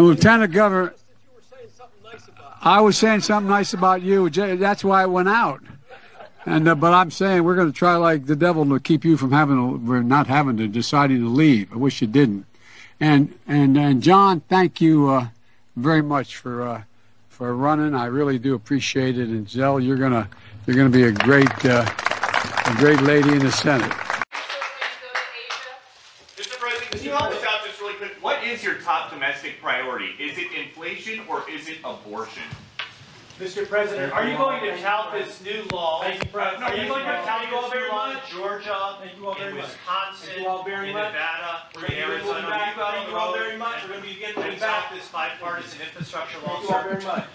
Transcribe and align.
And 0.00 0.08
Lieutenant 0.08 0.54
Governor, 0.54 0.94
I 2.62 2.80
was 2.80 2.96
saying 2.96 3.20
something 3.20 3.50
nice 3.50 3.74
about 3.74 4.00
you. 4.00 4.30
That's 4.30 4.82
why 4.82 5.02
I 5.02 5.04
went 5.04 5.28
out. 5.28 5.60
And 6.46 6.66
uh, 6.66 6.74
but 6.74 6.94
I'm 6.94 7.10
saying 7.10 7.44
we're 7.44 7.54
going 7.54 7.70
to 7.70 7.78
try 7.78 7.96
like 7.96 8.24
the 8.24 8.34
devil 8.34 8.64
to 8.64 8.80
keep 8.80 9.04
you 9.04 9.18
from 9.18 9.30
having 9.30 9.56
to, 9.56 9.76
we're 9.76 10.00
not 10.00 10.26
having 10.26 10.56
to 10.56 10.68
deciding 10.68 11.18
to 11.18 11.28
leave. 11.28 11.70
I 11.70 11.76
wish 11.76 12.00
you 12.00 12.06
didn't. 12.06 12.46
And 12.98 13.38
and 13.46 13.76
and 13.76 14.02
John, 14.02 14.40
thank 14.40 14.80
you 14.80 15.10
uh, 15.10 15.26
very 15.76 16.00
much 16.00 16.36
for 16.36 16.66
uh, 16.66 16.82
for 17.28 17.54
running. 17.54 17.94
I 17.94 18.06
really 18.06 18.38
do 18.38 18.54
appreciate 18.54 19.18
it. 19.18 19.28
And 19.28 19.46
Zell, 19.50 19.78
you're 19.78 19.98
gonna 19.98 20.30
you're 20.66 20.76
gonna 20.78 20.88
be 20.88 21.02
a 21.02 21.12
great 21.12 21.66
uh, 21.66 21.84
a 22.64 22.74
great 22.76 23.02
lady 23.02 23.32
in 23.32 23.40
the 23.40 23.52
Senate. 23.52 23.92
Is 28.60 28.64
your 28.64 28.74
top 28.76 29.10
domestic 29.10 29.60
priority? 29.62 30.10
Is 30.20 30.36
it 30.36 30.52
inflation 30.52 31.20
or 31.28 31.48
is 31.48 31.66
it 31.68 31.78
abortion? 31.82 32.42
Mr. 33.38 33.66
President, 33.66 34.12
are 34.12 34.28
you 34.28 34.36
going 34.36 34.62
to 34.62 34.76
tout 34.82 35.12
this 35.14 35.42
new 35.42 35.62
law? 35.72 36.02
Thank 36.02 36.22
you, 36.22 36.28
President. 36.28 36.62
Uh, 36.62 36.66
are 36.66 36.76
you 36.76 36.86
going 36.86 37.06
to 37.06 37.12
tout 37.24 37.40
Thank 37.40 37.50
you 37.50 37.56
all 37.56 37.62
this 37.62 37.72
very 37.72 37.88
new 37.88 37.96
law 37.96 38.08
in 38.10 38.14
much. 38.16 38.30
Georgia, 38.30 38.96
Thank 39.00 39.16
you 39.16 39.26
all 39.26 39.32
in 39.32 39.38
very 39.40 39.54
much. 39.54 39.62
Wisconsin, 39.64 40.28
Thank 40.28 40.40
you 40.42 40.46
all 40.48 40.62
very 40.64 40.88
in 40.88 40.94
much. 40.94 41.12
Nevada, 41.14 41.62
We're 41.74 41.84
in 41.86 41.88
gonna 41.88 41.96
be 41.96 42.12
Arizona? 42.12 42.34
moving 42.36 42.44
Will 42.44 42.50
back. 42.50 42.68
you 42.68 42.76
go 42.76 42.84
out 42.84 42.92
on 42.92 42.92
Thank 42.92 43.06
the 43.06 43.12
you 43.12 43.16
all 43.18 43.32
very 43.32 43.56
much. 43.56 43.76
We're 43.80 43.88
gonna 43.96 44.02
be 44.04 44.14
getting 44.20 44.42
and 44.44 44.52
tout 44.60 44.60
back. 44.60 44.92
this 44.92 45.08
bipartisan 45.08 45.80
infrastructure 45.80 46.38
law, 46.44 46.60
Thank 46.60 46.68
you 46.68 46.74
all 46.76 46.82
very 46.84 47.00
much. 47.04 47.32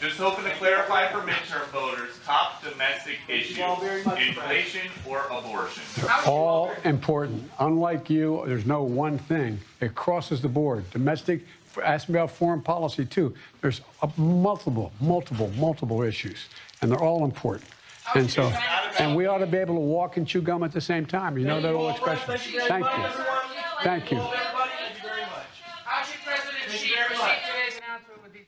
Just 0.00 0.16
hoping 0.16 0.44
to 0.44 0.50
clarify 0.52 1.10
for 1.10 1.18
midterm 1.18 1.66
voters, 1.70 2.20
top 2.24 2.62
domestic 2.62 3.18
issues, 3.28 3.58
all 3.58 3.82
inflation 3.82 4.88
or 5.08 5.24
abortion? 5.26 5.82
all 6.24 6.70
important. 6.84 7.50
Unlike 7.58 8.08
you, 8.08 8.44
there's 8.46 8.64
no 8.64 8.84
one 8.84 9.18
thing. 9.18 9.58
It 9.80 9.96
crosses 9.96 10.40
the 10.40 10.48
board. 10.48 10.88
Domestic, 10.92 11.44
ask 11.84 12.08
me 12.08 12.16
about 12.16 12.30
foreign 12.30 12.62
policy 12.62 13.06
too. 13.06 13.34
There's 13.60 13.80
a 14.02 14.10
multiple, 14.16 14.92
multiple, 15.00 15.50
multiple 15.58 16.02
issues, 16.02 16.46
and 16.80 16.92
they're 16.92 17.02
all 17.02 17.24
important. 17.24 17.68
And 18.14 18.30
so, 18.30 18.52
and 19.00 19.16
we 19.16 19.26
ought 19.26 19.38
to 19.38 19.46
be 19.48 19.58
able 19.58 19.74
to 19.74 19.80
walk 19.80 20.16
and 20.16 20.26
chew 20.28 20.42
gum 20.42 20.62
at 20.62 20.70
the 20.72 20.80
same 20.80 21.06
time. 21.06 21.36
You 21.36 21.44
know 21.44 21.60
that 21.60 21.74
old 21.74 21.90
expression. 21.90 22.24
Thank 22.38 22.46
you 22.46 22.52
very 22.52 22.68
Thank 22.68 22.84
you. 22.84 23.04
everyone. 23.04 23.36
Thank 23.82 24.10
you. 24.12 24.18
Everybody, 24.18 24.70
thank 24.78 25.02
you 25.02 25.08
very 25.08 25.20
much. 25.22 25.50
How'd 25.84 26.06
you, 26.06 26.14
President 26.24 26.54
Thank 26.68 26.80
Xi, 26.80 26.88
you 26.88 26.94
very 26.94 27.08
receive 27.08 27.22
much. 27.26 27.38
today's 27.46 27.78
announcement 27.82 28.22
with 28.22 28.32
these 28.32 28.46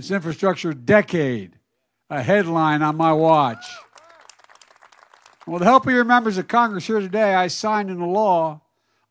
It's 0.00 0.10
infrastructure 0.10 0.72
decade, 0.72 1.58
a 2.08 2.22
headline 2.22 2.80
on 2.80 2.96
my 2.96 3.12
watch. 3.12 3.62
With 5.46 5.58
the 5.58 5.66
help 5.66 5.86
of 5.86 5.92
your 5.92 6.04
members 6.04 6.38
of 6.38 6.48
Congress 6.48 6.86
here 6.86 7.00
today, 7.00 7.34
I 7.34 7.48
signed 7.48 7.90
into 7.90 8.06
law 8.06 8.62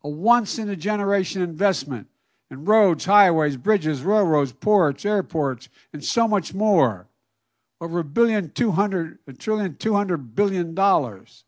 a 0.03 0.09
once 0.09 0.57
in 0.57 0.67
a 0.67 0.75
generation 0.75 1.43
investment 1.43 2.07
in 2.49 2.65
roads, 2.65 3.05
highways, 3.05 3.55
bridges, 3.55 4.01
railroads, 4.01 4.51
ports, 4.51 5.05
airports, 5.05 5.69
and 5.93 6.03
so 6.03 6.27
much 6.27 6.55
more. 6.55 7.07
Over 7.79 7.99
a 7.99 8.03
billion 8.03 8.49
two 8.49 8.71
hundred 8.71 9.19
a 9.27 9.33
trillion 9.33 9.75
two 9.75 9.93
hundred 9.93 10.33
billion 10.33 10.73
dollars. 10.73 11.43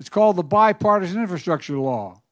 It's 0.00 0.08
called 0.08 0.36
the 0.36 0.42
bipartisan 0.42 1.20
infrastructure 1.20 1.76
law. 1.76 2.22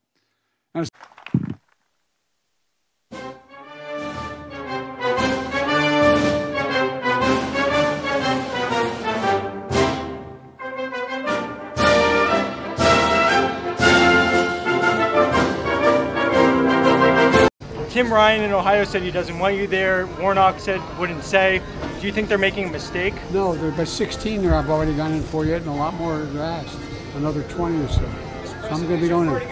Tim 17.92 18.10
Ryan 18.10 18.40
in 18.40 18.52
Ohio 18.52 18.84
said 18.84 19.02
he 19.02 19.10
doesn't 19.10 19.38
want 19.38 19.54
you 19.54 19.66
there. 19.66 20.06
Warnock 20.18 20.58
said 20.58 20.80
wouldn't 20.98 21.22
say. 21.22 21.60
Do 22.00 22.06
you 22.06 22.12
think 22.12 22.30
they're 22.30 22.38
making 22.38 22.68
a 22.68 22.70
mistake? 22.70 23.12
No, 23.32 23.54
there 23.54 23.66
are 23.66 23.68
about 23.68 23.86
16 23.86 24.40
there 24.40 24.54
I've 24.54 24.70
already 24.70 24.96
gone 24.96 25.12
in 25.12 25.20
for 25.20 25.44
yet, 25.44 25.60
and 25.60 25.68
a 25.68 25.74
lot 25.74 25.92
more 25.92 26.14
are 26.14 26.38
asked. 26.38 26.78
Another 27.16 27.42
20 27.42 27.84
or 27.84 27.88
so. 27.88 28.00
So 28.46 28.68
I'm 28.70 28.86
going 28.86 28.98
to 28.98 29.02
be 29.02 29.08
going 29.08 29.28
in. 29.28 29.34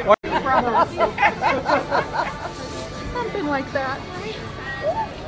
Something 3.12 3.46
like 3.46 3.70
that. 3.74 4.00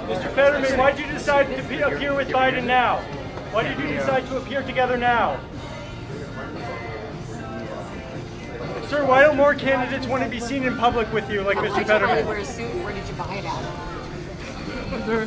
Mr. 0.08 0.32
Fetterman, 0.32 0.78
why 0.78 0.92
did 0.92 1.04
you 1.04 1.12
decide 1.12 1.54
to 1.54 1.62
be- 1.64 1.80
appear 1.80 2.14
with 2.14 2.28
Biden 2.28 2.64
now? 2.64 3.02
Why 3.52 3.64
did 3.64 3.78
you 3.78 3.88
decide 3.88 4.26
to 4.28 4.38
appear 4.38 4.62
together 4.62 4.96
now? 4.96 5.38
Sir, 8.92 9.06
why 9.06 9.22
don't 9.22 9.38
more 9.38 9.54
candidates 9.54 10.06
want 10.06 10.22
to 10.22 10.28
be 10.28 10.38
seen 10.38 10.64
in 10.64 10.76
public 10.76 11.10
with 11.14 11.30
you 11.30 11.40
like 11.40 11.56
Mr. 11.56 11.70
I 11.76 11.84
Fetterman? 11.84 12.26
wear 12.26 12.36
a 12.36 12.44
suit. 12.44 12.66
Where 12.84 12.92
did 12.92 13.08
you 13.08 13.14
buy 13.14 13.36
it 13.36 13.44
at? 13.46 15.06
They're- 15.06 15.24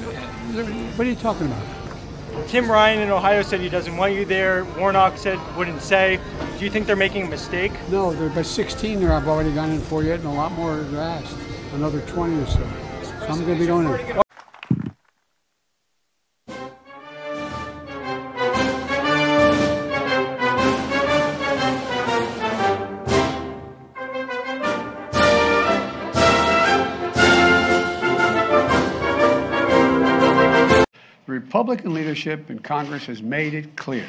they're- 0.51 0.65
what 0.95 1.07
are 1.07 1.09
you 1.09 1.15
talking 1.15 1.47
about? 1.47 2.47
Tim 2.47 2.69
Ryan 2.69 2.99
in 2.99 3.09
Ohio 3.09 3.41
said 3.41 3.61
he 3.61 3.69
doesn't 3.69 3.97
want 3.97 4.13
you 4.13 4.23
there. 4.23 4.67
Warnock 4.77 5.17
said 5.17 5.39
wouldn't 5.57 5.81
say. 5.81 6.19
Do 6.59 6.63
you 6.63 6.69
think 6.69 6.85
they're 6.85 6.95
making 6.95 7.25
a 7.25 7.27
mistake? 7.27 7.71
No, 7.89 8.13
there 8.13 8.29
are 8.39 8.43
16 8.43 8.99
there 8.99 9.11
I've 9.11 9.27
already 9.27 9.51
gone 9.51 9.71
in 9.71 9.81
for 9.81 10.03
yet, 10.03 10.19
and 10.19 10.27
a 10.27 10.31
lot 10.31 10.51
more 10.51 10.73
are 10.73 10.99
asked. 11.01 11.35
Another 11.73 12.01
20 12.01 12.39
or 12.39 12.45
so. 12.45 12.59
So 13.01 13.25
I'm 13.29 13.43
going 13.45 13.45
to 13.47 13.55
be 13.55 13.65
going 13.65 13.87
in. 13.87 14.24
Republican 31.65 31.95
leadership 31.95 32.51
in 32.51 32.59
Congress 32.59 33.07
has 33.07 33.23
made 33.23 33.55
it 33.55 33.75
clear 33.75 34.05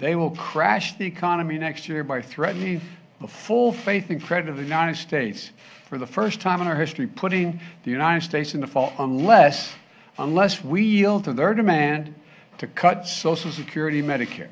they 0.00 0.16
will 0.16 0.32
crash 0.32 0.98
the 0.98 1.04
economy 1.06 1.56
next 1.56 1.88
year 1.88 2.02
by 2.02 2.20
threatening 2.20 2.80
the 3.20 3.28
full 3.28 3.72
faith 3.72 4.10
and 4.10 4.20
credit 4.20 4.50
of 4.50 4.56
the 4.56 4.62
United 4.64 4.96
States 4.96 5.52
for 5.88 5.96
the 5.96 6.06
first 6.08 6.40
time 6.40 6.60
in 6.60 6.66
our 6.66 6.74
history, 6.74 7.06
putting 7.06 7.60
the 7.84 7.90
United 7.92 8.24
States 8.24 8.52
in 8.52 8.62
default 8.62 8.92
unless, 8.98 9.72
unless 10.18 10.64
we 10.64 10.82
yield 10.82 11.22
to 11.22 11.32
their 11.32 11.54
demand 11.54 12.12
to 12.58 12.66
cut 12.66 13.06
Social 13.06 13.52
Security 13.52 14.00
and 14.00 14.08
Medicare. 14.08 14.50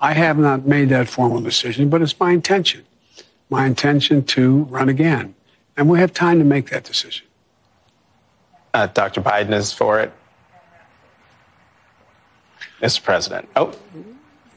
I 0.00 0.12
have 0.12 0.38
not 0.38 0.66
made 0.66 0.88
that 0.90 1.08
formal 1.08 1.40
decision, 1.40 1.88
but 1.88 2.00
it's 2.00 2.18
my 2.20 2.30
intention. 2.30 2.84
My 3.50 3.66
intention 3.66 4.22
to 4.26 4.62
run 4.70 4.88
again. 4.88 5.34
And 5.76 5.88
we 5.88 5.98
have 5.98 6.12
time 6.12 6.38
to 6.38 6.44
make 6.44 6.70
that 6.70 6.84
decision. 6.84 7.26
Uh, 8.72 8.86
Dr. 8.86 9.20
Biden 9.20 9.52
is 9.52 9.72
for 9.72 9.98
it. 9.98 10.12
Mr. 12.80 13.02
President. 13.02 13.48
Oh, 13.56 13.74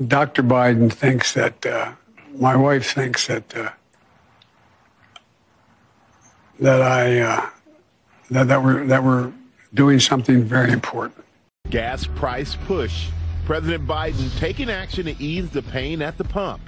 Dr. 0.08 0.44
Biden 0.44 0.92
thinks 0.92 1.34
that 1.34 1.66
uh, 1.66 1.94
my 2.38 2.56
wife 2.56 2.94
thinks 2.94 3.28
that 3.28 3.56
uh, 3.56 3.70
that 6.60 6.82
I 6.82 7.20
uh, 7.20 7.50
that 8.30 8.48
that 8.48 8.64
we're 8.64 8.86
that 8.86 9.04
we're 9.04 9.32
doing 9.74 10.00
something 10.00 10.44
very 10.44 10.72
important. 10.72 11.24
Gas 11.70 12.06
price 12.06 12.56
push. 12.68 13.10
President 13.46 13.88
Biden 13.88 14.38
taking 14.40 14.70
action 14.70 15.06
to 15.06 15.22
ease 15.22 15.50
the 15.50 15.64
pain 15.64 16.02
at 16.02 16.18
the 16.18 16.24
pump. 16.24 16.62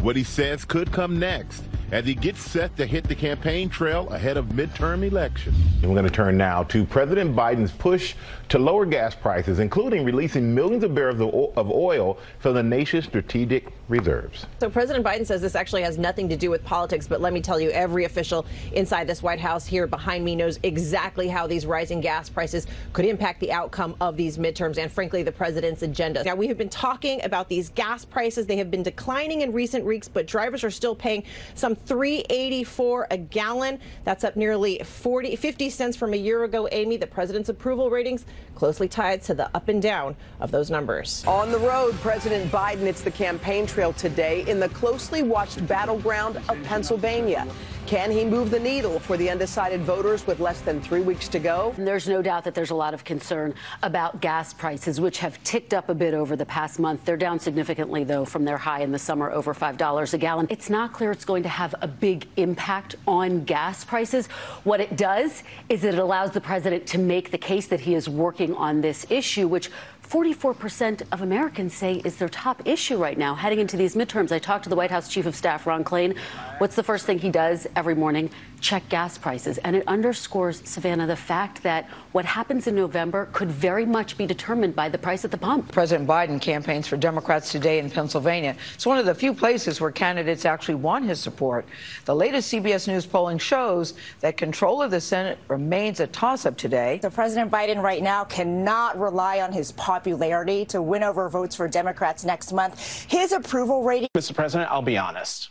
What 0.00 0.14
he 0.14 0.22
says 0.22 0.64
could 0.64 0.92
come 0.92 1.18
next 1.18 1.64
as 1.90 2.04
he 2.04 2.14
gets 2.14 2.40
set 2.40 2.76
to 2.76 2.86
hit 2.86 3.04
the 3.08 3.14
campaign 3.14 3.68
trail 3.68 4.08
ahead 4.10 4.36
of 4.36 4.46
midterm 4.46 5.02
elections. 5.02 5.56
And 5.82 5.90
we're 5.90 5.96
going 5.96 6.04
to 6.04 6.10
turn 6.10 6.36
now 6.36 6.62
to 6.64 6.84
President 6.84 7.34
Biden's 7.34 7.72
push 7.72 8.14
to 8.50 8.58
lower 8.58 8.84
gas 8.86 9.14
prices, 9.14 9.58
including 9.58 10.04
releasing 10.04 10.54
millions 10.54 10.84
of 10.84 10.94
barrels 10.94 11.20
of 11.56 11.70
oil 11.70 12.18
from 12.38 12.54
the 12.54 12.62
nation's 12.62 13.06
strategic 13.06 13.72
reserves. 13.88 14.46
So 14.60 14.68
President 14.68 15.04
Biden 15.04 15.26
says 15.26 15.40
this 15.40 15.54
actually 15.54 15.82
has 15.82 15.96
nothing 15.96 16.28
to 16.28 16.36
do 16.36 16.50
with 16.50 16.62
politics, 16.62 17.08
but 17.08 17.22
let 17.22 17.32
me 17.32 17.40
tell 17.40 17.58
you, 17.58 17.70
every 17.70 18.04
official 18.04 18.44
inside 18.72 19.06
this 19.06 19.22
White 19.22 19.40
House 19.40 19.66
here 19.66 19.86
behind 19.86 20.24
me 20.24 20.36
knows 20.36 20.58
exactly 20.62 21.26
how 21.26 21.46
these 21.46 21.64
rising 21.64 22.02
gas 22.02 22.28
prices 22.28 22.66
could 22.92 23.06
impact 23.06 23.40
the 23.40 23.50
outcome 23.50 23.96
of 24.00 24.16
these 24.16 24.36
midterms 24.36 24.76
and, 24.76 24.92
frankly, 24.92 25.22
the 25.22 25.32
president's 25.32 25.82
agenda. 25.82 26.22
Now, 26.22 26.34
we 26.34 26.48
have 26.48 26.58
been 26.58 26.68
talking 26.68 27.24
about 27.24 27.48
these 27.48 27.70
gas 27.70 28.04
prices. 28.04 28.46
They 28.46 28.58
have 28.58 28.70
been 28.70 28.82
declining 28.82 29.40
in 29.40 29.52
recent 29.52 29.84
weeks, 29.88 30.06
but 30.06 30.26
drivers 30.26 30.62
are 30.62 30.70
still 30.70 30.94
paying 30.94 31.24
some 31.56 31.74
384 31.74 33.08
a 33.10 33.16
gallon. 33.16 33.80
That's 34.04 34.22
up 34.22 34.36
nearly 34.36 34.78
40, 34.78 35.34
50 35.34 35.70
cents 35.70 35.96
from 35.96 36.14
a 36.14 36.16
year 36.16 36.44
ago. 36.44 36.68
Amy, 36.70 36.96
the 36.96 37.06
president's 37.08 37.48
approval 37.48 37.90
ratings 37.90 38.24
closely 38.54 38.86
tied 38.86 39.22
to 39.22 39.34
the 39.34 39.50
up 39.56 39.68
and 39.68 39.82
down 39.82 40.14
of 40.40 40.52
those 40.52 40.70
numbers. 40.70 41.24
On 41.26 41.50
the 41.50 41.58
road, 41.58 41.94
President 41.96 42.52
Biden, 42.52 42.82
it's 42.82 43.02
the 43.02 43.10
campaign 43.10 43.66
trail 43.66 43.92
today 43.92 44.44
in 44.46 44.60
the 44.60 44.68
closely 44.68 45.22
watched 45.22 45.66
battleground 45.66 46.36
of 46.48 46.62
Pennsylvania. 46.64 47.46
Can 47.88 48.10
he 48.10 48.22
move 48.22 48.50
the 48.50 48.60
needle 48.60 48.98
for 48.98 49.16
the 49.16 49.30
undecided 49.30 49.80
voters 49.80 50.26
with 50.26 50.40
less 50.40 50.60
than 50.60 50.78
three 50.78 51.00
weeks 51.00 51.26
to 51.28 51.38
go? 51.38 51.74
There's 51.78 52.06
no 52.06 52.20
doubt 52.20 52.44
that 52.44 52.54
there's 52.54 52.68
a 52.68 52.74
lot 52.74 52.92
of 52.92 53.02
concern 53.02 53.54
about 53.82 54.20
gas 54.20 54.52
prices, 54.52 55.00
which 55.00 55.16
have 55.20 55.42
ticked 55.42 55.72
up 55.72 55.88
a 55.88 55.94
bit 55.94 56.12
over 56.12 56.36
the 56.36 56.44
past 56.44 56.78
month. 56.78 57.06
They're 57.06 57.16
down 57.16 57.38
significantly, 57.38 58.04
though, 58.04 58.26
from 58.26 58.44
their 58.44 58.58
high 58.58 58.82
in 58.82 58.92
the 58.92 58.98
summer, 58.98 59.30
over 59.30 59.54
$5 59.54 60.12
a 60.12 60.18
gallon. 60.18 60.46
It's 60.50 60.68
not 60.68 60.92
clear 60.92 61.10
it's 61.12 61.24
going 61.24 61.42
to 61.44 61.48
have 61.48 61.74
a 61.80 61.88
big 61.88 62.28
impact 62.36 62.96
on 63.06 63.44
gas 63.44 63.86
prices. 63.86 64.26
What 64.64 64.80
it 64.82 64.98
does 64.98 65.42
is 65.70 65.82
it 65.82 65.94
allows 65.94 66.32
the 66.32 66.42
president 66.42 66.86
to 66.88 66.98
make 66.98 67.30
the 67.30 67.38
case 67.38 67.68
that 67.68 67.80
he 67.80 67.94
is 67.94 68.06
working 68.06 68.54
on 68.56 68.82
this 68.82 69.06
issue, 69.08 69.48
which 69.48 69.70
44% 70.08 71.02
of 71.12 71.20
Americans 71.20 71.74
say 71.74 71.96
is 71.96 72.16
their 72.16 72.30
top 72.30 72.66
issue 72.66 72.96
right 72.96 73.18
now 73.18 73.34
heading 73.34 73.58
into 73.58 73.76
these 73.76 73.94
midterms. 73.94 74.32
I 74.32 74.38
talked 74.38 74.64
to 74.64 74.70
the 74.70 74.76
White 74.76 74.90
House 74.90 75.06
Chief 75.06 75.26
of 75.26 75.36
Staff, 75.36 75.66
Ron 75.66 75.84
Klain. 75.84 76.16
What's 76.56 76.76
the 76.76 76.82
first 76.82 77.04
thing 77.04 77.18
he 77.18 77.30
does 77.30 77.66
every 77.76 77.94
morning? 77.94 78.30
Check 78.60 78.88
gas 78.88 79.18
prices. 79.18 79.58
And 79.58 79.76
it 79.76 79.86
underscores, 79.86 80.66
Savannah, 80.66 81.06
the 81.06 81.14
fact 81.14 81.62
that 81.62 81.90
what 82.12 82.24
happens 82.24 82.66
in 82.66 82.74
November 82.74 83.28
could 83.32 83.50
very 83.50 83.84
much 83.84 84.16
be 84.16 84.26
determined 84.26 84.74
by 84.74 84.88
the 84.88 84.96
price 84.98 85.26
at 85.26 85.30
the 85.30 85.36
pump. 85.36 85.70
President 85.70 86.08
Biden 86.08 86.40
campaigns 86.40 86.88
for 86.88 86.96
Democrats 86.96 87.52
today 87.52 87.78
in 87.78 87.90
Pennsylvania. 87.90 88.56
It's 88.74 88.86
one 88.86 88.98
of 88.98 89.04
the 89.04 89.14
few 89.14 89.34
places 89.34 89.78
where 89.80 89.92
candidates 89.92 90.46
actually 90.46 90.76
want 90.76 91.04
his 91.04 91.20
support. 91.20 91.66
The 92.06 92.16
latest 92.16 92.52
CBS 92.52 92.88
News 92.88 93.04
polling 93.04 93.38
shows 93.38 93.92
that 94.20 94.38
control 94.38 94.80
of 94.82 94.90
the 94.90 95.00
Senate 95.00 95.38
remains 95.48 96.00
a 96.00 96.06
toss 96.06 96.46
up 96.46 96.56
today. 96.56 96.98
So 97.02 97.10
President 97.10 97.52
Biden 97.52 97.82
right 97.82 98.02
now 98.02 98.24
cannot 98.24 98.98
rely 98.98 99.40
on 99.40 99.52
his 99.52 99.70
popularity 99.98 100.64
to 100.64 100.80
win 100.80 101.02
over 101.02 101.28
votes 101.28 101.56
for 101.56 101.66
Democrats 101.66 102.24
next 102.24 102.52
month. 102.52 103.04
His 103.10 103.32
approval 103.32 103.82
rating. 103.82 104.08
Mr. 104.16 104.32
President, 104.34 104.70
I'll 104.70 104.80
be 104.80 104.96
honest. 104.96 105.50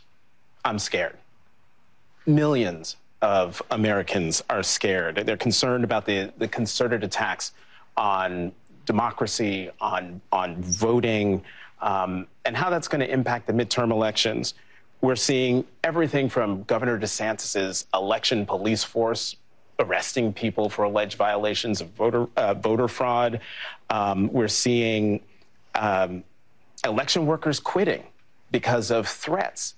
I'm 0.64 0.78
scared. 0.78 1.16
Millions 2.26 2.96
of 3.20 3.60
Americans 3.70 4.42
are 4.48 4.62
scared. 4.62 5.16
They're 5.16 5.36
concerned 5.36 5.84
about 5.84 6.06
the, 6.06 6.32
the 6.38 6.48
concerted 6.48 7.04
attacks 7.04 7.52
on 7.96 8.52
democracy, 8.86 9.70
on, 9.80 10.20
on 10.32 10.56
voting, 10.62 11.42
um, 11.82 12.26
and 12.46 12.56
how 12.56 12.70
that's 12.70 12.88
going 12.88 13.00
to 13.00 13.12
impact 13.12 13.46
the 13.46 13.52
midterm 13.52 13.90
elections. 13.90 14.54
We're 15.02 15.16
seeing 15.16 15.64
everything 15.84 16.28
from 16.30 16.62
Governor 16.62 16.98
DeSantis's 16.98 17.86
election 17.92 18.46
police 18.46 18.82
force 18.82 19.36
arresting 19.78 20.32
people 20.32 20.68
for 20.68 20.84
alleged 20.84 21.16
violations 21.16 21.80
of 21.80 21.88
voter, 21.90 22.26
uh, 22.36 22.54
voter 22.54 22.88
fraud. 22.88 23.40
Um, 23.90 24.30
we're 24.32 24.48
seeing 24.48 25.20
um, 25.74 26.24
election 26.84 27.26
workers 27.26 27.60
quitting 27.60 28.02
because 28.50 28.90
of 28.90 29.06
threats. 29.06 29.74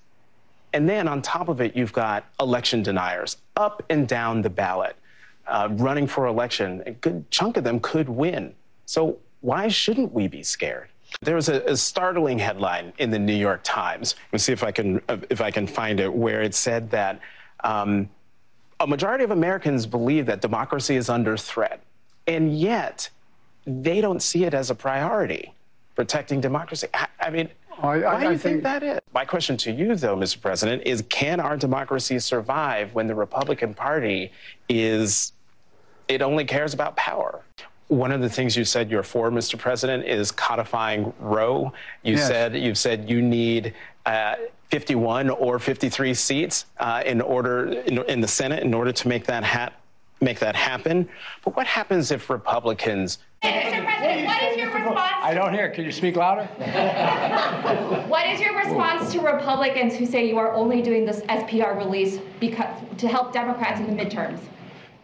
And 0.73 0.87
then 0.87 1.07
on 1.07 1.21
top 1.21 1.49
of 1.49 1.61
it, 1.61 1.75
you've 1.75 1.93
got 1.93 2.25
election 2.39 2.81
deniers 2.81 3.37
up 3.55 3.83
and 3.89 4.07
down 4.07 4.41
the 4.41 4.49
ballot 4.49 4.95
uh, 5.47 5.67
running 5.71 6.07
for 6.07 6.27
election. 6.27 6.81
A 6.85 6.91
good 6.91 7.29
chunk 7.29 7.57
of 7.57 7.63
them 7.63 7.79
could 7.79 8.07
win. 8.07 8.53
So 8.85 9.17
why 9.41 9.67
shouldn't 9.67 10.13
we 10.13 10.27
be 10.27 10.43
scared? 10.43 10.87
There 11.21 11.35
was 11.35 11.49
a, 11.49 11.61
a 11.63 11.75
startling 11.75 12.39
headline 12.39 12.93
in 12.99 13.11
the 13.11 13.19
New 13.19 13.35
York 13.35 13.61
Times. 13.63 14.15
Let's 14.31 14.45
see 14.45 14.53
if 14.53 14.63
I 14.63 14.71
can 14.71 15.01
if 15.29 15.41
I 15.41 15.51
can 15.51 15.67
find 15.67 15.99
it, 15.99 16.11
where 16.11 16.41
it 16.41 16.55
said 16.55 16.89
that 16.91 17.19
um, 17.65 18.09
a 18.81 18.87
majority 18.87 19.23
of 19.23 19.31
Americans 19.31 19.85
believe 19.85 20.25
that 20.25 20.41
democracy 20.41 20.95
is 20.95 21.07
under 21.07 21.37
threat, 21.37 21.81
and 22.27 22.57
yet 22.57 23.09
they 23.65 24.01
don't 24.01 24.21
see 24.21 24.43
it 24.43 24.53
as 24.53 24.71
a 24.71 24.75
priority, 24.75 25.53
protecting 25.95 26.41
democracy. 26.41 26.87
I, 26.93 27.07
I 27.19 27.29
mean, 27.29 27.49
I, 27.77 27.99
Why 27.99 28.19
do 28.19 28.31
you 28.31 28.37
think, 28.37 28.41
think 28.41 28.63
that 28.63 28.83
is? 28.83 28.99
My 29.13 29.23
question 29.23 29.55
to 29.57 29.71
you, 29.71 29.95
though, 29.95 30.15
Mr. 30.15 30.41
President, 30.41 30.81
is 30.85 31.03
can 31.09 31.39
our 31.39 31.55
democracy 31.55 32.17
survive 32.19 32.93
when 32.93 33.07
the 33.07 33.15
Republican 33.15 33.73
Party 33.73 34.31
is, 34.67 35.33
it 36.07 36.21
only 36.21 36.43
cares 36.43 36.73
about 36.73 36.95
power? 36.95 37.41
One 37.87 38.11
of 38.11 38.21
the 38.21 38.29
things 38.29 38.57
you 38.57 38.65
said 38.65 38.89
you're 38.89 39.03
for, 39.03 39.29
Mr. 39.29 39.59
President, 39.59 40.05
is 40.05 40.31
codifying 40.31 41.13
Roe. 41.19 41.71
You 42.03 42.15
yes. 42.15 42.27
said 42.27 42.55
you've 42.55 42.77
said 42.77 43.09
you 43.09 43.21
need 43.21 43.73
uh, 44.05 44.35
51 44.71 45.29
or 45.29 45.59
53 45.59 46.13
seats 46.13 46.65
uh, 46.79 47.03
in 47.05 47.19
order 47.19 47.73
in, 47.85 47.97
in, 48.09 48.21
the 48.21 48.27
Senate 48.27 48.63
in 48.63 48.73
order 48.73 48.93
to 48.93 49.07
make 49.07 49.25
that 49.25 49.43
hat 49.43 49.73
make 50.21 50.39
that 50.39 50.55
happen. 50.55 51.09
But 51.43 51.55
what 51.55 51.67
happens 51.67 52.11
if 52.11 52.29
Republicans? 52.29 53.17
Mr. 53.43 53.83
President, 53.83 54.27
what 54.27 54.43
is 54.43 54.55
your 54.55 54.71
response? 54.71 55.11
I 55.23 55.33
don't 55.33 55.51
hear. 55.51 55.69
Can 55.69 55.83
you 55.83 55.91
speak 55.91 56.15
louder? 56.15 56.45
what 58.07 58.27
is 58.27 58.39
your 58.39 58.55
response 58.55 59.11
to 59.11 59.19
Republicans 59.19 59.95
who 59.95 60.05
say 60.05 60.27
you 60.27 60.37
are 60.37 60.53
only 60.53 60.81
doing 60.81 61.05
this 61.05 61.21
SPR 61.21 61.75
release 61.75 62.19
because 62.39 62.67
to 62.97 63.07
help 63.07 63.33
Democrats 63.33 63.79
in 63.79 63.93
the 63.93 64.03
midterms? 64.03 64.39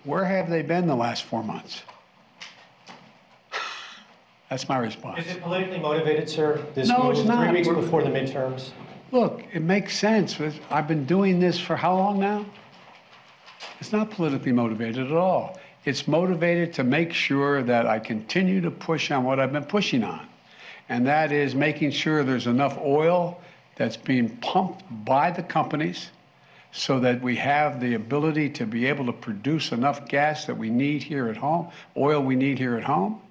Where 0.04 0.24
have 0.24 0.50
they 0.50 0.62
been 0.62 0.88
the 0.88 0.96
last 0.96 1.24
four 1.24 1.44
months? 1.44 1.82
That's 4.50 4.70
my 4.70 4.78
response. 4.78 5.26
Is 5.26 5.36
it 5.36 5.42
politically 5.42 5.80
motivated, 5.80 6.30
sir? 6.30 6.64
This 6.74 6.88
no, 6.88 7.04
move 7.04 7.18
it's 7.18 7.28
not. 7.28 7.44
three 7.44 7.58
weeks 7.58 7.68
We're, 7.68 7.76
before 7.76 8.04
the 8.04 8.10
midterms. 8.10 8.70
Look, 9.12 9.44
it 9.54 9.62
makes 9.62 9.98
sense. 9.98 10.38
I've 10.70 10.88
been 10.88 11.06
doing 11.06 11.40
this 11.40 11.58
for 11.58 11.78
how 11.78 11.96
long 11.96 12.20
now? 12.20 12.46
It's 13.80 13.94
not 13.94 14.12
politically 14.12 14.52
motivated 14.52 15.08
at 15.08 15.14
all. 15.14 15.58
It's 15.86 16.08
motivated 16.08 16.74
to 16.74 16.84
make 16.84 17.14
sure 17.14 17.64
that 17.64 17.88
I 17.88 18.00
continue 18.00 18.60
to 18.60 18.72
push 18.72 19.10
on 19.12 19.24
what 19.24 19.40
I've 19.40 19.54
been 19.54 19.64
pushing 19.64 20.04
on, 20.04 20.28
and 20.90 21.08
that 21.08 21.32
is 21.32 21.56
making 21.56 21.92
sure 21.92 22.26
there's 22.26 22.48
enough 22.48 22.78
oil 22.80 23.40
that's 23.78 23.96
being 23.96 24.36
pumped 24.38 24.84
by 25.06 25.32
the 25.32 25.44
companies 25.44 26.10
so 26.74 27.00
that 27.00 27.22
we 27.22 27.36
have 27.38 27.80
the 27.80 27.94
ability 27.94 28.50
to 28.50 28.66
be 28.66 28.86
able 28.86 29.06
to 29.06 29.14
produce 29.14 29.72
enough 29.72 30.06
gas 30.10 30.44
that 30.46 30.58
we 30.58 30.70
need 30.70 31.02
here 31.02 31.30
at 31.30 31.38
home, 31.38 31.70
oil 31.96 32.22
we 32.22 32.36
need 32.36 32.60
here 32.60 32.76
at 32.76 32.84
home, 32.84 33.22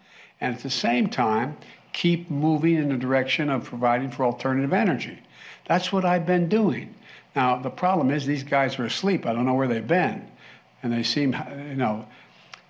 and 0.40 0.54
at 0.54 0.62
the 0.62 0.70
same 0.70 1.08
time, 1.08 1.54
keep 1.92 2.30
moving 2.30 2.76
in 2.76 2.88
the 2.88 2.96
direction 2.96 3.50
of 3.50 3.64
providing 3.64 4.10
for 4.10 4.24
alternative 4.24 4.72
energy. 4.72 5.18
That's 5.66 5.92
what 5.92 6.04
I've 6.04 6.26
been 6.26 6.48
doing. 6.48 6.94
Now, 7.34 7.58
the 7.58 7.70
problem 7.70 8.10
is 8.10 8.24
these 8.24 8.44
guys 8.44 8.78
are 8.78 8.84
asleep. 8.84 9.26
I 9.26 9.32
don't 9.32 9.44
know 9.44 9.54
where 9.54 9.68
they've 9.68 9.86
been 9.86 10.26
and 10.82 10.92
they 10.92 11.02
seem, 11.02 11.34
you 11.68 11.74
know, 11.74 12.06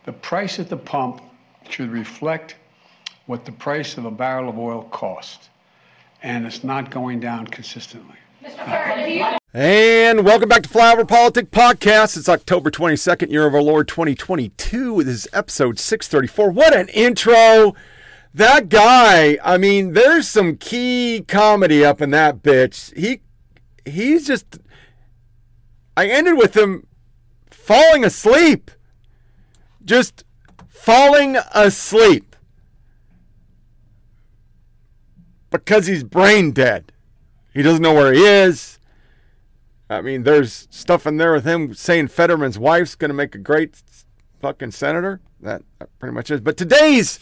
the 0.05 0.13
price 0.13 0.59
at 0.59 0.69
the 0.69 0.77
pump 0.77 1.21
should 1.69 1.91
reflect 1.91 2.57
what 3.27 3.45
the 3.45 3.53
price 3.53 3.99
of 3.99 4.05
a 4.05 4.11
barrel 4.11 4.49
of 4.49 4.59
oil 4.59 4.85
costs, 4.85 5.51
and 6.23 6.47
it's 6.47 6.63
not 6.65 6.91
going 6.91 7.21
down 7.21 7.47
consistently. 7.47 8.17
And 9.53 10.25
welcome 10.25 10.49
back 10.49 10.63
to 10.63 10.69
Flyover 10.69 11.07
Politic 11.07 11.51
Podcast. 11.51 12.17
It's 12.17 12.29
October 12.29 12.71
22nd, 12.71 13.31
year 13.31 13.47
of 13.47 13.55
our 13.55 13.63
Lord 13.63 13.89
2022. 13.89 15.03
This 15.03 15.27
is 15.27 15.29
episode 15.33 15.79
634. 15.79 16.51
What 16.51 16.75
an 16.75 16.89
intro! 16.89 17.75
That 18.37 18.69
guy, 18.69 19.39
I 19.43 19.57
mean, 19.57 19.95
there's 19.95 20.29
some 20.29 20.59
key 20.59 21.25
comedy 21.27 21.83
up 21.83 22.03
in 22.03 22.11
that 22.11 22.43
bitch. 22.43 22.95
He 22.95 23.23
he's 23.91 24.27
just 24.27 24.59
I 25.97 26.09
ended 26.09 26.37
with 26.37 26.55
him 26.55 26.87
falling 27.51 28.05
asleep. 28.05 28.71
Just 29.83 30.25
falling 30.69 31.39
asleep. 31.55 32.37
Because 35.49 35.87
he's 35.87 36.05
brain 36.05 36.53
dead. 36.53 36.93
He 37.55 37.63
doesn't 37.63 37.81
know 37.81 37.95
where 37.95 38.13
he 38.13 38.21
is. 38.21 38.79
I 39.89 40.03
mean, 40.03 40.25
there's 40.25 40.69
stuff 40.71 41.07
in 41.07 41.17
there 41.17 41.33
with 41.33 41.47
him 41.47 41.73
saying 41.73 42.09
Fetterman's 42.09 42.59
wife's 42.59 42.97
going 42.97 43.09
to 43.09 43.15
make 43.15 43.35
a 43.35 43.39
great 43.39 43.83
fucking 44.43 44.73
senator. 44.73 45.23
That 45.41 45.63
pretty 45.99 46.15
much 46.15 46.31
is. 46.31 46.43
But 46.43 46.59
today's 46.59 47.19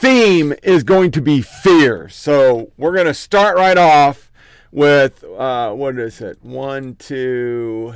theme 0.00 0.54
is 0.62 0.82
going 0.82 1.10
to 1.10 1.20
be 1.20 1.42
fear. 1.42 2.08
So 2.08 2.72
we're 2.78 2.94
going 2.94 3.06
to 3.06 3.14
start 3.14 3.56
right 3.56 3.76
off 3.76 4.32
with 4.72 5.22
uh, 5.24 5.72
what 5.74 5.98
is 5.98 6.22
it? 6.22 6.42
One, 6.42 6.94
two, 6.96 7.94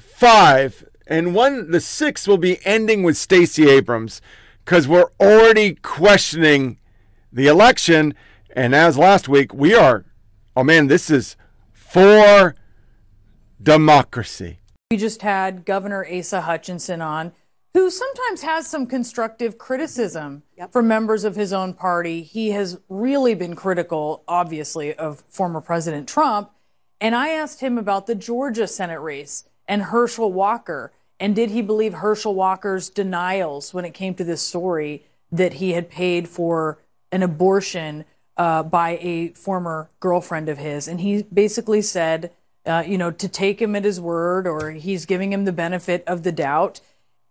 five, 0.00 0.84
and 1.06 1.32
one. 1.32 1.70
The 1.70 1.80
sixth 1.80 2.26
will 2.26 2.38
be 2.38 2.58
ending 2.66 3.04
with 3.04 3.16
Stacey 3.16 3.70
Abrams 3.70 4.20
because 4.64 4.88
we're 4.88 5.10
already 5.20 5.76
questioning 5.76 6.78
the 7.32 7.46
election. 7.46 8.14
And 8.50 8.74
as 8.74 8.98
last 8.98 9.28
week, 9.28 9.54
we 9.54 9.74
are. 9.74 10.04
Oh 10.56 10.64
man, 10.64 10.88
this 10.88 11.08
is 11.08 11.36
for 11.72 12.56
democracy. 13.62 14.58
We 14.90 14.96
just 14.96 15.22
had 15.22 15.64
Governor 15.64 16.04
Asa 16.04 16.42
Hutchinson 16.42 17.00
on, 17.00 17.32
who 17.74 17.90
sometimes 17.90 18.42
has 18.42 18.68
some 18.68 18.86
constructive 18.86 19.58
criticism 19.58 20.44
from 20.70 20.86
members 20.86 21.24
of 21.24 21.34
his 21.34 21.52
own 21.52 21.74
party. 21.74 22.22
He 22.22 22.50
has 22.50 22.78
really 22.88 23.34
been 23.34 23.56
critical, 23.56 24.22
obviously, 24.28 24.94
of 24.94 25.24
former 25.28 25.60
President 25.60 26.08
Trump. 26.08 26.52
And 27.00 27.16
I 27.16 27.30
asked 27.30 27.60
him 27.60 27.76
about 27.76 28.06
the 28.06 28.14
Georgia 28.14 28.68
Senate 28.68 29.00
race 29.00 29.44
and 29.66 29.82
Herschel 29.82 30.32
Walker. 30.32 30.92
And 31.18 31.34
did 31.34 31.50
he 31.50 31.62
believe 31.62 31.94
Herschel 31.94 32.34
Walker's 32.34 32.88
denials 32.88 33.74
when 33.74 33.84
it 33.84 33.92
came 33.92 34.14
to 34.14 34.24
this 34.24 34.40
story 34.40 35.02
that 35.32 35.54
he 35.54 35.72
had 35.72 35.90
paid 35.90 36.28
for 36.28 36.78
an 37.10 37.24
abortion 37.24 38.04
uh, 38.36 38.62
by 38.62 38.98
a 39.00 39.28
former 39.30 39.90
girlfriend 39.98 40.48
of 40.48 40.58
his? 40.58 40.86
And 40.86 41.00
he 41.00 41.24
basically 41.24 41.82
said, 41.82 42.30
uh, 42.66 42.84
you 42.86 42.98
know, 42.98 43.10
to 43.10 43.28
take 43.28 43.60
him 43.60 43.74
at 43.74 43.84
his 43.84 44.00
word 44.00 44.46
or 44.46 44.70
he's 44.70 45.06
giving 45.06 45.32
him 45.32 45.44
the 45.44 45.52
benefit 45.52 46.04
of 46.06 46.22
the 46.22 46.32
doubt. 46.32 46.80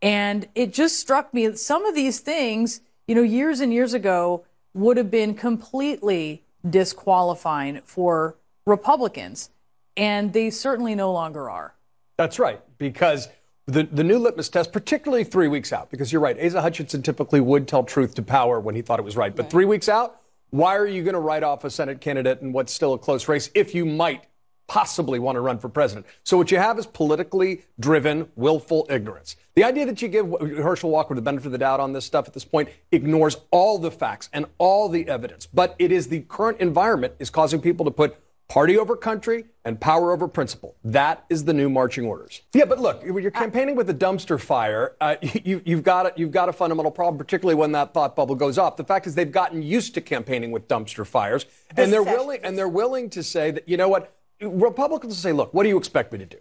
And 0.04 0.50
it 0.54 0.74
just 0.74 1.00
struck 1.00 1.34
me 1.34 1.48
that 1.48 1.58
some 1.58 1.86
of 1.86 1.96
these 1.96 2.20
things, 2.20 2.82
you 3.08 3.16
know, 3.16 3.22
years 3.22 3.62
and 3.62 3.74
years 3.74 3.94
ago 3.94 4.44
would 4.74 4.98
have 4.98 5.10
been 5.10 5.34
completely 5.34 6.44
disqualifying 6.70 7.80
for 7.86 8.36
Republicans. 8.66 9.50
And 9.96 10.34
they 10.34 10.50
certainly 10.50 10.94
no 10.94 11.14
longer 11.14 11.50
are. 11.50 11.74
That's 12.18 12.38
right, 12.38 12.60
because 12.78 13.30
the, 13.66 13.84
the 13.84 14.04
new 14.04 14.20
litmus 14.20 14.50
test, 14.50 14.74
particularly 14.74 15.24
three 15.24 15.48
weeks 15.48 15.72
out, 15.72 15.90
because 15.90 16.12
you're 16.12 16.22
right, 16.22 16.38
Asa 16.38 16.62
Hutchinson 16.62 17.02
typically 17.02 17.40
would 17.40 17.66
tell 17.68 17.84
truth 17.84 18.14
to 18.16 18.22
power 18.22 18.60
when 18.60 18.76
he 18.76 18.82
thought 18.82 19.00
it 19.00 19.06
was 19.06 19.16
right. 19.16 19.34
But 19.34 19.50
three 19.50 19.66
weeks 19.66 19.88
out, 19.88 20.20
why 20.50 20.76
are 20.76 20.86
you 20.86 21.02
going 21.04 21.14
to 21.14 21.20
write 21.20 21.44
off 21.44 21.64
a 21.64 21.70
Senate 21.70 22.02
candidate 22.02 22.42
in 22.42 22.52
what's 22.52 22.74
still 22.74 22.94
a 22.94 22.98
close 23.00 23.30
race 23.30 23.50
if 23.56 23.74
you 23.74 23.86
might 23.86 24.26
possibly 24.68 25.20
want 25.20 25.36
to 25.36 25.42
run 25.42 25.60
for 25.60 25.70
president? 25.70 26.06
So 26.24 26.38
what 26.38 26.52
you 26.52 26.58
have 26.58 26.80
is 26.80 26.86
politically 26.86 27.64
driven, 27.80 28.30
willful 28.36 28.88
ignorance. 28.90 29.36
The 29.56 29.64
idea 29.64 29.86
that 29.86 30.02
you 30.02 30.08
give 30.08 30.30
Herschel 30.40 30.90
Walker 30.90 31.14
the 31.14 31.22
benefit 31.22 31.48
of 31.48 31.52
the 31.52 31.58
doubt 31.58 31.80
on 31.80 31.94
this 31.94 32.06
stuff 32.06 32.28
at 32.28 32.34
this 32.34 32.46
point 32.46 32.70
ignores 32.92 33.38
all 33.52 33.78
the 33.78 33.92
facts 33.92 34.30
and 34.34 34.46
all 34.58 34.90
the 34.90 35.08
evidence. 35.08 35.46
But 35.46 35.76
it 35.78 35.92
is 35.92 36.08
the 36.08 36.22
current 36.22 36.60
environment 36.60 37.14
is 37.20 37.30
causing 37.30 37.62
people 37.62 37.86
to 37.86 37.92
put 37.92 38.18
party 38.48 38.78
over 38.78 38.96
country 38.96 39.46
and 39.66 39.80
power 39.80 40.12
over 40.12 40.28
principle. 40.28 40.76
That 40.84 41.26
is 41.30 41.46
the 41.46 41.54
new 41.54 41.70
marching 41.70 42.06
orders. 42.06 42.42
Yeah, 42.54 42.66
but 42.66 42.80
look, 42.80 43.04
when 43.04 43.22
you're 43.22 43.32
campaigning 43.32 43.76
with 43.76 43.90
a 43.90 43.94
dumpster 43.94 44.40
fire, 44.40 44.96
uh, 45.02 45.16
you, 45.44 45.62
have 45.66 45.84
got 45.84 46.06
a, 46.06 46.14
you've 46.16 46.32
got 46.32 46.50
a 46.50 46.54
fundamental 46.54 46.92
problem, 46.92 47.18
particularly 47.18 47.56
when 47.56 47.72
that 47.72 47.94
thought 47.94 48.16
bubble 48.16 48.36
goes 48.36 48.58
off. 48.58 48.78
The 48.78 48.84
fact 48.84 49.08
is 49.08 49.16
they've 49.16 49.32
gotten 49.32 49.64
used 49.64 49.94
to 49.96 50.02
campaigning 50.02 50.52
with 50.52 50.68
dumpster 50.68 51.06
fires, 51.06 51.46
and 51.78 51.92
they're 51.92 52.04
willing 52.04 52.42
and 52.44 52.58
they're 52.58 52.70
willing 52.70 53.10
to 53.12 53.24
say 53.24 53.52
that 53.52 53.68
you 53.68 53.78
know 53.78 53.90
what 53.90 54.16
Republicans 54.44 55.18
say, 55.18 55.32
look, 55.32 55.54
what 55.54 55.64
do 55.64 55.70
you 55.70 55.78
expect 55.78 56.12
me 56.12 56.20
to 56.20 56.26
do? 56.26 56.38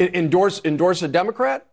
Endorse 0.00 0.60
endorse 0.64 1.02
a 1.02 1.08
Democrat? 1.08 1.66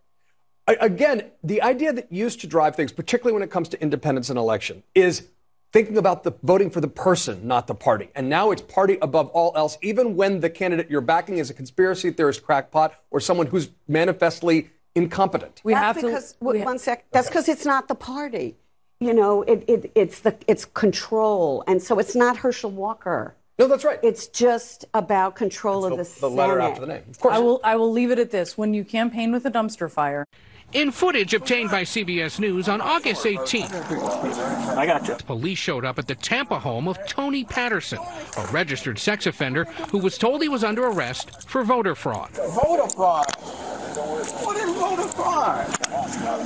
Again, 0.67 1.31
the 1.43 1.63
idea 1.63 1.91
that 1.93 2.11
used 2.11 2.41
to 2.41 2.47
drive 2.47 2.75
things, 2.75 2.91
particularly 2.91 3.33
when 3.33 3.41
it 3.41 3.49
comes 3.49 3.69
to 3.69 3.81
independence 3.81 4.29
and 4.29 4.37
election, 4.37 4.83
is 4.93 5.27
thinking 5.71 5.97
about 5.97 6.23
the 6.23 6.33
voting 6.43 6.69
for 6.69 6.81
the 6.81 6.87
person, 6.87 7.47
not 7.47 7.65
the 7.67 7.75
party. 7.75 8.09
And 8.15 8.29
now 8.29 8.51
it's 8.51 8.61
party 8.61 8.97
above 9.01 9.29
all 9.29 9.51
else, 9.55 9.77
even 9.81 10.15
when 10.15 10.39
the 10.39 10.49
candidate 10.49 10.89
you're 10.89 11.01
backing 11.01 11.37
is 11.37 11.49
a 11.49 11.53
conspiracy 11.53 12.11
theorist 12.11 12.43
crackpot 12.43 12.93
or 13.09 13.19
someone 13.19 13.47
who's 13.47 13.69
manifestly 13.87 14.69
incompetent. 14.95 15.61
We 15.63 15.73
That's 15.73 15.83
have 15.83 15.95
because, 15.95 16.33
to. 16.33 16.39
w- 16.39 16.65
one 16.65 16.79
sec. 16.79 17.05
That's 17.11 17.27
because 17.27 17.49
it's 17.49 17.65
not 17.65 17.87
the 17.87 17.95
party. 17.95 18.55
You 18.99 19.13
know, 19.13 19.43
it, 19.43 19.63
it, 19.67 19.91
it's 19.95 20.19
the 20.19 20.35
it's 20.47 20.65
control, 20.65 21.63
and 21.67 21.81
so 21.81 21.99
it's 21.99 22.15
not 22.15 22.37
Herschel 22.37 22.69
Walker. 22.69 23.35
No, 23.59 23.67
that's 23.67 23.83
right. 23.83 23.99
It's 24.01 24.27
just 24.27 24.85
about 24.93 25.35
control 25.35 25.83
of 25.83 25.91
the, 25.91 25.97
the 25.97 26.05
Senate. 26.05 26.87
name. 26.87 27.03
Of 27.09 27.19
course. 27.19 27.35
I 27.35 27.39
will. 27.39 27.59
I 27.61 27.75
will 27.75 27.91
leave 27.91 28.09
it 28.09 28.17
at 28.17 28.31
this. 28.31 28.57
When 28.57 28.73
you 28.73 28.85
campaign 28.85 29.33
with 29.33 29.45
a 29.45 29.51
dumpster 29.51 29.91
fire, 29.91 30.25
In 30.71 30.91
footage 30.91 31.33
obtained 31.33 31.69
by 31.69 31.83
CBS 31.83 32.39
News 32.39 32.69
on 32.69 32.79
August 32.79 33.25
18th, 33.25 34.77
I 34.77 34.85
got 34.85 35.05
you. 35.09 35.15
police 35.25 35.57
showed 35.57 35.83
up 35.83 35.99
at 35.99 36.07
the 36.07 36.15
Tampa 36.15 36.57
home 36.57 36.87
of 36.87 37.05
Tony 37.05 37.43
Patterson, 37.43 37.99
a 38.37 38.47
registered 38.47 38.97
sex 38.97 39.25
offender 39.25 39.65
who 39.91 39.97
was 39.97 40.17
told 40.17 40.41
he 40.41 40.47
was 40.47 40.63
under 40.63 40.85
arrest 40.85 41.49
for 41.49 41.65
voter 41.65 41.95
fraud. 41.95 42.29
Voter 42.29 42.87
fraud. 42.87 43.25
What 44.45 44.55
is 44.55 44.73
voter 44.75 45.07
fraud? 45.09 45.67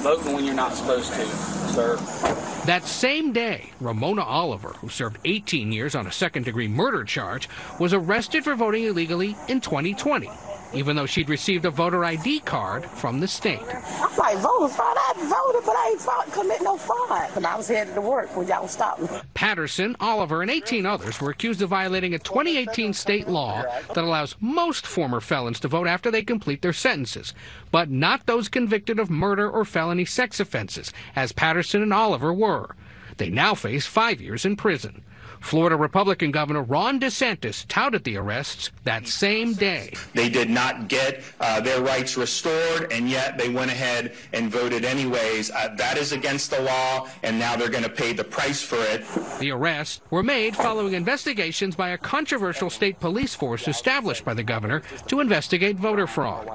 Voting 0.02 0.34
when 0.34 0.46
you're 0.46 0.56
not 0.56 0.74
supposed 0.74 1.14
to, 1.14 1.26
sir. 1.74 2.53
That 2.66 2.86
same 2.86 3.34
day, 3.34 3.72
Ramona 3.82 4.24
Oliver, 4.24 4.70
who 4.70 4.88
served 4.88 5.20
18 5.26 5.74
years 5.74 5.96
on 5.96 6.08
a 6.08 6.12
second 6.14 6.46
degree 6.46 6.70
murder 6.70 7.04
charge, 7.04 7.50
was 7.78 7.94
arrested 7.94 8.46
for 8.46 8.56
voting 8.56 8.86
illegally 8.86 9.36
in 9.50 9.60
2020, 9.60 10.32
even 10.74 10.96
though 10.96 11.06
she'd 11.06 11.30
received 11.30 11.66
a 11.66 11.70
voter 11.70 12.04
ID 12.04 12.40
card 12.42 12.86
from 12.86 13.20
the 13.20 13.28
state. 13.28 13.62
I'm 14.00 14.16
like, 14.18 14.38
voter 14.38 14.74
fraud. 14.74 14.98
I 14.98 15.14
voted, 15.16 15.66
but 15.66 15.76
I 15.76 15.90
ain't 15.92 16.02
fraud, 16.02 16.32
commit 16.32 16.62
no 16.62 16.78
fraud. 16.78 17.30
And 17.36 17.46
I 17.46 17.56
was 17.56 17.68
headed 17.68 17.94
to 17.96 18.02
work 18.02 18.36
when 18.36 18.48
y'all 18.48 18.68
stopped 18.68 19.02
me. 19.02 19.08
Patterson, 19.34 19.96
Oliver, 20.00 20.42
and 20.42 20.52
18 20.52 20.86
others 20.86 21.20
were 21.22 21.30
accused 21.32 21.62
of 21.62 21.70
violating 21.70 22.14
a 22.14 22.20
2018 22.20 22.94
state 22.94 23.28
law 23.28 23.64
that 23.94 24.04
allows 24.04 24.36
most 24.40 24.86
former 24.86 25.20
felons 25.20 25.60
to 25.62 25.68
vote 25.68 25.88
after 25.88 26.10
they 26.10 26.24
complete 26.24 26.62
their 26.62 26.74
sentences, 26.74 27.34
but 27.72 27.90
not 27.90 28.26
those 28.26 28.50
convicted 28.50 29.00
of 29.00 29.10
murder 29.10 29.50
or 29.50 29.66
felony 29.66 30.06
sex 30.06 30.40
offenses, 30.40 30.92
as 31.16 31.32
Patterson 31.32 31.82
and 31.82 31.94
Oliver 31.94 32.34
were. 32.34 32.76
They 33.18 33.30
now 33.30 33.54
face 33.54 33.86
five 33.86 34.20
years 34.22 34.46
in 34.46 34.56
prison. 34.56 35.04
Florida 35.44 35.76
Republican 35.76 36.32
Governor 36.32 36.64
Ron 36.64 37.02
DeSantis 37.02 37.66
touted 37.68 38.06
the 38.06 38.16
arrests 38.16 38.72
that 38.86 39.08
same 39.08 39.54
day. 39.54 39.94
They 40.14 40.30
did 40.30 40.50
not 40.50 40.88
get 40.88 41.22
uh, 41.42 41.60
their 41.60 41.82
rights 41.82 42.18
restored, 42.18 42.92
and 42.92 43.10
yet 43.10 43.38
they 43.38 43.50
went 43.50 43.70
ahead 43.70 44.16
and 44.32 44.50
voted 44.50 44.86
anyways. 44.86 45.52
Uh, 45.52 45.76
that 45.78 45.98
is 45.98 46.14
against 46.14 46.50
the 46.50 46.62
law, 46.62 47.10
and 47.24 47.38
now 47.38 47.58
they're 47.58 47.70
going 47.70 47.84
to 47.84 47.90
pay 47.90 48.14
the 48.14 48.24
price 48.24 48.64
for 48.64 48.78
it. 48.78 49.06
The 49.40 49.52
arrests 49.52 50.02
were 50.10 50.24
made 50.24 50.56
following 50.56 50.94
investigations 50.94 51.76
by 51.76 51.90
a 51.90 51.98
controversial 51.98 52.70
state 52.70 53.00
police 53.02 53.36
force 53.36 53.68
established 53.68 54.24
by 54.24 54.34
the 54.34 54.44
governor 54.44 54.82
to 55.08 55.20
investigate 55.20 55.76
voter 55.76 56.08
fraud. 56.08 56.48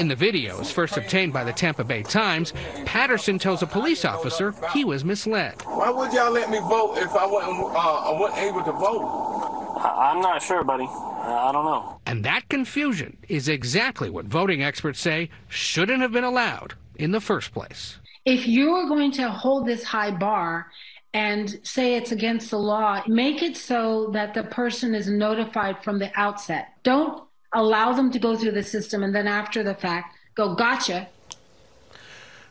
In 0.00 0.08
the 0.08 0.16
videos, 0.16 0.72
first 0.72 0.96
obtained 0.96 1.34
by 1.34 1.44
the 1.44 1.52
Tampa 1.52 1.84
Bay 1.84 2.02
Times, 2.02 2.54
Patterson 2.86 3.38
tells 3.38 3.62
a 3.62 3.66
police 3.66 4.06
officer 4.06 4.54
he 4.72 4.82
was 4.82 5.04
misled. 5.04 5.60
Why 5.66 5.90
would 5.90 6.10
y'all 6.14 6.30
let 6.30 6.48
me 6.48 6.58
vote 6.58 6.96
if 6.96 7.10
I 7.10 7.26
wasn't, 7.26 7.60
uh, 7.60 7.78
I 7.78 8.18
wasn't 8.18 8.38
able 8.38 8.62
to 8.62 8.72
vote? 8.72 9.78
I'm 9.84 10.22
not 10.22 10.42
sure, 10.42 10.64
buddy. 10.64 10.86
I 10.86 11.50
don't 11.52 11.66
know. 11.66 12.00
And 12.06 12.24
that 12.24 12.48
confusion 12.48 13.18
is 13.28 13.46
exactly 13.46 14.08
what 14.08 14.24
voting 14.24 14.62
experts 14.62 15.00
say 15.00 15.28
shouldn't 15.48 16.00
have 16.00 16.12
been 16.12 16.24
allowed 16.24 16.72
in 16.96 17.10
the 17.10 17.20
first 17.20 17.52
place. 17.52 17.98
If 18.24 18.48
you're 18.48 18.88
going 18.88 19.12
to 19.12 19.28
hold 19.28 19.66
this 19.66 19.84
high 19.84 20.12
bar 20.12 20.68
and 21.12 21.60
say 21.62 21.96
it's 21.96 22.10
against 22.10 22.50
the 22.50 22.58
law, 22.58 23.02
make 23.06 23.42
it 23.42 23.54
so 23.54 24.08
that 24.14 24.32
the 24.32 24.44
person 24.44 24.94
is 24.94 25.10
notified 25.10 25.84
from 25.84 25.98
the 25.98 26.10
outset. 26.18 26.68
Don't 26.84 27.24
allow 27.52 27.92
them 27.92 28.10
to 28.12 28.18
go 28.18 28.36
through 28.36 28.52
the 28.52 28.62
system 28.62 29.02
and 29.02 29.14
then 29.14 29.26
after 29.26 29.62
the 29.62 29.74
fact 29.74 30.16
go, 30.34 30.54
gotcha. 30.54 31.08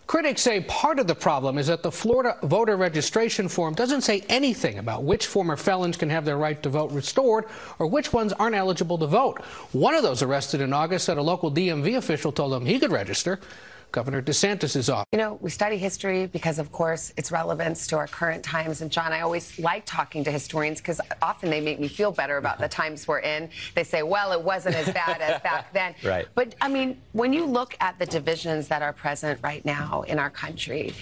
Critics 0.08 0.42
say 0.42 0.62
part 0.62 0.98
of 0.98 1.06
the 1.06 1.14
problem 1.14 1.60
is 1.60 1.68
that 1.68 1.84
the 1.84 1.92
Florida 1.92 2.36
voter 2.42 2.76
registration 2.78 3.48
form 3.48 3.76
doesn't 3.76 4.02
say 4.02 4.24
anything 4.28 4.80
about 4.80 5.04
which 5.04 5.28
former 5.28 5.56
felons 5.56 5.98
can 5.98 6.10
have 6.10 6.26
their 6.26 6.38
right 6.38 6.64
to 6.64 6.70
vote 6.70 6.92
restored 6.92 7.46
or 7.78 7.86
which 7.86 8.12
ones 8.12 8.34
aren't 8.34 8.56
eligible 8.56 8.98
to 8.98 9.06
vote. 9.06 9.40
One 9.72 9.94
of 9.94 10.02
those 10.02 10.24
arrested 10.24 10.62
in 10.62 10.74
August 10.74 11.06
said 11.06 11.20
a 11.20 11.22
local 11.22 11.52
DMV 11.52 11.96
official 11.96 12.32
told 12.32 12.56
him 12.56 12.66
he 12.66 12.80
could 12.80 12.92
register. 12.92 13.40
Governor 13.92 14.22
DeSantis 14.22 14.76
is 14.76 14.88
off. 14.90 15.06
You 15.12 15.18
know, 15.18 15.40
we 15.42 15.50
study 15.50 15.76
history 15.78 16.28
because, 16.28 16.60
of 16.60 16.72
course, 16.72 17.12
its 17.18 17.32
relevance 17.32 17.88
to 17.88 17.98
our 17.98 18.08
current 18.08 18.44
times. 18.44 18.82
And, 18.82 18.92
John, 18.92 19.12
I 19.12 19.22
always 19.22 19.58
like 19.58 19.84
talking 19.86 20.24
to 20.26 20.32
historians 20.32 20.80
because 20.80 21.02
often 21.24 21.50
they 21.50 21.60
make 21.60 21.80
me 21.80 21.88
feel 21.88 22.12
better 22.12 22.38
about 22.38 22.60
the 22.60 22.68
times 22.68 23.08
we're 23.08 23.20
in. 23.20 23.50
They 23.74 23.84
say, 23.84 24.04
well, 24.04 24.32
it 24.32 24.42
wasn't 24.42 24.76
as 24.76 24.94
bad 24.94 25.22
as 25.22 25.42
back 25.42 25.74
then. 25.74 25.96
Right. 26.04 26.28
But, 26.36 26.54
I 26.62 26.70
mean, 26.70 27.02
when 27.14 27.34
you 27.34 27.46
look 27.46 27.76
at 27.82 27.98
the 27.98 28.06
divisions 28.06 28.68
that 28.68 28.84
are 28.84 28.94
present 28.94 29.40
right 29.44 29.66
now 29.66 30.04
in 30.04 30.20
our 30.20 30.30
country, 30.30 30.94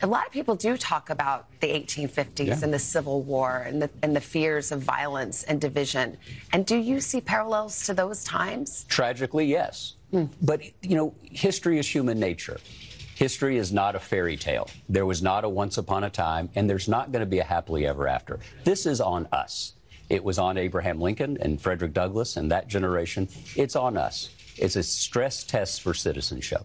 a 0.00 0.06
lot 0.06 0.24
of 0.24 0.32
people 0.32 0.54
do 0.54 0.76
talk 0.76 1.10
about 1.10 1.46
the 1.58 1.66
1850s 1.66 2.46
Yeah. 2.46 2.60
and 2.62 2.72
the 2.72 2.78
Civil 2.78 3.22
War 3.22 3.64
and 3.66 3.82
the, 3.82 3.90
and 4.04 4.14
the 4.14 4.20
fears 4.20 4.70
of 4.70 4.80
violence 4.80 5.42
and 5.42 5.60
division. 5.60 6.16
And 6.52 6.64
do 6.64 6.76
you 6.76 7.00
see 7.00 7.20
parallels 7.20 7.84
to 7.86 7.94
those 7.94 8.22
times? 8.22 8.84
Tragically, 8.88 9.46
yes. 9.46 9.94
But, 10.42 10.62
you 10.82 10.96
know, 10.96 11.14
history 11.22 11.78
is 11.78 11.88
human 11.88 12.18
nature. 12.18 12.58
History 13.14 13.58
is 13.58 13.72
not 13.72 13.96
a 13.96 13.98
fairy 13.98 14.36
tale. 14.36 14.70
There 14.88 15.04
was 15.04 15.22
not 15.22 15.44
a 15.44 15.48
once 15.48 15.76
upon 15.76 16.04
a 16.04 16.10
time, 16.10 16.48
and 16.54 16.70
there's 16.70 16.88
not 16.88 17.10
going 17.10 17.20
to 17.20 17.26
be 17.26 17.40
a 17.40 17.44
happily 17.44 17.86
ever 17.86 18.06
after. 18.06 18.38
This 18.64 18.86
is 18.86 19.00
on 19.00 19.28
us. 19.32 19.74
It 20.08 20.22
was 20.22 20.38
on 20.38 20.56
Abraham 20.56 21.00
Lincoln 21.00 21.36
and 21.40 21.60
Frederick 21.60 21.92
Douglass 21.92 22.36
and 22.36 22.50
that 22.50 22.68
generation. 22.68 23.28
It's 23.56 23.76
on 23.76 23.96
us. 23.96 24.30
It's 24.56 24.76
a 24.76 24.82
stress 24.82 25.44
test 25.44 25.82
for 25.82 25.94
citizenship. 25.94 26.64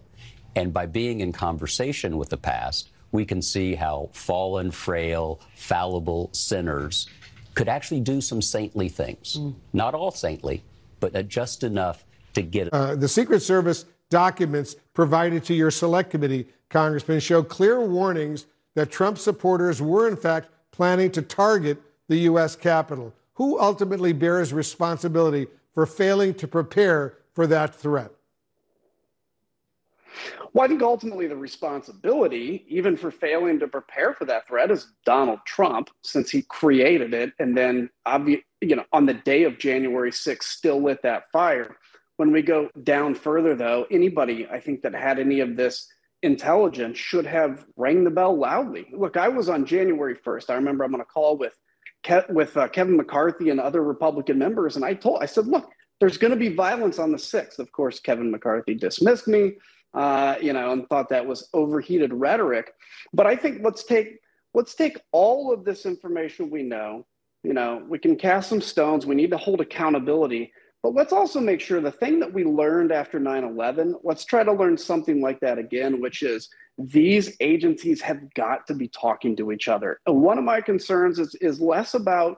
And 0.56 0.72
by 0.72 0.86
being 0.86 1.20
in 1.20 1.32
conversation 1.32 2.16
with 2.16 2.30
the 2.30 2.36
past, 2.36 2.90
we 3.12 3.24
can 3.24 3.42
see 3.42 3.74
how 3.74 4.08
fallen, 4.12 4.70
frail, 4.70 5.40
fallible 5.56 6.30
sinners 6.32 7.08
could 7.54 7.68
actually 7.68 8.00
do 8.00 8.20
some 8.20 8.40
saintly 8.40 8.88
things. 8.88 9.36
Mm. 9.38 9.54
Not 9.72 9.94
all 9.94 10.10
saintly, 10.10 10.62
but 11.00 11.28
just 11.28 11.62
enough 11.62 12.04
to 12.34 12.42
get 12.42 12.72
Uh, 12.72 12.94
the 12.94 13.08
Secret 13.08 13.40
Service 13.40 13.86
documents 14.10 14.76
provided 14.92 15.44
to 15.44 15.54
your 15.54 15.70
select 15.70 16.10
committee, 16.10 16.46
Congressman, 16.68 17.20
show 17.20 17.42
clear 17.42 17.80
warnings 17.80 18.46
that 18.74 18.90
Trump 18.90 19.18
supporters 19.18 19.80
were, 19.80 20.08
in 20.08 20.16
fact, 20.16 20.48
planning 20.72 21.10
to 21.12 21.22
target 21.22 21.78
the 22.08 22.16
U.S. 22.30 22.56
Capitol. 22.56 23.14
Who 23.34 23.58
ultimately 23.58 24.12
bears 24.12 24.52
responsibility 24.52 25.46
for 25.72 25.86
failing 25.86 26.34
to 26.34 26.46
prepare 26.46 27.18
for 27.32 27.46
that 27.48 27.74
threat? 27.74 28.12
Well, 30.52 30.64
I 30.64 30.68
think 30.68 30.82
ultimately 30.82 31.26
the 31.26 31.36
responsibility, 31.36 32.64
even 32.68 32.96
for 32.96 33.10
failing 33.10 33.58
to 33.58 33.66
prepare 33.66 34.14
for 34.14 34.24
that 34.26 34.46
threat, 34.46 34.70
is 34.70 34.86
Donald 35.04 35.40
Trump, 35.44 35.90
since 36.02 36.30
he 36.30 36.42
created 36.42 37.12
it, 37.12 37.32
and 37.40 37.56
then, 37.56 37.90
obvi- 38.06 38.44
you 38.60 38.76
know, 38.76 38.84
on 38.92 39.04
the 39.04 39.14
day 39.14 39.42
of 39.42 39.58
January 39.58 40.12
6th, 40.12 40.44
still 40.44 40.80
lit 40.80 41.02
that 41.02 41.24
fire. 41.32 41.76
When 42.16 42.32
we 42.32 42.42
go 42.42 42.70
down 42.82 43.14
further, 43.14 43.54
though, 43.56 43.86
anybody 43.90 44.46
I 44.46 44.60
think 44.60 44.82
that 44.82 44.94
had 44.94 45.18
any 45.18 45.40
of 45.40 45.56
this 45.56 45.88
intelligence 46.22 46.96
should 46.96 47.26
have 47.26 47.64
rang 47.76 48.04
the 48.04 48.10
bell 48.10 48.36
loudly. 48.36 48.86
Look, 48.92 49.16
I 49.16 49.28
was 49.28 49.48
on 49.48 49.66
January 49.66 50.14
1st. 50.14 50.50
I 50.50 50.54
remember 50.54 50.84
I'm 50.84 50.94
on 50.94 51.00
a 51.00 51.04
call 51.04 51.36
with 51.36 51.58
Ke- 52.02 52.28
with 52.28 52.56
uh, 52.56 52.68
Kevin 52.68 52.96
McCarthy 52.96 53.50
and 53.50 53.58
other 53.58 53.82
Republican 53.82 54.38
members, 54.38 54.76
and 54.76 54.84
I 54.84 54.94
told 54.94 55.22
I 55.22 55.26
said, 55.26 55.46
look, 55.46 55.70
there's 56.00 56.18
going 56.18 56.32
to 56.32 56.36
be 56.36 56.54
violence 56.54 56.98
on 56.98 57.10
the 57.10 57.18
6th. 57.18 57.58
Of 57.58 57.72
course, 57.72 57.98
Kevin 57.98 58.30
McCarthy 58.30 58.74
dismissed 58.74 59.26
me 59.26 59.54
uh, 59.94 60.34
you 60.40 60.52
know, 60.52 60.72
and 60.72 60.88
thought 60.88 61.08
that 61.08 61.26
was 61.26 61.48
overheated 61.54 62.12
rhetoric. 62.12 62.74
But 63.12 63.26
I 63.26 63.36
think 63.36 63.62
let's 63.62 63.84
take 63.84 64.18
let's 64.52 64.74
take 64.74 65.00
all 65.12 65.52
of 65.52 65.64
this 65.64 65.86
information 65.86 66.50
we 66.50 66.62
know. 66.62 67.06
You 67.42 67.54
know, 67.54 67.82
we 67.88 67.98
can 67.98 68.16
cast 68.16 68.48
some 68.48 68.60
stones. 68.60 69.06
We 69.06 69.14
need 69.14 69.30
to 69.30 69.36
hold 69.36 69.60
accountability. 69.60 70.52
But 70.84 70.92
let's 70.92 71.14
also 71.14 71.40
make 71.40 71.62
sure 71.62 71.80
the 71.80 71.90
thing 71.90 72.20
that 72.20 72.30
we 72.30 72.44
learned 72.44 72.92
after 72.92 73.18
9 73.18 73.42
11, 73.42 73.96
let's 74.02 74.22
try 74.26 74.44
to 74.44 74.52
learn 74.52 74.76
something 74.76 75.22
like 75.22 75.40
that 75.40 75.56
again, 75.56 75.98
which 75.98 76.22
is 76.22 76.50
these 76.76 77.34
agencies 77.40 78.02
have 78.02 78.34
got 78.34 78.66
to 78.66 78.74
be 78.74 78.88
talking 78.88 79.34
to 79.36 79.50
each 79.50 79.66
other. 79.66 79.98
And 80.06 80.20
one 80.20 80.36
of 80.36 80.44
my 80.44 80.60
concerns 80.60 81.18
is, 81.18 81.34
is 81.36 81.58
less 81.58 81.94
about 81.94 82.36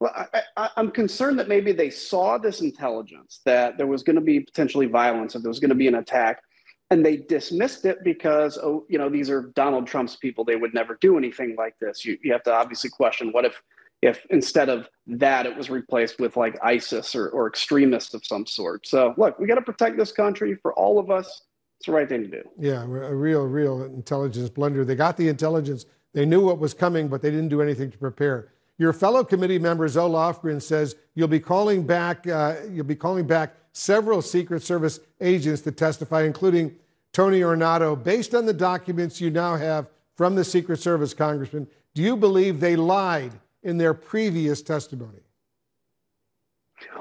well, 0.00 0.10
I, 0.56 0.70
I'm 0.76 0.90
concerned 0.90 1.38
that 1.38 1.48
maybe 1.48 1.72
they 1.72 1.90
saw 1.90 2.38
this 2.38 2.62
intelligence 2.62 3.40
that 3.44 3.76
there 3.76 3.86
was 3.86 4.02
going 4.02 4.16
to 4.16 4.22
be 4.22 4.40
potentially 4.40 4.86
violence, 4.86 5.36
or 5.36 5.40
there 5.40 5.50
was 5.50 5.60
going 5.60 5.68
to 5.68 5.74
be 5.74 5.88
an 5.88 5.96
attack, 5.96 6.42
and 6.90 7.04
they 7.04 7.18
dismissed 7.18 7.84
it 7.84 8.02
because 8.04 8.56
oh 8.56 8.86
you 8.88 8.98
know 8.98 9.10
these 9.10 9.28
are 9.28 9.52
donald 9.54 9.86
trump's 9.86 10.16
people 10.16 10.44
they 10.44 10.56
would 10.56 10.72
never 10.72 10.96
do 11.00 11.18
anything 11.18 11.56
like 11.58 11.76
this 11.80 12.04
you, 12.04 12.16
you 12.22 12.32
have 12.32 12.42
to 12.44 12.52
obviously 12.52 12.88
question 12.88 13.32
what 13.32 13.44
if 13.44 13.60
if 14.02 14.26
instead 14.30 14.68
of 14.68 14.88
that 15.06 15.46
it 15.46 15.56
was 15.56 15.70
replaced 15.70 16.20
with 16.20 16.36
like 16.36 16.58
isis 16.62 17.14
or, 17.14 17.28
or 17.28 17.46
extremists 17.46 18.14
of 18.14 18.24
some 18.24 18.46
sort 18.46 18.86
so 18.86 19.14
look 19.16 19.38
we 19.38 19.46
got 19.46 19.54
to 19.54 19.62
protect 19.62 19.96
this 19.96 20.12
country 20.12 20.54
for 20.62 20.72
all 20.74 20.98
of 20.98 21.10
us 21.10 21.42
it's 21.78 21.86
the 21.86 21.92
right 21.92 22.08
thing 22.08 22.22
to 22.22 22.28
do 22.28 22.42
Yeah, 22.58 22.82
a 22.82 23.14
real, 23.14 23.44
real 23.44 23.84
intelligence 23.84 24.48
blunder. 24.48 24.84
They 24.84 24.94
got 24.94 25.16
the 25.16 25.28
intelligence. 25.28 25.86
They 26.14 26.24
knew 26.24 26.44
what 26.44 26.58
was 26.58 26.72
coming, 26.72 27.08
but 27.08 27.20
they 27.20 27.30
didn't 27.30 27.48
do 27.48 27.60
anything 27.60 27.90
to 27.90 27.98
prepare. 27.98 28.52
Your 28.78 28.92
fellow 28.92 29.24
committee 29.24 29.58
member 29.58 29.86
Zoe 29.88 30.10
Lofgren 30.10 30.60
says 30.60 30.96
you'll 31.14 31.28
be 31.28 31.40
calling 31.40 31.86
back. 31.86 32.26
Uh, 32.26 32.56
you'll 32.70 32.84
be 32.84 32.96
calling 32.96 33.26
back 33.26 33.54
several 33.72 34.22
Secret 34.22 34.62
Service 34.62 35.00
agents 35.20 35.62
to 35.62 35.72
testify, 35.72 36.22
including 36.22 36.74
Tony 37.12 37.40
Ornato. 37.40 38.02
Based 38.02 38.34
on 38.34 38.46
the 38.46 38.52
documents 38.52 39.20
you 39.20 39.30
now 39.30 39.56
have 39.56 39.88
from 40.14 40.34
the 40.34 40.44
Secret 40.44 40.78
Service, 40.78 41.12
Congressman, 41.12 41.66
do 41.94 42.02
you 42.02 42.16
believe 42.16 42.60
they 42.60 42.76
lied 42.76 43.32
in 43.66 43.76
their 43.76 43.92
previous 43.92 44.62
testimony? 44.62 45.24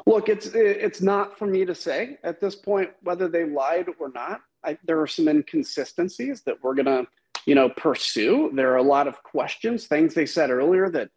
Look, 0.07 0.29
it's 0.29 0.47
it's 0.47 1.01
not 1.01 1.37
for 1.37 1.45
me 1.45 1.63
to 1.63 1.75
say 1.75 2.17
at 2.23 2.41
this 2.41 2.55
point 2.55 2.89
whether 3.03 3.27
they 3.27 3.45
lied 3.45 3.87
or 3.99 4.09
not. 4.11 4.41
I, 4.63 4.77
there 4.83 4.99
are 4.99 5.07
some 5.07 5.27
inconsistencies 5.27 6.41
that 6.41 6.55
we're 6.63 6.73
gonna, 6.73 7.05
you 7.45 7.53
know, 7.53 7.69
pursue. 7.69 8.51
There 8.53 8.71
are 8.73 8.77
a 8.77 8.83
lot 8.83 9.07
of 9.07 9.21
questions, 9.21 9.85
things 9.85 10.15
they 10.15 10.25
said 10.25 10.49
earlier 10.49 10.89
that 10.89 11.09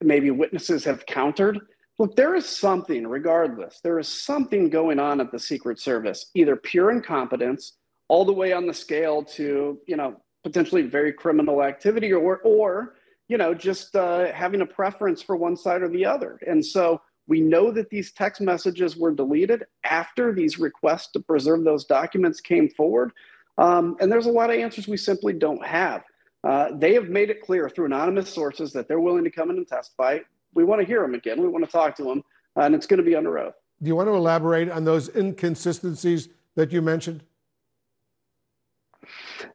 maybe 0.00 0.30
witnesses 0.30 0.84
have 0.84 1.04
countered. 1.04 1.58
Look, 1.98 2.16
there 2.16 2.34
is 2.34 2.46
something, 2.46 3.06
regardless, 3.06 3.80
there 3.82 3.98
is 3.98 4.08
something 4.08 4.70
going 4.70 4.98
on 4.98 5.20
at 5.20 5.30
the 5.32 5.38
Secret 5.38 5.78
Service, 5.80 6.30
either 6.34 6.56
pure 6.56 6.90
incompetence, 6.90 7.74
all 8.08 8.24
the 8.24 8.32
way 8.32 8.54
on 8.54 8.66
the 8.66 8.72
scale 8.72 9.22
to, 9.36 9.78
you 9.86 9.96
know, 9.96 10.16
potentially 10.44 10.82
very 10.82 11.12
criminal 11.12 11.62
activity, 11.62 12.10
or 12.12 12.38
or 12.38 12.94
you 13.28 13.36
know, 13.36 13.54
just 13.54 13.94
uh, 13.94 14.32
having 14.32 14.62
a 14.62 14.66
preference 14.66 15.22
for 15.22 15.36
one 15.36 15.56
side 15.56 15.82
or 15.82 15.88
the 15.88 16.04
other. 16.04 16.40
And 16.46 16.64
so 16.64 17.00
we 17.26 17.40
know 17.40 17.70
that 17.70 17.90
these 17.90 18.10
text 18.12 18.40
messages 18.40 18.96
were 18.96 19.12
deleted 19.12 19.66
after 19.84 20.32
these 20.32 20.58
requests 20.58 21.12
to 21.12 21.20
preserve 21.20 21.62
those 21.62 21.84
documents 21.84 22.40
came 22.40 22.70
forward. 22.70 23.12
Um, 23.58 23.96
and 24.00 24.10
there's 24.10 24.26
a 24.26 24.32
lot 24.32 24.50
of 24.50 24.56
answers 24.56 24.88
we 24.88 24.96
simply 24.96 25.34
don't 25.34 25.64
have. 25.64 26.02
Uh, 26.42 26.70
they 26.76 26.94
have 26.94 27.08
made 27.08 27.28
it 27.28 27.42
clear 27.42 27.68
through 27.68 27.86
anonymous 27.86 28.32
sources 28.32 28.72
that 28.72 28.88
they're 28.88 29.00
willing 29.00 29.24
to 29.24 29.30
come 29.30 29.50
in 29.50 29.56
and 29.56 29.68
testify. 29.68 30.18
We 30.54 30.64
want 30.64 30.80
to 30.80 30.86
hear 30.86 31.02
them 31.02 31.14
again. 31.14 31.42
We 31.42 31.48
want 31.48 31.64
to 31.64 31.70
talk 31.70 31.96
to 31.96 32.04
them, 32.04 32.22
and 32.56 32.74
it's 32.74 32.86
going 32.86 32.98
to 32.98 33.04
be 33.04 33.14
under 33.14 33.38
oath. 33.38 33.54
Do 33.82 33.88
you 33.88 33.96
want 33.96 34.08
to 34.08 34.14
elaborate 34.14 34.70
on 34.70 34.84
those 34.84 35.14
inconsistencies 35.14 36.28
that 36.54 36.72
you 36.72 36.80
mentioned? 36.80 37.22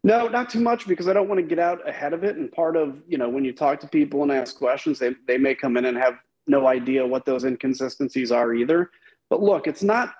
No, 0.03 0.27
not 0.27 0.49
too 0.49 0.59
much 0.59 0.87
because 0.87 1.07
I 1.07 1.13
don't 1.13 1.27
want 1.27 1.39
to 1.39 1.45
get 1.45 1.59
out 1.59 1.87
ahead 1.87 2.13
of 2.13 2.23
it. 2.23 2.37
And 2.37 2.51
part 2.51 2.75
of, 2.75 2.97
you 3.07 3.17
know, 3.17 3.29
when 3.29 3.45
you 3.45 3.53
talk 3.53 3.79
to 3.81 3.87
people 3.87 4.23
and 4.23 4.31
ask 4.31 4.57
questions, 4.57 4.99
they, 4.99 5.15
they 5.27 5.37
may 5.37 5.55
come 5.55 5.77
in 5.77 5.85
and 5.85 5.97
have 5.97 6.15
no 6.47 6.67
idea 6.67 7.05
what 7.05 7.25
those 7.25 7.43
inconsistencies 7.43 8.31
are 8.31 8.53
either. 8.53 8.89
But 9.29 9.41
look, 9.41 9.67
it's 9.67 9.83
not, 9.83 10.13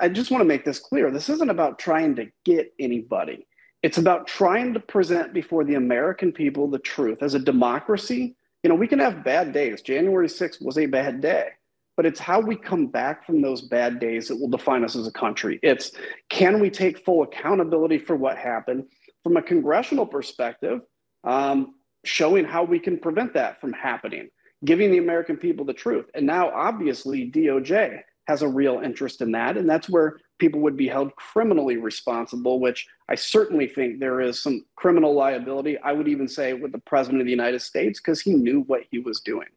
I 0.00 0.08
just 0.08 0.30
want 0.30 0.40
to 0.40 0.46
make 0.46 0.64
this 0.64 0.78
clear. 0.78 1.10
This 1.10 1.28
isn't 1.28 1.50
about 1.50 1.78
trying 1.78 2.16
to 2.16 2.26
get 2.44 2.72
anybody. 2.78 3.46
It's 3.82 3.98
about 3.98 4.26
trying 4.26 4.74
to 4.74 4.80
present 4.80 5.32
before 5.32 5.64
the 5.64 5.74
American 5.74 6.32
people 6.32 6.68
the 6.68 6.78
truth. 6.78 7.22
As 7.22 7.34
a 7.34 7.38
democracy, 7.38 8.36
you 8.62 8.70
know, 8.70 8.74
we 8.74 8.88
can 8.88 8.98
have 8.98 9.22
bad 9.22 9.52
days. 9.52 9.82
January 9.82 10.26
6th 10.26 10.64
was 10.64 10.78
a 10.78 10.86
bad 10.86 11.20
day, 11.20 11.50
but 11.98 12.06
it's 12.06 12.20
how 12.20 12.38
we 12.38 12.54
come 12.54 12.86
back 12.86 13.26
from 13.26 13.42
those 13.42 13.60
bad 13.60 13.98
days 13.98 14.28
that 14.28 14.36
will 14.36 14.48
define 14.48 14.84
us 14.84 14.94
as 14.94 15.08
a 15.08 15.10
country. 15.10 15.58
It's 15.64 15.90
can 16.28 16.60
we 16.60 16.70
take 16.70 17.04
full 17.04 17.24
accountability 17.24 17.98
for 17.98 18.14
what 18.14 18.38
happened 18.38 18.84
from 19.24 19.36
a 19.36 19.42
congressional 19.42 20.06
perspective, 20.06 20.82
um, 21.24 21.74
showing 22.04 22.44
how 22.44 22.62
we 22.62 22.78
can 22.78 23.00
prevent 23.00 23.34
that 23.34 23.60
from 23.60 23.72
happening, 23.72 24.28
giving 24.64 24.92
the 24.92 24.98
American 24.98 25.36
people 25.36 25.64
the 25.64 25.72
truth. 25.72 26.06
And 26.14 26.24
now, 26.24 26.50
obviously, 26.50 27.32
DOJ 27.32 28.00
has 28.28 28.42
a 28.42 28.48
real 28.48 28.78
interest 28.78 29.20
in 29.20 29.32
that. 29.32 29.56
And 29.56 29.68
that's 29.68 29.88
where 29.88 30.18
people 30.38 30.60
would 30.60 30.76
be 30.76 30.86
held 30.86 31.16
criminally 31.16 31.78
responsible, 31.78 32.60
which 32.60 32.86
I 33.08 33.16
certainly 33.16 33.66
think 33.66 33.98
there 33.98 34.20
is 34.20 34.40
some 34.40 34.64
criminal 34.76 35.14
liability. 35.14 35.78
I 35.78 35.94
would 35.94 36.06
even 36.06 36.28
say 36.28 36.52
with 36.52 36.70
the 36.70 36.78
President 36.78 37.20
of 37.20 37.24
the 37.24 37.32
United 37.32 37.60
States, 37.60 37.98
because 37.98 38.20
he 38.20 38.34
knew 38.34 38.60
what 38.60 38.82
he 38.92 39.00
was 39.00 39.18
doing. 39.20 39.48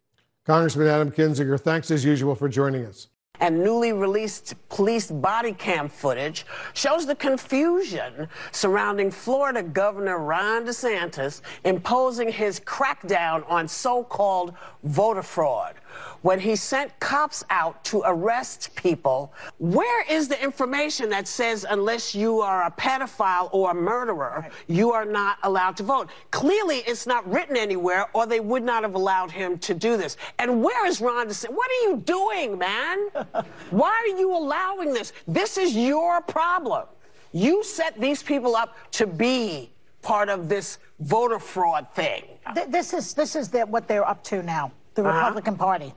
Congressman 0.46 0.88
Adam 0.88 1.12
Kinzinger, 1.12 1.60
thanks 1.60 1.92
as 1.92 2.04
usual 2.04 2.34
for 2.34 2.50
joining 2.50 2.86
us. 2.86 3.08
and 3.40 3.64
newly 3.64 3.92
released 3.92 4.54
police 4.70 5.10
body 5.10 5.52
cam 5.54 5.90
footage 5.90 6.46
shows 6.74 7.06
the 7.08 7.16
confusion 7.16 8.28
surrounding 8.52 9.10
Florida 9.10 9.64
Governor 9.64 10.20
Ron 10.20 10.66
DeSantis 10.66 11.42
imposing 11.64 12.32
his 12.32 12.60
crackdown 12.60 13.44
on 13.50 13.68
so 13.68 14.04
called 14.04 14.54
voter 14.84 15.24
fraud. 15.24 15.76
When 16.22 16.40
he 16.40 16.56
sent 16.56 16.98
cops 17.00 17.44
out 17.50 17.84
to 17.86 18.04
arrest 18.06 18.76
people, 18.76 19.34
where 19.58 20.06
is 20.10 20.28
the 20.28 20.42
information 20.44 21.10
that 21.10 21.28
says 21.28 21.66
unless 21.70 22.14
you 22.14 22.42
are 22.42 22.64
a 22.64 22.72
pedophile 22.72 23.50
or 23.52 23.72
a 23.72 23.74
murderer, 23.74 24.48
you 24.68 24.92
are 24.92 25.06
not 25.06 25.38
allowed 25.44 25.78
to 25.78 25.84
vote? 25.84 26.10
Clearly, 26.30 26.78
it's 26.88 27.08
not 27.08 27.30
written 27.32 27.58
anywhere, 27.58 28.06
or 28.14 28.26
they 28.28 28.40
would 28.40 28.64
not 28.64 28.84
have 28.84 28.96
allowed 28.96 29.32
him 29.32 29.58
to 29.60 29.74
do 29.74 29.98
this. 29.98 30.18
And 30.40 30.64
where 30.64 30.86
is 30.86 31.02
Ron 31.02 31.28
DeSantis? 31.28 31.50
What 31.50 31.70
are 31.70 31.90
you 31.90 31.98
doing, 32.06 32.58
man? 32.58 32.98
Why 33.72 33.90
are 33.90 34.20
you 34.20 34.36
allowing 34.36 34.94
this? 34.94 35.14
This 35.28 35.58
is 35.58 35.76
your 35.76 36.22
problem. 36.22 36.86
You 37.34 37.64
set 37.64 38.00
these 38.00 38.22
people 38.22 38.56
up 38.56 38.76
to 38.92 39.08
be 39.08 39.72
part 40.02 40.30
of 40.30 40.50
this 40.50 40.80
voter 41.00 41.40
fraud 41.40 41.88
thing. 41.94 42.24
Th- 42.54 42.68
This 42.68 42.94
is 42.94 43.14
this 43.14 43.36
is 43.36 43.50
the, 43.50 43.62
what 43.66 43.88
they're 43.88 44.08
up 44.08 44.24
to 44.26 44.44
now. 44.44 44.72
The 44.94 45.02
Uh-huh. 45.04 45.18
Republican 45.20 45.56
Party, 45.56 45.94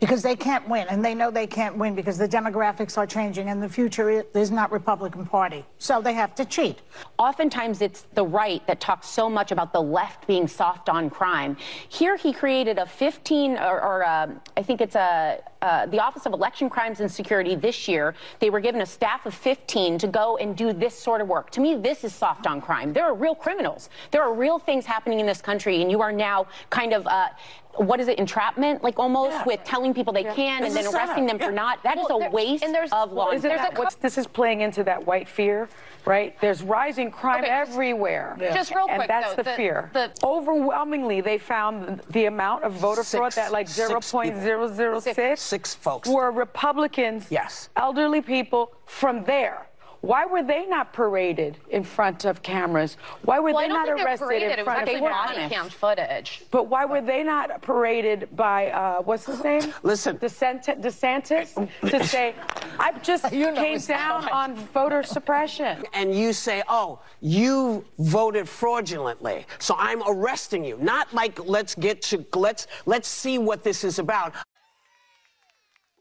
because 0.00 0.22
they 0.22 0.34
can't 0.34 0.66
win, 0.68 0.86
and 0.88 1.04
they 1.04 1.14
know 1.14 1.30
they 1.30 1.46
can't 1.46 1.76
win 1.76 1.94
because 1.94 2.16
the 2.16 2.28
demographics 2.28 2.96
are 2.96 3.06
changing, 3.06 3.50
and 3.50 3.62
the 3.62 3.68
future 3.68 4.24
is 4.34 4.50
not 4.50 4.72
Republican 4.72 5.26
Party. 5.26 5.64
So 5.78 6.00
they 6.00 6.14
have 6.14 6.34
to 6.36 6.44
cheat. 6.46 6.78
Oftentimes, 7.18 7.82
it's 7.82 8.06
the 8.14 8.24
right 8.24 8.66
that 8.66 8.80
talks 8.80 9.06
so 9.08 9.28
much 9.28 9.52
about 9.52 9.72
the 9.74 9.82
left 9.82 10.26
being 10.26 10.48
soft 10.48 10.88
on 10.88 11.10
crime. 11.10 11.56
Here, 11.90 12.16
he 12.16 12.32
created 12.32 12.78
a 12.78 12.86
15, 12.86 13.58
or, 13.58 13.82
or 13.82 14.04
uh, 14.04 14.28
I 14.56 14.62
think 14.62 14.80
it's 14.80 14.96
a 14.96 15.40
uh, 15.62 15.86
the 15.86 16.00
Office 16.00 16.26
of 16.26 16.32
Election 16.32 16.70
Crimes 16.70 17.00
and 17.00 17.10
Security 17.10 17.54
this 17.54 17.88
year. 17.88 18.14
They 18.38 18.50
were 18.50 18.60
given 18.60 18.80
a 18.80 18.86
staff 18.86 19.26
of 19.26 19.34
15 19.34 19.98
to 19.98 20.06
go 20.06 20.36
and 20.36 20.56
do 20.56 20.72
this 20.72 20.94
sort 20.98 21.20
of 21.20 21.28
work. 21.28 21.50
To 21.50 21.60
me, 21.60 21.74
this 21.76 22.04
is 22.04 22.14
soft 22.14 22.46
on 22.46 22.60
crime. 22.60 22.92
There 22.92 23.04
are 23.04 23.14
real 23.14 23.34
criminals. 23.34 23.90
There 24.10 24.22
are 24.22 24.32
real 24.32 24.58
things 24.58 24.86
happening 24.86 25.20
in 25.20 25.26
this 25.26 25.40
country, 25.42 25.82
and 25.82 25.90
you 25.90 26.00
are 26.00 26.12
now 26.12 26.46
kind 26.70 26.92
of. 26.92 27.06
Uh, 27.06 27.28
what 27.74 28.00
is 28.00 28.08
it, 28.08 28.18
entrapment, 28.18 28.82
like 28.82 28.98
almost 28.98 29.46
with 29.46 29.62
telling 29.62 29.94
people 29.94 30.12
they 30.12 30.24
can 30.24 30.64
and 30.64 30.74
then 30.74 30.92
arresting 30.92 31.26
them 31.26 31.38
for 31.38 31.52
not? 31.52 31.80
That 31.84 31.96
is 31.96 32.06
a 32.10 32.28
waste 32.30 32.64
of 32.64 33.12
law 33.12 33.30
enforcement. 33.30 33.56
that 33.56 33.78
what 33.78 33.94
this 34.00 34.18
is 34.18 34.26
playing 34.26 34.62
into 34.62 34.82
that 34.82 35.06
white 35.06 35.28
fear, 35.28 35.68
right? 36.04 36.34
There's 36.40 36.60
rising 36.62 37.12
crime 37.12 37.44
everywhere. 37.46 38.36
Just 38.52 38.74
real 38.74 38.86
and 38.88 38.96
quick, 38.96 39.06
that's 39.08 39.30
though, 39.30 39.36
the, 39.36 39.42
the- 39.50 39.56
fear. 39.56 39.90
the- 39.92 40.10
Overwhelmingly, 40.24 41.20
they 41.20 41.38
found 41.38 42.00
the 42.10 42.24
amount 42.24 42.64
of 42.64 42.72
voter 42.72 43.04
fraud 43.04 43.32
that 43.32 43.52
like 43.52 43.68
six 43.68 43.88
people. 43.88 44.00
0.006 44.00 45.38
Six 45.48 45.74
folks. 45.74 46.08
were 46.08 46.30
Republicans, 46.30 47.26
Yes. 47.30 47.70
elderly 47.76 48.20
people 48.20 48.72
from 48.84 49.24
there. 49.24 49.64
Why 50.00 50.26
were 50.26 50.44
they 50.44 50.64
not 50.64 50.92
paraded 50.92 51.56
in 51.70 51.82
front 51.82 52.24
of 52.24 52.40
cameras? 52.40 52.96
Why 53.22 53.40
were 53.40 53.50
Well, 53.52 53.62
they 53.62 53.66
don't 53.68 53.76
not 53.78 53.86
think 53.86 53.96
they're 53.96 54.06
arrested 54.06 54.26
paraded. 54.28 54.52
in 54.52 54.58
It 54.58 54.58
was 54.58 54.64
front 54.64 54.78
actually 54.82 54.94
of 54.96 55.00
body 55.10 55.34
cameras? 55.34 55.52
cam 55.52 55.68
footage. 55.70 56.42
But 56.52 56.66
why 56.68 56.84
were 56.84 57.00
they 57.00 57.24
not 57.24 57.62
paraded 57.62 58.28
by 58.36 58.68
uh, 58.70 59.02
what's 59.02 59.26
his 59.26 59.42
name? 59.42 59.74
Listen, 59.82 60.16
DeSantis, 60.18 60.80
DeSantis 60.80 61.68
to 61.90 62.04
say, 62.14 62.36
I 62.78 62.92
just 63.00 63.24
came 63.28 63.78
down 63.80 64.20
name. 64.26 64.32
on 64.32 64.54
voter 64.54 65.02
suppression. 65.02 65.82
and 65.94 66.14
you 66.14 66.32
say, 66.32 66.62
oh, 66.68 67.00
you 67.20 67.84
voted 67.98 68.48
fraudulently, 68.48 69.46
so 69.58 69.74
I'm 69.78 70.02
arresting 70.06 70.64
you. 70.64 70.78
Not 70.80 71.12
like 71.12 71.44
let's 71.44 71.74
get 71.74 72.02
to 72.02 72.24
let's 72.36 72.68
let's 72.86 73.08
see 73.08 73.38
what 73.38 73.64
this 73.64 73.82
is 73.82 73.98
about. 73.98 74.32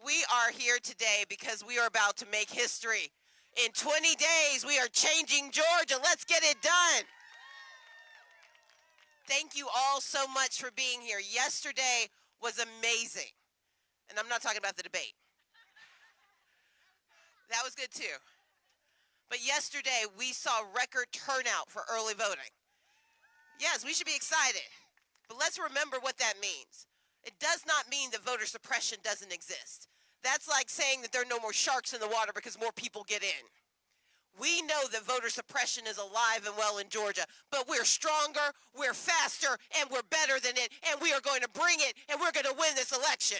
We 0.08 0.24
are 0.32 0.54
here 0.58 0.78
today 0.82 1.26
because 1.28 1.66
we 1.68 1.78
are 1.80 1.86
about 1.86 2.16
to 2.24 2.26
make 2.32 2.50
history. 2.50 3.12
In 3.62 3.74
20 3.74 4.16
days, 4.16 4.64
we 4.66 4.80
are 4.80 4.88
changing 4.88 5.52
Georgia. 5.52 6.00
Let's 6.02 6.24
get 6.24 6.44
it 6.44 6.62
done. 6.62 7.04
Thank 9.28 9.58
you 9.58 9.68
all 9.68 10.00
so 10.00 10.26
much 10.30 10.62
for 10.62 10.72
being 10.78 11.02
here. 11.02 11.20
Yesterday 11.20 12.08
was 12.42 12.58
amazing. 12.58 13.36
And 14.10 14.18
I'm 14.18 14.30
not 14.30 14.42
talking 14.42 14.60
about 14.60 14.78
the 14.78 14.84
debate. 14.84 15.12
That 17.50 17.66
was 17.66 17.76
good 17.76 17.92
too. 17.92 18.16
But 19.30 19.46
yesterday, 19.46 20.08
we 20.18 20.32
saw 20.32 20.64
record 20.74 21.08
turnout 21.12 21.68
for 21.68 21.82
early 21.92 22.14
voting. 22.14 22.56
Yes, 23.60 23.84
we 23.84 23.92
should 23.92 24.08
be 24.08 24.16
excited. 24.16 24.72
But 25.28 25.38
let's 25.38 25.60
remember 25.60 25.98
what 26.00 26.18
that 26.20 26.36
means. 26.42 26.88
It 27.26 27.34
does 27.42 27.66
not 27.68 27.90
mean 27.92 28.12
that 28.12 28.24
voter 28.24 28.46
suppression 28.46 29.00
doesn't 29.04 29.34
exist. 29.34 29.90
That's 30.24 30.50
like 30.50 30.70
saying 30.70 31.02
that 31.02 31.12
there 31.12 31.22
are 31.22 31.30
no 31.30 31.40
more 31.40 31.54
sharks 31.54 31.94
in 31.94 32.00
the 32.00 32.08
water 32.08 32.32
because 32.34 32.60
more 32.60 32.72
people 32.76 33.06
get 33.08 33.24
in. 33.24 33.46
We 34.40 34.62
know 34.62 34.88
that 34.92 35.04
voter 35.04 35.30
suppression 35.30 35.86
is 35.88 35.98
alive 35.98 36.46
and 36.46 36.56
well 36.58 36.78
in 36.78 36.90
Georgia, 36.90 37.26
but 37.52 37.68
we're 37.68 37.86
stronger, 37.86 38.54
we're 38.78 38.94
faster, 38.94 39.58
and 39.80 39.90
we're 39.90 40.04
better 40.12 40.40
than 40.40 40.54
it, 40.58 40.70
and 40.92 41.02
we 41.02 41.12
are 41.12 41.22
going 41.22 41.42
to 41.42 41.50
bring 41.50 41.78
it, 41.80 41.96
and 42.10 42.20
we're 42.22 42.32
going 42.32 42.46
to 42.46 42.56
win 42.58 42.76
this 42.76 42.92
election. 42.92 43.40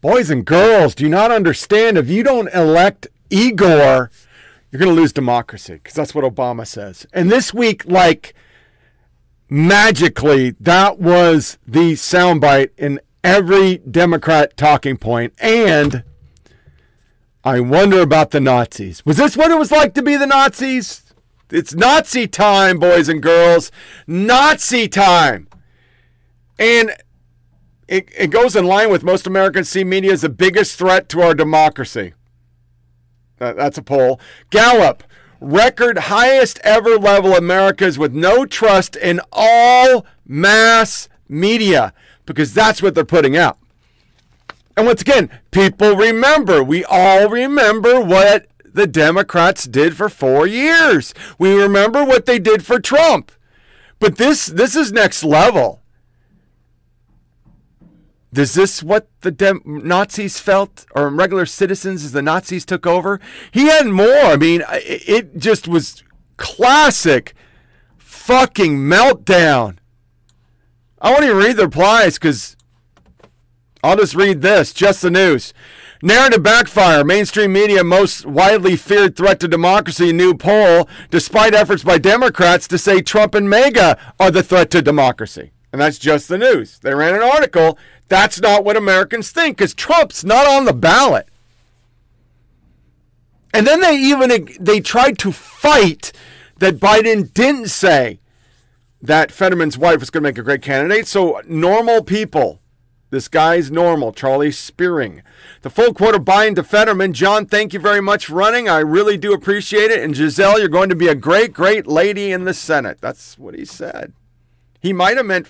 Boys 0.00 0.30
and 0.30 0.44
girls, 0.44 0.94
do 0.94 1.04
you 1.04 1.10
not 1.10 1.30
understand? 1.30 1.98
If 1.98 2.08
you 2.08 2.22
don't 2.24 2.52
elect 2.52 3.06
Igor, 3.28 4.10
you're 4.70 4.78
going 4.78 4.94
to 4.94 5.00
lose 5.00 5.12
democracy 5.12 5.74
because 5.74 5.94
that's 5.94 6.14
what 6.14 6.24
Obama 6.24 6.66
says. 6.66 7.06
And 7.12 7.30
this 7.30 7.52
week, 7.54 7.84
like 7.86 8.34
magically, 9.48 10.50
that 10.58 10.98
was 10.98 11.58
the 11.66 11.92
soundbite 11.92 12.70
in 12.76 12.98
every 13.22 13.78
Democrat 13.78 14.56
talking 14.56 14.96
point. 14.96 15.34
And 15.40 16.04
I 17.44 17.60
wonder 17.60 18.00
about 18.00 18.30
the 18.30 18.40
Nazis. 18.40 19.04
Was 19.04 19.16
this 19.16 19.36
what 19.36 19.50
it 19.50 19.58
was 19.58 19.72
like 19.72 19.94
to 19.94 20.02
be 20.02 20.16
the 20.16 20.26
Nazis? 20.26 21.02
It's 21.50 21.74
Nazi 21.74 22.26
time, 22.28 22.78
boys 22.78 23.08
and 23.08 23.22
girls. 23.22 23.72
Nazi 24.06 24.88
time. 24.88 25.48
And 26.58 26.90
it, 27.88 28.08
it 28.16 28.30
goes 28.30 28.54
in 28.54 28.66
line 28.66 28.90
with 28.90 29.02
most 29.02 29.26
Americans 29.26 29.68
see 29.68 29.82
media 29.82 30.12
as 30.12 30.20
the 30.20 30.28
biggest 30.28 30.78
threat 30.78 31.08
to 31.08 31.22
our 31.22 31.34
democracy. 31.34 32.12
That- 33.38 33.56
that's 33.56 33.78
a 33.78 33.82
poll. 33.82 34.20
Gallup, 34.50 35.02
record 35.40 35.98
highest 35.98 36.60
ever 36.62 36.98
level 36.98 37.34
Americans 37.34 37.98
with 37.98 38.12
no 38.12 38.44
trust 38.44 38.94
in 38.94 39.20
all 39.32 40.06
mass 40.26 41.08
media 41.28 41.92
because 42.30 42.54
that's 42.54 42.80
what 42.80 42.94
they're 42.94 43.04
putting 43.04 43.36
out. 43.36 43.58
And 44.76 44.86
once 44.86 45.02
again, 45.02 45.30
people 45.50 45.96
remember, 45.96 46.62
we 46.62 46.84
all 46.84 47.28
remember 47.28 48.00
what 48.00 48.46
the 48.64 48.86
Democrats 48.86 49.64
did 49.64 49.96
for 49.96 50.08
four 50.08 50.46
years. 50.46 51.12
We 51.38 51.54
remember 51.54 52.04
what 52.04 52.26
they 52.26 52.38
did 52.38 52.64
for 52.64 52.78
Trump. 52.78 53.32
But 53.98 54.16
this 54.16 54.46
this 54.46 54.76
is 54.76 54.92
next 54.92 55.24
level. 55.24 55.82
Is 58.32 58.54
this 58.54 58.80
what 58.80 59.08
the 59.22 59.60
Nazis 59.64 60.38
felt, 60.38 60.86
or 60.94 61.10
regular 61.10 61.46
citizens 61.46 62.04
as 62.04 62.12
the 62.12 62.22
Nazis 62.22 62.64
took 62.64 62.86
over? 62.86 63.20
He 63.50 63.66
had 63.66 63.88
more. 63.88 64.06
I 64.06 64.36
mean, 64.36 64.62
it 64.70 65.36
just 65.36 65.66
was 65.66 66.04
classic 66.36 67.34
fucking 67.98 68.78
meltdown. 68.78 69.78
I 71.00 71.10
won't 71.10 71.24
even 71.24 71.36
read 71.36 71.56
the 71.56 71.64
replies 71.64 72.14
because 72.14 72.56
I'll 73.82 73.96
just 73.96 74.14
read 74.14 74.42
this, 74.42 74.72
just 74.72 75.00
the 75.02 75.10
news. 75.10 75.54
Narrative 76.02 76.42
backfire. 76.42 77.04
Mainstream 77.04 77.52
media 77.52 77.84
most 77.84 78.26
widely 78.26 78.76
feared 78.76 79.16
threat 79.16 79.40
to 79.40 79.48
democracy. 79.48 80.12
New 80.12 80.34
poll, 80.34 80.88
despite 81.10 81.54
efforts 81.54 81.82
by 81.82 81.98
Democrats 81.98 82.66
to 82.68 82.78
say 82.78 83.00
Trump 83.02 83.34
and 83.34 83.48
MAGA 83.48 83.98
are 84.18 84.30
the 84.30 84.42
threat 84.42 84.70
to 84.70 84.82
democracy. 84.82 85.52
And 85.72 85.80
that's 85.80 85.98
just 85.98 86.28
the 86.28 86.38
news. 86.38 86.78
They 86.78 86.94
ran 86.94 87.14
an 87.14 87.22
article. 87.22 87.78
That's 88.08 88.40
not 88.40 88.64
what 88.64 88.76
Americans 88.76 89.30
think 89.30 89.56
because 89.56 89.74
Trump's 89.74 90.24
not 90.24 90.46
on 90.46 90.64
the 90.64 90.72
ballot. 90.72 91.28
And 93.52 93.66
then 93.66 93.80
they 93.80 93.96
even 93.96 94.48
they 94.60 94.80
tried 94.80 95.18
to 95.18 95.32
fight 95.32 96.12
that 96.58 96.78
Biden 96.78 97.32
didn't 97.32 97.68
say 97.68 98.20
that 99.02 99.32
Fetterman's 99.32 99.78
wife 99.78 100.00
was 100.00 100.10
going 100.10 100.22
to 100.22 100.28
make 100.28 100.38
a 100.38 100.42
great 100.42 100.62
candidate. 100.62 101.06
So 101.06 101.40
normal 101.46 102.02
people 102.02 102.60
this 103.10 103.26
guy's 103.26 103.72
normal, 103.72 104.12
Charlie 104.12 104.50
Spiering. 104.50 105.22
The 105.62 105.70
full 105.70 105.92
quote 105.92 106.14
of 106.14 106.22
Biden 106.22 106.54
to 106.54 106.62
Fetterman. 106.62 107.12
John, 107.12 107.44
thank 107.44 107.74
you 107.74 107.80
very 107.80 108.00
much 108.00 108.26
for 108.26 108.34
running. 108.34 108.68
I 108.68 108.78
really 108.78 109.16
do 109.16 109.32
appreciate 109.32 109.90
it. 109.90 110.02
And 110.02 110.14
Gisele, 110.14 110.60
you're 110.60 110.68
going 110.68 110.88
to 110.90 110.96
be 110.96 111.08
a 111.08 111.16
great, 111.16 111.52
great 111.52 111.88
lady 111.88 112.30
in 112.30 112.44
the 112.44 112.54
Senate. 112.54 112.98
That's 113.00 113.36
what 113.36 113.54
he 113.54 113.64
said. 113.64 114.12
He 114.80 114.92
might 114.92 115.16
have 115.16 115.26
meant 115.26 115.48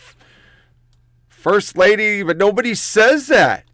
first 1.29 1.77
lady, 1.77 2.23
but 2.23 2.39
nobody 2.39 2.75
says 2.75 3.27
that. 3.27 3.65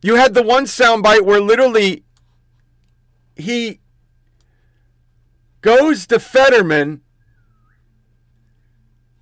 You 0.00 0.14
had 0.14 0.32
the 0.32 0.42
one 0.42 0.64
soundbite 0.64 1.22
where 1.22 1.40
literally 1.40 2.04
he 3.36 3.80
goes 5.60 6.06
to 6.06 6.18
Fetterman 6.18 7.02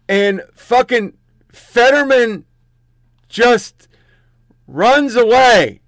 and 0.09 0.43
fucking 0.55 1.17
Fetterman 1.53 2.45
just 3.29 3.89
runs 4.67 5.17
away. 5.17 5.81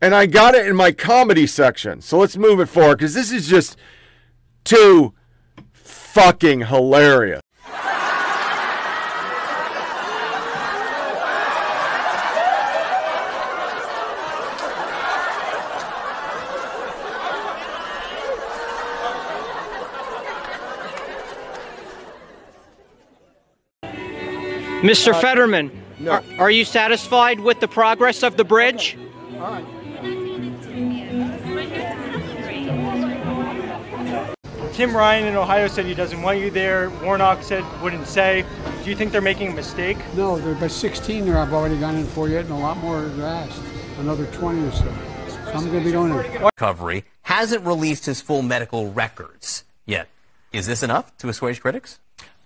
And 0.00 0.14
I 0.14 0.26
got 0.26 0.54
it 0.54 0.66
in 0.66 0.74
my 0.74 0.90
comedy 0.90 1.46
section. 1.46 2.00
So 2.00 2.18
let's 2.18 2.36
move 2.36 2.58
it 2.58 2.66
forward 2.66 2.98
because 2.98 3.14
this 3.14 3.30
is 3.30 3.48
just 3.48 3.76
too 4.64 5.14
fucking 5.72 6.62
hilarious. 6.62 7.40
Mr. 24.82 25.12
Uh, 25.12 25.20
Fetterman, 25.20 25.70
are, 26.08 26.24
are 26.38 26.50
you 26.50 26.64
satisfied 26.64 27.38
with 27.38 27.60
the 27.60 27.68
progress 27.68 28.24
of 28.24 28.36
the 28.36 28.42
bridge? 28.42 28.98
Tim 34.72 34.96
Ryan 34.96 35.26
in 35.26 35.36
Ohio 35.36 35.68
said 35.68 35.84
he 35.84 35.94
doesn't 35.94 36.20
want 36.20 36.40
you 36.40 36.50
there. 36.50 36.90
Warnock 37.02 37.44
said 37.44 37.64
wouldn't 37.80 38.08
say. 38.08 38.44
Do 38.82 38.90
you 38.90 38.96
think 38.96 39.12
they're 39.12 39.20
making 39.20 39.52
a 39.52 39.54
mistake? 39.54 39.98
No, 40.16 40.38
there 40.38 40.54
by 40.56 40.66
16 40.66 41.26
there 41.26 41.38
I've 41.38 41.52
already 41.52 41.78
gone 41.78 41.94
in 41.94 42.06
for 42.06 42.28
yet, 42.28 42.46
and 42.46 42.54
a 42.54 42.56
lot 42.56 42.76
more 42.78 43.04
are 43.04 43.22
asked. 43.22 43.62
Another 43.98 44.26
20 44.26 44.66
or 44.66 44.72
so. 44.72 44.84
so 45.28 45.52
I'm 45.52 45.70
going 45.70 45.78
to 45.78 45.84
be 45.84 45.92
going 45.92 46.12
in. 46.12 46.42
Recovery 46.42 47.04
hasn't 47.22 47.64
released 47.64 48.06
his 48.06 48.20
full 48.20 48.42
medical 48.42 48.90
records 48.90 49.62
yet. 49.86 50.08
Is 50.52 50.66
this 50.66 50.82
enough 50.82 51.16
to 51.18 51.28
assuage 51.28 51.60
critics? 51.60 52.00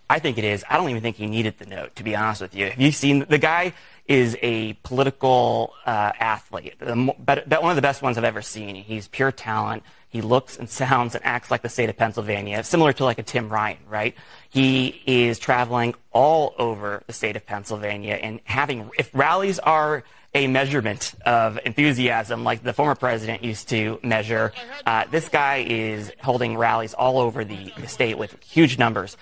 I 0.09 0.19
think 0.19 0.39
it 0.39 0.45
is. 0.45 0.65
I 0.69 0.77
don't 0.77 0.89
even 0.91 1.03
think 1.03 1.17
he 1.17 1.27
needed 1.27 1.59
the 1.59 1.67
note, 1.67 1.97
to 1.97 2.05
be 2.05 2.15
honest 2.15 2.41
with 2.41 2.55
you. 2.55 2.71
Have 2.71 2.81
you 2.81 2.93
seen 2.93 3.27
the 3.29 3.39
guy 3.39 3.73
is 4.07 4.37
a 4.41 4.75
political 4.85 5.75
uh, 5.85 6.13
athlete, 6.19 6.75
the, 6.79 6.95
one 6.95 7.71
of 7.71 7.77
the 7.77 7.83
best 7.83 8.03
ones 8.03 8.17
I've 8.17 8.25
ever 8.25 8.43
seen. 8.43 8.77
He's 8.77 9.09
pure 9.09 9.33
talent. 9.33 9.83
He 10.09 10.21
looks 10.21 10.57
and 10.57 10.71
sounds 10.71 11.15
and 11.15 11.25
acts 11.25 11.51
like 11.51 11.63
the 11.63 11.69
state 11.69 11.91
of 11.91 11.97
Pennsylvania, 11.97 12.63
similar 12.63 12.93
to 12.95 13.05
like 13.05 13.19
a 13.19 13.23
Tim 13.23 13.49
Ryan, 13.49 13.79
right? 13.89 14.15
He 14.49 15.03
is 15.07 15.39
traveling 15.39 15.95
all 16.13 16.55
over 16.59 17.03
the 17.07 17.13
state 17.13 17.37
of 17.37 17.45
Pennsylvania 17.45 18.15
and 18.15 18.41
having, 18.45 18.91
if 18.99 19.11
rallies 19.13 19.59
are 19.59 20.05
a 20.37 20.47
measurement 20.47 21.15
of 21.25 21.59
enthusiasm 21.65 22.45
like 22.45 22.63
the 22.63 22.73
former 22.73 22.95
president 22.95 23.43
used 23.43 23.71
to 23.71 23.99
measure. 24.03 24.53
Uh, 24.85 25.05
this 25.11 25.31
guy 25.31 25.65
is 25.67 26.13
holding 26.21 26.59
rallies 26.59 26.93
all 26.93 27.19
over 27.19 27.43
the, 27.43 27.73
the 27.79 27.89
state 27.89 28.19
with 28.19 28.37
huge 28.43 28.79
numbers. 28.79 29.17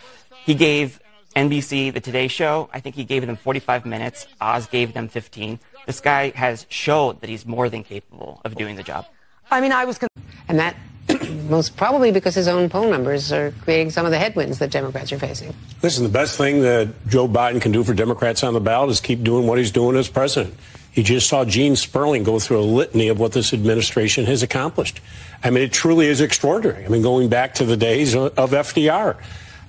He 0.45 0.55
gave 0.55 1.01
NBC 1.35 1.93
the 1.93 2.01
Today 2.01 2.29
Show, 2.29 2.69
I 2.73 2.81
think 2.81 2.95
he 2.95 3.05
gave 3.05 3.27
them 3.27 3.37
45 3.37 3.87
minutes. 3.87 4.27
Oz 4.41 4.67
gave 4.67 4.95
them 4.95 5.09
15. 5.09 5.59
This 5.87 6.01
guy 6.01 6.31
has 6.31 6.67
showed 6.69 7.21
that 7.21 7.31
he's 7.31 7.45
more 7.45 7.69
than 7.69 7.83
capable 7.83 8.41
of 8.45 8.55
doing 8.55 8.77
the 8.77 8.83
job. 8.83 9.07
I 9.51 9.61
mean, 9.61 9.73
I 9.73 9.85
was. 9.85 9.99
Con- 9.99 10.09
and 10.49 10.59
that 10.59 10.77
most 11.49 11.77
probably 11.77 12.13
because 12.13 12.35
his 12.35 12.49
own 12.49 12.69
poll 12.69 12.89
numbers 12.91 13.33
are 13.33 13.53
creating 13.63 13.91
some 13.91 14.07
of 14.07 14.13
the 14.13 14.19
headwinds 14.19 14.59
that 14.59 14.71
Democrats 14.71 15.13
are 15.13 15.19
facing. 15.19 15.55
Listen, 15.83 16.05
the 16.05 16.11
best 16.11 16.39
thing 16.39 16.63
that 16.63 16.89
Joe 17.09 17.29
Biden 17.29 17.61
can 17.61 17.73
do 17.73 17.85
for 17.85 17.93
Democrats 17.95 18.43
on 18.43 18.55
the 18.55 18.61
ballot 18.61 18.91
is 18.91 19.01
keep 19.01 19.23
doing 19.23 19.47
what 19.47 19.59
he's 19.59 19.71
doing 19.71 19.97
as 19.97 20.09
president. 20.09 20.55
You 20.95 21.03
just 21.03 21.29
saw 21.29 21.45
Gene 21.45 21.75
Sperling 21.75 22.23
go 22.23 22.39
through 22.39 22.61
a 22.61 22.63
litany 22.63 23.09
of 23.09 23.19
what 23.19 23.33
this 23.33 23.53
administration 23.53 24.27
has 24.27 24.43
accomplished. 24.43 25.01
I 25.43 25.51
mean, 25.51 25.65
it 25.65 25.73
truly 25.73 26.07
is 26.07 26.21
extraordinary. 26.21 26.85
I 26.85 26.89
mean, 26.89 27.03
going 27.03 27.29
back 27.29 27.55
to 27.55 27.65
the 27.65 27.77
days 27.77 28.15
of, 28.15 28.33
FDR. 28.35 29.17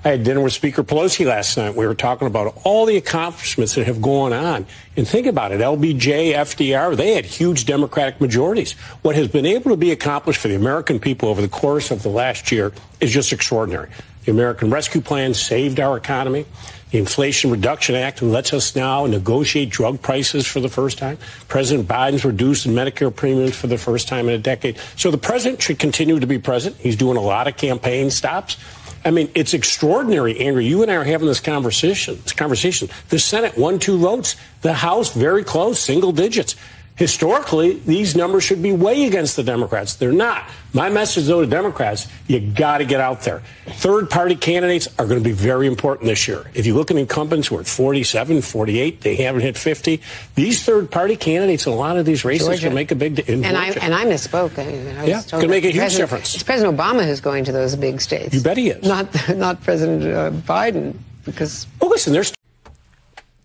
I 0.05 0.09
had 0.09 0.23
dinner 0.23 0.41
with 0.41 0.53
Speaker 0.53 0.83
Pelosi 0.83 1.25
last 1.25 1.57
night. 1.57 1.73
We 1.73 1.87
were 1.87 1.95
talking 1.95 2.27
about 2.27 2.61
all 2.63 2.85
the 2.85 2.95
accomplishments 2.95 3.73
that 3.73 3.87
have 3.87 4.03
gone 4.03 4.33
on. 4.33 4.67
And 4.95 5.07
think 5.07 5.25
about 5.25 5.51
it 5.51 5.61
LBJ, 5.61 6.35
FDR, 6.35 6.95
they 6.95 7.15
had 7.15 7.25
huge 7.25 7.65
Democratic 7.65 8.21
majorities. 8.21 8.73
What 9.01 9.15
has 9.15 9.27
been 9.27 9.47
able 9.47 9.71
to 9.71 9.77
be 9.77 9.89
accomplished 9.89 10.39
for 10.39 10.47
the 10.47 10.53
American 10.53 10.99
people 10.99 11.27
over 11.27 11.41
the 11.41 11.47
course 11.47 11.89
of 11.89 12.03
the 12.03 12.09
last 12.09 12.51
year 12.51 12.71
is 13.01 13.11
just 13.11 13.33
extraordinary. 13.33 13.89
The 14.25 14.31
American 14.31 14.69
Rescue 14.69 15.01
Plan 15.01 15.33
saved 15.33 15.79
our 15.79 15.97
economy. 15.97 16.45
The 16.91 16.99
Inflation 16.99 17.49
Reduction 17.49 17.95
Act 17.95 18.21
lets 18.21 18.53
us 18.53 18.75
now 18.75 19.07
negotiate 19.07 19.71
drug 19.71 20.03
prices 20.03 20.45
for 20.45 20.59
the 20.59 20.69
first 20.69 20.99
time. 20.99 21.17
President 21.47 21.87
Biden's 21.87 22.23
reduced 22.23 22.67
Medicare 22.67 23.13
premiums 23.13 23.55
for 23.55 23.65
the 23.65 23.77
first 23.79 24.07
time 24.07 24.29
in 24.29 24.35
a 24.35 24.37
decade. 24.37 24.77
So 24.97 25.09
the 25.09 25.17
president 25.17 25.63
should 25.63 25.79
continue 25.79 26.19
to 26.19 26.27
be 26.27 26.37
president. 26.37 26.79
He's 26.79 26.95
doing 26.95 27.17
a 27.17 27.21
lot 27.21 27.47
of 27.47 27.57
campaign 27.57 28.11
stops. 28.11 28.57
I 29.05 29.11
mean, 29.11 29.29
it's 29.35 29.53
extraordinary, 29.53 30.39
Andrew. 30.39 30.63
You 30.63 30.81
and 30.81 30.91
I 30.91 30.95
are 30.95 31.03
having 31.03 31.27
this 31.27 31.39
conversation. 31.39 32.19
This 32.23 32.33
conversation. 32.33 32.89
The 33.09 33.19
Senate 33.19 33.55
won 33.55 33.77
two 33.77 33.99
votes. 33.99 34.35
The 34.61 34.73
House 34.73 35.13
very 35.13 35.43
close, 35.43 35.79
single 35.79 36.11
digits. 36.11 36.55
Historically, 36.95 37.73
these 37.79 38.15
numbers 38.15 38.45
should 38.45 38.63
be 38.63 38.71
way 38.71 39.05
against 39.05 39.35
the 39.35 39.43
Democrats. 39.43 39.95
They're 39.95 40.13
not. 40.13 40.45
My 40.73 40.89
message, 40.89 41.25
though, 41.25 41.41
to 41.41 41.47
Democrats, 41.47 42.07
you 42.27 42.39
got 42.39 42.77
to 42.77 42.85
get 42.85 43.01
out 43.01 43.21
there. 43.21 43.41
Third 43.65 44.09
party 44.09 44.35
candidates 44.35 44.87
are 44.97 45.05
going 45.05 45.21
to 45.21 45.23
be 45.23 45.33
very 45.33 45.67
important 45.67 46.07
this 46.07 46.25
year. 46.25 46.49
If 46.53 46.65
you 46.65 46.73
look 46.73 46.91
at 46.91 46.97
incumbents 46.97 47.49
who 47.49 47.57
are 47.57 47.61
at 47.61 47.67
47, 47.67 48.41
48, 48.41 49.01
they 49.01 49.15
haven't 49.15 49.41
hit 49.41 49.57
50. 49.57 50.01
These 50.35 50.63
third 50.63 50.89
party 50.89 51.17
candidates 51.17 51.65
in 51.67 51.73
a 51.73 51.75
lot 51.75 51.97
of 51.97 52.05
these 52.05 52.23
races 52.23 52.47
Georgia. 52.47 52.67
can 52.67 52.73
make 52.75 52.91
a 52.91 52.95
big 52.95 53.15
difference. 53.15 53.45
And 53.45 53.57
I, 53.57 53.71
and 53.71 53.93
I 53.93 54.05
misspoke. 54.05 54.57
I, 54.57 54.65
mean, 54.65 54.97
I 54.97 55.05
yeah, 55.05 55.21
can 55.21 55.49
make 55.49 55.65
a 55.65 55.71
huge 55.71 55.97
difference. 55.97 56.33
It's 56.33 56.43
President 56.43 56.77
Obama 56.77 57.05
who's 57.05 57.19
going 57.19 57.43
to 57.43 57.51
those 57.51 57.75
big 57.75 57.99
states. 57.99 58.33
You 58.33 58.41
bet 58.41 58.55
he 58.55 58.69
is. 58.69 58.87
Not, 58.87 59.07
not 59.35 59.61
President 59.63 60.03
uh, 60.03 60.31
Biden, 60.31 60.97
because. 61.25 61.67
Well, 61.81 61.89
listen, 61.89 62.13
there's. 62.13 62.33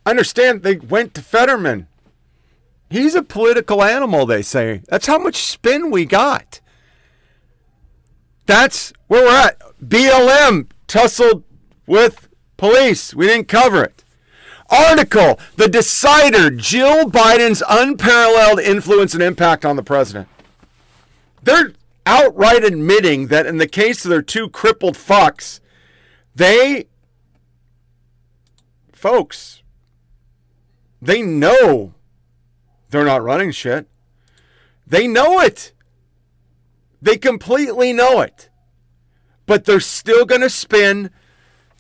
I 0.06 0.10
understand 0.10 0.62
they 0.62 0.76
went 0.76 1.14
to 1.14 1.22
Fetterman. 1.22 1.88
He's 2.90 3.14
a 3.14 3.22
political 3.22 3.84
animal, 3.84 4.26
they 4.26 4.42
say. 4.42 4.82
That's 4.88 5.06
how 5.06 5.18
much 5.18 5.36
spin 5.36 5.92
we 5.92 6.04
got. 6.04 6.60
That's 8.46 8.92
where 9.06 9.24
we're 9.24 9.36
at. 9.36 9.60
BLM 9.80 10.68
tussled 10.88 11.44
with 11.86 12.28
police. 12.56 13.14
We 13.14 13.28
didn't 13.28 13.46
cover 13.46 13.84
it. 13.84 14.04
Article 14.68 15.38
The 15.56 15.68
Decider 15.68 16.50
Jill 16.50 17.08
Biden's 17.08 17.62
unparalleled 17.68 18.58
influence 18.58 19.14
and 19.14 19.22
impact 19.22 19.64
on 19.64 19.76
the 19.76 19.82
president. 19.84 20.28
They're 21.42 21.72
outright 22.04 22.64
admitting 22.64 23.28
that 23.28 23.46
in 23.46 23.58
the 23.58 23.68
case 23.68 24.04
of 24.04 24.10
their 24.10 24.22
two 24.22 24.48
crippled 24.48 24.96
fucks, 24.96 25.60
they, 26.34 26.86
folks, 28.92 29.62
they 31.00 31.22
know 31.22 31.94
they're 32.90 33.04
not 33.04 33.22
running 33.22 33.52
shit. 33.52 33.88
They 34.86 35.06
know 35.06 35.40
it. 35.40 35.72
They 37.00 37.16
completely 37.16 37.92
know 37.92 38.20
it. 38.20 38.50
But 39.46 39.64
they're 39.64 39.80
still 39.80 40.24
going 40.24 40.42
to 40.42 40.50
spin. 40.50 41.10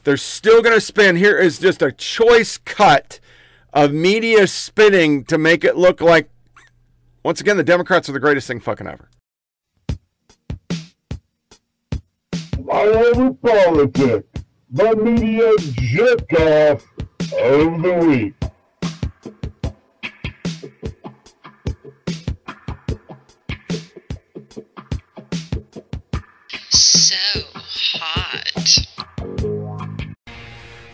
They're 0.04 0.16
still 0.16 0.62
going 0.62 0.74
to 0.74 0.80
spin. 0.80 1.16
Here 1.16 1.36
is 1.36 1.58
just 1.58 1.82
a 1.82 1.92
choice 1.92 2.58
cut 2.58 3.20
of 3.72 3.92
media 3.92 4.46
spinning 4.46 5.24
to 5.24 5.38
make 5.38 5.64
it 5.64 5.76
look 5.76 6.00
like, 6.00 6.30
once 7.24 7.40
again, 7.40 7.56
the 7.56 7.64
Democrats 7.64 8.08
are 8.08 8.12
the 8.12 8.20
greatest 8.20 8.46
thing 8.48 8.60
fucking 8.60 8.86
ever. 8.86 9.08
Flyover 12.56 13.40
politics, 13.40 14.44
the 14.70 14.96
media 14.96 15.52
jerk 15.58 16.32
off 16.40 16.86
of 17.32 17.82
the 17.82 18.04
week. 18.06 18.39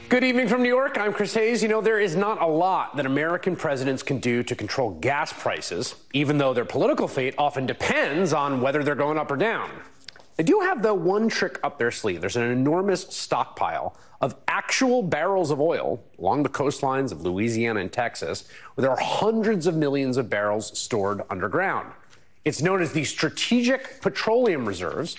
Good 0.08 0.24
evening 0.24 0.48
from 0.48 0.62
New 0.62 0.68
York. 0.68 0.96
I'm 0.98 1.12
Chris 1.12 1.34
Hayes. 1.34 1.62
You 1.62 1.68
know, 1.68 1.82
there 1.82 2.00
is 2.00 2.16
not 2.16 2.40
a 2.40 2.46
lot 2.46 2.96
that 2.96 3.04
American 3.04 3.54
presidents 3.54 4.02
can 4.02 4.18
do 4.18 4.42
to 4.44 4.54
control 4.54 4.90
gas 4.90 5.32
prices, 5.32 5.96
even 6.14 6.38
though 6.38 6.54
their 6.54 6.64
political 6.64 7.06
fate 7.06 7.34
often 7.36 7.66
depends 7.66 8.32
on 8.32 8.62
whether 8.62 8.82
they're 8.82 8.94
going 8.94 9.18
up 9.18 9.30
or 9.30 9.36
down. 9.36 9.68
They 10.36 10.42
do 10.42 10.60
have, 10.60 10.82
the 10.82 10.94
one 10.94 11.28
trick 11.28 11.58
up 11.62 11.78
their 11.78 11.90
sleeve. 11.90 12.20
There's 12.20 12.36
an 12.36 12.50
enormous 12.50 13.02
stockpile 13.08 13.96
of 14.22 14.36
actual 14.48 15.02
barrels 15.02 15.50
of 15.50 15.60
oil 15.60 16.02
along 16.18 16.44
the 16.44 16.48
coastlines 16.48 17.12
of 17.12 17.22
Louisiana 17.22 17.80
and 17.80 17.92
Texas, 17.92 18.48
where 18.74 18.82
there 18.82 18.90
are 18.90 19.00
hundreds 19.00 19.66
of 19.66 19.74
millions 19.76 20.16
of 20.16 20.30
barrels 20.30 20.78
stored 20.78 21.20
underground. 21.28 21.92
It's 22.46 22.62
known 22.62 22.80
as 22.80 22.92
the 22.92 23.04
Strategic 23.04 24.00
Petroleum 24.00 24.66
Reserves. 24.66 25.16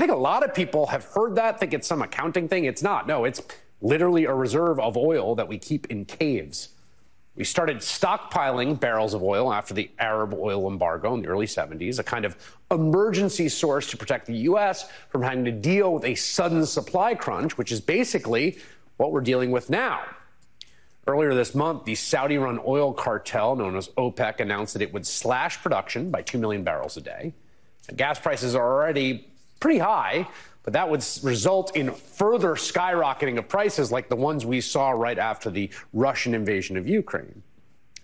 I 0.00 0.02
think 0.02 0.12
a 0.12 0.16
lot 0.16 0.42
of 0.42 0.54
people 0.54 0.86
have 0.86 1.04
heard 1.04 1.34
that, 1.34 1.60
think 1.60 1.74
it's 1.74 1.86
some 1.86 2.00
accounting 2.00 2.48
thing. 2.48 2.64
It's 2.64 2.82
not. 2.82 3.06
No, 3.06 3.26
it's 3.26 3.42
literally 3.82 4.24
a 4.24 4.32
reserve 4.32 4.80
of 4.80 4.96
oil 4.96 5.34
that 5.34 5.46
we 5.46 5.58
keep 5.58 5.88
in 5.90 6.06
caves. 6.06 6.70
We 7.36 7.44
started 7.44 7.80
stockpiling 7.80 8.80
barrels 8.80 9.12
of 9.12 9.22
oil 9.22 9.52
after 9.52 9.74
the 9.74 9.90
Arab 9.98 10.32
oil 10.32 10.68
embargo 10.68 11.12
in 11.12 11.20
the 11.20 11.28
early 11.28 11.44
70s, 11.44 11.98
a 11.98 12.02
kind 12.02 12.24
of 12.24 12.34
emergency 12.70 13.50
source 13.50 13.90
to 13.90 13.98
protect 13.98 14.24
the 14.24 14.36
U.S. 14.36 14.88
from 15.10 15.20
having 15.20 15.44
to 15.44 15.52
deal 15.52 15.92
with 15.92 16.06
a 16.06 16.14
sudden 16.14 16.64
supply 16.64 17.14
crunch, 17.14 17.58
which 17.58 17.70
is 17.70 17.82
basically 17.82 18.56
what 18.96 19.12
we're 19.12 19.20
dealing 19.20 19.50
with 19.50 19.68
now. 19.68 20.00
Earlier 21.06 21.34
this 21.34 21.54
month, 21.54 21.84
the 21.84 21.94
Saudi 21.94 22.38
run 22.38 22.58
oil 22.66 22.94
cartel 22.94 23.54
known 23.54 23.76
as 23.76 23.88
OPEC 23.98 24.40
announced 24.40 24.72
that 24.72 24.80
it 24.80 24.94
would 24.94 25.06
slash 25.06 25.62
production 25.62 26.10
by 26.10 26.22
2 26.22 26.38
million 26.38 26.64
barrels 26.64 26.96
a 26.96 27.02
day. 27.02 27.34
Gas 27.96 28.18
prices 28.18 28.54
are 28.54 28.66
already 28.66 29.29
pretty 29.60 29.78
high, 29.78 30.26
but 30.62 30.72
that 30.72 30.88
would 30.88 31.04
result 31.22 31.76
in 31.76 31.92
further 31.92 32.54
skyrocketing 32.54 33.38
of 33.38 33.48
prices 33.48 33.92
like 33.92 34.08
the 34.08 34.16
ones 34.16 34.44
we 34.44 34.60
saw 34.60 34.90
right 34.90 35.18
after 35.18 35.50
the 35.50 35.70
Russian 35.92 36.34
invasion 36.34 36.76
of 36.76 36.88
Ukraine. 36.88 37.42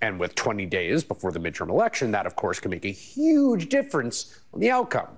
And 0.03 0.21
with 0.21 0.35
20 0.35 0.67
days 0.67 1.03
before 1.03 1.33
the 1.33 1.39
midterm 1.39 1.71
election, 1.71 2.11
that 2.13 2.27
of 2.27 2.37
course 2.37 2.61
can 2.61 2.71
make 2.71 2.85
a 2.85 2.93
huge 2.93 3.69
difference 3.69 4.39
on 4.53 4.61
the 4.61 4.71
outcome. 4.71 5.09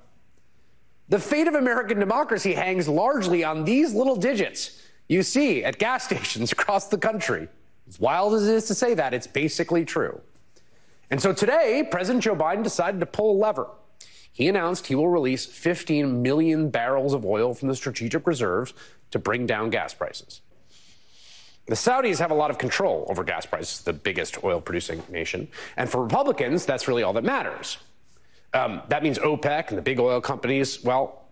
The 1.09 1.18
fate 1.18 1.48
of 1.48 1.55
American 1.55 1.98
democracy 1.98 2.55
hangs 2.55 2.88
largely 2.88 3.42
on 3.42 3.64
these 3.64 3.94
little 3.94 4.16
digits 4.16 4.83
you 5.09 5.22
see 5.22 5.64
at 5.64 5.79
gas 5.79 6.05
stations 6.09 6.53
across 6.53 6.88
the 6.88 6.98
country. 6.98 7.48
As 7.88 7.98
wild 7.98 8.35
as 8.35 8.46
it 8.46 8.55
is 8.55 8.66
to 8.66 8.74
say 8.74 8.94
that, 8.94 9.14
it's 9.14 9.27
basically 9.27 9.85
true. 9.85 10.20
And 11.11 11.20
so 11.20 11.33
today, 11.33 11.88
President 11.90 12.22
Joe 12.22 12.37
Biden 12.37 12.62
decided 12.62 13.01
to 13.01 13.07
pull 13.07 13.33
a 13.33 13.38
lever. 13.38 13.68
He 14.38 14.46
announced 14.46 14.87
he 14.87 14.94
will 14.94 15.09
release 15.09 15.46
15 15.46 16.22
million 16.22 16.70
barrels 16.70 17.12
of 17.12 17.24
oil 17.24 17.55
from 17.55 17.66
the 17.66 17.74
strategic 17.74 18.24
reserves 18.24 18.72
to 19.11 19.18
bring 19.18 19.46
down 19.46 19.68
gas 19.68 19.92
prices. 19.92 20.42
The 21.66 21.74
Saudis 21.74 22.20
have 22.20 22.31
a 22.31 22.35
lot 22.35 22.48
of 22.48 22.57
control 22.57 23.05
over 23.11 23.24
gas 23.24 23.46
prices, 23.46 23.83
the 23.83 23.92
biggest 23.92 24.44
oil 24.44 24.61
producing 24.61 25.03
nation. 25.09 25.48
And 25.77 25.90
for 25.90 26.05
Republicans, 26.05 26.64
that's 26.64 26.87
really 26.87 27.03
all 27.03 27.12
that 27.14 27.24
matters. 27.24 27.79
Um, 28.55 28.81
that 28.87 29.03
means 29.03 29.18
OPEC 29.18 29.70
and 29.70 29.77
the 29.77 29.83
big 29.83 29.98
oil 29.98 30.20
companies, 30.20 30.85
well, 30.85 31.24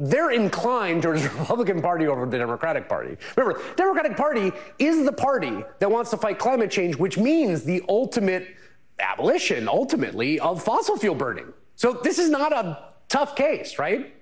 they're 0.00 0.32
inclined 0.32 1.04
towards 1.04 1.22
the 1.28 1.28
Republican 1.38 1.80
Party 1.80 2.08
over 2.08 2.26
the 2.26 2.36
Democratic 2.36 2.88
Party. 2.88 3.16
Remember, 3.36 3.62
Democratic 3.76 4.16
Party 4.16 4.50
is 4.80 5.04
the 5.04 5.12
party 5.12 5.62
that 5.78 5.88
wants 5.88 6.10
to 6.10 6.16
fight 6.16 6.40
climate 6.40 6.72
change, 6.72 6.96
which 6.96 7.16
means 7.16 7.62
the 7.62 7.80
ultimate 7.88 8.56
abolition, 8.98 9.68
ultimately, 9.68 10.40
of 10.40 10.60
fossil 10.60 10.96
fuel 10.96 11.14
burning. 11.14 11.52
So 11.80 11.94
this 11.94 12.18
is 12.18 12.28
not 12.28 12.52
a 12.52 12.92
tough 13.08 13.34
case, 13.34 13.78
right? 13.78 14.14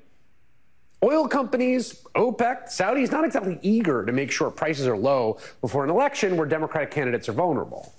Oil 1.02 1.26
companies, 1.26 2.04
OPEC, 2.14 2.68
Saudi 2.68 3.02
is 3.02 3.10
not 3.10 3.24
exactly 3.24 3.58
eager 3.62 4.06
to 4.06 4.12
make 4.12 4.30
sure 4.30 4.48
prices 4.48 4.86
are 4.86 4.96
low 4.96 5.38
before 5.60 5.82
an 5.82 5.90
election 5.90 6.36
where 6.36 6.46
Democratic 6.46 6.92
candidates 6.92 7.28
are 7.28 7.32
vulnerable. 7.32 7.92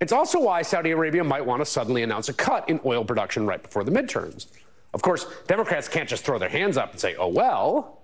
It's 0.00 0.10
also 0.10 0.40
why 0.40 0.62
Saudi 0.62 0.90
Arabia 0.90 1.22
might 1.22 1.46
want 1.46 1.60
to 1.60 1.64
suddenly 1.64 2.02
announce 2.02 2.28
a 2.28 2.32
cut 2.32 2.68
in 2.68 2.80
oil 2.84 3.04
production 3.04 3.46
right 3.46 3.62
before 3.62 3.84
the 3.84 3.92
midterms. 3.92 4.48
Of 4.94 5.00
course, 5.00 5.26
Democrats 5.46 5.86
can't 5.86 6.08
just 6.08 6.24
throw 6.24 6.40
their 6.40 6.48
hands 6.48 6.76
up 6.76 6.90
and 6.90 6.98
say, 6.98 7.14
oh, 7.14 7.28
well, 7.28 8.00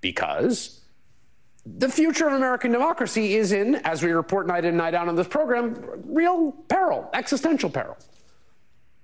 because 0.00 0.80
the 1.66 1.90
future 1.90 2.26
of 2.28 2.32
American 2.32 2.72
democracy 2.72 3.34
is 3.34 3.52
in, 3.52 3.74
as 3.74 4.02
we 4.02 4.10
report 4.12 4.46
night 4.46 4.64
in, 4.64 4.70
and 4.70 4.78
night 4.78 4.94
out 4.94 5.06
on 5.06 5.16
this 5.16 5.28
program, 5.28 5.84
real 6.06 6.52
peril, 6.68 7.10
existential 7.12 7.68
peril. 7.68 7.98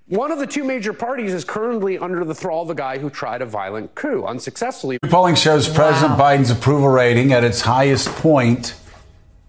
One 0.09 0.31
of 0.31 0.39
the 0.39 0.47
two 0.47 0.63
major 0.63 0.93
parties 0.93 1.35
is 1.35 1.45
currently 1.45 1.99
under 1.99 2.25
the 2.25 2.35
thrall 2.35 2.63
of 2.63 2.71
a 2.71 2.77
guy 2.77 2.99
who 2.99 3.11
tried 3.11 3.43
a 3.43 3.47
violent 3.47 3.93
coup 3.97 4.25
unsuccessfully. 4.25 5.01
Polling 5.01 5.35
shows 5.35 5.69
President 5.69 6.17
Biden's 6.17 6.53
approval 6.53 6.89
rating 6.89 7.33
at 7.33 7.43
its 7.43 7.61
highest 7.61 8.07
point 8.11 8.77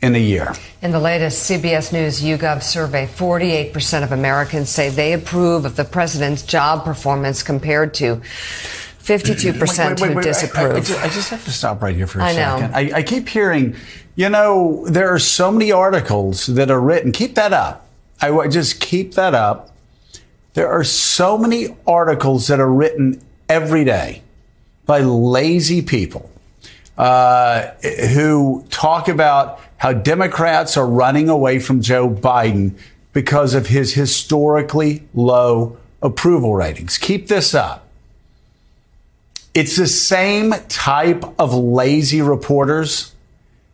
in 0.02 0.16
a 0.16 0.20
year. 0.20 0.56
In 0.82 0.90
the 0.90 1.00
latest 1.00 1.48
CBS 1.48 1.94
News 1.94 2.24
YouGov 2.24 2.64
survey, 2.64 3.06
48% 3.06 4.02
of 4.02 4.12
Americans 4.12 4.72
say 4.72 4.90
they 4.90 5.14
approve 5.14 5.64
of 5.64 5.76
the 5.76 5.86
president's 5.86 6.42
job 6.42 6.84
performance 6.84 7.44
compared 7.44 7.94
to 7.96 8.16
52% 8.16 10.00
who 10.00 10.22
disapprove. 10.22 10.72
I, 10.72 10.76
I, 10.76 10.80
just, 10.80 11.04
I, 11.04 11.10
just, 11.10 11.30
have 11.30 11.46
to 11.46 11.52
stop 11.52 11.84
right 11.84 11.96
here 11.96 12.08
for 12.08 12.20
a 12.20 12.24
I 12.24 12.34
second. 12.34 12.72
know. 12.72 12.78
I, 12.78 12.92
I 12.96 13.04
keep 13.04 13.30
hearing, 13.30 13.76
you 14.16 14.30
know, 14.30 14.88
there 14.88 15.14
are 15.14 15.20
so 15.20 15.52
many 15.52 15.72
articles 15.72 16.48
that 16.48 16.72
are 16.72 16.82
written. 16.82 17.12
Keep 17.12 17.36
that 17.36 17.54
up. 17.54 17.88
I 18.20 18.48
just 18.48 18.82
keep 18.82 19.14
that 19.14 19.36
up. 19.36 19.77
There 20.58 20.72
are 20.72 20.84
so 20.84 21.38
many 21.38 21.68
articles 21.86 22.48
that 22.48 22.60
are 22.60 22.74
written 22.74 23.22
every 23.48 23.84
day 23.84 24.24
by 24.88 25.02
lazy 25.02 25.84
people 25.84 26.32
uh, 26.98 27.68
who 28.12 28.66
talk 28.72 29.08
about 29.08 29.60
how 29.78 29.94
Democrats 29.94 30.76
are 30.76 30.88
running 30.88 31.30
away 31.30 31.60
from 31.60 31.84
Joe 31.84 32.10
Biden 32.10 32.74
because 33.14 33.54
of 33.54 33.68
his 33.68 33.94
historically 33.94 35.04
low 35.14 35.78
approval 36.02 36.56
ratings. 36.56 36.98
Keep 36.98 37.28
this 37.28 37.54
up. 37.54 37.88
It's 39.54 39.76
the 39.76 39.86
same 39.86 40.56
type 40.70 41.24
of 41.40 41.54
lazy 41.54 42.24
reporters 42.24 43.14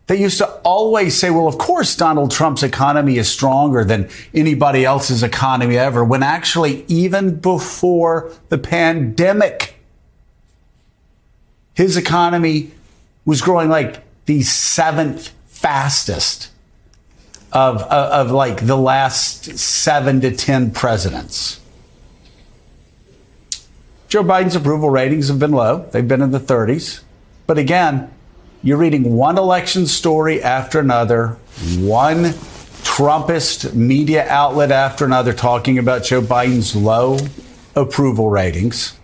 that 0.07 0.17
used 0.17 0.37
to 0.39 0.47
always 0.63 1.15
say, 1.15 1.29
well, 1.29 1.47
of 1.47 1.57
course, 1.57 1.95
Donald 1.95 2.31
Trump's 2.31 2.63
economy 2.63 3.17
is 3.17 3.29
stronger 3.29 3.85
than 3.85 4.09
anybody 4.33 4.83
else's 4.83 5.23
economy 5.23 5.77
ever, 5.77 6.03
when 6.03 6.23
actually, 6.23 6.83
even 6.87 7.39
before 7.39 8.31
the 8.49 8.57
pandemic, 8.57 9.75
his 11.73 11.95
economy 11.95 12.71
was 13.25 13.41
growing 13.41 13.69
like 13.69 14.03
the 14.25 14.41
seventh 14.41 15.29
fastest 15.45 16.49
of, 17.53 17.81
of, 17.83 18.27
of 18.27 18.31
like 18.31 18.65
the 18.65 18.75
last 18.75 19.57
seven 19.57 20.19
to 20.21 20.35
10 20.35 20.71
presidents. 20.71 21.61
Joe 24.09 24.23
Biden's 24.23 24.55
approval 24.55 24.89
ratings 24.89 25.29
have 25.29 25.39
been 25.39 25.53
low. 25.53 25.87
They've 25.91 26.07
been 26.07 26.21
in 26.21 26.31
the 26.31 26.39
30s. 26.39 27.01
But 27.47 27.57
again, 27.57 28.11
you're 28.63 28.77
reading 28.77 29.15
one 29.15 29.37
election 29.37 29.85
story 29.85 30.41
after 30.41 30.79
another, 30.79 31.37
one 31.79 32.23
Trumpist 32.83 33.73
media 33.73 34.25
outlet 34.29 34.71
after 34.71 35.03
another 35.03 35.33
talking 35.33 35.77
about 35.77 36.05
Joe 36.05 36.21
Biden's 36.21 36.73
low 36.73 37.17
approval 37.75 38.29
ratings. 38.29 38.97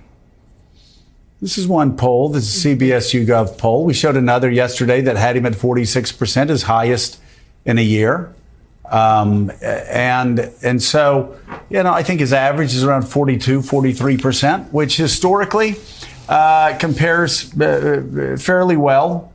This 1.41 1.57
is 1.57 1.67
one 1.67 1.97
poll. 1.97 2.29
This 2.29 2.65
is 2.65 2.65
CBS 2.65 3.13
YouGov 3.13 3.57
poll. 3.57 3.83
We 3.83 3.93
showed 3.93 4.15
another 4.15 4.49
yesterday 4.49 5.01
that 5.01 5.17
had 5.17 5.35
him 5.35 5.45
at 5.45 5.53
46%, 5.53 6.49
his 6.49 6.63
highest 6.63 7.19
in 7.65 7.77
a 7.77 7.83
year. 7.83 8.33
Um, 8.89 9.51
and 9.61 10.51
and 10.63 10.81
so, 10.81 11.37
you 11.69 11.83
know, 11.83 11.93
I 11.93 12.01
think 12.01 12.21
his 12.21 12.33
average 12.33 12.73
is 12.73 12.83
around 12.83 13.03
42, 13.03 13.61
43%, 13.61 14.71
which 14.71 14.97
historically 14.97 15.75
uh, 16.27 16.77
compares 16.77 17.53
uh, 17.59 18.35
fairly 18.39 18.77
well 18.77 19.33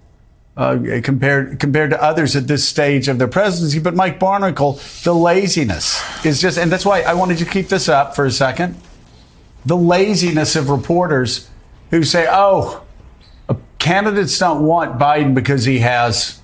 uh, 0.56 1.00
compared 1.02 1.58
compared 1.58 1.90
to 1.90 2.02
others 2.02 2.36
at 2.36 2.46
this 2.46 2.66
stage 2.66 3.08
of 3.08 3.18
their 3.18 3.28
presidency. 3.28 3.80
But 3.80 3.94
Mike 3.94 4.20
Barnicle, 4.20 5.02
the 5.02 5.14
laziness 5.14 6.00
is 6.24 6.40
just, 6.40 6.58
and 6.58 6.70
that's 6.70 6.86
why 6.86 7.02
I 7.02 7.14
wanted 7.14 7.38
to 7.38 7.44
keep 7.44 7.68
this 7.68 7.88
up 7.88 8.14
for 8.14 8.24
a 8.24 8.30
second. 8.30 8.76
The 9.66 9.76
laziness 9.76 10.56
of 10.56 10.70
reporters 10.70 11.48
who 11.90 12.04
say, 12.04 12.26
"Oh, 12.30 12.82
candidates 13.78 14.38
don't 14.38 14.62
want 14.62 14.98
Biden 14.98 15.34
because 15.34 15.64
he 15.64 15.80
has 15.80 16.40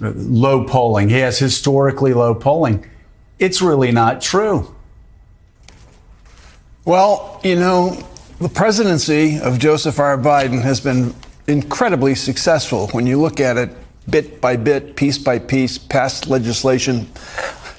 low 0.00 0.64
polling. 0.64 1.08
He 1.08 1.18
has 1.18 1.38
historically 1.38 2.14
low 2.14 2.34
polling." 2.34 2.86
It's 3.38 3.60
really 3.60 3.92
not 3.92 4.20
true. 4.20 4.74
Well, 6.84 7.38
you 7.44 7.54
know, 7.56 8.02
the 8.40 8.48
presidency 8.48 9.38
of 9.38 9.58
Joseph 9.58 9.98
R. 9.98 10.16
Biden 10.16 10.62
has 10.62 10.80
been 10.80 11.14
incredibly 11.48 12.14
successful 12.14 12.88
when 12.88 13.06
you 13.06 13.20
look 13.20 13.40
at 13.40 13.56
it 13.56 13.70
bit 14.08 14.40
by 14.40 14.56
bit, 14.56 14.96
piece 14.96 15.18
by 15.18 15.38
piece, 15.38 15.78
passed 15.78 16.28
legislation. 16.28 17.08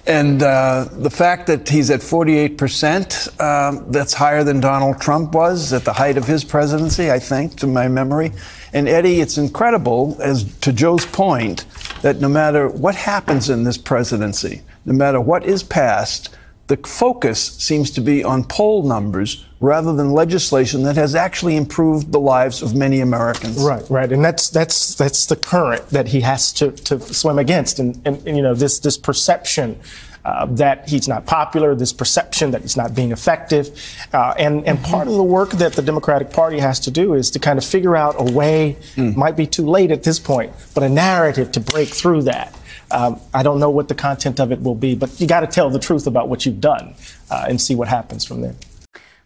And 0.05 0.41
uh, 0.41 0.87
the 0.91 1.09
fact 1.09 1.45
that 1.47 1.69
he's 1.69 1.91
at 1.91 1.99
48%, 1.99 3.29
uh, 3.39 3.83
that's 3.91 4.13
higher 4.13 4.43
than 4.43 4.59
Donald 4.59 4.99
Trump 4.99 5.33
was 5.33 5.71
at 5.71 5.85
the 5.85 5.93
height 5.93 6.17
of 6.17 6.25
his 6.25 6.43
presidency, 6.43 7.11
I 7.11 7.19
think, 7.19 7.57
to 7.57 7.67
my 7.67 7.87
memory. 7.87 8.31
And 8.73 8.87
Eddie, 8.87 9.21
it's 9.21 9.37
incredible, 9.37 10.17
as 10.19 10.51
to 10.61 10.73
Joe's 10.73 11.05
point, 11.05 11.65
that 12.01 12.19
no 12.19 12.29
matter 12.29 12.69
what 12.69 12.95
happens 12.95 13.51
in 13.51 13.63
this 13.63 13.77
presidency, 13.77 14.61
no 14.85 14.93
matter 14.93 15.21
what 15.21 15.45
is 15.45 15.61
passed, 15.61 16.35
the 16.67 16.77
focus 16.77 17.39
seems 17.57 17.91
to 17.91 18.01
be 18.01 18.23
on 18.23 18.43
poll 18.43 18.83
numbers 18.83 19.45
rather 19.61 19.93
than 19.93 20.11
legislation 20.11 20.83
that 20.83 20.95
has 20.95 21.15
actually 21.15 21.57
improved 21.57 22.11
the 22.11 22.19
lives 22.19 22.61
of 22.61 22.75
many 22.75 23.01
Americans. 23.01 23.57
Right, 23.57 23.83
right, 23.89 24.11
and 24.11 24.23
that's 24.23 24.49
that's 24.49 24.95
that's 24.95 25.25
the 25.25 25.35
current 25.35 25.87
that 25.89 26.07
he 26.07 26.21
has 26.21 26.53
to, 26.53 26.71
to 26.71 26.99
swim 26.99 27.39
against, 27.39 27.79
and, 27.79 27.99
and, 28.05 28.25
and 28.25 28.37
you 28.37 28.43
know 28.43 28.53
this 28.53 28.79
this 28.79 28.97
perception. 28.97 29.79
Uh, 30.25 30.45
that 30.47 30.87
he's 30.87 31.07
not 31.07 31.25
popular, 31.25 31.73
this 31.73 31.93
perception 31.93 32.51
that 32.51 32.61
he's 32.61 32.75
not 32.75 32.93
being 32.93 33.13
effective. 33.13 33.69
Uh, 34.11 34.33
and, 34.37 34.67
and 34.67 34.83
part 34.83 35.07
of 35.07 35.13
the 35.13 35.23
work 35.23 35.49
that 35.51 35.71
the 35.73 35.81
Democratic 35.81 36.29
Party 36.29 36.59
has 36.59 36.77
to 36.81 36.91
do 36.91 37.13
is 37.13 37.31
to 37.31 37.39
kind 37.39 37.57
of 37.57 37.63
figure 37.63 37.95
out 37.95 38.15
a 38.19 38.33
way, 38.33 38.75
mm. 38.95 39.15
might 39.15 39.37
be 39.37 39.47
too 39.47 39.65
late 39.65 39.91
at 39.91 40.03
this 40.03 40.19
point, 40.19 40.51
but 40.75 40.83
a 40.83 40.89
narrative 40.89 41.53
to 41.53 41.61
break 41.61 41.87
through 41.87 42.23
that. 42.23 42.53
Um, 42.91 43.21
I 43.33 43.43
don't 43.43 43.59
know 43.59 43.69
what 43.69 43.87
the 43.87 43.95
content 43.95 44.41
of 44.41 44.51
it 44.51 44.61
will 44.61 44.75
be, 44.75 44.93
but 44.93 45.19
you 45.21 45.25
got 45.25 45.39
to 45.39 45.47
tell 45.47 45.69
the 45.69 45.79
truth 45.79 46.05
about 46.05 46.27
what 46.27 46.45
you've 46.45 46.61
done 46.61 46.95
uh, 47.31 47.45
and 47.47 47.59
see 47.59 47.73
what 47.73 47.87
happens 47.87 48.25
from 48.25 48.41
there. 48.41 48.55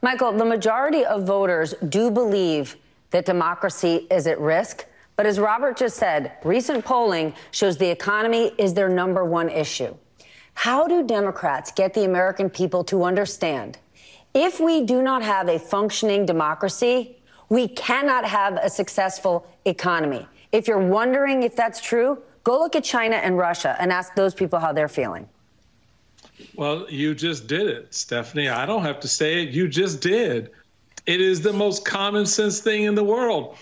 Michael, 0.04 0.34
the 0.34 0.44
majority 0.44 1.06
of 1.06 1.24
voters 1.24 1.74
do 1.88 2.12
believe 2.12 2.76
that 3.12 3.26
democracy 3.26 4.06
is 4.12 4.28
at 4.28 4.38
risk. 4.38 4.86
But 5.16 5.26
as 5.26 5.40
Robert 5.40 5.78
just 5.78 5.96
said, 5.96 6.34
recent 6.44 6.84
polling 6.84 7.34
shows 7.52 7.78
the 7.78 7.90
economy 7.90 8.52
is 8.58 8.74
their 8.74 8.90
number 8.90 9.24
one 9.24 9.48
issue. 9.50 9.96
How 10.56 10.88
do 10.88 11.08
Democrats 11.08 11.72
get 11.72 11.94
the 11.94 12.04
American 12.04 12.50
people 12.50 12.84
to 12.86 13.06
understand 13.06 13.78
if 14.34 14.60
we 14.60 14.82
do 14.82 15.02
not 15.02 15.24
have 15.24 15.48
a 15.48 15.58
functioning 15.58 16.26
democracy, 16.26 17.16
we 17.48 17.70
cannot 17.70 18.26
have 18.26 18.58
a 18.58 18.70
successful 18.70 19.48
economy? 19.64 20.28
If 20.52 20.68
you're 20.68 20.86
wondering 20.86 21.44
if 21.44 21.56
that's 21.56 21.80
true, 21.80 22.22
go 22.44 22.60
look 22.60 22.76
at 22.76 22.84
China 22.84 23.16
and 23.16 23.38
Russia 23.38 23.78
and 23.80 23.90
ask 23.90 24.16
those 24.16 24.34
people 24.34 24.60
how 24.60 24.74
they're 24.74 24.90
feeling. 24.90 25.30
Well, 26.56 26.88
you 26.90 27.16
just 27.16 27.48
did 27.48 27.68
it, 27.68 27.94
Stephanie. 27.94 28.50
I 28.50 28.66
don't 28.66 28.84
have 28.84 29.00
to 29.02 29.08
say 29.08 29.44
it. 29.44 29.50
You 29.50 29.68
just 29.68 30.02
did. 30.02 30.52
It 31.06 31.20
is 31.20 31.42
the 31.42 31.54
most 31.54 31.86
common 31.86 32.26
sense 32.26 32.60
thing 32.60 32.84
in 32.84 32.96
the 32.96 33.04
world. 33.04 33.58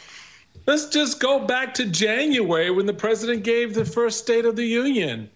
Let's 0.68 0.90
just 0.90 1.20
go 1.20 1.40
back 1.40 1.74
to 1.76 1.86
January 1.86 2.70
when 2.70 2.86
the 2.86 2.94
president 2.94 3.44
gave 3.44 3.74
the 3.74 3.86
first 3.86 4.20
State 4.20 4.46
of 4.46 4.56
the 4.56 4.66
Union. 4.66 5.30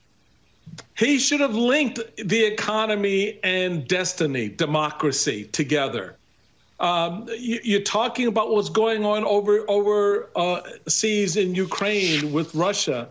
He 0.97 1.19
should 1.19 1.39
have 1.41 1.55
linked 1.55 1.99
the 2.17 2.45
economy 2.45 3.39
and 3.43 3.87
destiny, 3.87 4.49
democracy 4.49 5.45
together. 5.45 6.15
Um, 6.79 7.27
you, 7.37 7.77
are 7.77 7.83
talking 7.83 8.27
about 8.27 8.51
what's 8.51 8.69
going 8.69 9.05
on 9.05 9.23
over 9.23 9.65
overseas 9.69 11.37
uh, 11.37 11.41
in 11.41 11.55
Ukraine 11.55 12.33
with 12.33 12.53
Russia. 12.53 13.07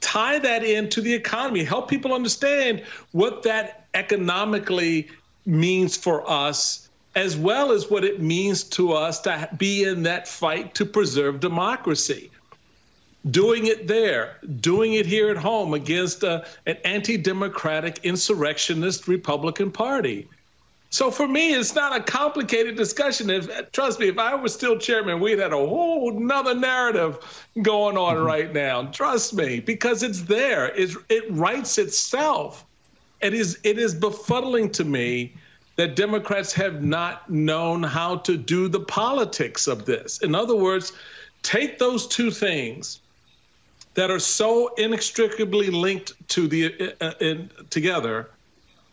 Tie 0.00 0.38
that 0.38 0.64
into 0.64 1.00
the 1.00 1.12
economy. 1.12 1.64
Help 1.64 1.88
people 1.88 2.14
understand 2.14 2.82
what 3.12 3.42
that 3.42 3.86
economically 3.94 5.08
means 5.44 5.96
for 5.96 6.28
us, 6.28 6.88
as 7.14 7.36
well 7.36 7.72
as 7.72 7.90
what 7.90 8.04
it 8.04 8.20
means 8.20 8.62
to 8.62 8.92
us 8.92 9.20
to 9.22 9.48
be 9.56 9.84
in 9.84 10.04
that 10.04 10.28
fight 10.28 10.74
to 10.76 10.86
preserve 10.86 11.40
democracy 11.40 12.30
doing 13.30 13.66
it 13.66 13.86
there, 13.88 14.36
doing 14.60 14.94
it 14.94 15.06
here 15.06 15.30
at 15.30 15.36
home 15.36 15.74
against 15.74 16.24
uh, 16.24 16.42
an 16.66 16.76
anti 16.84 17.16
democratic 17.16 18.00
insurrectionist 18.04 19.08
Republican 19.08 19.70
Party. 19.70 20.28
So 20.90 21.10
for 21.10 21.28
me, 21.28 21.52
it's 21.52 21.74
not 21.74 21.94
a 21.94 22.02
complicated 22.02 22.76
discussion. 22.76 23.28
If 23.28 23.72
trust 23.72 24.00
me, 24.00 24.08
if 24.08 24.18
I 24.18 24.34
was 24.34 24.54
still 24.54 24.78
chairman, 24.78 25.20
we'd 25.20 25.38
had 25.38 25.52
a 25.52 25.56
whole 25.56 26.16
another 26.16 26.54
narrative 26.54 27.18
going 27.60 27.98
on 27.98 28.16
mm-hmm. 28.16 28.24
right 28.24 28.52
now. 28.52 28.84
Trust 28.84 29.34
me, 29.34 29.60
because 29.60 30.02
it's 30.02 30.22
there. 30.22 30.68
It's, 30.74 30.96
it 31.10 31.24
writes 31.30 31.76
itself. 31.76 32.64
It 33.20 33.34
is 33.34 33.58
it 33.64 33.78
is 33.78 33.94
befuddling 33.94 34.72
to 34.74 34.84
me 34.84 35.34
that 35.76 35.94
Democrats 35.94 36.52
have 36.54 36.82
not 36.82 37.28
known 37.28 37.82
how 37.82 38.16
to 38.16 38.36
do 38.36 38.68
the 38.68 38.80
politics 38.80 39.66
of 39.66 39.84
this. 39.84 40.18
In 40.22 40.34
other 40.34 40.56
words, 40.56 40.92
take 41.42 41.78
those 41.78 42.06
two 42.08 42.30
things 42.30 43.00
that 43.94 44.10
are 44.10 44.18
so 44.18 44.74
inextricably 44.74 45.70
linked 45.70 46.12
to 46.30 46.48
the 46.48 46.94
uh, 47.00 47.04
uh, 47.04 47.12
in, 47.20 47.50
together 47.68 48.30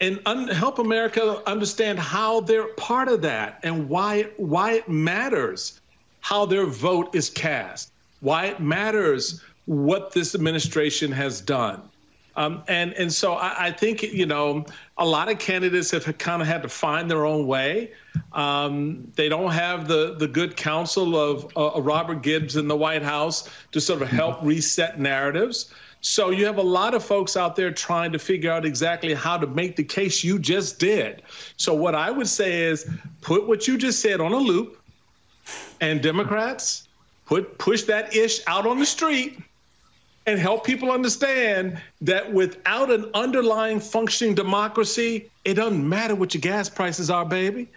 and 0.02 0.22
un- 0.26 0.48
help 0.48 0.80
America 0.80 1.42
understand 1.48 2.00
how 2.00 2.42
they're 2.42 2.68
part 2.74 3.08
of 3.08 3.22
that 3.22 3.60
and 3.64 3.88
why 3.88 4.24
why 4.38 4.74
it 4.74 4.90
matters 4.90 5.80
how 6.22 6.46
their 6.46 6.66
vote 6.66 7.14
is 7.16 7.30
cast, 7.30 7.92
why 8.20 8.46
it 8.48 8.60
matters 8.60 9.44
what 9.66 10.12
this 10.12 10.36
administration 10.36 11.12
has 11.12 11.40
done. 11.42 11.82
Um, 12.38 12.64
and 12.68 12.94
and 12.94 13.14
so 13.14 13.34
I, 13.34 13.68
I, 13.68 13.72
think 13.72 14.04
you 14.04 14.26
know 14.26 14.66
a 14.98 15.06
lot 15.06 15.32
of 15.32 15.40
candidates 15.40 15.92
have 15.92 16.18
kind 16.18 16.42
of 16.42 16.48
had 16.48 16.64
to 16.64 16.70
find 16.70 17.10
their 17.10 17.26
own 17.26 17.48
way. 17.48 17.92
Um, 18.34 19.10
they 19.16 19.30
don't 19.30 19.52
have 19.52 19.88
the 19.88 20.16
the 20.16 20.28
good 20.28 20.58
counsel 20.58 21.18
of 21.18 21.46
uh, 21.56 21.80
Robert 21.82 22.24
Gibbs 22.24 22.58
in 22.58 22.68
the 22.68 22.76
White 22.76 23.04
House 23.04 23.50
to 23.72 23.80
sort 23.80 24.02
of 24.02 24.10
help 24.10 24.40
reset 24.42 25.00
narratives. 25.00 25.74
So 26.06 26.30
you 26.30 26.46
have 26.46 26.60
a 26.60 26.62
lot 26.62 26.94
of 26.94 27.04
folks 27.04 27.36
out 27.36 27.56
there 27.56 27.72
trying 27.72 28.12
to 28.12 28.20
figure 28.20 28.52
out 28.52 28.64
exactly 28.64 29.16
how 29.16 29.40
to 29.40 29.48
make 29.48 29.76
the 29.76 29.84
case 29.84 30.24
you 30.24 30.38
just 30.38 30.78
did. 30.78 31.24
So 31.58 31.74
what 31.74 31.96
I 31.96 32.12
would 32.12 32.28
say 32.28 32.62
is 32.62 32.88
put 33.22 33.48
what 33.48 33.68
you 33.68 33.76
just 33.76 34.02
said 34.02 34.22
on 34.22 34.32
a 34.32 34.38
loop, 34.38 34.80
and 35.82 36.04
Democrats 36.04 36.88
put 37.26 37.58
push 37.58 37.82
that 37.86 38.16
ish 38.16 38.40
out 38.46 38.68
on 38.68 38.78
the 38.78 38.86
street 38.86 39.40
and 40.28 40.40
help 40.40 40.64
people 40.64 40.92
understand 40.92 41.82
that 42.02 42.32
without 42.32 42.92
an 42.92 43.10
underlying 43.16 43.80
functioning 43.80 44.36
democracy, 44.36 45.32
it 45.44 45.56
doesn't 45.56 45.90
matter 45.90 46.14
what 46.14 46.36
your 46.36 46.42
gas 46.42 46.70
prices 46.70 47.10
are, 47.10 47.26
baby. 47.26 47.68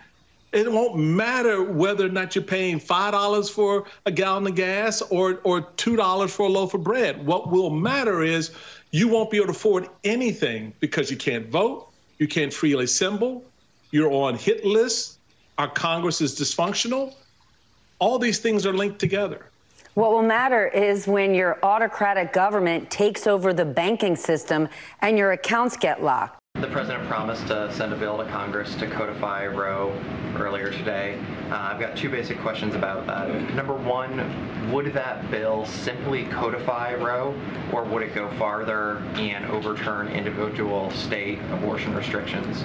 It 0.50 0.70
won't 0.70 0.96
matter 0.96 1.62
whether 1.62 2.06
or 2.06 2.08
not 2.08 2.34
you're 2.34 2.44
paying 2.44 2.80
five 2.80 3.12
dollars 3.12 3.50
for 3.50 3.84
a 4.06 4.10
gallon 4.10 4.46
of 4.46 4.54
gas 4.54 5.02
or 5.02 5.40
or 5.44 5.60
two 5.76 5.94
dollars 5.94 6.34
for 6.34 6.46
a 6.46 6.48
loaf 6.48 6.74
of 6.74 6.82
bread. 6.82 7.24
What 7.26 7.50
will 7.50 7.70
matter 7.70 8.22
is 8.22 8.52
you 8.90 9.08
won't 9.08 9.30
be 9.30 9.36
able 9.36 9.46
to 9.46 9.52
afford 9.52 9.88
anything 10.04 10.72
because 10.80 11.10
you 11.10 11.18
can't 11.18 11.48
vote, 11.48 11.88
you 12.18 12.26
can't 12.26 12.52
freely 12.52 12.84
assemble, 12.84 13.44
you're 13.90 14.10
on 14.10 14.36
hit 14.36 14.64
lists, 14.64 15.18
our 15.58 15.68
Congress 15.68 16.20
is 16.20 16.38
dysfunctional. 16.38 17.14
All 17.98 18.18
these 18.18 18.38
things 18.38 18.64
are 18.64 18.72
linked 18.72 18.98
together. 18.98 19.46
What 19.94 20.12
will 20.12 20.22
matter 20.22 20.68
is 20.68 21.08
when 21.08 21.34
your 21.34 21.58
autocratic 21.64 22.32
government 22.32 22.88
takes 22.88 23.26
over 23.26 23.52
the 23.52 23.64
banking 23.64 24.14
system 24.14 24.68
and 25.02 25.18
your 25.18 25.32
accounts 25.32 25.76
get 25.76 26.02
locked. 26.02 26.37
The 26.60 26.66
president 26.66 27.06
promised 27.06 27.46
to 27.46 27.72
send 27.72 27.92
a 27.92 27.96
bill 27.96 28.18
to 28.18 28.24
Congress 28.24 28.74
to 28.76 28.88
codify 28.88 29.46
Roe 29.46 29.96
earlier 30.36 30.72
today. 30.72 31.16
Uh, 31.52 31.68
I've 31.70 31.78
got 31.78 31.96
two 31.96 32.10
basic 32.10 32.36
questions 32.40 32.74
about 32.74 33.06
that. 33.06 33.54
Number 33.54 33.74
one, 33.74 34.72
would 34.72 34.92
that 34.92 35.30
bill 35.30 35.64
simply 35.66 36.24
codify 36.24 36.94
Roe, 36.94 37.32
or 37.72 37.84
would 37.84 38.02
it 38.02 38.12
go 38.12 38.28
farther 38.32 38.98
and 39.14 39.46
overturn 39.46 40.08
individual 40.08 40.90
state 40.90 41.38
abortion 41.52 41.94
restrictions? 41.94 42.62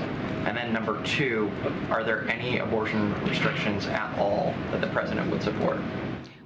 And 0.47 0.57
then 0.57 0.73
number 0.73 0.99
two, 1.03 1.51
are 1.91 2.03
there 2.03 2.27
any 2.27 2.57
abortion 2.57 3.13
restrictions 3.25 3.85
at 3.85 4.17
all 4.17 4.55
that 4.71 4.81
the 4.81 4.87
president 4.87 5.29
would 5.29 5.43
support? 5.43 5.77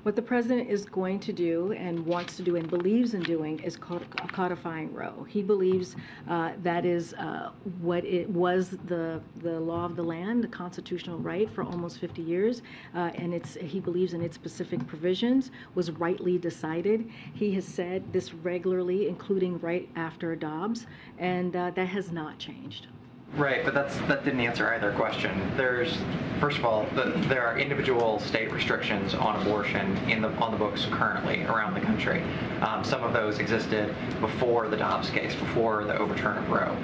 What 0.08 0.16
the 0.16 0.22
president 0.22 0.70
is 0.70 0.86
going 0.86 1.20
to 1.20 1.34
do 1.34 1.74
and 1.74 2.06
wants 2.06 2.38
to 2.38 2.42
do 2.42 2.56
and 2.56 2.70
believes 2.70 3.14
in 3.14 3.24
doing 3.24 3.60
is 3.60 3.76
codifying 3.76 4.94
Roe. 4.94 5.26
He 5.28 5.42
believes 5.42 5.98
uh, 6.30 6.54
that 6.64 6.86
is 6.86 7.14
uh, 7.16 7.52
what 7.82 8.06
it 8.06 8.30
was 8.30 8.70
the 8.86 9.20
the 9.42 9.60
law 9.60 9.84
of 9.84 9.98
the 9.98 10.04
land, 10.04 10.46
the 10.46 10.48
constitutional 10.48 11.18
right 11.20 11.50
for 11.50 11.66
almost 11.66 12.00
50 12.00 12.22
years, 12.22 12.62
uh, 12.96 13.12
and 13.16 13.34
it's 13.34 13.56
he 13.56 13.82
believes 13.82 14.14
in 14.14 14.22
its 14.22 14.36
specific 14.36 14.88
provisions 14.88 15.52
was 15.76 15.92
rightly 15.92 16.38
decided. 16.38 17.12
He 17.34 17.52
has 17.56 17.66
said 17.66 18.14
this 18.14 18.34
regularly, 18.34 19.10
including 19.10 19.60
right 19.60 19.90
after 19.98 20.38
Dobbs, 20.38 20.86
and 21.18 21.54
uh, 21.54 21.72
that 21.72 21.90
has 21.90 22.14
not 22.14 22.40
changed. 22.40 22.88
Right, 23.36 23.64
but 23.64 23.76
that's 23.76 23.96
that 24.08 24.24
didn't 24.26 24.40
answer 24.40 24.74
either 24.74 24.92
question. 24.94 25.40
There's 25.56 25.98
first 26.40 26.58
of 26.58 26.66
all, 26.66 26.88
the, 26.96 27.14
there 27.28 27.46
are 27.46 27.60
individual 27.60 28.20
state 28.20 28.52
restrictions 28.52 29.14
on 29.14 29.40
abortion 29.42 29.96
in 30.10 30.24
the 30.24 30.30
on 30.38 30.52
the 30.52 30.58
books 30.58 30.88
currently 30.90 31.44
around 31.44 31.76
the 31.76 31.82
country. 31.82 32.24
Um, 32.62 32.84
some 32.84 33.04
of 33.04 33.14
those 33.14 33.38
existed 33.38 33.94
before 34.22 34.70
the 34.70 34.78
Dobbs 34.78 35.12
case, 35.12 35.36
before 35.36 35.84
the 35.84 35.96
overturn 35.98 36.38
of 36.38 36.50
Roe. 36.50 36.76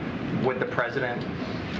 Would 0.45 0.59
the 0.59 0.65
president, 0.65 1.25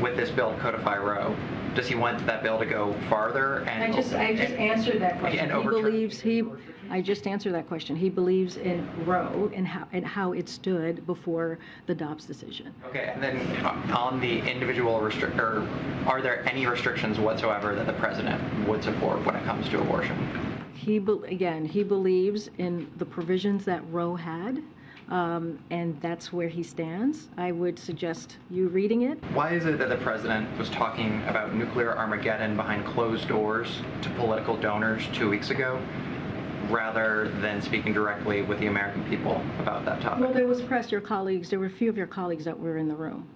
with 0.01 0.17
this 0.17 0.31
bill, 0.31 0.55
codify 0.59 0.97
Roe? 0.97 1.35
Does 1.75 1.87
he 1.87 1.93
want 1.93 2.25
that 2.25 2.41
bill 2.41 2.57
to 2.57 2.65
go 2.65 2.93
farther? 3.09 3.59
And 3.67 3.93
I 3.93 3.95
just 3.95 4.13
I 4.13 4.33
just 4.33 4.53
answered 4.53 5.01
that 5.01 5.19
question. 5.19 5.51
And 5.51 5.61
he 5.61 5.67
believes 5.67 6.19
he 6.19 6.43
I 6.89 7.01
just 7.01 7.27
answered 7.27 7.53
that 7.53 7.67
question. 7.67 7.95
He 7.95 8.09
believes 8.09 8.57
in 8.57 8.87
Roe 9.05 9.51
and 9.55 9.67
how, 9.67 9.87
and 9.93 10.05
how 10.05 10.33
it 10.33 10.47
stood 10.49 11.05
before 11.05 11.59
the 11.87 11.95
Dobbs 11.95 12.25
decision. 12.25 12.73
Okay, 12.87 13.11
and 13.13 13.21
then 13.21 13.65
on 13.91 14.19
the 14.19 14.39
individual 14.49 14.99
restrict, 15.01 15.39
or 15.39 15.67
are 16.05 16.21
there 16.21 16.47
any 16.47 16.65
restrictions 16.65 17.19
whatsoever 17.19 17.75
that 17.75 17.87
the 17.87 17.93
president 17.93 18.41
would 18.67 18.83
support 18.83 19.25
when 19.25 19.35
it 19.35 19.43
comes 19.43 19.67
to 19.69 19.81
abortion? 19.81 20.15
He, 20.73 20.97
again, 20.97 21.65
he 21.65 21.83
believes 21.83 22.49
in 22.57 22.91
the 22.97 23.05
provisions 23.05 23.65
that 23.65 23.81
Roe 23.89 24.15
had. 24.15 24.61
Um, 25.09 25.59
and 25.69 25.99
that's 26.01 26.31
where 26.31 26.47
he 26.47 26.63
stands. 26.63 27.27
I 27.37 27.51
would 27.51 27.77
suggest 27.77 28.37
you 28.49 28.69
reading 28.69 29.03
it. 29.03 29.19
Why 29.33 29.51
is 29.51 29.65
it 29.65 29.77
that 29.77 29.89
the 29.89 29.97
president 29.97 30.47
was 30.57 30.69
talking 30.69 31.21
about 31.27 31.53
nuclear 31.53 31.97
Armageddon 31.97 32.55
behind 32.55 32.85
closed 32.85 33.27
doors 33.27 33.81
to 34.01 34.09
political 34.11 34.55
donors 34.55 35.07
two 35.13 35.29
weeks 35.29 35.49
ago, 35.49 35.79
rather 36.69 37.29
than 37.41 37.61
speaking 37.61 37.93
directly 37.93 38.41
with 38.41 38.59
the 38.59 38.67
American 38.67 39.03
people 39.05 39.41
about 39.59 39.85
that 39.85 40.01
topic? 40.01 40.23
Well, 40.23 40.33
there 40.33 40.47
was 40.47 40.61
press, 40.61 40.91
your 40.91 41.01
colleagues, 41.01 41.49
there 41.49 41.59
were 41.59 41.65
a 41.67 41.69
few 41.69 41.89
of 41.89 41.97
your 41.97 42.07
colleagues 42.07 42.45
that 42.45 42.59
were 42.59 42.77
in 42.77 42.87
the 42.87 42.95
room. 42.95 43.27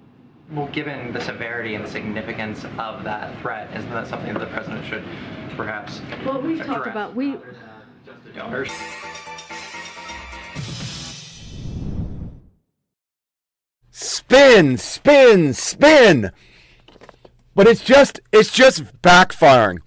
Well, 0.52 0.68
given 0.68 1.12
the 1.12 1.22
severity 1.22 1.76
and 1.76 1.84
the 1.84 1.90
significance 1.90 2.64
of 2.78 3.04
that 3.04 3.38
threat, 3.42 3.70
isn't 3.76 3.90
that 3.90 4.08
something 4.08 4.34
that 4.34 4.40
the 4.40 4.48
president 4.48 4.86
should 4.86 5.04
perhaps 5.58 6.02
Well, 6.26 6.42
we've 6.42 6.66
talked 6.66 6.88
about, 6.88 7.16
we... 7.16 7.36
Donors? 8.34 8.72
Spin, 13.92 14.78
spin, 14.78 15.54
spin. 15.54 16.32
But 17.56 17.68
it's 17.68 17.82
just 17.82 18.20
it's 18.32 18.52
just 18.52 18.84
backfiring. 19.02 19.80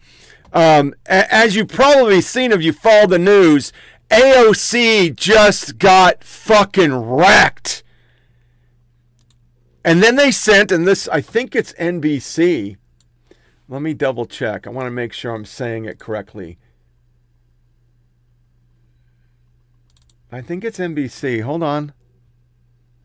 Um, 0.53 0.94
as 1.07 1.55
you've 1.55 1.68
probably 1.68 2.20
seen 2.20 2.53
if 2.53 2.62
you 2.62 2.72
follow 2.72 3.07
the 3.07 3.18
news, 3.18 3.72
AOC 4.11 5.14
just 5.14 5.78
got 5.78 6.24
fucking 6.24 6.92
wrecked. 6.94 7.84
And 9.84 10.03
then 10.03 10.16
they 10.16 10.30
sent, 10.30 10.72
and 10.72 10.86
this, 10.86 11.09
I 11.09 11.20
think 11.20 11.55
it's 11.55 11.72
NBC. 11.74 12.76
Let 13.68 13.82
me 13.82 13.94
double 13.94 14.26
check. 14.26 14.66
I 14.66 14.70
want 14.70 14.86
to 14.86 14.90
make 14.90 15.12
sure 15.12 15.32
I'm 15.32 15.44
saying 15.44 15.84
it 15.84 15.98
correctly. 15.98 16.59
I 20.32 20.40
think 20.40 20.64
it's 20.64 20.78
NBC. 20.78 21.42
Hold 21.42 21.62
on. 21.62 21.92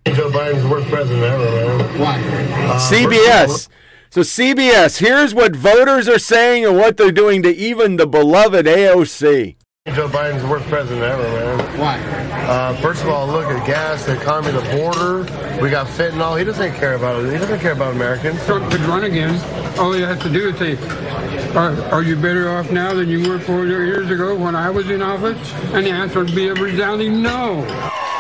Joe 0.07 0.29
Biden's 0.29 0.63
the 0.63 0.69
worst 0.69 0.87
president 0.87 1.23
ever, 1.23 1.43
man. 1.43 1.99
Why? 1.99 2.19
Uh, 2.19 2.79
CBS. 2.79 3.67
So 4.15 4.21
CBS, 4.21 4.99
here's 4.99 5.35
what 5.35 5.57
voters 5.57 6.07
are 6.07 6.19
saying 6.19 6.63
and 6.63 6.77
what 6.77 6.95
they're 6.95 7.11
doing 7.11 7.43
to 7.43 7.53
even 7.53 7.97
the 7.97 8.07
beloved 8.07 8.65
AOC. 8.65 9.57
Joe 9.93 10.09
Biden's 10.09 10.41
the 10.41 10.47
worst 10.47 10.65
president 10.65 11.03
ever, 11.03 11.21
man. 11.21 11.79
Why? 11.79 11.99
Uh, 12.47 12.75
first 12.81 13.03
of 13.03 13.09
all, 13.09 13.27
look 13.27 13.45
at 13.45 13.67
gas, 13.67 14.03
the 14.05 14.19
economy, 14.19 14.51
the 14.51 14.75
border. 14.75 15.19
We 15.61 15.69
got 15.69 15.85
fentanyl. 15.85 16.39
He 16.39 16.43
doesn't 16.43 16.73
care 16.73 16.95
about 16.95 17.23
it. 17.23 17.31
He 17.31 17.37
doesn't 17.37 17.59
care 17.59 17.73
about 17.73 17.93
Americans. 17.93 18.41
So 18.41 18.57
to 18.57 18.77
run 18.79 19.03
again, 19.03 19.39
all 19.77 19.95
you 19.95 20.05
have 20.05 20.19
to 20.23 20.29
do 20.29 20.49
is 20.49 20.57
say, 20.57 21.53
are, 21.53 21.79
are 21.93 22.01
you 22.01 22.15
better 22.15 22.49
off 22.49 22.71
now 22.71 22.95
than 22.95 23.09
you 23.09 23.29
were 23.29 23.37
four 23.37 23.67
years 23.67 24.09
ago 24.09 24.35
when 24.35 24.55
I 24.55 24.71
was 24.71 24.89
in 24.89 25.03
office? 25.03 25.53
And 25.71 25.85
the 25.85 25.91
answer 25.91 26.23
would 26.23 26.33
be 26.33 26.47
a 26.47 26.55
resounding 26.55 27.21
no. 27.21 27.63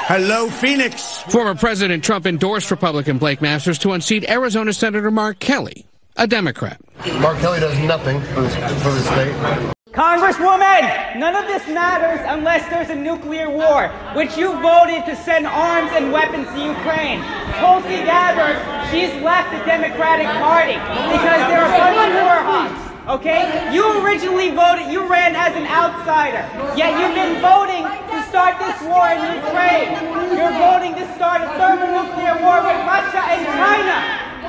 Hello, 0.07 0.49
Phoenix. 0.51 1.23
Former 1.23 1.55
President 1.55 2.03
Trump 2.03 2.27
endorsed 2.27 2.69
Republican 2.69 3.17
Blake 3.17 3.41
Masters 3.41 3.79
to 3.79 3.93
unseat 3.93 4.29
Arizona 4.29 4.71
Senator 4.71 5.09
Mark 5.09 5.39
Kelly, 5.39 5.87
a 6.15 6.27
Democrat. 6.27 6.79
Mark 7.19 7.39
Kelly 7.39 7.59
does 7.59 7.77
nothing 7.79 8.21
for 8.21 8.41
this, 8.41 8.55
for 8.83 8.91
the 8.91 9.01
state. 9.01 9.74
Congresswoman, 9.95 11.15
none 11.15 11.37
of 11.37 11.47
this 11.47 11.61
matters 11.69 12.19
unless 12.27 12.67
there's 12.67 12.89
a 12.89 12.95
nuclear 12.97 13.53
war, 13.53 13.87
which 14.11 14.35
you 14.35 14.51
voted 14.59 15.05
to 15.05 15.15
send 15.15 15.47
arms 15.47 15.87
and 15.93 16.11
weapons 16.11 16.49
to 16.51 16.59
Ukraine. 16.59 17.23
Tulsi 17.61 18.01
Gabbard, 18.03 18.59
she's 18.91 19.13
left 19.23 19.55
the 19.55 19.61
Democratic 19.63 20.27
Party 20.41 20.75
because 21.15 21.39
they're 21.47 21.63
a 21.63 21.77
bunch 21.79 22.01
of 22.01 22.11
war 22.17 22.39
hawks. 22.43 22.81
Okay? 23.21 23.45
You 23.71 23.85
originally 24.03 24.51
voted, 24.51 24.91
you 24.91 25.05
ran 25.07 25.31
as 25.31 25.55
an 25.55 25.69
outsider. 25.69 26.43
Yet 26.75 26.97
you've 26.99 27.15
been 27.15 27.39
voting 27.39 27.87
to 27.87 28.17
start 28.27 28.59
this 28.59 28.75
war 28.89 29.05
in 29.15 29.21
Ukraine. 29.37 29.95
You're 30.33 30.57
voting 30.59 30.97
to 30.99 31.05
start 31.13 31.39
a 31.39 31.49
thermonuclear 31.61 32.35
war 32.43 32.59
with 32.65 32.79
Russia 32.83 33.21
and 33.31 33.47
China. 33.53 33.97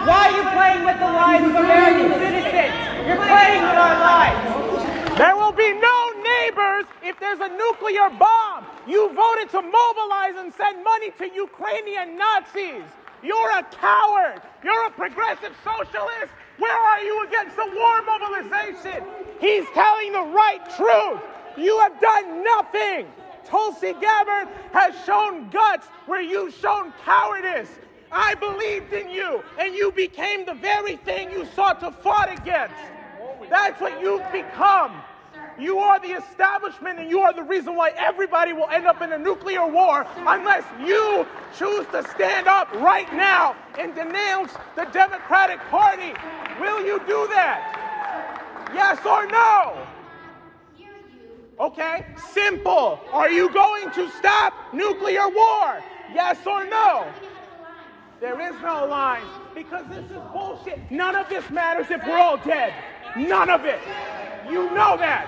Why 0.08 0.26
are 0.26 0.34
you 0.34 0.44
playing 0.56 0.82
with 0.82 0.98
the 0.98 1.12
lives 1.12 1.44
of 1.44 1.54
American 1.54 2.08
citizens? 2.18 2.72
You're 3.04 3.20
playing 3.20 3.62
with 3.62 3.78
our 3.78 4.00
lives. 4.00 4.56
There 5.16 5.34
will 5.34 5.52
be 5.52 5.72
no 5.72 6.10
neighbors 6.22 6.84
if 7.02 7.18
there's 7.18 7.40
a 7.40 7.48
nuclear 7.48 8.10
bomb. 8.10 8.66
You 8.86 9.08
voted 9.14 9.48
to 9.52 9.62
mobilize 9.62 10.36
and 10.36 10.52
send 10.52 10.84
money 10.84 11.10
to 11.12 11.30
Ukrainian 11.34 12.18
Nazis. 12.18 12.84
You're 13.22 13.50
a 13.58 13.62
coward. 13.62 14.42
You're 14.62 14.86
a 14.86 14.90
progressive 14.90 15.54
socialist. 15.64 16.32
Where 16.58 16.76
are 16.76 17.00
you 17.00 17.26
against 17.26 17.56
the 17.56 17.64
war 17.64 18.02
mobilization? 18.02 19.02
He's 19.40 19.64
telling 19.72 20.12
the 20.12 20.26
right 20.36 20.60
truth. 20.76 21.22
You 21.56 21.78
have 21.80 21.98
done 21.98 22.44
nothing. 22.44 23.06
Tulsi 23.46 23.94
Gabbard 23.94 24.48
has 24.74 24.94
shown 25.06 25.48
guts 25.48 25.86
where 26.04 26.20
you've 26.20 26.52
shown 26.52 26.92
cowardice. 27.06 27.70
I 28.12 28.34
believed 28.34 28.92
in 28.92 29.08
you, 29.08 29.42
and 29.58 29.74
you 29.74 29.92
became 29.92 30.44
the 30.44 30.54
very 30.54 30.96
thing 30.96 31.30
you 31.30 31.46
sought 31.54 31.80
to 31.80 31.90
fight 31.90 32.38
against. 32.38 32.74
That's 33.48 33.80
what 33.80 34.00
you've 34.00 34.30
become. 34.32 35.02
You 35.58 35.78
are 35.78 35.98
the 35.98 36.08
establishment 36.08 36.98
and 36.98 37.08
you 37.08 37.20
are 37.20 37.32
the 37.32 37.42
reason 37.42 37.76
why 37.76 37.92
everybody 37.96 38.52
will 38.52 38.68
end 38.68 38.86
up 38.86 39.00
in 39.00 39.12
a 39.12 39.18
nuclear 39.18 39.66
war 39.66 40.06
unless 40.16 40.64
you 40.84 41.26
choose 41.56 41.86
to 41.92 42.06
stand 42.10 42.46
up 42.46 42.70
right 42.74 43.10
now 43.14 43.56
and 43.78 43.94
denounce 43.94 44.52
the 44.74 44.84
Democratic 44.92 45.58
Party. 45.70 46.12
Will 46.60 46.84
you 46.84 46.98
do 47.06 47.26
that? 47.28 47.72
Yes 48.74 48.98
or 49.06 49.26
no? 49.26 49.86
Okay, 51.58 52.04
simple. 52.34 53.00
Are 53.12 53.30
you 53.30 53.50
going 53.50 53.90
to 53.92 54.10
stop 54.18 54.52
nuclear 54.74 55.26
war? 55.28 55.82
Yes 56.12 56.38
or 56.46 56.66
no? 56.66 57.06
There 58.20 58.40
is 58.40 58.54
no 58.62 58.86
line 58.86 59.24
because 59.54 59.86
this 59.88 60.04
is 60.10 60.20
bullshit. 60.34 60.78
None 60.90 61.16
of 61.16 61.28
this 61.30 61.48
matters 61.50 61.90
if 61.90 62.06
we're 62.06 62.18
all 62.18 62.36
dead. 62.36 62.74
None 63.16 63.50
of 63.50 63.64
it. 63.64 63.80
You 64.50 64.70
know 64.74 64.96
that. 64.98 65.26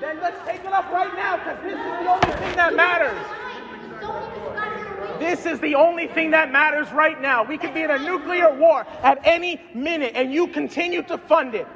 Then 0.00 0.20
let's 0.20 0.44
take 0.46 0.60
it 0.60 0.72
up 0.72 0.90
right 0.92 1.14
now 1.16 1.36
because 1.36 1.62
this 1.62 1.72
is 1.72 1.78
the 1.78 2.10
only 2.10 2.38
thing 2.38 2.56
that 2.56 2.74
matters. 2.74 3.18
This 5.18 5.46
is 5.46 5.60
the 5.60 5.76
only 5.76 6.08
thing 6.08 6.32
that 6.32 6.50
matters 6.50 6.90
right 6.92 7.20
now. 7.20 7.44
We 7.44 7.56
could 7.56 7.72
be 7.72 7.82
in 7.82 7.90
a 7.90 7.98
nuclear 7.98 8.52
war 8.54 8.84
at 9.02 9.20
any 9.24 9.60
minute 9.74 10.12
and 10.14 10.32
you 10.32 10.48
continue 10.48 11.02
to 11.04 11.16
fund 11.16 11.54
it. 11.54 11.66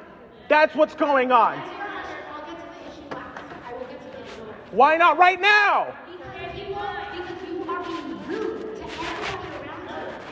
That's 0.49 0.75
what's 0.75 0.93
going 0.93 1.31
on. 1.31 1.57
Why 4.71 4.97
not 4.97 5.17
right 5.17 5.39
now? 5.39 5.95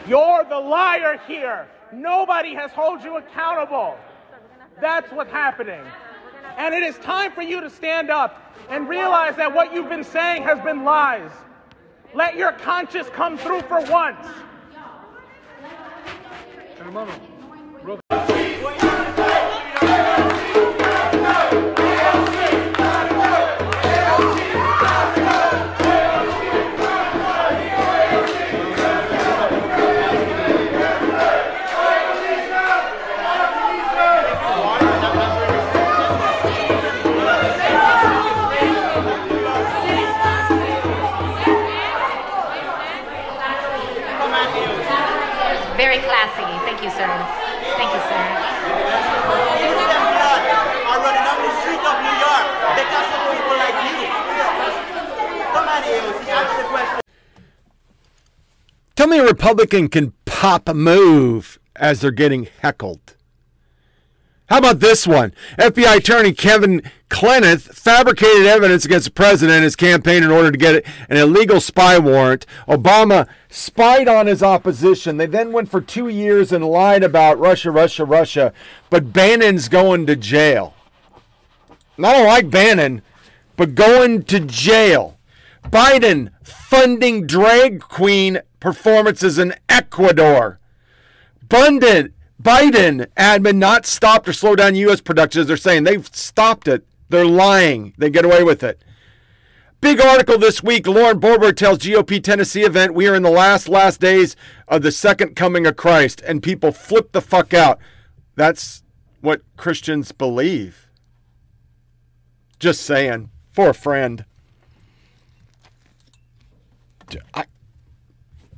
You're 0.07 0.43
the 0.43 0.59
liar 0.59 1.19
here. 1.25 1.67
Nobody 1.93 2.53
has 2.53 2.71
held 2.71 3.03
you 3.03 3.17
accountable. 3.17 3.97
That's 4.81 5.11
what's 5.11 5.31
happening. 5.31 5.81
And 6.57 6.73
it 6.73 6.83
is 6.83 6.97
time 6.99 7.31
for 7.31 7.41
you 7.41 7.61
to 7.61 7.69
stand 7.69 8.09
up 8.09 8.55
and 8.69 8.87
realize 8.87 9.35
that 9.35 9.53
what 9.53 9.73
you've 9.73 9.89
been 9.89 10.03
saying 10.03 10.43
has 10.43 10.59
been 10.61 10.83
lies. 10.83 11.31
Let 12.13 12.35
your 12.37 12.53
conscience 12.53 13.09
come 13.09 13.37
through 13.37 13.61
for 13.61 13.81
once. 13.91 14.25
Tell 58.95 59.07
me 59.07 59.19
a 59.19 59.25
Republican 59.25 59.89
can 59.89 60.13
pop 60.23 60.69
a 60.69 60.73
move 60.73 61.59
as 61.75 61.99
they're 61.99 62.11
getting 62.11 62.47
heckled. 62.61 63.15
How 64.47 64.59
about 64.59 64.79
this 64.79 65.05
one? 65.05 65.33
FBI 65.57 65.97
attorney 65.97 66.31
Kevin 66.31 66.81
Clinesmith 67.09 67.73
fabricated 67.73 68.45
evidence 68.45 68.85
against 68.85 69.05
the 69.05 69.11
president 69.11 69.55
and 69.55 69.63
his 69.63 69.75
campaign 69.75 70.23
in 70.23 70.29
order 70.29 70.51
to 70.51 70.57
get 70.57 70.85
an 71.09 71.17
illegal 71.17 71.59
spy 71.59 71.97
warrant. 71.97 72.45
Obama 72.67 73.27
spied 73.49 74.07
on 74.07 74.27
his 74.27 74.41
opposition. 74.41 75.17
They 75.17 75.25
then 75.25 75.51
went 75.51 75.69
for 75.69 75.81
two 75.81 76.07
years 76.07 76.53
and 76.53 76.63
lied 76.63 77.03
about 77.03 77.39
Russia, 77.39 77.71
Russia, 77.71 78.05
Russia. 78.05 78.53
But 78.89 79.11
Bannon's 79.11 79.67
going 79.67 80.05
to 80.05 80.15
jail. 80.15 80.73
And 81.97 82.05
I 82.05 82.13
don't 82.13 82.27
like 82.27 82.49
Bannon, 82.49 83.01
but 83.57 83.75
going 83.75 84.23
to 84.23 84.39
jail. 84.39 85.17
Biden 85.63 86.29
funding 86.43 87.25
drag 87.25 87.81
queen 87.81 88.41
performances 88.65 89.37
in 89.37 89.53
Ecuador. 89.69 90.59
Bundit, 91.47 92.13
Biden 92.41 93.05
admin 93.15 93.57
not 93.57 93.85
stopped 93.85 94.27
or 94.27 94.33
slowed 94.33 94.57
down 94.57 94.73
U.S. 94.73 95.01
productions. 95.01 95.45
They're 95.45 95.55
saying 95.55 95.83
they've 95.83 96.07
stopped 96.15 96.67
it. 96.67 96.83
They're 97.09 97.27
lying. 97.27 97.93
They 97.99 98.09
get 98.09 98.25
away 98.25 98.41
with 98.41 98.63
it. 98.63 98.81
Big 99.81 100.01
article 100.01 100.39
this 100.39 100.63
week. 100.63 100.87
Lauren 100.87 101.19
Boebert 101.19 101.57
tells 101.57 101.77
GOP 101.77 102.23
Tennessee 102.23 102.63
event 102.63 102.95
we 102.95 103.07
are 103.07 103.13
in 103.13 103.21
the 103.21 103.29
last, 103.29 103.69
last 103.69 104.01
days 104.01 104.35
of 104.67 104.81
the 104.81 104.91
second 104.91 105.35
coming 105.35 105.67
of 105.67 105.75
Christ. 105.75 106.23
And 106.25 106.41
people 106.41 106.71
flip 106.71 107.11
the 107.11 107.21
fuck 107.21 107.53
out. 107.53 107.77
That's 108.33 108.81
what 109.21 109.43
Christians 109.57 110.11
believe. 110.11 110.89
Just 112.57 112.81
saying. 112.81 113.29
For 113.51 113.69
a 113.69 113.75
friend. 113.75 114.25
I, 117.35 117.45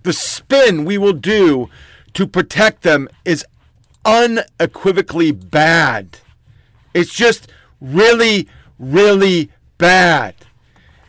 the 0.08 0.14
spin 0.14 0.86
we 0.86 0.98
will 0.98 1.12
do 1.12 1.70
to 2.14 2.26
protect 2.26 2.84
them 2.84 3.10
is 3.26 3.46
unequivocally 4.06 5.34
bad. 5.34 6.20
It's 6.94 7.14
just 7.14 7.52
really, 7.82 8.48
really 8.80 9.52
bad. 9.78 10.34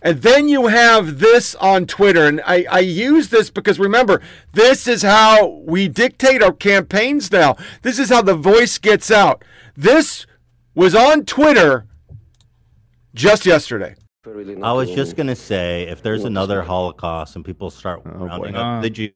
And 0.03 0.23
then 0.23 0.49
you 0.49 0.67
have 0.67 1.21
this 1.21 1.55
on 1.55 1.87
Twitter. 1.87 2.27
And 2.27 2.41
I, 2.45 2.67
I 2.69 2.81
use 2.81 3.29
this 3.29 3.51
because 3.51 3.79
remember, 3.79 4.21
this 4.53 4.89
is 4.89 5.03
how 5.03 5.47
we 5.65 5.87
dictate 5.87 6.43
our 6.43 6.53
campaigns 6.53 7.31
now. 7.31 7.57
This 7.83 8.01
is 8.01 8.09
how 8.09 8.23
the 8.23 8.35
voice 8.35 8.79
gets 8.79 9.13
out. 9.13 9.45
This 9.77 10.27
was 10.75 10.93
on 10.93 11.25
Twitter 11.25 11.87
just 13.15 13.47
yesterday. 13.47 13.95
I 14.63 14.73
was 14.73 14.91
just 14.91 15.17
gonna 15.17 15.37
say, 15.37 15.85
if 15.89 16.03
there's 16.03 16.25
another 16.25 16.63
Holocaust 16.63 17.37
and 17.37 17.45
people 17.45 17.71
start 17.71 18.03
oh, 18.05 18.27
rounding 18.27 18.55
up 18.55 18.79
uh. 18.79 18.81
the 18.81 18.91
Jews, 18.91 19.13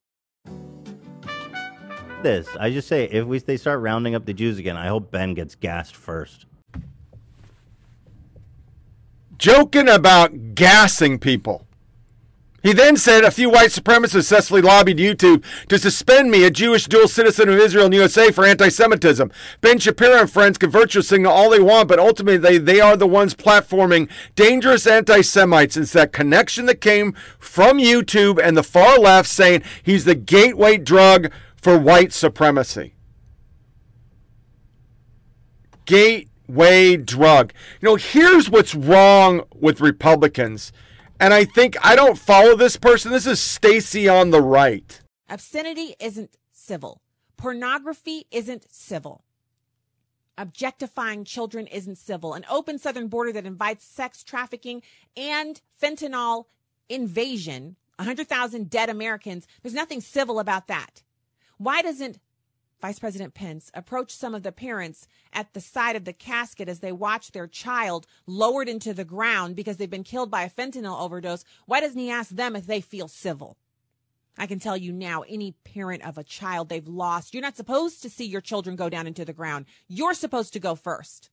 this 2.22 2.48
I 2.58 2.70
just 2.70 2.88
say, 2.88 3.04
if 3.04 3.26
we 3.26 3.38
they 3.38 3.56
start 3.56 3.80
rounding 3.80 4.14
up 4.14 4.24
the 4.24 4.34
Jews 4.34 4.58
again, 4.58 4.76
I 4.76 4.88
hope 4.88 5.10
Ben 5.10 5.34
gets 5.34 5.54
gassed 5.54 5.96
first. 5.96 6.46
joking 9.42 9.88
about 9.88 10.54
gassing 10.54 11.18
people. 11.18 11.66
He 12.62 12.72
then 12.72 12.96
said 12.96 13.24
a 13.24 13.32
few 13.32 13.50
white 13.50 13.70
supremacists 13.70 14.10
successfully 14.10 14.62
lobbied 14.62 14.98
YouTube 14.98 15.44
to 15.68 15.78
suspend 15.78 16.30
me, 16.30 16.44
a 16.44 16.50
Jewish 16.50 16.86
dual 16.86 17.08
citizen 17.08 17.48
of 17.48 17.58
Israel 17.58 17.86
and 17.86 17.94
USA, 17.94 18.30
for 18.30 18.44
anti 18.44 18.68
Semitism. 18.68 19.32
Ben 19.60 19.80
Shapiro 19.80 20.20
and 20.20 20.30
friends 20.30 20.58
can 20.58 20.70
virtue 20.70 21.02
signal 21.02 21.32
all 21.32 21.50
they 21.50 21.60
want, 21.60 21.88
but 21.88 21.98
ultimately 21.98 22.36
they, 22.36 22.58
they 22.58 22.80
are 22.80 22.96
the 22.96 23.06
ones 23.06 23.34
platforming 23.34 24.08
dangerous 24.36 24.86
anti 24.86 25.22
Semites. 25.22 25.76
It's 25.76 25.92
that 25.92 26.12
connection 26.12 26.66
that 26.66 26.80
came 26.80 27.14
from 27.38 27.78
YouTube 27.78 28.40
and 28.40 28.56
the 28.56 28.62
far 28.62 28.96
left 28.96 29.28
saying 29.28 29.64
he's 29.82 30.04
the 30.04 30.14
gateway 30.14 30.78
drug 30.78 31.32
for 31.56 31.76
white 31.76 32.12
supremacy. 32.12 32.94
Gateway 35.84 36.96
drug. 36.96 37.52
You 37.80 37.88
know, 37.88 37.96
here's 37.96 38.48
what's 38.48 38.74
wrong 38.74 39.42
with 39.52 39.80
Republicans 39.80 40.72
and 41.22 41.32
I 41.32 41.44
think 41.44 41.76
I 41.84 41.94
don't 41.94 42.18
follow 42.18 42.56
this 42.56 42.76
person. 42.76 43.12
This 43.12 43.28
is 43.28 43.40
Stacy 43.40 44.08
on 44.08 44.30
the 44.30 44.42
right. 44.42 45.00
Obscenity 45.30 45.94
isn't 46.00 46.36
civil. 46.50 47.00
Pornography 47.36 48.26
isn't 48.32 48.66
civil. 48.72 49.22
Objectifying 50.36 51.24
children 51.24 51.68
isn't 51.68 51.98
civil. 51.98 52.34
An 52.34 52.44
open 52.50 52.76
southern 52.76 53.06
border 53.06 53.32
that 53.34 53.46
invites 53.46 53.84
sex 53.84 54.24
trafficking 54.24 54.82
and 55.16 55.60
fentanyl 55.80 56.46
invasion, 56.88 57.76
100,000 57.96 58.68
dead 58.68 58.90
Americans, 58.90 59.46
there's 59.62 59.74
nothing 59.74 60.00
civil 60.00 60.40
about 60.40 60.66
that. 60.66 61.04
Why 61.56 61.82
doesn't 61.82 62.18
Vice 62.82 62.98
President 62.98 63.32
Pence 63.32 63.70
approached 63.74 64.18
some 64.18 64.34
of 64.34 64.42
the 64.42 64.50
parents 64.50 65.06
at 65.32 65.52
the 65.54 65.60
side 65.60 65.94
of 65.94 66.04
the 66.04 66.12
casket 66.12 66.68
as 66.68 66.80
they 66.80 66.90
watched 66.90 67.32
their 67.32 67.46
child 67.46 68.08
lowered 68.26 68.68
into 68.68 68.92
the 68.92 69.04
ground 69.04 69.54
because 69.54 69.76
they've 69.76 69.88
been 69.88 70.02
killed 70.02 70.32
by 70.32 70.42
a 70.42 70.50
fentanyl 70.50 71.00
overdose. 71.00 71.44
Why 71.66 71.80
doesn't 71.80 71.98
he 71.98 72.10
ask 72.10 72.30
them 72.30 72.56
if 72.56 72.66
they 72.66 72.80
feel 72.80 73.06
civil? 73.06 73.56
I 74.36 74.48
can 74.48 74.58
tell 74.58 74.76
you 74.76 74.92
now, 74.92 75.22
any 75.22 75.52
parent 75.64 76.04
of 76.04 76.18
a 76.18 76.24
child 76.24 76.68
they've 76.68 76.88
lost, 76.88 77.32
you're 77.32 77.42
not 77.42 77.56
supposed 77.56 78.02
to 78.02 78.10
see 78.10 78.24
your 78.24 78.40
children 78.40 78.74
go 78.74 78.88
down 78.88 79.06
into 79.06 79.24
the 79.24 79.32
ground. 79.32 79.66
You're 79.86 80.14
supposed 80.14 80.52
to 80.54 80.58
go 80.58 80.74
first. 80.74 81.30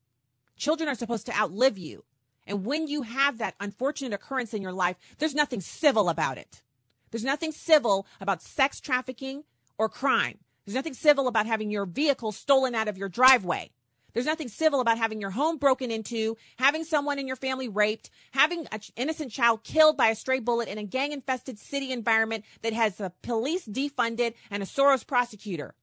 Children 0.56 0.88
are 0.88 0.96
supposed 0.96 1.26
to 1.26 1.36
outlive 1.36 1.80
you. 1.80 2.04
And 2.46 2.64
when 2.64 2.88
you 2.88 3.02
have 3.02 3.40
that 3.40 3.56
unfortunate 3.60 4.14
occurrence 4.14 4.54
in 4.54 4.62
your 4.62 4.74
life, 4.74 4.98
there's 5.18 5.34
nothing 5.34 5.62
civil 5.62 6.10
about 6.10 6.38
it. 6.38 6.62
There's 7.10 7.24
nothing 7.24 7.52
civil 7.54 8.06
about 8.22 8.44
sex 8.44 8.80
trafficking 8.80 9.46
or 9.80 9.90
crime. 9.90 10.38
There's 10.70 10.76
nothing 10.76 10.94
civil 10.94 11.28
about 11.28 11.48
having 11.48 11.72
your 11.72 11.88
vehicle 11.88 12.32
stolen 12.32 12.76
out 12.76 12.88
of 12.88 12.96
your 12.96 13.10
driveway. 13.10 13.72
There's 14.14 14.28
nothing 14.28 14.50
civil 14.50 14.82
about 14.82 15.00
having 15.00 15.20
your 15.20 15.32
home 15.32 15.58
broken 15.58 15.90
into, 15.90 16.38
having 16.60 16.84
someone 16.84 17.18
in 17.18 17.26
your 17.26 17.38
family 17.38 17.68
raped, 17.68 18.12
having 18.34 18.68
an 18.72 18.80
innocent 18.96 19.32
child 19.32 19.64
killed 19.64 19.98
by 19.98 20.10
a 20.10 20.16
stray 20.16 20.40
bullet 20.40 20.68
in 20.68 20.78
a 20.78 20.84
gang 20.84 21.12
infested 21.12 21.58
city 21.58 21.92
environment 21.92 22.46
that 22.62 22.74
has 22.74 22.98
the 22.98 23.12
police 23.24 23.66
defunded 23.66 24.36
and 24.52 24.62
a 24.62 24.68
Soros 24.68 25.08
prosecutor. 25.08 25.74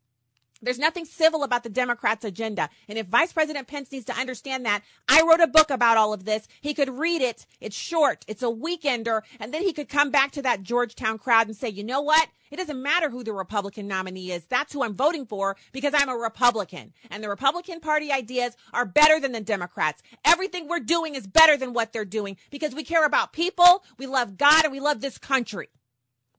There's 0.63 0.79
nothing 0.79 1.05
civil 1.05 1.43
about 1.43 1.65
the 1.65 1.69
Democrats' 1.69 2.25
agenda. 2.25 2.71
And 2.89 2.99
if 2.99 3.07
Vice 3.07 3.33
President 3.33 3.69
Pence 3.69 3.93
needs 3.93 4.07
to 4.07 4.19
understand 4.19 4.65
that, 4.65 4.83
I 5.09 5.23
wrote 5.23 5.41
a 5.41 5.47
book 5.47 5.71
about 5.71 5.99
all 5.99 6.13
of 6.13 6.25
this. 6.25 6.49
He 6.61 6.73
could 6.73 6.89
read 6.89 7.21
it. 7.21 7.47
It's 7.61 7.77
short. 7.77 8.25
It's 8.27 8.43
a 8.43 8.47
weekender. 8.47 9.23
And 9.39 9.53
then 9.53 9.63
he 9.63 9.75
could 9.75 9.89
come 9.89 10.11
back 10.11 10.31
to 10.33 10.43
that 10.43 10.63
Georgetown 10.63 11.19
crowd 11.19 11.49
and 11.49 11.57
say, 11.57 11.69
you 11.69 11.85
know 11.85 12.01
what? 12.01 12.29
It 12.51 12.57
doesn't 12.57 12.81
matter 12.83 13.11
who 13.11 13.23
the 13.23 13.33
Republican 13.33 13.87
nominee 13.87 14.31
is. 14.31 14.47
That's 14.47 14.73
who 14.73 14.83
I'm 14.83 14.95
voting 14.95 15.27
for 15.27 15.57
because 15.73 15.93
I'm 15.95 16.09
a 16.09 16.17
Republican. 16.17 16.93
And 17.11 17.23
the 17.23 17.29
Republican 17.29 17.81
Party 17.81 18.11
ideas 18.11 18.57
are 18.73 18.87
better 18.87 19.21
than 19.21 19.33
the 19.33 19.41
Democrats. 19.41 20.03
Everything 20.25 20.69
we're 20.69 20.81
doing 20.81 21.15
is 21.17 21.27
better 21.27 21.57
than 21.57 21.75
what 21.75 21.93
they're 21.93 22.05
doing 22.05 22.37
because 22.51 22.75
we 22.75 22.85
care 22.85 23.05
about 23.05 23.33
people, 23.33 23.85
we 23.99 24.07
love 24.07 24.39
God, 24.39 24.65
and 24.65 24.73
we 24.73 24.81
love 24.81 25.01
this 25.01 25.19
country. 25.19 25.69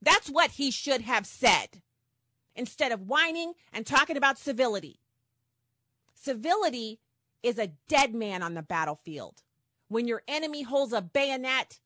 That's 0.02 0.30
what 0.30 0.52
he 0.52 0.72
should 0.72 1.02
have 1.02 1.26
said 1.26 1.82
instead 2.58 2.92
of 2.92 3.08
whining 3.08 3.54
and 3.72 3.86
talking 3.86 4.18
about 4.18 4.38
civility. 4.38 5.00
Civility 6.14 7.00
is 7.44 7.58
a 7.58 7.72
dead 7.88 8.14
man 8.14 8.44
on 8.44 8.56
the 8.56 8.62
battlefield. 8.62 9.44
When 9.88 10.08
your 10.08 10.24
enemy 10.28 10.64
holds 10.64 10.92
a 10.92 11.02
bayonet 11.02 11.80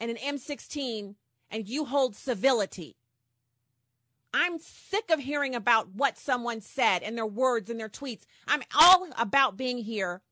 and 0.00 0.10
an 0.10 0.16
M16 0.16 1.16
and 1.50 1.68
you 1.68 1.84
hold 1.84 2.14
civility. 2.14 2.96
I'm 4.32 4.58
sick 4.58 5.10
of 5.10 5.20
hearing 5.20 5.54
about 5.54 5.94
what 5.94 6.18
someone 6.18 6.60
said 6.60 7.02
and 7.02 7.16
their 7.16 7.26
words 7.26 7.70
and 7.70 7.80
their 7.80 7.88
tweets. 7.88 8.24
I'm 8.46 8.62
all 8.78 9.08
about 9.18 9.56
being 9.56 9.78
here 9.78 10.22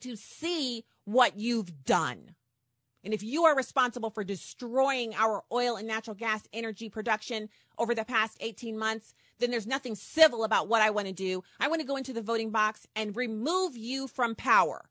to 0.00 0.16
see 0.16 0.84
what 1.04 1.38
you've 1.38 1.84
done. 1.84 2.34
And 3.04 3.14
if 3.14 3.22
you 3.22 3.44
are 3.44 3.56
responsible 3.56 4.10
for 4.10 4.24
destroying 4.24 5.14
our 5.14 5.44
oil 5.52 5.76
and 5.76 5.86
natural 5.86 6.14
gas 6.16 6.42
energy 6.52 6.90
production 6.90 7.48
over 7.78 7.94
the 7.94 8.04
past 8.04 8.36
18 8.40 8.78
months, 8.78 9.14
then 9.38 9.50
there's 9.50 9.66
nothing 9.66 9.94
civil 9.94 10.44
about 10.44 10.68
what 10.68 10.82
I 10.82 10.90
want 10.90 11.06
to 11.06 11.12
do. 11.12 11.42
I 11.60 11.68
want 11.68 11.80
to 11.80 11.86
go 11.86 11.96
into 11.96 12.12
the 12.12 12.22
voting 12.22 12.50
box 12.50 12.86
and 12.94 13.16
remove 13.16 13.76
you 13.76 14.08
from 14.08 14.34
power. 14.34 14.90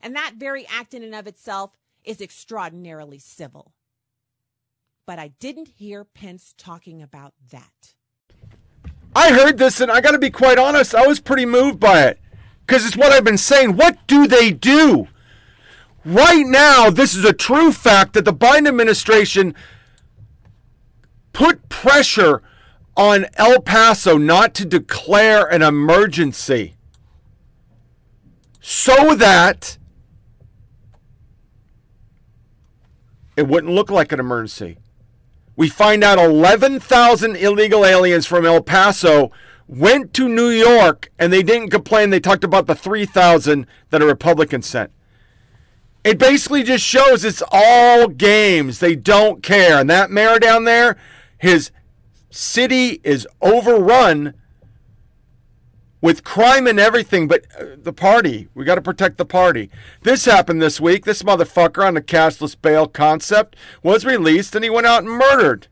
And 0.00 0.14
that 0.16 0.34
very 0.36 0.66
act 0.66 0.94
in 0.94 1.02
and 1.02 1.14
of 1.14 1.26
itself 1.26 1.76
is 2.04 2.20
extraordinarily 2.20 3.18
civil. 3.18 3.72
But 5.06 5.18
I 5.18 5.28
didn't 5.40 5.68
hear 5.68 6.04
Pence 6.04 6.54
talking 6.56 7.02
about 7.02 7.34
that. 7.50 7.94
I 9.14 9.32
heard 9.32 9.58
this 9.58 9.80
and 9.80 9.90
I 9.90 10.00
got 10.00 10.12
to 10.12 10.18
be 10.18 10.30
quite 10.30 10.58
honest, 10.58 10.94
I 10.94 11.06
was 11.06 11.20
pretty 11.20 11.46
moved 11.46 11.80
by 11.80 12.04
it. 12.04 12.20
Because 12.66 12.84
it's 12.86 12.96
what 12.96 13.12
I've 13.12 13.24
been 13.24 13.38
saying. 13.38 13.76
What 13.76 14.06
do 14.06 14.26
they 14.26 14.50
do? 14.50 15.08
Right 16.04 16.46
now, 16.46 16.90
this 16.90 17.14
is 17.14 17.24
a 17.24 17.32
true 17.32 17.72
fact 17.72 18.12
that 18.12 18.24
the 18.24 18.32
Biden 18.32 18.68
administration 18.68 19.54
put 21.38 21.68
pressure 21.68 22.42
on 22.96 23.24
El 23.34 23.60
Paso 23.60 24.18
not 24.18 24.54
to 24.54 24.64
declare 24.64 25.46
an 25.46 25.62
emergency 25.62 26.74
so 28.60 29.14
that 29.14 29.78
it 33.36 33.46
wouldn't 33.46 33.72
look 33.72 33.88
like 33.88 34.10
an 34.10 34.18
emergency. 34.18 34.78
We 35.54 35.68
find 35.68 36.02
out 36.02 36.18
11,000 36.18 37.36
illegal 37.36 37.86
aliens 37.86 38.26
from 38.26 38.44
El 38.44 38.60
Paso 38.60 39.30
went 39.68 40.12
to 40.14 40.28
New 40.28 40.48
York 40.48 41.12
and 41.20 41.32
they 41.32 41.44
didn't 41.44 41.70
complain. 41.70 42.10
They 42.10 42.18
talked 42.18 42.42
about 42.42 42.66
the 42.66 42.74
3,000 42.74 43.64
that 43.90 44.02
a 44.02 44.06
Republican 44.06 44.62
sent. 44.62 44.90
It 46.02 46.18
basically 46.18 46.64
just 46.64 46.84
shows 46.84 47.24
it's 47.24 47.44
all 47.52 48.08
games. 48.08 48.80
They 48.80 48.96
don't 48.96 49.40
care. 49.40 49.78
And 49.78 49.88
that 49.88 50.10
mayor 50.10 50.40
down 50.40 50.64
there, 50.64 50.96
his 51.38 51.70
city 52.30 53.00
is 53.04 53.26
overrun 53.40 54.34
with 56.00 56.22
crime 56.22 56.66
and 56.66 56.78
everything, 56.78 57.26
but 57.26 57.44
uh, 57.58 57.64
the 57.76 57.92
party, 57.92 58.48
we 58.54 58.64
got 58.64 58.76
to 58.76 58.82
protect 58.82 59.18
the 59.18 59.24
party. 59.24 59.70
This 60.02 60.26
happened 60.26 60.62
this 60.62 60.80
week. 60.80 61.04
This 61.04 61.22
motherfucker 61.22 61.86
on 61.86 61.94
the 61.94 62.02
cashless 62.02 62.60
bail 62.60 62.86
concept 62.86 63.56
was 63.82 64.04
released 64.04 64.54
and 64.54 64.62
he 64.62 64.70
went 64.70 64.86
out 64.86 65.02
and 65.02 65.10
murdered. 65.10 65.66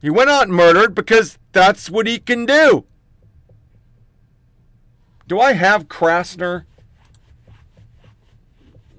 He 0.00 0.10
went 0.10 0.30
out 0.30 0.44
and 0.44 0.52
murdered 0.52 0.94
because 0.94 1.38
that's 1.52 1.90
what 1.90 2.06
he 2.06 2.18
can 2.18 2.46
do. 2.46 2.84
Do 5.26 5.40
I 5.40 5.52
have 5.54 5.88
Krasner? 5.88 6.64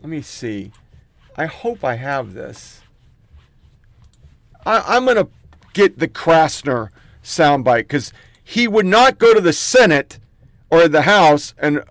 Let 0.02 0.10
me 0.10 0.22
see. 0.22 0.72
I 1.38 1.45
hope 1.45 1.84
I 1.84 1.95
have 1.95 2.34
this. 2.34 2.82
I, 4.66 4.97
am 4.97 5.06
going 5.06 5.18
to 5.18 5.30
get 5.80 6.00
the 6.00 6.08
Krasner 6.10 6.90
soundbite 7.24 7.84
because 7.84 8.12
he 8.44 8.68
would 8.68 8.86
not 8.86 9.18
go 9.18 9.34
to 9.34 9.40
the 9.40 9.54
Senate 9.54 10.20
or 10.70 10.90
the 10.90 11.04
House 11.04 11.54
and 11.58 11.84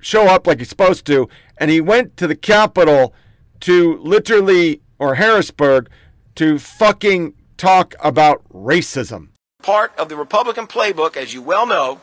show 0.00 0.24
up 0.24 0.46
like 0.46 0.58
he's 0.58 0.68
supposed 0.68 1.06
to. 1.06 1.28
And 1.56 1.70
he 1.70 1.80
went 1.80 2.16
to 2.16 2.26
the 2.26 2.34
Capitol 2.34 3.14
to 3.60 3.96
literally, 3.98 4.80
or 4.98 5.14
Harrisburg, 5.14 5.88
to 6.34 6.58
fucking 6.58 7.34
talk 7.56 7.94
about 8.00 8.42
racism. 8.52 9.28
Part 9.62 9.96
of 9.96 10.08
the 10.08 10.16
Republican 10.16 10.66
playbook, 10.66 11.16
as 11.16 11.32
you 11.32 11.40
well 11.40 11.66
know, 11.66 12.00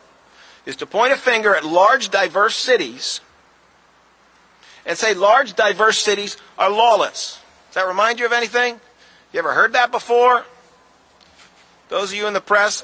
is 0.65 0.77
to 0.77 0.85
point 0.85 1.11
a 1.11 1.17
finger 1.17 1.53
at 1.53 1.65
large, 1.65 2.09
diverse 2.09 2.55
cities 2.55 3.19
and 4.85 4.97
say 4.97 5.13
large, 5.13 5.53
diverse 5.55 5.97
cities 5.97 6.37
are 6.57 6.69
lawless. 6.69 7.39
Does 7.67 7.75
that 7.75 7.87
remind 7.87 8.19
you 8.19 8.25
of 8.25 8.31
anything? 8.31 8.79
You 9.33 9.39
ever 9.39 9.53
heard 9.53 9.73
that 9.73 9.91
before? 9.91 10.45
Those 11.89 12.11
of 12.11 12.17
you 12.17 12.27
in 12.27 12.33
the 12.33 12.41
press 12.41 12.83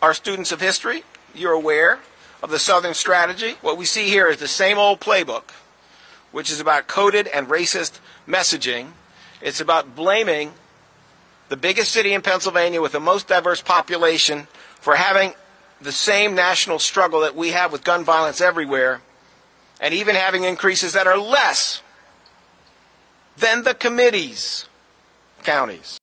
are 0.00 0.14
students 0.14 0.52
of 0.52 0.60
history. 0.60 1.04
You're 1.34 1.52
aware 1.52 1.98
of 2.42 2.50
the 2.50 2.58
Southern 2.58 2.94
strategy. 2.94 3.56
What 3.60 3.76
we 3.76 3.84
see 3.84 4.08
here 4.08 4.28
is 4.28 4.38
the 4.38 4.48
same 4.48 4.78
old 4.78 5.00
playbook, 5.00 5.50
which 6.32 6.50
is 6.50 6.60
about 6.60 6.86
coded 6.86 7.26
and 7.28 7.48
racist 7.48 7.98
messaging. 8.26 8.92
It's 9.42 9.60
about 9.60 9.94
blaming 9.94 10.52
the 11.48 11.56
biggest 11.56 11.92
city 11.92 12.12
in 12.12 12.22
Pennsylvania 12.22 12.80
with 12.80 12.92
the 12.92 13.00
most 13.00 13.28
diverse 13.28 13.62
population 13.62 14.48
for 14.80 14.96
having 14.96 15.34
the 15.80 15.92
same 15.92 16.34
national 16.34 16.78
struggle 16.78 17.20
that 17.20 17.36
we 17.36 17.50
have 17.50 17.72
with 17.72 17.84
gun 17.84 18.04
violence 18.04 18.40
everywhere, 18.40 19.00
and 19.80 19.94
even 19.94 20.16
having 20.16 20.44
increases 20.44 20.92
that 20.92 21.06
are 21.06 21.18
less 21.18 21.82
than 23.36 23.62
the 23.62 23.74
committee's 23.74 24.66
counties. 25.44 25.97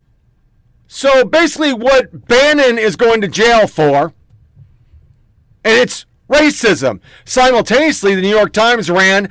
So 0.96 1.26
basically, 1.26 1.74
what 1.74 2.26
Bannon 2.26 2.80
is 2.80 2.96
going 2.96 3.20
to 3.20 3.28
jail 3.28 3.68
for, 3.68 4.14
and 5.66 5.78
it's 5.78 6.06
racism. 6.30 7.02
Simultaneously, 7.26 8.16
the 8.16 8.22
New 8.22 8.30
York 8.30 8.54
Times 8.54 8.90
ran 8.90 9.28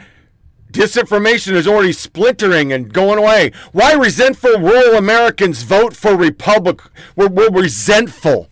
disinformation 0.70 1.52
is 1.52 1.66
already 1.66 1.94
splintering 1.94 2.70
and 2.70 2.92
going 2.92 3.18
away. 3.18 3.50
Why 3.72 3.94
resentful 3.94 4.58
rural 4.58 4.98
Americans 4.98 5.62
vote 5.62 5.96
for 5.96 6.14
Republic? 6.14 6.82
We're, 7.16 7.28
we're 7.28 7.50
resentful 7.50 8.50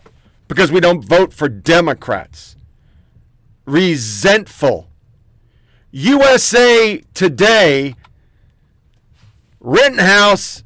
because 0.49 0.73
we 0.73 0.81
don't 0.81 1.05
vote 1.05 1.35
for 1.35 1.51
Democrats. 1.51 2.57
Resentful. 3.67 4.89
USA 5.91 7.03
Today, 7.13 7.95
Rittenhouse, 9.61 10.63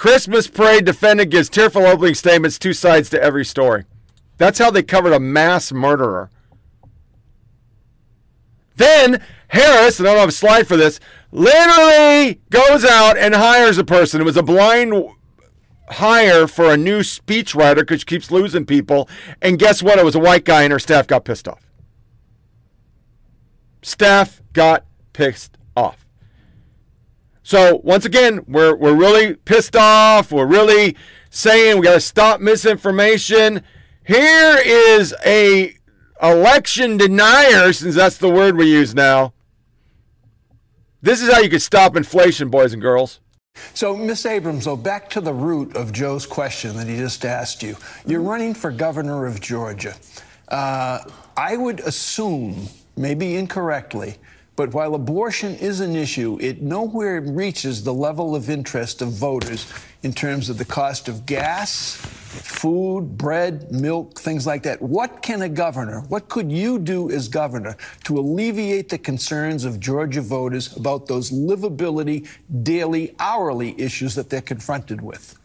Christmas 0.00 0.46
parade 0.46 0.86
defendant 0.86 1.28
gives 1.28 1.50
tearful 1.50 1.84
opening 1.84 2.14
statements, 2.14 2.58
two 2.58 2.72
sides 2.72 3.10
to 3.10 3.22
every 3.22 3.44
story. 3.44 3.84
That's 4.38 4.58
how 4.58 4.70
they 4.70 4.82
covered 4.82 5.12
a 5.12 5.20
mass 5.20 5.72
murderer. 5.72 6.30
Then 8.76 9.22
Harris, 9.48 9.98
and 9.98 10.08
I 10.08 10.12
don't 10.12 10.20
have 10.20 10.30
a 10.30 10.32
slide 10.32 10.66
for 10.66 10.78
this, 10.78 11.00
literally 11.32 12.40
goes 12.48 12.82
out 12.82 13.18
and 13.18 13.34
hires 13.34 13.76
a 13.76 13.84
person. 13.84 14.22
It 14.22 14.24
was 14.24 14.38
a 14.38 14.42
blind 14.42 14.94
hire 15.90 16.46
for 16.46 16.72
a 16.72 16.78
new 16.78 17.00
speechwriter 17.00 17.80
because 17.80 18.00
she 18.00 18.06
keeps 18.06 18.30
losing 18.30 18.64
people. 18.64 19.06
And 19.42 19.58
guess 19.58 19.82
what? 19.82 19.98
It 19.98 20.04
was 20.06 20.14
a 20.14 20.18
white 20.18 20.46
guy, 20.46 20.62
and 20.62 20.72
her 20.72 20.78
staff 20.78 21.08
got 21.08 21.26
pissed 21.26 21.46
off. 21.46 21.70
Staff 23.82 24.40
got 24.54 24.86
pissed. 25.12 25.58
So 27.42 27.80
once 27.82 28.04
again, 28.04 28.44
we're 28.46 28.76
we're 28.76 28.94
really 28.94 29.34
pissed 29.34 29.76
off. 29.76 30.30
We're 30.30 30.46
really 30.46 30.96
saying 31.30 31.78
we 31.78 31.84
got 31.84 31.94
to 31.94 32.00
stop 32.00 32.40
misinformation. 32.40 33.62
Here 34.04 34.58
is 34.64 35.14
a 35.24 35.74
election 36.22 36.96
denier, 36.96 37.72
since 37.72 37.94
that's 37.94 38.18
the 38.18 38.30
word 38.30 38.56
we 38.56 38.70
use 38.70 38.94
now. 38.94 39.32
This 41.02 41.22
is 41.22 41.32
how 41.32 41.40
you 41.40 41.48
could 41.48 41.62
stop 41.62 41.96
inflation, 41.96 42.50
boys 42.50 42.72
and 42.72 42.82
girls. 42.82 43.20
So, 43.74 43.96
Ms. 43.96 44.26
Abrams, 44.26 44.64
though, 44.66 44.76
back 44.76 45.08
to 45.10 45.20
the 45.20 45.32
root 45.32 45.74
of 45.76 45.92
Joe's 45.92 46.26
question 46.26 46.76
that 46.76 46.86
he 46.86 46.96
just 46.96 47.24
asked 47.24 47.62
you. 47.62 47.76
You're 48.06 48.22
running 48.22 48.54
for 48.54 48.70
governor 48.70 49.26
of 49.26 49.40
Georgia. 49.40 49.94
Uh, 50.48 51.00
I 51.36 51.56
would 51.56 51.80
assume, 51.80 52.68
maybe 52.96 53.36
incorrectly, 53.36 54.16
but 54.60 54.74
while 54.74 54.94
abortion 54.94 55.54
is 55.54 55.80
an 55.80 55.96
issue, 55.96 56.36
it 56.38 56.60
nowhere 56.60 57.22
reaches 57.22 57.82
the 57.82 57.94
level 57.94 58.36
of 58.36 58.50
interest 58.50 59.00
of 59.00 59.08
voters 59.08 59.72
in 60.02 60.12
terms 60.12 60.50
of 60.50 60.58
the 60.58 60.66
cost 60.66 61.08
of 61.08 61.24
gas, 61.24 61.96
food, 61.96 63.16
bread, 63.16 63.72
milk, 63.72 64.20
things 64.20 64.46
like 64.46 64.62
that. 64.64 64.82
What 64.82 65.22
can 65.22 65.40
a 65.40 65.48
governor, 65.48 66.00
what 66.08 66.28
could 66.28 66.52
you 66.52 66.78
do 66.78 67.10
as 67.10 67.26
governor 67.26 67.74
to 68.04 68.18
alleviate 68.18 68.90
the 68.90 68.98
concerns 68.98 69.64
of 69.64 69.80
Georgia 69.80 70.20
voters 70.20 70.76
about 70.76 71.06
those 71.06 71.30
livability, 71.30 72.28
daily, 72.62 73.14
hourly 73.18 73.74
issues 73.80 74.14
that 74.16 74.28
they're 74.28 74.42
confronted 74.42 75.00
with? 75.00 75.38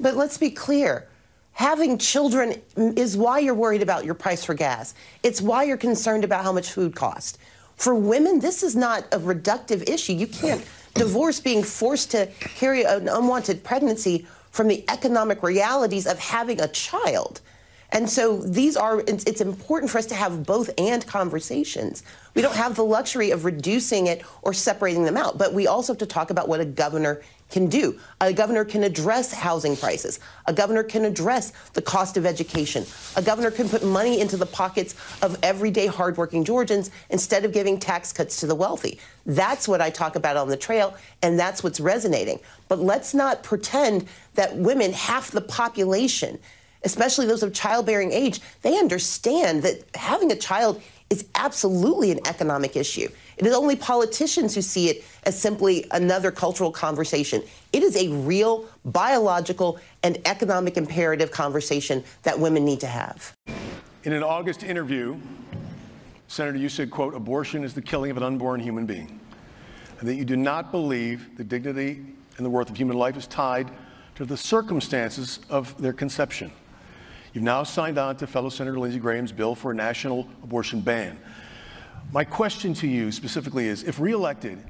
But 0.00 0.16
let's 0.16 0.38
be 0.38 0.50
clear. 0.50 1.08
Having 1.52 1.98
children 1.98 2.54
is 2.74 3.18
why 3.18 3.40
you're 3.40 3.52
worried 3.52 3.82
about 3.82 4.06
your 4.06 4.14
price 4.14 4.42
for 4.42 4.54
gas. 4.54 4.94
It's 5.22 5.42
why 5.42 5.64
you're 5.64 5.76
concerned 5.76 6.24
about 6.24 6.42
how 6.42 6.52
much 6.52 6.72
food 6.72 6.94
costs. 6.94 7.36
For 7.76 7.94
women, 7.94 8.38
this 8.38 8.62
is 8.62 8.76
not 8.76 9.04
a 9.12 9.18
reductive 9.18 9.88
issue. 9.88 10.12
You 10.12 10.26
can't 10.26 10.64
divorce 10.94 11.40
being 11.40 11.62
forced 11.62 12.10
to 12.12 12.26
carry 12.40 12.84
an 12.84 13.08
unwanted 13.08 13.64
pregnancy 13.64 14.26
from 14.50 14.68
the 14.68 14.84
economic 14.90 15.42
realities 15.42 16.06
of 16.06 16.18
having 16.18 16.60
a 16.60 16.68
child. 16.68 17.40
And 17.92 18.08
so 18.08 18.38
these 18.38 18.76
are, 18.76 19.00
it's, 19.00 19.24
it's, 19.24 19.42
important 19.42 19.90
for 19.90 19.98
us 19.98 20.06
to 20.06 20.14
have 20.14 20.46
both 20.46 20.70
and 20.78 21.06
conversations. 21.06 22.02
We 22.34 22.40
don't 22.40 22.56
have 22.56 22.74
the 22.74 22.84
luxury 22.84 23.30
of 23.30 23.44
reducing 23.44 24.06
it 24.06 24.22
or 24.40 24.54
separating 24.54 25.04
them 25.04 25.18
out, 25.18 25.36
but 25.36 25.52
we 25.52 25.66
also 25.66 25.92
have 25.92 25.98
to 25.98 26.06
talk 26.06 26.30
about 26.30 26.48
what 26.48 26.60
a 26.60 26.64
governor 26.64 27.20
can 27.52 27.68
do. 27.68 27.98
A 28.20 28.32
governor 28.32 28.64
can 28.64 28.82
address 28.82 29.32
housing 29.32 29.76
prices. 29.76 30.18
A 30.46 30.52
governor 30.52 30.82
can 30.82 31.04
address 31.04 31.52
the 31.74 31.82
cost 31.82 32.16
of 32.16 32.26
education. 32.26 32.84
A 33.16 33.22
governor 33.22 33.50
can 33.50 33.68
put 33.68 33.84
money 33.84 34.20
into 34.20 34.36
the 34.36 34.46
pockets 34.46 34.96
of 35.22 35.38
everyday 35.42 35.86
hardworking 35.86 36.44
Georgians 36.44 36.90
instead 37.10 37.44
of 37.44 37.52
giving 37.52 37.78
tax 37.78 38.12
cuts 38.12 38.40
to 38.40 38.46
the 38.46 38.54
wealthy. 38.54 38.98
That's 39.26 39.68
what 39.68 39.80
I 39.80 39.90
talk 39.90 40.16
about 40.16 40.36
on 40.36 40.48
the 40.48 40.56
trail, 40.56 40.96
and 41.22 41.38
that's 41.38 41.62
what's 41.62 41.78
resonating. 41.78 42.40
But 42.68 42.80
let's 42.80 43.14
not 43.14 43.42
pretend 43.42 44.08
that 44.34 44.56
women, 44.56 44.92
half 44.92 45.30
the 45.30 45.42
population, 45.42 46.38
especially 46.84 47.26
those 47.26 47.42
of 47.42 47.52
childbearing 47.52 48.12
age, 48.12 48.40
they 48.62 48.78
understand 48.78 49.62
that 49.62 49.84
having 49.94 50.32
a 50.32 50.36
child 50.36 50.82
is 51.10 51.26
absolutely 51.34 52.10
an 52.10 52.20
economic 52.26 52.74
issue. 52.74 53.08
It 53.36 53.46
is 53.46 53.54
only 53.54 53.76
politicians 53.76 54.54
who 54.54 54.62
see 54.62 54.88
it 54.88 55.04
as 55.24 55.40
simply 55.40 55.86
another 55.90 56.30
cultural 56.30 56.70
conversation. 56.70 57.42
It 57.72 57.82
is 57.82 57.96
a 57.96 58.08
real 58.08 58.66
biological 58.84 59.78
and 60.02 60.18
economic 60.26 60.76
imperative 60.76 61.30
conversation 61.30 62.04
that 62.22 62.38
women 62.38 62.64
need 62.64 62.80
to 62.80 62.86
have. 62.86 63.32
In 64.04 64.12
an 64.12 64.22
August 64.22 64.62
interview, 64.62 65.16
Senator, 66.26 66.58
you 66.58 66.68
said, 66.68 66.90
quote, 66.90 67.14
abortion 67.14 67.62
is 67.62 67.74
the 67.74 67.82
killing 67.82 68.10
of 68.10 68.16
an 68.16 68.22
unborn 68.22 68.58
human 68.58 68.86
being, 68.86 69.20
and 70.00 70.08
that 70.08 70.14
you 70.14 70.24
do 70.24 70.36
not 70.36 70.72
believe 70.72 71.36
the 71.36 71.44
dignity 71.44 72.04
and 72.36 72.46
the 72.46 72.50
worth 72.50 72.70
of 72.70 72.76
human 72.76 72.96
life 72.96 73.16
is 73.16 73.26
tied 73.26 73.70
to 74.14 74.24
the 74.24 74.36
circumstances 74.36 75.40
of 75.50 75.80
their 75.80 75.92
conception. 75.92 76.50
You've 77.32 77.44
now 77.44 77.62
signed 77.62 77.98
on 77.98 78.16
to 78.16 78.26
fellow 78.26 78.48
Senator 78.48 78.78
Lindsey 78.78 78.98
Graham's 78.98 79.32
bill 79.32 79.54
for 79.54 79.70
a 79.70 79.74
national 79.74 80.28
abortion 80.42 80.80
ban. 80.80 81.18
My 82.10 82.24
question 82.24 82.74
to 82.74 82.86
you 82.86 83.12
specifically 83.12 83.68
is 83.68 83.84
if 83.84 84.00
reelected, 84.00 84.62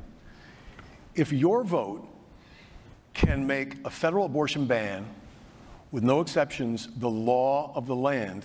if 1.14 1.32
your 1.32 1.64
vote 1.64 2.08
can 3.14 3.46
make 3.46 3.76
a 3.84 3.90
federal 3.90 4.26
abortion 4.26 4.66
ban 4.66 5.06
with 5.90 6.02
no 6.02 6.20
exceptions 6.20 6.88
the 6.96 7.08
law 7.08 7.72
of 7.74 7.86
the 7.86 7.96
land, 7.96 8.44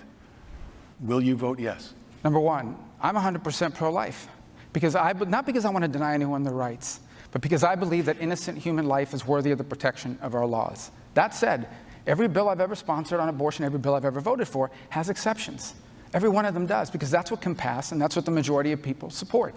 will 1.00 1.22
you 1.22 1.36
vote 1.36 1.60
yes? 1.60 1.94
Number 2.24 2.40
one, 2.40 2.78
I'm 3.02 3.16
100% 3.16 3.76
pro 3.76 3.92
life. 3.92 4.28
Because 4.74 4.96
I, 4.96 5.14
not 5.14 5.46
because 5.46 5.66
I 5.66 5.70
want 5.70 5.84
to 5.84 5.88
deny 5.88 6.14
anyone 6.14 6.44
their 6.44 6.54
rights, 6.54 7.00
but 7.32 7.42
because 7.42 7.64
I 7.64 7.76
believe 7.76 8.06
that 8.06 8.20
innocent 8.20 8.58
human 8.58 8.86
life 8.86 9.14
is 9.14 9.26
worthy 9.26 9.52
of 9.52 9.58
the 9.58 9.64
protection 9.64 10.18
of 10.22 10.36
our 10.36 10.46
laws. 10.46 10.92
That 11.14 11.34
said, 11.34 11.70
every 12.06 12.28
bill 12.28 12.50
I've 12.50 12.62
ever 12.62 12.76
sponsored 12.76 13.20
on 13.20 13.30
abortion, 13.30 13.66
every 13.66 13.80
bill 13.80 13.96
I've 13.96 14.06
ever 14.06 14.20
voted 14.20 14.48
for, 14.48 14.70
has 14.90 15.10
exceptions. 15.10 15.74
Every 16.14 16.30
one 16.30 16.46
of 16.46 16.54
them 16.54 16.66
does, 16.66 16.90
because 16.90 17.12
that's 17.12 17.32
what 17.32 17.42
can 17.42 17.56
pass 17.56 17.92
and 17.92 18.02
that's 18.02 18.16
what 18.16 18.26
the 18.26 18.32
majority 18.32 18.72
of 18.72 18.82
people 18.82 19.10
support. 19.10 19.54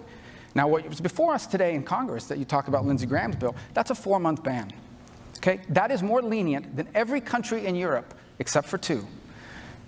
Now, 0.53 0.67
what 0.67 0.87
was 0.87 0.99
before 0.99 1.33
us 1.33 1.47
today 1.47 1.75
in 1.75 1.83
Congress 1.83 2.25
that 2.25 2.37
you 2.37 2.45
talk 2.45 2.67
about 2.67 2.85
Lindsey 2.85 3.05
Graham's 3.05 3.37
bill, 3.37 3.55
that's 3.73 3.89
a 3.89 3.95
four 3.95 4.19
month 4.19 4.43
ban. 4.43 4.71
Okay? 5.37 5.61
That 5.69 5.91
is 5.91 6.03
more 6.03 6.21
lenient 6.21 6.75
than 6.75 6.87
every 6.93 7.21
country 7.21 7.65
in 7.65 7.75
Europe 7.75 8.13
except 8.39 8.67
for 8.67 8.77
two. 8.77 9.07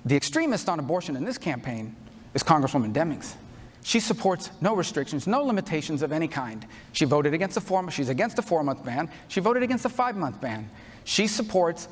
The 0.06 0.16
extremist 0.16 0.70
on 0.70 0.80
abortion 0.80 1.16
in 1.16 1.26
this 1.26 1.38
campaign 1.38 1.96
is 2.34 2.44
Congresswoman 2.44 2.94
Demings. 2.94 3.36
She 3.84 4.00
supports 4.00 4.50
no 4.62 4.76
restrictions, 4.76 5.28
no 5.28 5.44
limitations 5.44 6.02
of 6.02 6.12
any 6.12 6.28
kind. 6.28 6.66
She 6.94 7.06
voted 7.06 7.34
against 7.34 7.56
the 7.56 7.62
four, 7.62 7.90
she's 7.92 8.10
against 8.10 8.38
the 8.38 8.42
four 8.42 8.64
month 8.64 8.84
ban. 8.86 9.10
She 9.28 9.42
voted 9.42 9.64
against 9.64 9.84
the 9.84 9.90
five 9.90 10.16
month 10.16 10.40
ban. 10.40 10.70
She 11.04 11.28
supports 11.28 11.90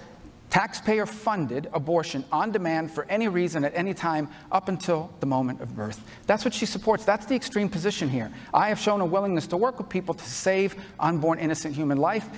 taxpayer 0.51 1.05
funded 1.05 1.69
abortion 1.73 2.23
on 2.31 2.51
demand 2.51 2.91
for 2.91 3.05
any 3.05 3.27
reason 3.27 3.63
at 3.63 3.73
any 3.73 3.93
time 3.93 4.27
up 4.51 4.67
until 4.67 5.09
the 5.21 5.25
moment 5.25 5.61
of 5.61 5.75
birth. 5.75 6.03
That's 6.27 6.45
what 6.45 6.53
she 6.53 6.65
supports. 6.67 7.05
That's 7.05 7.25
the 7.25 7.35
extreme 7.35 7.69
position 7.69 8.09
here. 8.09 8.29
I 8.53 8.67
have 8.67 8.77
shown 8.77 9.01
a 9.01 9.05
willingness 9.05 9.47
to 9.47 9.57
work 9.57 9.79
with 9.79 9.89
people 9.89 10.13
to 10.13 10.23
save 10.23 10.75
unborn 10.99 11.39
innocent 11.39 11.73
human 11.73 11.97
life. 11.97 12.29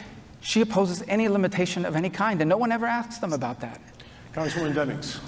She 0.41 0.61
opposes 0.61 1.03
any 1.07 1.27
limitation 1.27 1.85
of 1.85 1.95
any 1.95 2.09
kind, 2.09 2.39
and 2.39 2.47
no 2.47 2.57
one 2.57 2.71
ever 2.71 2.85
asks 2.85 3.17
them 3.17 3.33
about 3.33 3.59
that. 3.61 3.81
Congresswoman 4.33 4.73
Demings. 4.73 5.19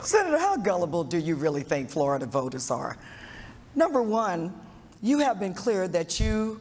Senator, 0.00 0.38
how 0.38 0.56
gullible 0.56 1.04
do 1.04 1.18
you 1.18 1.34
really 1.34 1.62
think 1.62 1.88
Florida 1.90 2.26
voters 2.26 2.70
are? 2.70 2.96
Number 3.74 4.02
one, 4.02 4.54
you 5.02 5.18
have 5.20 5.40
been 5.40 5.54
clear 5.54 5.88
that 5.88 6.20
you 6.20 6.60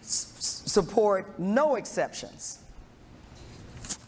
support 0.00 1.38
no 1.38 1.76
exceptions 1.76 2.60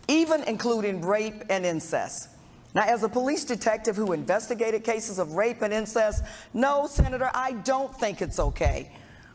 even 0.09 0.43
including 0.45 1.03
rape 1.03 1.45
and 1.51 1.65
incest. 1.65 2.31
Now, 2.75 2.83
as 2.83 3.03
a 3.03 3.09
police 3.09 3.45
detective 3.45 3.97
who 3.97 4.13
investigated 4.13 4.85
cases 4.85 5.19
of 5.19 5.33
rape 5.33 5.63
and 5.63 5.73
incest, 5.73 6.25
no, 6.53 6.87
Senator, 6.87 7.31
I 7.35 7.53
don't 7.53 7.95
think 7.99 8.21
it's 8.21 8.39
okay 8.39 8.91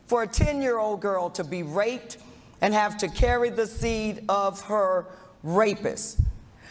for 0.06 0.22
a 0.22 0.26
10 0.26 0.60
year 0.60 0.78
old 0.78 1.00
girl 1.00 1.30
to 1.30 1.44
be 1.44 1.62
raped 1.62 2.18
and 2.60 2.72
have 2.72 2.96
to 2.98 3.08
carry 3.08 3.50
the 3.50 3.66
seed 3.66 4.24
of 4.28 4.60
her 4.62 5.06
rapist. 5.42 6.20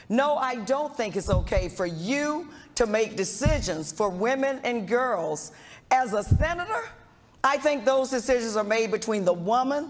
No, 0.10 0.36
I 0.36 0.56
don't 0.56 0.95
think 0.95 1.16
it's 1.16 1.30
okay 1.30 1.70
for 1.70 1.86
you 1.86 2.49
to 2.76 2.86
make 2.86 3.16
decisions 3.16 3.91
for 3.91 4.10
women 4.10 4.60
and 4.64 4.88
girls. 4.88 5.51
As 5.91 6.14
a 6.14 6.24
senator, 6.24 6.89
I 7.43 7.58
think 7.58 7.86
those 7.86 8.10
decisions 8.10 8.56
are 8.56 8.64
made 8.64 8.91
between 8.91 9.26
the 9.26 9.34
woman, 9.34 9.89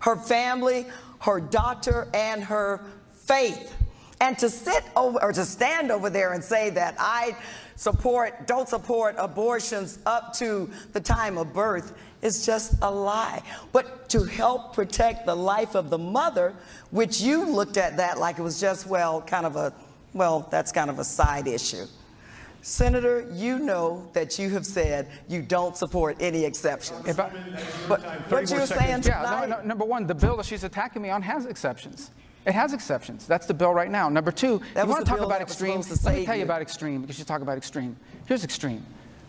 her 0.00 0.16
family, 0.16 0.86
her 1.20 1.40
doctor, 1.40 2.08
and 2.14 2.42
her 2.44 2.84
faith. 3.26 3.74
And 4.20 4.38
to 4.38 4.48
sit 4.48 4.84
over 4.94 5.20
or 5.22 5.32
to 5.32 5.44
stand 5.44 5.90
over 5.90 6.08
there 6.08 6.32
and 6.32 6.42
say 6.44 6.70
that 6.70 6.94
I 6.98 7.36
support, 7.74 8.46
don't 8.46 8.68
support 8.68 9.16
abortions 9.18 9.98
up 10.06 10.32
to 10.34 10.70
the 10.92 11.00
time 11.00 11.38
of 11.38 11.52
birth 11.52 11.94
is 12.22 12.46
just 12.46 12.74
a 12.82 12.90
lie. 12.90 13.42
But 13.72 14.08
to 14.10 14.22
help 14.22 14.74
protect 14.74 15.26
the 15.26 15.34
life 15.34 15.74
of 15.74 15.90
the 15.90 15.98
mother, 15.98 16.54
which 16.92 17.20
you 17.20 17.44
looked 17.44 17.76
at 17.76 17.96
that 17.96 18.18
like 18.18 18.38
it 18.38 18.42
was 18.42 18.60
just, 18.60 18.86
well, 18.86 19.20
kind 19.22 19.44
of 19.44 19.56
a, 19.56 19.72
well, 20.12 20.46
that's 20.50 20.70
kind 20.70 20.88
of 20.88 21.00
a 21.00 21.04
side 21.04 21.48
issue. 21.48 21.86
Senator, 22.60 23.28
you 23.32 23.58
know 23.58 24.08
that 24.12 24.38
you 24.38 24.48
have 24.50 24.64
said 24.64 25.10
you 25.28 25.42
don't 25.42 25.76
support 25.76 26.16
any 26.20 26.44
exceptions. 26.44 27.08
If 27.08 27.18
I, 27.18 27.32
but 27.88 28.00
what 28.30 28.48
you're 28.48 28.66
saying 28.66 29.02
yeah, 29.02 29.18
tonight, 29.18 29.48
no, 29.48 29.56
no, 29.56 29.64
number 29.64 29.84
one, 29.84 30.06
the 30.06 30.14
bill 30.14 30.36
that 30.36 30.46
she's 30.46 30.62
attacking 30.62 31.02
me 31.02 31.10
on 31.10 31.22
has 31.22 31.46
exceptions. 31.46 32.12
It 32.44 32.54
has 32.54 32.72
exceptions. 32.72 33.26
That's 33.26 33.46
the 33.46 33.54
bill 33.54 33.72
right 33.72 33.90
now. 33.90 34.08
Number 34.08 34.32
two, 34.32 34.60
That 34.74 34.84
you 34.86 34.90
want 34.90 35.04
to 35.06 35.10
talk 35.10 35.20
about 35.20 35.40
extreme? 35.40 35.80
Let 35.80 36.14
me 36.16 36.24
tell 36.24 36.34
you 36.34 36.40
you. 36.40 36.44
about 36.44 36.60
extreme 36.62 37.00
because 37.00 37.18
you 37.18 37.24
talk 37.24 37.40
about 37.40 37.56
extreme. 37.56 37.96
Here's 38.26 38.42
extreme. 38.44 38.84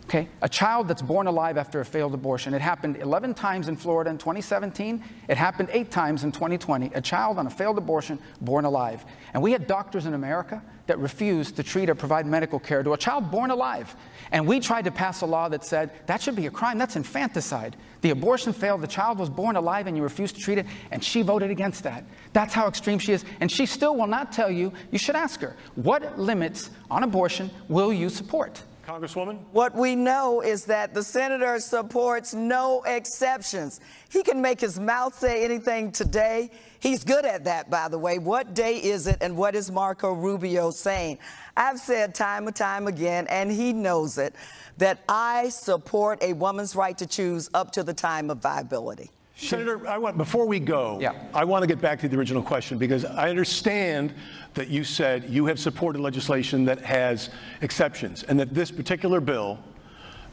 Okay, 0.06 0.28
a 0.42 0.48
child 0.48 0.86
that's 0.86 1.00
born 1.00 1.26
alive 1.26 1.56
after 1.56 1.80
a 1.80 1.84
failed 1.84 2.12
abortion. 2.12 2.52
It 2.52 2.60
happened 2.60 2.98
11 2.98 3.32
times 3.32 3.68
in 3.68 3.76
Florida 3.76 4.10
in 4.10 4.18
2017. 4.18 5.02
It 5.28 5.36
happened 5.38 5.70
eight 5.72 5.90
times 5.90 6.24
in 6.24 6.32
2020. 6.32 6.90
A 6.94 7.00
child 7.00 7.38
on 7.38 7.46
a 7.46 7.50
failed 7.50 7.78
abortion 7.78 8.18
born 8.42 8.66
alive. 8.66 9.02
And 9.32 9.42
we 9.42 9.50
had 9.50 9.66
doctors 9.66 10.04
in 10.04 10.12
America 10.12 10.62
that 10.88 10.98
refused 10.98 11.56
to 11.56 11.62
treat 11.62 11.88
or 11.88 11.94
provide 11.94 12.26
medical 12.26 12.58
care 12.58 12.82
to 12.82 12.92
a 12.92 12.98
child 12.98 13.30
born 13.30 13.50
alive. 13.50 13.96
And 14.30 14.46
we 14.46 14.60
tried 14.60 14.84
to 14.84 14.90
pass 14.90 15.22
a 15.22 15.26
law 15.26 15.48
that 15.48 15.64
said 15.64 15.90
that 16.04 16.20
should 16.20 16.36
be 16.36 16.46
a 16.46 16.50
crime. 16.50 16.76
That's 16.76 16.96
infanticide. 16.96 17.74
The 18.02 18.10
abortion 18.10 18.52
failed. 18.52 18.82
The 18.82 18.86
child 18.86 19.18
was 19.18 19.30
born 19.30 19.56
alive 19.56 19.86
and 19.86 19.96
you 19.96 20.02
refused 20.02 20.34
to 20.34 20.42
treat 20.42 20.58
it. 20.58 20.66
And 20.90 21.02
she 21.02 21.22
voted 21.22 21.50
against 21.50 21.82
that. 21.84 22.04
That's 22.34 22.52
how 22.52 22.68
extreme 22.68 22.98
she 22.98 23.14
is. 23.14 23.24
And 23.40 23.50
she 23.50 23.64
still 23.64 23.96
will 23.96 24.06
not 24.06 24.32
tell 24.32 24.50
you. 24.50 24.70
You 24.90 24.98
should 24.98 25.16
ask 25.16 25.40
her 25.40 25.56
what 25.76 26.18
limits 26.18 26.68
on 26.90 27.04
abortion 27.04 27.50
will 27.68 27.90
you 27.90 28.10
support? 28.10 28.62
Congresswoman? 28.84 29.38
What 29.52 29.74
we 29.74 29.96
know 29.96 30.40
is 30.40 30.64
that 30.66 30.94
the 30.94 31.02
senator 31.02 31.58
supports 31.58 32.34
no 32.34 32.82
exceptions. 32.84 33.80
He 34.10 34.22
can 34.22 34.40
make 34.40 34.60
his 34.60 34.78
mouth 34.78 35.18
say 35.18 35.44
anything 35.44 35.90
today. 35.90 36.50
He's 36.80 37.02
good 37.02 37.24
at 37.24 37.44
that, 37.44 37.70
by 37.70 37.88
the 37.88 37.98
way. 37.98 38.18
What 38.18 38.54
day 38.54 38.76
is 38.76 39.06
it 39.06 39.18
and 39.20 39.36
what 39.36 39.54
is 39.54 39.70
Marco 39.70 40.12
Rubio 40.12 40.70
saying? 40.70 41.18
I've 41.56 41.78
said 41.78 42.14
time 42.14 42.46
and 42.46 42.54
time 42.54 42.86
again, 42.86 43.26
and 43.28 43.50
he 43.50 43.72
knows 43.72 44.18
it, 44.18 44.34
that 44.78 45.02
I 45.08 45.48
support 45.48 46.22
a 46.22 46.32
woman's 46.32 46.76
right 46.76 46.96
to 46.98 47.06
choose 47.06 47.48
up 47.54 47.72
to 47.72 47.82
the 47.82 47.94
time 47.94 48.30
of 48.30 48.38
viability. 48.38 49.10
Senator, 49.36 49.86
I 49.88 49.98
want, 49.98 50.16
before 50.16 50.46
we 50.46 50.60
go, 50.60 51.00
I 51.34 51.44
want 51.44 51.62
to 51.62 51.66
get 51.66 51.80
back 51.80 51.98
to 52.00 52.08
the 52.08 52.16
original 52.16 52.42
question 52.42 52.78
because 52.78 53.04
I 53.04 53.28
understand 53.28 54.14
that 54.54 54.68
you 54.68 54.84
said 54.84 55.28
you 55.28 55.44
have 55.46 55.58
supported 55.58 56.00
legislation 56.00 56.64
that 56.66 56.80
has 56.82 57.30
exceptions 57.60 58.22
and 58.22 58.38
that 58.38 58.54
this 58.54 58.70
particular 58.70 59.20
bill 59.20 59.58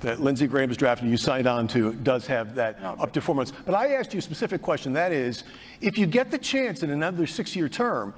that 0.01 0.19
Lindsey 0.19 0.47
Graham 0.47 0.69
has 0.69 0.77
drafted, 0.77 1.09
you 1.09 1.17
signed 1.17 1.47
on 1.47 1.67
to, 1.69 1.93
does 1.93 2.27
have 2.27 2.55
that 2.55 2.79
up 2.83 3.11
to 3.13 3.21
four 3.21 3.35
months. 3.35 3.53
But 3.65 3.73
I 3.75 3.93
asked 3.93 4.13
you 4.13 4.19
a 4.19 4.21
specific 4.21 4.61
question. 4.61 4.93
That 4.93 5.11
is, 5.11 5.43
if 5.79 5.97
you 5.97 6.05
get 6.05 6.31
the 6.31 6.37
chance 6.37 6.83
in 6.83 6.91
another 6.91 7.25
six-year 7.27 7.69
term 7.69 8.13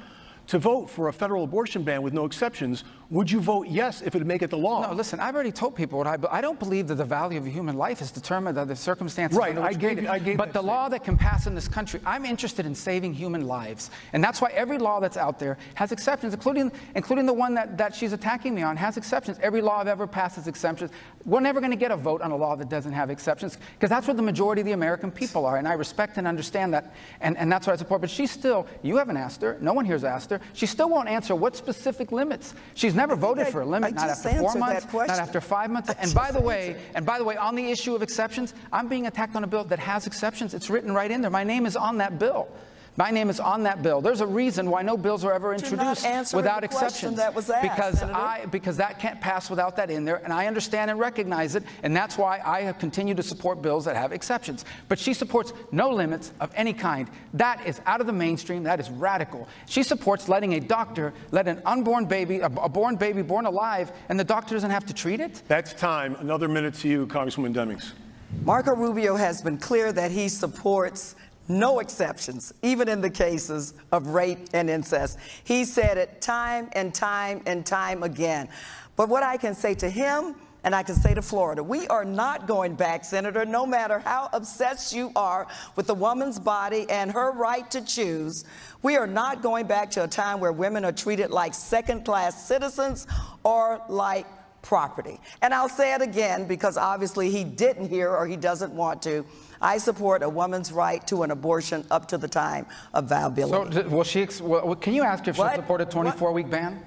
to 0.47 0.59
vote 0.59 0.89
for 0.89 1.07
a 1.07 1.13
federal 1.13 1.45
abortion 1.45 1.83
ban 1.83 2.01
with 2.01 2.13
no 2.13 2.25
exceptions, 2.25 2.83
would 3.13 3.29
you 3.29 3.39
vote 3.39 3.67
yes 3.67 4.01
if 4.01 4.15
it 4.15 4.17
would 4.17 4.25
make 4.25 4.41
it 4.41 4.49
the 4.49 4.57
law? 4.57 4.87
No, 4.87 4.93
listen, 4.93 5.19
I've 5.19 5.35
already 5.35 5.51
told 5.51 5.75
people 5.75 5.99
what 5.99 6.07
I, 6.07 6.17
I 6.31 6.41
don't 6.41 6.57
believe 6.57 6.87
that 6.87 6.95
the 6.95 7.05
value 7.05 7.37
of 7.37 7.45
a 7.45 7.49
human 7.49 7.77
life 7.77 8.01
is 8.01 8.09
determined 8.09 8.55
by 8.55 8.65
the 8.65 8.75
circumstances 8.75 9.37
Right, 9.37 9.49
under 9.49 9.61
which 9.61 9.69
I 9.69 9.73
gave- 9.73 9.97
created. 9.97 10.07
I 10.07 10.17
gave 10.17 10.37
But 10.37 10.51
the 10.51 10.63
law 10.63 10.89
that 10.89 11.03
can 11.03 11.15
pass 11.15 11.45
in 11.45 11.53
this 11.53 11.67
country, 11.67 11.99
I'm 12.07 12.25
interested 12.25 12.65
in 12.65 12.73
saving 12.73 13.13
human 13.13 13.45
lives. 13.47 13.91
And 14.13 14.23
that's 14.23 14.41
why 14.41 14.49
every 14.55 14.79
law 14.79 14.99
that's 14.99 15.15
out 15.15 15.37
there 15.37 15.59
has 15.75 15.91
exceptions, 15.91 16.33
including, 16.33 16.71
including 16.95 17.27
the 17.27 17.33
one 17.33 17.53
that, 17.53 17.77
that 17.77 17.93
she's 17.93 18.13
attacking 18.13 18.55
me 18.55 18.63
on 18.63 18.75
has 18.77 18.97
exceptions. 18.97 19.37
Every 19.43 19.61
law 19.61 19.79
I've 19.79 19.87
ever 19.87 20.07
passed 20.07 20.37
has 20.37 20.47
exceptions. 20.47 20.89
We're 21.23 21.39
never 21.39 21.59
going 21.59 21.69
to 21.71 21.77
get 21.77 21.91
a 21.91 21.95
vote 21.95 22.23
on 22.23 22.31
a 22.31 22.35
law 22.35 22.55
that 22.55 22.67
doesn't 22.67 22.93
have 22.93 23.11
exceptions 23.11 23.59
because 23.75 23.91
that's 23.91 24.07
what 24.07 24.17
the 24.17 24.23
majority 24.23 24.61
of 24.61 24.65
the 24.65 24.71
American 24.73 25.11
people 25.11 25.45
are. 25.45 25.57
And 25.57 25.67
I 25.67 25.73
respect 25.73 26.17
and 26.17 26.27
understand 26.27 26.73
that. 26.73 26.95
And, 27.21 27.37
and 27.37 27.51
that's 27.51 27.67
what 27.67 27.73
I 27.73 27.75
support. 27.75 28.01
But 28.01 28.09
she 28.09 28.25
still, 28.25 28.65
you 28.81 28.97
haven't 28.97 29.17
asked 29.17 29.43
her, 29.43 29.59
no 29.61 29.71
one 29.73 29.85
here's 29.85 30.03
asked 30.03 30.31
her, 30.31 30.41
she 30.53 30.65
still 30.65 30.89
won't 30.89 31.09
answer 31.09 31.35
what 31.35 31.55
specific 31.55 32.11
limits. 32.11 32.55
She's 32.73 32.95
never 32.95 33.02
voted 33.09 33.47
I- 33.47 33.51
for 33.51 33.61
a 33.61 33.65
limit, 33.65 33.93
I 33.97 34.07
not 34.07 34.09
after 34.09 34.29
four 34.29 34.55
months, 34.55 34.85
not 34.93 35.09
after 35.09 35.41
five 35.41 35.69
months. 35.71 35.89
I 35.89 35.95
And 35.99 36.13
by 36.13 36.31
the 36.31 36.41
way, 36.41 36.69
answered. 36.69 36.81
and 36.95 37.05
by 37.05 37.17
the 37.17 37.23
way, 37.23 37.37
on 37.37 37.55
the 37.55 37.71
issue 37.71 37.95
of 37.95 38.01
exceptions, 38.01 38.53
I'm 38.71 38.87
being 38.87 39.07
attacked 39.07 39.35
on 39.35 39.43
a 39.43 39.47
bill 39.47 39.63
that 39.65 39.79
has 39.79 40.07
exceptions. 40.07 40.53
It's 40.53 40.69
written 40.69 40.93
right 40.93 41.09
in 41.11 41.21
there. 41.21 41.31
My 41.31 41.43
name 41.43 41.65
is 41.65 41.75
on 41.75 41.97
that 41.99 42.19
bill. 42.19 42.47
My 42.95 43.09
name 43.09 43.31
is 43.31 43.39
on 43.39 43.63
that 43.63 43.81
bill. 43.81 44.01
There's 44.01 44.21
a 44.21 44.27
reason 44.27 44.69
why 44.69 44.83
no 44.83 44.95
bills 44.97 45.23
were 45.23 45.33
ever 45.33 45.53
But 45.55 45.67
you're 45.67 45.77
not 45.77 45.97
introduced 45.97 46.33
without 46.35 46.63
exceptions. 46.63 47.17
that 47.17 47.33
was 47.33 47.49
asked, 47.49 47.63
because 47.63 47.99
Senator. 47.99 48.17
I 48.17 48.45
because 48.45 48.77
that 48.77 48.99
can't 48.99 49.19
pass 49.19 49.49
without 49.49 49.75
that 49.77 49.89
in 49.89 50.05
there, 50.05 50.17
and 50.17 50.31
I 50.31 50.45
understand 50.45 50.91
and 50.91 50.99
recognize 50.99 51.55
it, 51.55 51.63
and 51.81 51.95
that's 51.95 52.17
why 52.19 52.39
I 52.45 52.61
have 52.61 52.77
continued 52.77 53.17
to 53.17 53.23
support 53.23 53.63
bills 53.63 53.85
that 53.85 53.95
have 53.95 54.11
exceptions. 54.11 54.63
But 54.89 54.99
she 54.99 55.13
supports 55.15 55.53
no 55.71 55.89
limits 55.89 56.33
of 56.39 56.51
any 56.55 56.73
kind. 56.73 57.09
That 57.33 57.65
is 57.65 57.81
out 57.87 57.99
of 57.99 58.05
the 58.05 58.13
mainstream. 58.13 58.61
That 58.63 58.79
is 58.79 58.91
radical. 58.91 59.47
She 59.67 59.81
supports 59.81 60.29
letting 60.29 60.53
a 60.53 60.59
doctor 60.59 61.13
let 61.31 61.47
an 61.47 61.63
unborn 61.65 62.05
baby, 62.05 62.39
a, 62.39 62.45
a 62.45 62.69
born 62.69 62.95
baby 62.95 63.23
born 63.23 63.47
alive, 63.47 63.91
and 64.09 64.19
the 64.19 64.23
doctor 64.23 64.53
doesn't 64.53 64.71
have 64.71 64.85
to 64.85 64.93
treat 64.93 65.19
it. 65.19 65.41
That's 65.47 65.73
time. 65.73 66.15
Another 66.19 66.47
minute 66.47 66.75
to 66.75 66.87
you, 66.87 67.07
Congresswoman 67.07 67.55
Demings. 67.55 67.93
Marco 68.41 68.75
Rubio 68.75 69.15
has 69.15 69.41
been 69.41 69.57
clear 69.57 69.93
that 69.93 70.11
he 70.11 70.27
supports 70.27 71.15
no 71.47 71.79
exceptions, 71.79 72.53
even 72.61 72.87
in 72.87 73.01
the 73.01 73.09
cases 73.09 73.73
of 73.91 74.07
rape 74.07 74.49
and 74.53 74.69
incest. 74.69 75.17
He 75.43 75.65
said 75.65 75.97
it 75.97 76.21
time 76.21 76.69
and 76.73 76.93
time 76.93 77.41
and 77.45 77.65
time 77.65 78.03
again. 78.03 78.47
But 78.95 79.09
what 79.09 79.23
I 79.23 79.37
can 79.37 79.55
say 79.55 79.73
to 79.75 79.89
him, 79.89 80.35
and 80.63 80.73
I 80.73 80.81
can 80.83 80.95
say 80.95 81.13
to 81.13 81.21
Florida, 81.21 81.61
we 81.61 81.87
are 81.87 82.05
not 82.05 82.47
going 82.47 82.75
back, 82.75 83.03
Senator, 83.03 83.43
no 83.43 83.65
matter 83.65 83.99
how 83.99 84.29
obsessed 84.31 84.93
you 84.93 85.11
are 85.15 85.47
with 85.75 85.87
the 85.87 85.93
woman's 85.93 86.39
body 86.39 86.85
and 86.89 87.11
her 87.11 87.31
right 87.31 87.69
to 87.71 87.81
choose. 87.81 88.45
We 88.81 88.95
are 88.95 89.07
not 89.07 89.41
going 89.41 89.67
back 89.67 89.91
to 89.91 90.05
a 90.05 90.07
time 90.07 90.39
where 90.39 90.53
women 90.53 90.85
are 90.85 90.93
treated 90.93 91.31
like 91.31 91.53
second 91.53 92.05
class 92.05 92.47
citizens 92.47 93.07
or 93.43 93.81
like 93.89 94.25
property. 94.61 95.19
And 95.41 95.53
I'll 95.53 95.67
say 95.69 95.93
it 95.93 96.01
again 96.01 96.47
because 96.47 96.77
obviously 96.77 97.29
he 97.29 97.43
didn't 97.43 97.89
hear 97.89 98.09
or 98.09 98.25
he 98.25 98.37
doesn't 98.37 98.73
want 98.73 99.01
to. 99.03 99.25
I 99.63 99.77
support 99.77 100.21
a 100.23 100.29
woman's 100.29 100.73
right 100.73 101.05
to 101.07 101.23
an 101.23 101.31
abortion 101.31 101.85
up 101.89 102.09
to 102.09 102.17
the 102.17 102.27
time 102.27 102.65
of 102.93 103.05
viability. 103.05 103.81
d- 103.81 103.87
will 103.87 104.03
she? 104.03 104.27
well, 104.41 104.75
Can 104.75 104.93
you 104.93 105.03
ask 105.03 105.25
if 105.27 105.37
she'll 105.37 105.49
support 105.55 105.79
a 105.79 105.85
24-week 105.85 106.49
ban? 106.49 106.83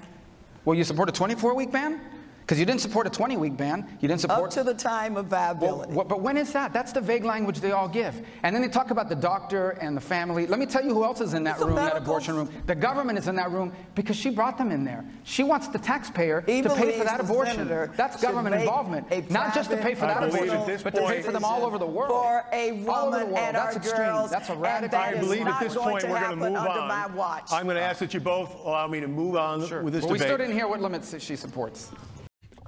Will 0.63 0.75
you 0.75 0.83
support 0.83 1.09
a 1.09 1.11
24-week 1.11 1.71
ban? 1.71 1.99
Because 2.47 2.61
you 2.61 2.65
didn't 2.65 2.79
support 2.79 3.05
a 3.05 3.09
20-week 3.09 3.57
ban. 3.57 3.85
You 3.99 4.07
didn't 4.07 4.21
support. 4.21 4.45
up 4.45 4.49
to 4.51 4.63
the 4.63 4.73
time 4.73 5.17
of 5.17 5.25
viability. 5.25 5.91
Well, 5.91 6.05
but 6.05 6.21
when 6.21 6.37
is 6.37 6.53
that? 6.53 6.71
That's 6.71 6.93
the 6.93 7.01
vague 7.01 7.25
language 7.25 7.59
they 7.59 7.73
all 7.73 7.89
give. 7.89 8.25
And 8.43 8.55
then 8.55 8.61
they 8.61 8.69
talk 8.69 8.89
about 8.89 9.09
the 9.09 9.15
doctor 9.17 9.71
and 9.81 9.97
the 9.97 9.99
family. 10.01 10.47
Let 10.47 10.57
me 10.57 10.65
tell 10.65 10.81
you 10.81 10.93
who 10.93 11.03
else 11.03 11.19
is 11.19 11.33
in 11.33 11.43
that 11.43 11.55
It's 11.55 11.63
a 11.63 11.65
room, 11.65 11.75
that 11.75 11.97
abortion 11.97 12.37
room. 12.37 12.49
The 12.65 12.73
government 12.73 13.19
is 13.19 13.27
in 13.27 13.35
that 13.35 13.51
room 13.51 13.73
because 13.95 14.15
she 14.15 14.29
brought 14.29 14.57
them 14.57 14.71
in 14.71 14.85
there. 14.85 15.03
She 15.25 15.43
wants 15.43 15.67
the 15.67 15.77
taxpayer 15.77 16.39
He 16.47 16.61
to 16.61 16.69
pay 16.69 16.75
for 16.75 16.81
believes 16.85 17.03
that 17.03 17.17
the 17.17 17.23
abortion. 17.25 17.55
senator 17.57 17.91
That's 17.97 18.21
government 18.21 18.55
involvement. 18.55 19.29
Not 19.29 19.53
just 19.53 19.69
to 19.71 19.75
pay 19.75 19.93
for 19.93 20.05
that 20.05 20.15
private 20.19 20.33
I 20.33 20.37
believe 20.37 20.53
abortion, 20.53 20.81
but 20.85 20.95
to 20.95 21.01
pay 21.05 21.21
for 21.23 21.33
them 21.33 21.43
all 21.43 21.65
over 21.65 21.77
the 21.77 21.85
world. 21.85 22.11
For 22.11 22.45
a 22.53 22.69
All 22.87 23.07
over 23.09 23.19
the 23.19 23.25
woman 23.25 23.31
world. 23.33 23.37
and 23.39 23.55
That's 23.57 23.75
our 23.75 23.81
extreme. 23.81 24.07
girls, 24.07 24.31
That's 24.31 24.47
a 24.47 24.53
and 24.53 24.61
radical. 24.61 24.97
that 24.97 25.09
I 25.09 25.17
is 25.17 25.19
believe 25.19 25.41
at 25.41 25.47
not 25.47 25.59
this 25.59 25.73
going 25.73 25.89
point 25.89 26.01
to 26.03 26.07
we're 26.07 26.13
going 26.13 26.21
to 26.21 26.27
happen 26.27 26.39
move 26.53 26.55
under 26.55 26.79
on. 26.79 26.87
my 26.87 27.07
watch. 27.07 27.49
I'm 27.51 27.65
going 27.65 27.75
to 27.75 27.81
ask 27.83 27.99
that 27.99 28.13
you 28.13 28.21
both 28.21 28.55
allow 28.63 28.87
me 28.87 29.01
to 29.01 29.07
move 29.09 29.35
on 29.35 29.59
with 29.59 29.91
this 29.91 30.05
But 30.05 30.11
we 30.11 30.17
debate. 30.17 30.21
still 30.21 30.37
didn't 30.37 30.53
hear 30.53 30.69
what 30.69 30.79
limits 30.81 31.13
she 31.21 31.35
supports. 31.35 31.91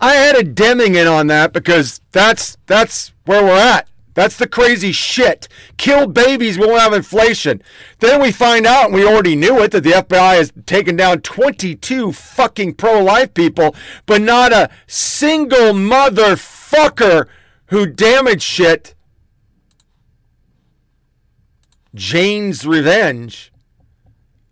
I 0.01 0.15
added 0.15 0.55
Deming 0.55 0.95
in 0.95 1.07
on 1.07 1.27
that 1.27 1.53
because 1.53 2.01
that's 2.11 2.57
that's 2.65 3.13
where 3.25 3.43
we're 3.43 3.57
at. 3.57 3.89
That's 4.13 4.37
the 4.37 4.47
crazy 4.47 4.91
shit. 4.91 5.47
Kill 5.77 6.07
babies, 6.07 6.57
we 6.57 6.65
won't 6.65 6.81
have 6.81 6.93
inflation. 6.93 7.61
Then 7.99 8.21
we 8.21 8.31
find 8.31 8.65
out, 8.65 8.85
and 8.85 8.93
we 8.93 9.05
already 9.05 9.35
knew 9.35 9.61
it, 9.61 9.71
that 9.71 9.83
the 9.83 9.91
FBI 9.91 10.35
has 10.35 10.51
taken 10.65 10.97
down 10.97 11.21
22 11.21 12.11
fucking 12.11 12.73
pro-life 12.73 13.33
people, 13.33 13.75
but 14.05 14.21
not 14.21 14.51
a 14.51 14.69
single 14.87 15.73
motherfucker 15.73 17.27
who 17.67 17.85
damaged 17.85 18.41
shit. 18.41 18.93
Jane's 21.95 22.65
Revenge 22.65 23.53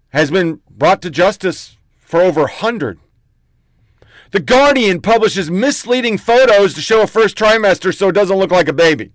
has 0.10 0.32
been 0.32 0.62
brought 0.70 1.02
to 1.02 1.10
justice 1.10 1.76
for 2.00 2.22
over 2.22 2.42
100. 2.42 3.00
The 4.32 4.40
Guardian 4.40 5.02
publishes 5.02 5.50
misleading 5.50 6.18
photos 6.18 6.74
to 6.74 6.82
show 6.82 7.02
a 7.02 7.08
first 7.08 7.38
trimester 7.38 7.96
so 7.96 8.10
it 8.10 8.14
doesn't 8.14 8.38
look 8.38 8.52
like 8.52 8.68
a 8.68 8.74
baby. 8.74 9.12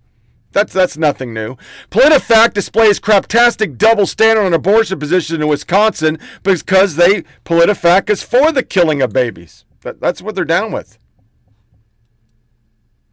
That's 0.53 0.73
that's 0.73 0.99
nothing 0.99 1.33
new. 1.33 1.57
PolitiFact 1.91 2.53
displays 2.53 3.01
craptastic 3.01 3.79
double 3.79 4.07
standard 4.07 4.45
on 4.45 4.53
abortion 4.53 4.99
position 4.99 5.41
in 5.41 5.49
Wisconsin 5.49 6.19
because 6.43 6.97
they 6.97 7.23
PolitiFact 7.45 8.11
is 8.11 8.23
for 8.23 8.53
the 8.53 8.63
killing 8.63 9.01
of 9.01 9.13
babies. 9.13 9.65
That, 9.81 10.01
that's 10.01 10.23
what 10.23 10.35
they're 10.35 10.45
down 10.45 10.71
with. 10.71 10.99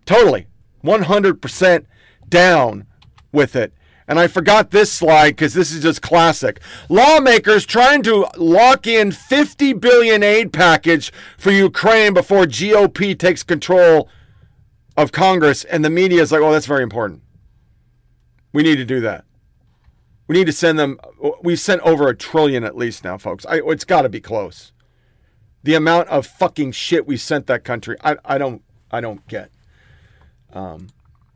Totally, 0.05 0.47
100% 0.83 1.85
down 2.27 2.87
with 3.31 3.55
it. 3.55 3.73
And 4.09 4.19
I 4.19 4.25
forgot 4.27 4.71
this 4.71 4.91
slide 4.91 5.31
because 5.31 5.53
this 5.53 5.71
is 5.71 5.83
just 5.83 6.01
classic. 6.01 6.61
Lawmakers 6.89 7.63
trying 7.63 8.01
to 8.03 8.25
lock 8.37 8.87
in 8.87 9.11
50 9.11 9.73
billion 9.73 10.23
aid 10.23 10.51
package 10.51 11.13
for 11.37 11.51
Ukraine 11.51 12.15
before 12.15 12.45
GOP 12.45 13.17
takes 13.17 13.43
control 13.43 14.09
of 14.97 15.11
Congress, 15.11 15.63
and 15.63 15.85
the 15.85 15.91
media 15.91 16.23
is 16.23 16.31
like, 16.31 16.41
"Oh, 16.41 16.51
that's 16.51 16.65
very 16.65 16.81
important. 16.81 17.21
We 18.51 18.63
need 18.63 18.77
to 18.77 18.85
do 18.85 18.99
that. 19.01 19.25
We 20.27 20.35
need 20.35 20.47
to 20.47 20.53
send 20.53 20.79
them. 20.79 20.99
We've 21.43 21.59
sent 21.59 21.81
over 21.83 22.07
a 22.07 22.15
trillion 22.15 22.63
at 22.63 22.75
least 22.75 23.03
now, 23.03 23.19
folks. 23.19 23.45
I, 23.45 23.61
it's 23.63 23.85
got 23.85 24.01
to 24.01 24.09
be 24.09 24.19
close. 24.19 24.71
The 25.61 25.75
amount 25.75 26.07
of 26.09 26.25
fucking 26.25 26.71
shit 26.71 27.05
we 27.05 27.15
sent 27.15 27.45
that 27.45 27.63
country, 27.63 27.95
I, 28.03 28.17
I 28.25 28.37
don't, 28.39 28.63
I 28.89 29.01
don't 29.01 29.25
get. 29.27 29.51
Um, 30.51 30.87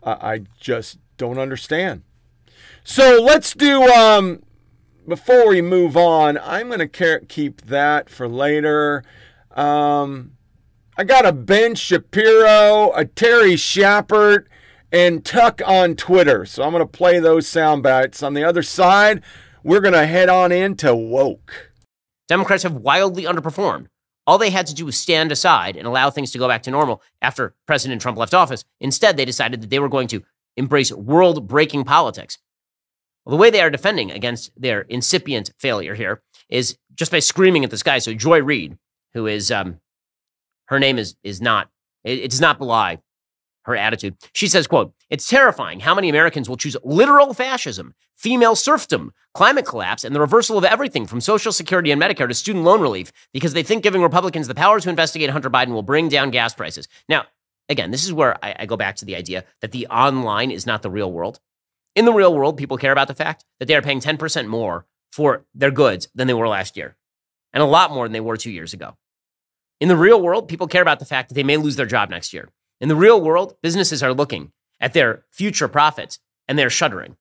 I, 0.01 0.11
I 0.11 0.41
just 0.59 0.97
don't 1.17 1.37
understand. 1.37 2.01
So 2.83 3.21
let's 3.21 3.53
do. 3.53 3.83
Um, 3.83 4.43
before 5.07 5.47
we 5.47 5.61
move 5.61 5.97
on, 5.97 6.37
I'm 6.37 6.69
gonna 6.69 6.87
keep 6.87 7.61
that 7.61 8.09
for 8.09 8.27
later. 8.27 9.03
Um, 9.51 10.33
I 10.95 11.03
got 11.03 11.25
a 11.25 11.31
Ben 11.31 11.73
Shapiro, 11.73 12.91
a 12.93 13.05
Terry 13.05 13.53
Schappert, 13.53 14.45
and 14.91 15.25
Tuck 15.25 15.59
on 15.65 15.95
Twitter. 15.95 16.45
So 16.45 16.61
I'm 16.63 16.71
going 16.71 16.83
to 16.83 16.87
play 16.87 17.19
those 17.19 17.47
sound 17.47 17.81
bites. 17.81 18.21
On 18.21 18.35
the 18.35 18.43
other 18.43 18.61
side, 18.61 19.23
we're 19.63 19.79
going 19.79 19.95
to 19.95 20.05
head 20.05 20.29
on 20.29 20.51
into 20.51 20.95
woke. 20.95 21.71
Democrats 22.27 22.61
have 22.61 22.73
wildly 22.73 23.23
underperformed. 23.23 23.87
All 24.27 24.37
they 24.37 24.51
had 24.51 24.67
to 24.67 24.75
do 24.75 24.85
was 24.85 24.97
stand 24.97 25.31
aside 25.31 25.75
and 25.75 25.87
allow 25.87 26.11
things 26.11 26.31
to 26.31 26.37
go 26.37 26.47
back 26.47 26.63
to 26.63 26.71
normal 26.71 27.01
after 27.21 27.55
President 27.65 28.01
Trump 28.01 28.17
left 28.17 28.35
office. 28.35 28.63
Instead, 28.79 29.17
they 29.17 29.25
decided 29.25 29.61
that 29.61 29.71
they 29.71 29.79
were 29.79 29.89
going 29.89 30.07
to 30.09 30.23
embrace 30.55 30.91
world 30.91 31.47
breaking 31.47 31.83
politics. 31.83 32.37
Well, 33.25 33.37
the 33.37 33.41
way 33.41 33.49
they 33.49 33.61
are 33.61 33.69
defending 33.69 34.11
against 34.11 34.51
their 34.59 34.81
incipient 34.81 35.51
failure 35.57 35.95
here 35.95 36.21
is 36.49 36.77
just 36.93 37.11
by 37.11 37.19
screaming 37.19 37.63
at 37.63 37.71
the 37.71 37.77
sky. 37.77 37.99
So, 37.99 38.13
Joy 38.13 38.41
Reid, 38.41 38.77
who 39.13 39.27
is 39.27 39.51
um, 39.51 39.79
her 40.65 40.79
name 40.79 40.97
is 40.97 41.15
is 41.23 41.41
not 41.41 41.69
it, 42.03 42.19
it 42.19 42.31
does 42.31 42.41
not 42.41 42.59
belie 42.59 42.99
her 43.63 43.75
attitude. 43.75 44.15
She 44.33 44.47
says, 44.47 44.67
quote, 44.67 44.93
It's 45.09 45.27
terrifying 45.27 45.79
how 45.79 45.95
many 45.95 46.09
Americans 46.09 46.49
will 46.49 46.57
choose 46.57 46.77
literal 46.83 47.33
fascism, 47.33 47.93
female 48.15 48.55
serfdom, 48.55 49.13
climate 49.33 49.65
collapse, 49.65 50.03
and 50.03 50.15
the 50.15 50.19
reversal 50.19 50.57
of 50.57 50.65
everything 50.65 51.05
from 51.05 51.21
Social 51.21 51.51
Security 51.51 51.91
and 51.91 52.01
Medicare 52.01 52.27
to 52.27 52.33
student 52.33 52.65
loan 52.65 52.81
relief 52.81 53.11
because 53.31 53.53
they 53.53 53.63
think 53.63 53.83
giving 53.83 54.01
Republicans 54.01 54.47
the 54.47 54.55
power 54.55 54.79
to 54.79 54.89
investigate 54.89 55.29
Hunter 55.29 55.49
Biden 55.49 55.73
will 55.73 55.81
bring 55.81 56.09
down 56.09 56.31
gas 56.31 56.53
prices. 56.53 56.87
Now, 57.07 57.25
again, 57.69 57.91
this 57.91 58.03
is 58.03 58.13
where 58.13 58.43
I, 58.43 58.55
I 58.59 58.65
go 58.65 58.77
back 58.77 58.97
to 58.97 59.05
the 59.05 59.15
idea 59.15 59.45
that 59.61 59.71
the 59.71 59.87
online 59.87 60.51
is 60.51 60.65
not 60.65 60.81
the 60.81 60.91
real 60.91 61.11
world. 61.11 61.39
In 61.95 62.05
the 62.05 62.13
real 62.13 62.33
world, 62.33 62.57
people 62.57 62.77
care 62.77 62.91
about 62.91 63.07
the 63.07 63.15
fact 63.15 63.45
that 63.59 63.67
they 63.67 63.75
are 63.75 63.81
paying 63.81 63.99
10% 63.99 64.47
more 64.47 64.85
for 65.11 65.45
their 65.53 65.71
goods 65.71 66.07
than 66.15 66.27
they 66.27 66.33
were 66.33 66.47
last 66.47 66.75
year, 66.75 66.95
and 67.53 67.61
a 67.61 67.67
lot 67.67 67.91
more 67.91 68.05
than 68.05 68.13
they 68.13 68.19
were 68.19 68.37
two 68.37 68.51
years 68.51 68.73
ago. 68.73 68.97
In 69.79 69.89
the 69.89 69.97
real 69.97 70.21
world, 70.21 70.47
people 70.47 70.67
care 70.67 70.81
about 70.81 70.99
the 70.99 71.05
fact 71.05 71.29
that 71.29 71.35
they 71.35 71.43
may 71.43 71.57
lose 71.57 71.75
their 71.75 71.85
job 71.85 72.09
next 72.09 72.33
year. 72.33 72.49
In 72.79 72.89
the 72.89 72.95
real 72.95 73.21
world, 73.21 73.55
businesses 73.61 74.01
are 74.01 74.13
looking 74.13 74.51
at 74.79 74.93
their 74.93 75.25
future 75.29 75.67
profits 75.67 76.19
and 76.47 76.57
they're 76.57 76.69
shuddering. 76.69 77.15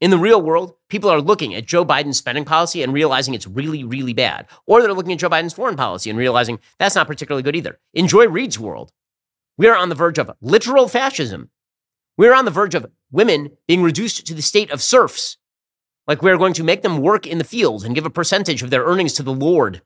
In 0.00 0.10
the 0.10 0.18
real 0.18 0.42
world, 0.42 0.74
people 0.88 1.08
are 1.08 1.20
looking 1.20 1.54
at 1.54 1.66
Joe 1.66 1.84
Biden's 1.84 2.18
spending 2.18 2.44
policy 2.44 2.82
and 2.82 2.92
realizing 2.92 3.32
it's 3.32 3.46
really, 3.46 3.84
really 3.84 4.12
bad. 4.12 4.46
Or 4.66 4.82
they're 4.82 4.92
looking 4.92 5.12
at 5.12 5.18
Joe 5.18 5.30
Biden's 5.30 5.54
foreign 5.54 5.76
policy 5.76 6.10
and 6.10 6.18
realizing 6.18 6.58
that's 6.78 6.94
not 6.94 7.06
particularly 7.06 7.42
good 7.42 7.56
either. 7.56 7.78
In 7.94 8.08
Joy 8.08 8.28
Reid's 8.28 8.58
world, 8.58 8.92
we 9.56 9.68
are 9.68 9.76
on 9.76 9.88
the 9.88 9.94
verge 9.94 10.18
of 10.18 10.30
literal 10.40 10.88
fascism. 10.88 11.50
We're 12.16 12.34
on 12.34 12.44
the 12.44 12.50
verge 12.50 12.74
of 12.74 12.90
women 13.14 13.56
being 13.68 13.82
reduced 13.82 14.26
to 14.26 14.34
the 14.34 14.42
state 14.42 14.70
of 14.72 14.82
serfs. 14.82 15.38
Like 16.06 16.20
we're 16.20 16.36
going 16.36 16.52
to 16.54 16.64
make 16.64 16.82
them 16.82 16.98
work 16.98 17.26
in 17.26 17.38
the 17.38 17.44
fields 17.44 17.84
and 17.84 17.94
give 17.94 18.04
a 18.04 18.10
percentage 18.10 18.62
of 18.62 18.70
their 18.70 18.84
earnings 18.84 19.14
to 19.14 19.22
the 19.22 19.32
Lord. 19.32 19.80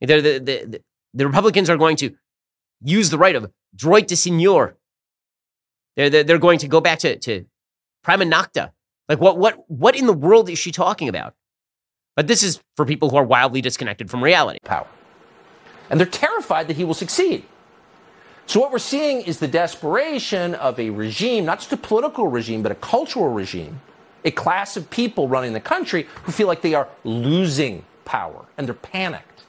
The, 0.00 0.20
the, 0.20 0.38
the, 0.38 0.80
the, 1.14 1.26
Republicans 1.26 1.68
are 1.68 1.76
going 1.76 1.96
to 1.96 2.14
use 2.82 3.10
the 3.10 3.18
right 3.18 3.34
of 3.34 3.50
droit 3.74 4.06
de 4.06 4.14
seigneur. 4.14 4.76
They're, 5.96 6.10
they're, 6.10 6.22
they're 6.22 6.38
going 6.38 6.60
to 6.60 6.68
go 6.68 6.80
back 6.80 7.00
to, 7.00 7.18
to 7.18 7.46
prima 8.04 8.24
nocta. 8.24 8.70
Like, 9.08 9.20
what, 9.20 9.38
what, 9.38 9.64
what 9.68 9.96
in 9.96 10.06
the 10.06 10.12
world 10.12 10.48
is 10.50 10.58
she 10.58 10.70
talking 10.70 11.08
about? 11.08 11.34
But 12.14 12.26
this 12.26 12.42
is 12.42 12.60
for 12.76 12.84
people 12.84 13.08
who 13.10 13.16
are 13.16 13.24
wildly 13.24 13.62
disconnected 13.62 14.10
from 14.10 14.22
reality. 14.22 14.60
Power. 14.62 14.86
And 15.90 15.98
they're 15.98 16.06
terrified 16.06 16.68
that 16.68 16.76
he 16.76 16.84
will 16.84 16.94
succeed. 16.94 17.44
So, 18.48 18.60
what 18.60 18.72
we're 18.72 18.78
seeing 18.78 19.20
is 19.20 19.40
the 19.40 19.46
desperation 19.46 20.54
of 20.54 20.80
a 20.80 20.88
regime, 20.88 21.44
not 21.44 21.58
just 21.58 21.70
a 21.74 21.76
political 21.76 22.28
regime, 22.28 22.62
but 22.62 22.72
a 22.72 22.76
cultural 22.76 23.28
regime, 23.28 23.82
a 24.24 24.30
class 24.30 24.74
of 24.74 24.88
people 24.88 25.28
running 25.28 25.52
the 25.52 25.60
country 25.60 26.06
who 26.22 26.32
feel 26.32 26.46
like 26.46 26.62
they 26.62 26.72
are 26.72 26.88
losing 27.04 27.84
power 28.06 28.46
and 28.56 28.66
they're 28.66 28.74
panicked. 28.74 29.44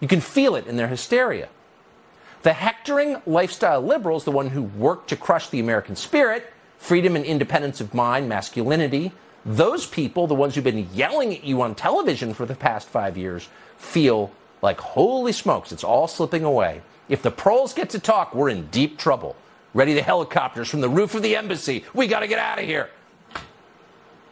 You 0.00 0.08
can 0.08 0.20
feel 0.20 0.54
it 0.54 0.66
in 0.66 0.76
their 0.76 0.88
hysteria. 0.88 1.48
The 2.42 2.52
hectoring 2.52 3.22
lifestyle 3.24 3.80
liberals, 3.80 4.26
the 4.26 4.32
one 4.32 4.48
who 4.48 4.64
worked 4.64 5.08
to 5.08 5.16
crush 5.16 5.48
the 5.48 5.60
American 5.60 5.96
spirit, 5.96 6.52
freedom 6.76 7.16
and 7.16 7.24
independence 7.24 7.80
of 7.80 7.94
mind, 7.94 8.28
masculinity, 8.28 9.12
those 9.46 9.86
people, 9.86 10.26
the 10.26 10.34
ones 10.34 10.54
who've 10.54 10.62
been 10.62 10.90
yelling 10.92 11.34
at 11.34 11.42
you 11.42 11.62
on 11.62 11.74
television 11.74 12.34
for 12.34 12.44
the 12.44 12.54
past 12.54 12.86
five 12.86 13.16
years, 13.16 13.48
feel 13.78 14.30
like, 14.60 14.78
holy 14.78 15.32
smokes, 15.32 15.72
it's 15.72 15.84
all 15.84 16.06
slipping 16.06 16.44
away. 16.44 16.82
If 17.10 17.22
the 17.22 17.30
proles 17.32 17.74
get 17.74 17.90
to 17.90 17.98
talk, 17.98 18.36
we're 18.36 18.50
in 18.50 18.66
deep 18.68 18.96
trouble. 18.96 19.34
Ready 19.74 19.94
the 19.94 20.02
helicopters 20.02 20.68
from 20.68 20.80
the 20.80 20.88
roof 20.88 21.16
of 21.16 21.22
the 21.22 21.36
embassy. 21.36 21.84
We 21.92 22.06
got 22.06 22.20
to 22.20 22.28
get 22.28 22.38
out 22.38 22.60
of 22.60 22.64
here. 22.64 22.88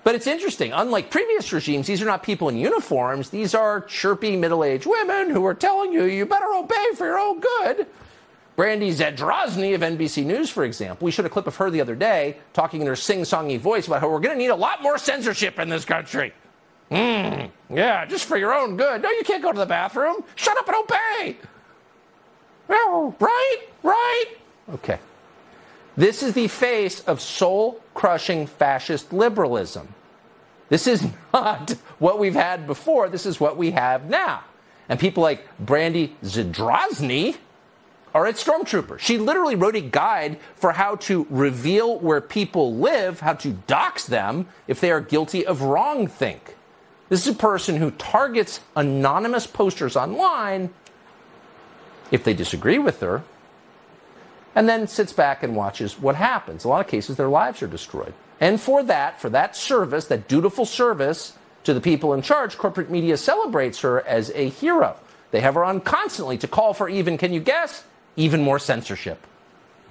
But 0.05 0.15
it's 0.15 0.29
interesting. 0.29 0.73
Unlike 0.73 1.11
previous 1.11 1.53
regimes, 1.53 1.89
these 1.89 2.01
are 2.01 2.07
not 2.07 2.23
people 2.23 2.49
in 2.49 2.57
uniforms. 2.57 3.31
These 3.31 3.53
are 3.55 3.81
chirpy 3.83 4.37
middle 4.37 4.63
aged 4.63 4.87
women 4.87 5.29
who 5.29 5.45
are 5.45 5.55
telling 5.55 5.93
you, 5.93 6.05
you 6.05 6.25
better 6.25 6.47
obey 6.55 6.87
for 6.95 7.05
your 7.05 7.19
own 7.19 7.41
good. 7.41 7.89
Brandy 8.55 8.93
Zadrozny 8.93 9.75
of 9.75 9.81
NBC 9.81 10.25
News, 10.25 10.49
for 10.49 10.65
example, 10.65 11.05
we 11.05 11.11
showed 11.11 11.27
a 11.27 11.29
clip 11.29 11.47
of 11.49 11.57
her 11.57 11.71
the 11.71 11.81
other 11.81 11.95
day 11.97 12.39
talking 12.53 12.81
in 12.81 12.87
her 12.87 12.97
sing 12.97 13.21
songy 13.21 13.59
voice 13.59 13.89
about 13.89 14.01
how 14.01 14.09
we're 14.09 14.21
going 14.21 14.37
to 14.37 14.39
need 14.39 14.49
a 14.49 14.57
lot 14.57 14.83
more 14.83 14.99
censorship 14.99 15.59
in 15.59 15.69
this 15.69 15.85
country. 15.85 16.33
Mm, 16.91 17.51
yeah, 17.71 18.07
just 18.07 18.25
for 18.25 18.37
your 18.37 18.55
own 18.55 18.77
good. 18.77 19.03
No, 19.03 19.11
you 19.11 19.25
can't 19.25 19.43
go 19.43 19.53
to 19.53 19.59
the 19.59 19.67
bathroom. 19.67 20.25
Shut 20.37 20.57
up 20.57 20.69
and 20.69 20.77
obey. 20.77 21.37
Right, 22.69 23.59
right. 23.83 24.27
Okay. 24.75 24.99
This 25.97 26.23
is 26.23 26.35
the 26.35 26.49
face 26.49 27.01
of 27.01 27.21
soul 27.21 27.81
crushing 27.95 28.47
fascist 28.47 29.13
liberalism. 29.13 29.95
This 30.69 30.87
is 30.87 31.07
not 31.33 31.71
what 31.99 32.19
we've 32.19 32.35
had 32.35 32.67
before. 32.67 33.09
This 33.09 33.27
is 33.27 33.41
what 33.41 33.57
we 33.57 33.73
have 33.73 34.09
now. 34.09 34.45
And 34.89 34.99
people 34.99 35.23
like 35.23 35.47
Brandy 35.59 36.17
Zadrozny 36.23 37.37
are 38.15 38.27
at 38.27 38.37
Stormtrooper. 38.37 38.99
She 38.99 39.19
literally 39.19 39.55
wrote 39.55 39.77
a 39.77 39.81
guide 39.81 40.39
for 40.55 40.73
how 40.73 40.97
to 40.97 41.27
reveal 41.29 41.99
where 41.99 42.21
people 42.21 42.75
live, 42.75 43.21
how 43.21 43.35
to 43.35 43.51
dox 43.67 44.07
them 44.07 44.49
if 44.67 44.81
they 44.81 44.91
are 44.91 45.01
guilty 45.01 45.45
of 45.45 45.61
wrongthink. 45.61 46.41
This 47.11 47.27
is 47.27 47.35
a 47.35 47.39
person 47.39 47.77
who 47.77 47.91
targets 47.93 48.61
anonymous 48.77 49.47
posters 49.47 49.97
online 49.97 50.71
if 52.11 52.25
they 52.25 52.35
disagree 52.35 52.79
with 52.79 53.01
her, 53.01 53.23
and 54.55 54.69
then 54.69 54.87
sits 54.89 55.13
back 55.13 55.43
and 55.43 55.55
watches 55.55 56.01
what 56.01 56.17
happens. 56.17 56.65
A 56.65 56.69
lot 56.69 56.81
of 56.81 56.89
cases, 56.89 57.17
their 57.17 57.29
lives 57.29 57.63
are 57.63 57.69
destroyed. 57.69 58.15
And 58.41 58.61
for 58.61 58.83
that, 58.85 59.21
for 59.21 59.31
that 59.31 59.55
service, 59.57 60.07
that 60.07 60.29
dutiful 60.29 60.65
service 60.65 61.37
to 61.65 61.75
the 61.75 61.81
people 61.81 62.15
in 62.15 62.23
charge, 62.23 62.57
corporate 62.57 62.91
media 62.91 63.17
celebrates 63.17 63.81
her 63.81 64.07
as 64.07 64.31
a 64.35 64.49
hero. 64.49 64.97
They 65.31 65.41
have 65.41 65.55
her 65.55 65.65
on 65.65 65.81
constantly 65.81 66.39
to 66.39 66.49
call 66.49 66.73
for 66.73 66.89
even, 66.89 67.19
can 67.19 67.33
you 67.33 67.41
guess, 67.41 67.85
even 68.17 68.43
more 68.43 68.59
censorship. 68.59 69.25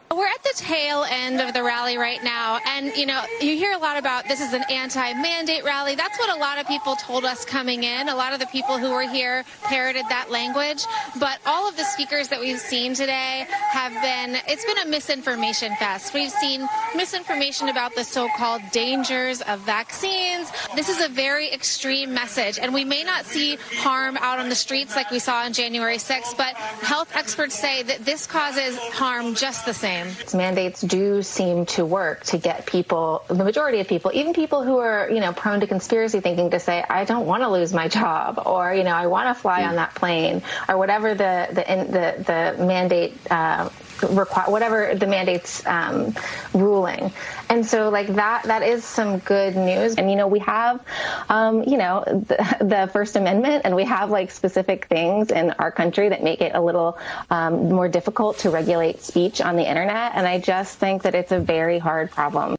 We're 0.10 0.26
at 0.26 0.41
the 0.41 0.53
tail 0.55 1.03
end 1.03 1.41
of 1.41 1.53
the 1.53 1.62
rally 1.62 1.97
right 1.97 2.24
now, 2.24 2.60
and 2.66 2.95
you 2.95 3.05
know, 3.05 3.22
you 3.41 3.58
hear 3.58 3.74
a 3.74 3.78
lot 3.78 3.97
about 3.97 4.26
this 4.28 4.39
is 4.39 4.53
an 4.53 4.64
anti-mandate 4.70 5.66
rally. 5.66 5.95
That's 5.95 6.18
what 6.18 6.36
a 6.36 6.39
lot 6.39 6.58
of 6.60 6.66
people 6.66 6.95
told 6.95 7.26
us 7.26 7.43
coming 7.43 7.84
in. 7.84 8.08
A 8.08 8.16
lot 8.16 8.32
of 8.32 8.39
the 8.39 8.45
people 8.45 8.78
who 8.78 8.91
were 8.91 9.08
here 9.08 9.43
parroted 9.64 10.05
that 10.08 10.32
language, 10.32 10.86
but 11.20 11.39
all 11.45 11.68
of 11.68 11.76
the 11.76 11.84
speakers 11.84 12.30
that 12.30 12.39
we've 12.39 12.60
seen 12.60 12.93
today 12.93 13.47
have 13.49 13.91
been 14.01 14.41
it's 14.47 14.64
been 14.64 14.78
a 14.78 14.86
misinformation 14.86 15.76
fest. 15.76 16.14
We've 16.14 16.32
seen 16.32 16.66
misinformation 16.95 17.68
about 17.68 17.93
the 17.93 18.05
so-called 18.05 18.62
dangers 18.72 19.41
of 19.41 19.60
vaccines. 19.62 20.49
This 20.74 20.88
is 20.88 21.01
a 21.01 21.10
very 21.10 21.51
extreme 21.51 22.14
message, 22.14 22.60
and 22.60 22.74
we 22.74 22.86
may 22.86 23.03
not 23.03 23.26
see 23.26 23.58
harm 23.76 24.16
out 24.18 24.39
on 24.39 24.47
the 24.47 24.55
streets 24.55 24.95
like 24.95 25.12
we 25.12 25.20
saw 25.20 25.43
on 25.43 25.51
January 25.51 25.97
6th, 25.97 26.38
but 26.38 26.55
health 26.55 27.12
experts 27.14 27.60
say 27.60 27.84
that 27.84 28.05
this 28.05 28.26
causes 28.26 28.78
harm 28.93 29.36
just 29.36 29.66
the 29.66 29.74
same. 29.74 29.97
Mandates 30.34 30.82
do 30.82 31.22
seem 31.24 31.66
to 31.68 31.86
work 31.86 32.24
to 32.26 32.38
get 32.38 32.66
people, 32.66 33.24
the 33.28 33.43
majority 33.43 33.80
of 33.80 33.88
people, 33.88 34.12
even 34.14 34.34
people 34.34 34.64
who 34.64 34.78
are, 34.78 35.10
you 35.10 35.20
know, 35.20 35.34
prone 35.34 35.60
to 35.62 35.68
conspiracy 35.68 36.20
thinking 36.20 36.52
to 36.52 36.60
say, 36.60 36.84
I 36.88 37.06
don't 37.06 37.26
want 37.26 37.43
to 37.43 37.50
lose 37.50 37.74
my 37.74 37.88
job 37.88 38.41
or, 38.45 38.74
you 38.74 38.84
know, 38.84 38.93
I 38.93 39.08
want 39.08 39.36
to 39.36 39.41
fly 39.41 39.64
on 39.64 39.76
that 39.76 39.95
plane 39.95 40.41
or 40.68 40.78
whatever 40.78 41.14
the, 41.14 41.48
the, 41.50 41.64
the, 41.91 42.56
the 42.58 42.66
mandate 42.66 43.18
uh, 43.30 43.70
require 44.04 44.50
whatever 44.50 44.95
the 44.95 45.08
mandates 45.08 45.66
um, 45.66 46.16
ruling. 46.54 47.12
And 47.50 47.66
so 47.66 47.89
like 47.89 48.08
that 48.16 48.43
that 48.43 48.64
is 48.64 48.84
some 48.84 49.20
good 49.20 49.56
news. 49.56 49.95
And 49.95 50.10
you 50.10 50.16
know 50.16 50.28
we 50.28 50.39
have 50.39 50.84
um, 51.30 51.64
you 51.64 51.78
know 51.78 52.04
the, 52.06 52.58
the, 52.62 52.89
First 52.91 53.16
Amendment 53.16 53.64
and 53.66 53.76
we 53.76 53.84
have 53.84 54.10
like 54.10 54.32
specific 54.32 54.86
things 54.86 55.32
in 55.32 55.52
our 55.52 55.72
country 55.72 56.10
that 56.10 56.24
make 56.24 56.41
it 56.41 56.54
a 56.56 56.62
little 56.62 56.98
um, 57.30 57.70
more 57.70 57.88
difficult 57.89 58.39
to 58.39 58.50
regulate 58.50 59.02
speech 59.02 59.41
on 59.41 59.56
the 59.56 59.68
internet. 59.68 60.14
And 60.16 60.28
I 60.28 60.39
just 60.39 60.78
think 60.78 61.04
that 61.04 61.16
it's 61.16 61.32
a 61.32 61.39
very 61.39 61.80
hard 61.80 62.12
problem. 62.12 62.56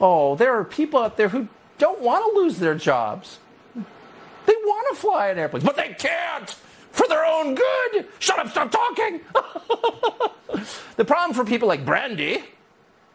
Oh, 0.00 0.36
there 0.36 0.54
are 0.54 0.64
people 0.64 1.00
out 1.00 1.16
there 1.16 1.28
who 1.28 1.48
don't 1.78 2.00
want 2.00 2.24
to 2.24 2.40
lose 2.40 2.58
their 2.58 2.74
jobs. 2.74 3.38
They 3.74 4.54
want 4.54 4.94
to 4.94 5.00
fly 5.00 5.30
in 5.30 5.38
airplanes, 5.38 5.64
but 5.64 5.76
they 5.76 5.94
can't 5.98 6.54
for 6.98 7.06
their 7.06 7.24
own 7.24 7.54
good. 7.54 8.06
Shut 8.18 8.40
up, 8.40 8.50
stop 8.50 8.72
talking. 8.72 9.20
the 10.96 11.04
problem 11.04 11.32
for 11.32 11.44
people 11.44 11.68
like 11.68 11.84
Brandy 11.84 12.42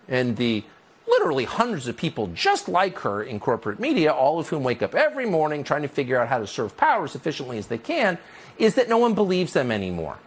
and 0.08 0.38
the 0.38 0.64
literally 1.06 1.44
hundreds 1.44 1.88
of 1.90 1.98
people 1.98 2.28
just 2.28 2.70
like 2.70 3.00
her 3.00 3.22
in 3.22 3.42
corporate 3.42 3.82
media, 3.82 4.14
all 4.14 4.40
of 4.40 4.48
whom 4.48 4.64
wake 4.64 4.82
up 4.82 4.96
every 4.96 5.26
morning 5.26 5.66
trying 5.66 5.82
to 5.82 5.90
figure 5.90 6.18
out 6.18 6.30
how 6.30 6.40
to 6.40 6.48
serve 6.48 6.78
power 6.78 7.04
as 7.04 7.14
efficiently 7.14 7.58
as 7.58 7.68
they 7.68 7.78
can, 7.78 8.18
is 8.58 8.76
that 8.76 8.88
no 8.88 8.98
one 8.98 9.14
believes 9.14 9.52
them 9.52 9.70
anymore. 9.70 10.18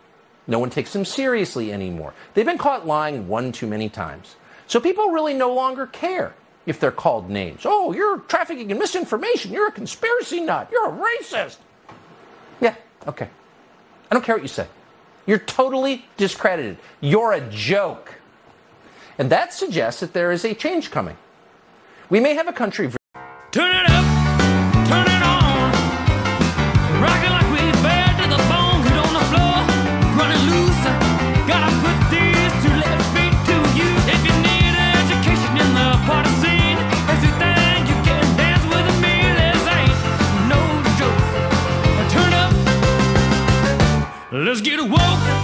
No 0.47 0.59
one 0.59 0.69
takes 0.69 0.93
them 0.93 1.07
seriously 1.07 1.73
anymore. 1.73 2.13
They've 2.35 2.45
been 2.47 2.59
caught 2.59 2.87
lying 2.87 3.27
one 3.27 3.53
too 3.53 3.67
many 3.67 3.89
times. 3.89 4.37
So 4.67 4.81
people 4.81 5.11
really 5.11 5.35
no 5.35 5.55
longer 5.55 5.87
care 5.87 6.35
if 6.67 6.79
they're 6.79 6.93
called 6.93 7.31
names. 7.31 7.63
Oh, 7.65 7.93
you're 7.93 8.19
trafficking 8.19 8.71
in 8.71 8.79
misinformation. 8.79 9.53
You're 9.53 9.69
a 9.69 9.73
conspiracy 9.73 10.41
nut. 10.41 10.69
You're 10.71 10.91
a 10.91 10.93
racist. 10.93 11.57
Yeah, 12.61 12.75
okay. 13.07 13.31
I 14.11 14.15
don't 14.15 14.25
care 14.25 14.35
what 14.35 14.43
you 14.43 14.49
say. 14.49 14.69
You're 15.27 15.39
totally 15.39 16.05
discredited. 16.17 16.79
You're 17.01 17.33
a 17.33 17.41
joke. 17.51 18.15
And 19.19 19.31
that 19.31 19.53
suggests 19.53 20.01
that 20.01 20.13
there 20.13 20.31
is 20.31 20.45
a 20.45 20.55
change 20.55 20.91
coming. 20.91 21.17
We 22.09 22.21
may 22.21 22.35
have 22.35 22.47
a 22.47 22.53
country. 22.53 22.91
Turn 23.51 23.75
it 23.75 23.91
up, 23.91 24.06
let's 44.45 44.61
get 44.61 44.81
woke. 44.85 45.36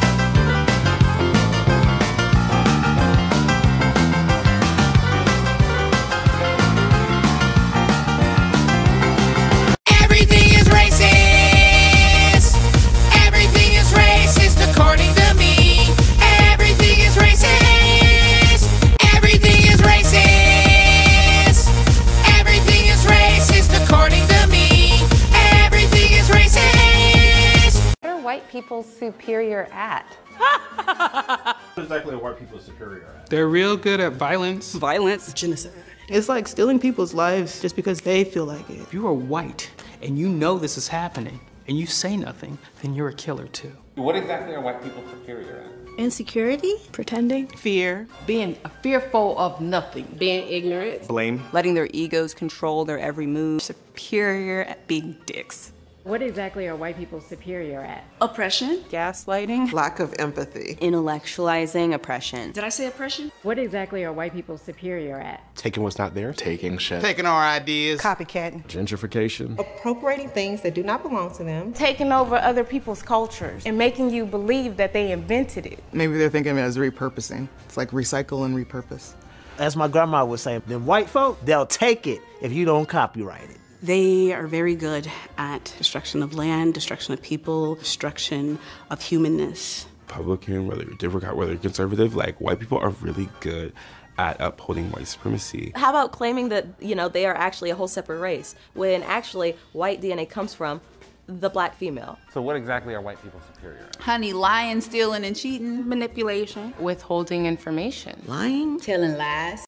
People 28.53 28.83
superior 28.83 29.67
at? 29.73 30.07
What 31.75 31.85
exactly 31.85 32.15
are 32.15 32.19
white 32.19 32.39
people 32.39 32.59
superior 32.61 33.07
at? 33.17 33.31
They're 33.31 33.49
real 33.49 33.79
good 33.79 33.99
at 33.99 34.13
violence. 34.13 34.75
Violence. 34.75 35.33
Genocide. 35.33 35.73
It's 36.09 36.29
like 36.29 36.47
stealing 36.47 36.79
people's 36.79 37.15
lives 37.15 37.63
just 37.63 37.77
because 37.77 38.03
they 38.03 38.25
feel 38.25 38.45
like 38.45 38.69
it. 38.69 38.79
If 38.81 38.93
you 38.93 39.07
are 39.07 39.13
white 39.15 39.71
and 40.03 40.19
you 40.19 40.29
know 40.29 40.59
this 40.59 40.77
is 40.77 40.87
happening 40.87 41.41
and 41.67 41.79
you 41.79 41.87
say 41.87 42.17
nothing, 42.17 42.59
then 42.83 42.95
you're 42.95 43.09
a 43.09 43.15
killer 43.15 43.47
too. 43.49 43.73
What 43.95 44.17
exactly 44.17 44.55
are 44.55 44.61
white 44.61 44.83
people 44.83 45.03
superior 45.11 45.65
at? 45.65 45.99
Insecurity, 45.99 46.75
pretending, 46.93 47.47
fear, 47.47 48.07
being 48.27 48.57
fearful 48.83 49.39
of 49.39 49.61
nothing, 49.63 50.15
being 50.19 50.47
ignorant, 50.49 51.07
Blame. 51.09 51.43
letting 51.53 51.75
their 51.75 51.89
egos 51.93 52.33
control 52.35 52.85
their 52.85 52.99
every 52.99 53.27
move, 53.27 53.63
superior 53.63 54.63
at 54.65 54.87
being 54.87 55.17
dicks. 55.27 55.72
What 56.05 56.21
exactly 56.21 56.67
are 56.67 56.75
white 56.75 56.97
people 56.99 57.21
superior 57.21 57.81
at? 57.81 58.03
Oppression, 58.21 58.79
gaslighting, 58.91 59.73
lack 59.73 60.01
of 60.01 60.13
empathy, 60.19 60.77
Intellectualizing 60.81 61.95
oppression. 61.95 62.51
Did 62.51 62.65
I 62.65 62.71
say 62.71 62.87
oppression? 62.87 63.31
What 63.45 63.57
exactly 63.57 64.03
are 64.03 64.13
white 64.13 64.33
people 64.33 64.59
superior 64.59 65.21
at? 65.21 65.55
Taking 65.55 65.85
what's 65.85 65.99
not 65.99 66.13
there. 66.15 66.33
Taking 66.33 66.77
shit. 66.79 67.03
Taking 67.03 67.25
our 67.27 67.45
ideas. 67.45 68.01
copycatting, 68.01 68.67
Gentrification. 68.67 69.57
appropriating 69.61 70.29
things 70.31 70.61
that 70.63 70.75
do 70.75 70.83
not 70.83 71.05
belong 71.05 71.33
to 71.37 71.45
them. 71.45 71.73
taking 71.73 72.11
over 72.11 72.35
other 72.35 72.65
people's 72.65 73.01
cultures 73.03 73.63
and 73.65 73.79
making 73.79 74.11
you 74.11 74.27
believe 74.27 74.77
that 74.79 74.93
they 74.93 75.13
invented 75.13 75.67
it. 75.67 75.85
Maybe 75.93 76.19
they're 76.19 76.31
thinking 76.31 76.53
of 76.53 76.59
it 76.59 76.63
as 76.63 76.77
repurposing. 76.79 77.47
It's 77.67 77.77
like 77.77 77.93
recycle 77.93 78.45
and 78.45 78.57
repurpose. 78.57 79.13
As 79.59 79.77
my 79.77 79.87
grandma 79.87 80.25
would 80.25 80.41
say, 80.41 80.59
them 80.59 80.85
white 80.85 81.09
folk, 81.09 81.39
they'll 81.45 81.67
take 81.67 82.09
it 82.09 82.23
if 82.41 82.53
you 82.53 82.65
don't 82.65 82.89
copyright 82.89 83.49
it. 83.51 83.59
They 83.83 84.33
are 84.33 84.47
very 84.47 84.77
good 84.77 85.11
at 85.37 85.75
destruction 85.77 86.23
of 86.23 86.35
land, 86.35 86.73
destruction 86.73 87.15
of 87.15 87.21
people, 87.21 87.75
destruction 87.75 88.61
of 88.91 89.03
humanness. 89.03 89.87
Republican, 90.07 90.69
whether 90.69 90.85
you're 90.85 90.95
Democrat, 90.95 91.37
whether 91.37 91.51
you're 91.51 91.61
conservative, 91.61 92.15
like 92.15 92.41
white 92.41 92.61
people 92.61 92.79
are 92.79 92.91
really 92.91 93.29
good 93.41 93.73
at 94.19 94.41
upholding 94.41 94.89
white 94.93 95.09
supremacy. 95.09 95.73
How 95.75 95.91
about 95.91 96.13
claiming 96.13 96.49
that, 96.51 96.67
you 96.79 96.95
know, 96.95 97.09
they 97.09 97.27
are 97.27 97.35
actually 97.35 97.71
a 97.71 97.75
whole 97.75 97.89
separate 97.89 98.21
race 98.21 98.55
when 98.75 99.03
actually 99.03 99.57
white 99.73 100.01
DNA 100.01 100.29
comes 100.29 100.55
from 100.55 100.81
the 101.27 101.51
black 101.51 101.75
female? 101.75 102.21
So 102.33 102.41
what 102.41 102.55
exactly 102.55 102.95
are 102.95 103.01
white 103.01 103.21
people 103.21 103.41
superior 103.53 103.81
at? 103.89 103.97
Honey, 103.97 104.33
lying, 104.33 104.81
stealing, 104.81 105.25
and 105.25 105.35
cheating. 105.35 105.89
Manipulation. 105.89 106.73
Withholding 106.79 107.47
information. 107.47 108.23
Lying. 108.27 108.79
Telling 108.79 109.17
lies. 109.17 109.65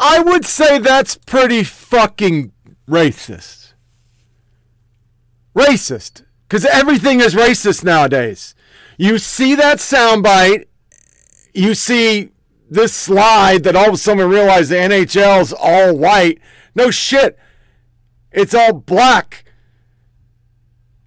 I 0.00 0.20
would 0.20 0.44
say 0.44 0.78
that's 0.78 1.16
pretty 1.16 1.64
fucking 1.64 2.52
racist. 2.88 3.72
Racist. 5.54 6.22
Because 6.48 6.64
everything 6.64 7.20
is 7.20 7.34
racist 7.34 7.84
nowadays. 7.84 8.54
You 8.96 9.18
see 9.18 9.54
that 9.56 9.78
soundbite, 9.78 10.66
you 11.52 11.74
see 11.74 12.30
this 12.70 12.92
slide 12.92 13.64
that 13.64 13.76
all 13.76 13.88
of 13.88 13.94
a 13.94 13.96
sudden 13.96 14.28
realize 14.28 14.68
the 14.68 14.76
NHL's 14.76 15.52
all 15.52 15.96
white. 15.96 16.40
No 16.74 16.90
shit. 16.90 17.38
It's 18.32 18.54
all 18.54 18.72
black. 18.72 19.44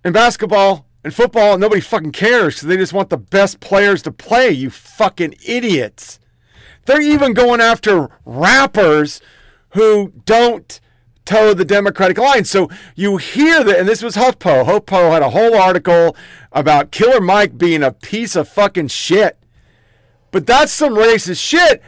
In 0.03 0.13
basketball 0.13 0.87
and 1.03 1.13
football, 1.13 1.57
nobody 1.57 1.81
fucking 1.81 2.11
cares 2.11 2.55
because 2.55 2.67
they 2.67 2.77
just 2.77 2.93
want 2.93 3.09
the 3.09 3.17
best 3.17 3.59
players 3.59 4.01
to 4.03 4.11
play, 4.11 4.49
you 4.49 4.69
fucking 4.69 5.35
idiots. 5.45 6.19
They're 6.85 7.01
even 7.01 7.33
going 7.33 7.61
after 7.61 8.09
rappers 8.25 9.21
who 9.69 10.13
don't 10.25 10.79
toe 11.25 11.53
the 11.53 11.65
Democratic 11.65 12.17
line. 12.17 12.43
So 12.45 12.69
you 12.95 13.17
hear 13.17 13.63
that, 13.63 13.79
and 13.79 13.87
this 13.87 14.03
was 14.03 14.15
HuffPo. 14.15 14.65
HuffPo 14.65 15.11
had 15.11 15.21
a 15.21 15.29
whole 15.29 15.55
article 15.55 16.15
about 16.51 16.91
Killer 16.91 17.21
Mike 17.21 17.57
being 17.57 17.83
a 17.83 17.91
piece 17.91 18.35
of 18.35 18.49
fucking 18.49 18.87
shit. 18.87 19.37
But 20.31 20.47
that's 20.47 20.71
some 20.71 20.95
racist 20.95 21.41
shit. 21.41 21.81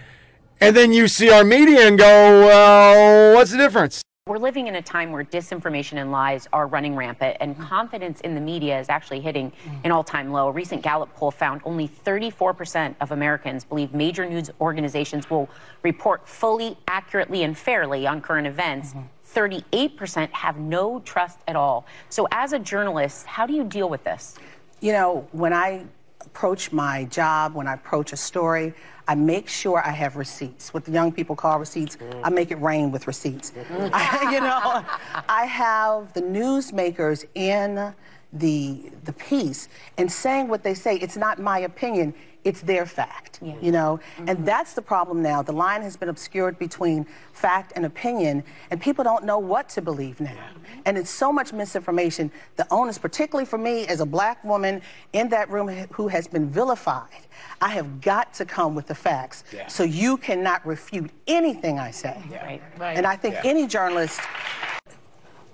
And 0.61 0.75
then 0.75 0.93
you 0.93 1.07
see 1.07 1.29
our 1.29 1.43
media 1.43 1.87
and 1.87 1.97
go, 1.97 2.05
well, 2.05 3.35
what's 3.35 3.51
the 3.51 3.57
difference? 3.57 4.01
We're 4.26 4.38
living 4.38 4.67
in 4.67 4.76
a 4.76 4.82
time 4.82 5.11
where 5.11 5.26
disinformation 5.26 5.99
and 5.99 6.09
lies 6.09 6.47
are 6.53 6.65
running 6.65 6.95
rampant, 6.95 7.36
and 7.41 7.59
confidence 7.59 8.21
in 8.21 8.36
the 8.36 8.39
media 8.39 8.80
is 8.80 8.88
actually 8.88 9.19
hitting 9.19 9.51
an 9.84 9.91
all 9.91 10.01
time 10.01 10.32
low. 10.32 10.47
A 10.47 10.51
recent 10.51 10.82
Gallup 10.82 11.13
poll 11.13 11.30
found 11.30 11.59
only 11.65 11.89
34% 11.89 12.95
of 13.01 13.11
Americans 13.11 13.65
believe 13.65 13.93
major 13.93 14.26
news 14.26 14.49
organizations 14.61 15.30
will 15.30 15.49
report 15.81 16.26
fully, 16.26 16.77
accurately, 16.88 17.43
and 17.43 17.57
fairly 17.57 18.07
on 18.07 18.22
current 18.22 18.47
events. 18.47 18.93
Mm-hmm. 18.93 19.97
38% 19.97 20.31
have 20.31 20.57
no 20.57 21.02
trust 21.02 21.39
at 21.49 21.57
all. 21.57 21.85
So, 22.07 22.26
as 22.31 22.53
a 22.53 22.60
journalist, 22.60 23.26
how 23.26 23.45
do 23.45 23.52
you 23.52 23.65
deal 23.65 23.89
with 23.89 24.06
this? 24.06 24.38
You 24.80 24.93
know, 24.93 25.27
when 25.34 25.52
I 25.52 25.84
approach 26.22 26.72
my 26.72 27.03
job, 27.06 27.56
when 27.56 27.68
I 27.68 27.73
approach 27.73 28.14
a 28.14 28.18
story, 28.18 28.73
I 29.07 29.15
make 29.15 29.49
sure 29.49 29.85
I 29.85 29.91
have 29.91 30.15
receipts. 30.15 30.73
What 30.73 30.85
the 30.85 30.91
young 30.91 31.11
people 31.11 31.35
call 31.35 31.59
receipts, 31.59 31.97
I 32.23 32.30
make 32.30 32.51
it 32.51 32.61
rain 32.61 32.91
with 32.91 33.07
receipts. 33.07 33.51
I, 33.93 34.30
you 34.31 34.39
know, 34.39 34.85
I 35.27 35.45
have 35.45 36.13
the 36.13 36.21
newsmakers 36.21 37.25
in 37.35 37.93
the 38.31 38.91
the 39.03 39.13
piece 39.13 39.69
and 39.97 40.11
saying 40.11 40.47
what 40.47 40.63
they 40.63 40.73
say. 40.73 40.95
It's 40.95 41.17
not 41.17 41.39
my 41.39 41.59
opinion. 41.59 42.13
It's 42.44 42.61
their 42.61 42.86
fact, 42.86 43.40
you 43.41 43.72
know? 43.72 43.99
And 44.18 44.30
mm-hmm. 44.30 44.45
that's 44.45 44.74
the 44.74 44.82
problem 44.82 45.22
now. 45.22 45.41
The 45.41 45.53
line 45.53 45.82
has 45.82 45.95
been 45.95 46.10
obscured 46.10 46.60
between 46.60 47.06
fact 47.32 47.74
and 47.76 47.86
opinion, 47.86 48.44
and 48.72 48.82
people 48.82 49.03
don't 49.03 49.24
know 49.24 49.40
what 49.40 49.70
to 49.70 49.82
believe 49.82 50.20
now. 50.20 50.49
And 50.86 50.98
it's 50.98 51.10
so 51.10 51.32
much 51.32 51.53
misinformation. 51.53 52.32
The 52.57 52.68
onus, 52.72 52.98
particularly 52.98 53.45
for 53.45 53.57
me 53.57 53.88
as 53.88 54.02
a 54.02 54.06
black 54.06 54.44
woman 54.44 54.82
in 55.14 55.30
that 55.30 55.49
room 55.49 55.70
who 55.91 56.07
has 56.10 56.28
been 56.28 56.49
vilified, 56.49 57.28
I 57.61 57.70
have 57.70 58.02
got 58.02 58.34
to 58.36 58.45
come 58.45 58.76
with 58.76 58.88
the 58.88 58.95
facts. 58.95 59.44
Yeah. 59.53 59.68
So 59.68 59.84
you 59.84 60.18
cannot 60.18 60.65
refute 60.65 61.11
anything 61.28 61.80
I 61.80 61.91
say. 61.91 62.22
Right. 62.30 62.61
Right. 62.78 62.98
And 62.98 63.07
I 63.07 63.15
think 63.15 63.36
Yeah. 63.36 63.41
any 63.45 63.68
journalist 63.68 64.20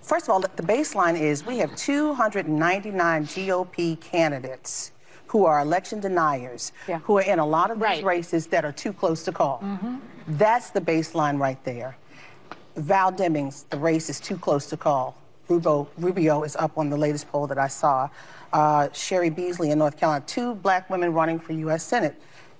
First 0.02 0.26
of 0.26 0.32
all, 0.32 0.40
the 0.40 0.64
baseline 0.64 1.16
is 1.20 1.45
we 1.45 1.60
have 1.60 1.76
299 1.76 3.26
GOP 3.26 3.95
candidates 4.02 4.91
who 5.30 5.45
are 5.45 5.60
election 5.61 5.99
deniers, 5.99 6.72
who 7.03 7.19
are 7.19 7.22
in 7.22 7.38
a 7.38 7.45
lot 7.45 7.69
of 7.69 7.80
these 7.80 8.03
races 8.03 8.47
that 8.47 8.65
are 8.65 8.72
too 8.72 8.91
close 8.91 9.23
to 9.23 9.31
call. 9.31 9.64
That's 10.27 10.72
the 10.72 10.81
baseline 10.81 11.39
right 11.39 11.64
there. 11.64 11.95
Val 12.76 13.11
Demings, 13.11 13.65
the 13.69 13.77
race 13.77 14.10
is 14.10 14.19
too 14.19 14.38
close 14.38 14.65
to 14.68 14.77
call. 14.77 15.15
Rubio, 15.47 15.88
Rubio 15.99 16.43
is 16.43 16.56
up 16.56 16.77
on 16.80 16.89
the 16.89 16.97
latest 16.97 17.30
poll 17.31 17.45
that 17.47 17.60
I 17.60 17.68
saw. 17.68 18.10
Uh, 18.53 18.88
Cheri 18.89 19.30
Beasley 19.30 19.69
in 19.69 19.77
North 19.77 19.97
Carolina, 19.99 20.23
two 20.26 20.56
black 20.56 20.89
women 20.89 21.14
running 21.14 21.39
for 21.39 21.53
U.S. 21.53 21.84
Senate. 21.84 22.15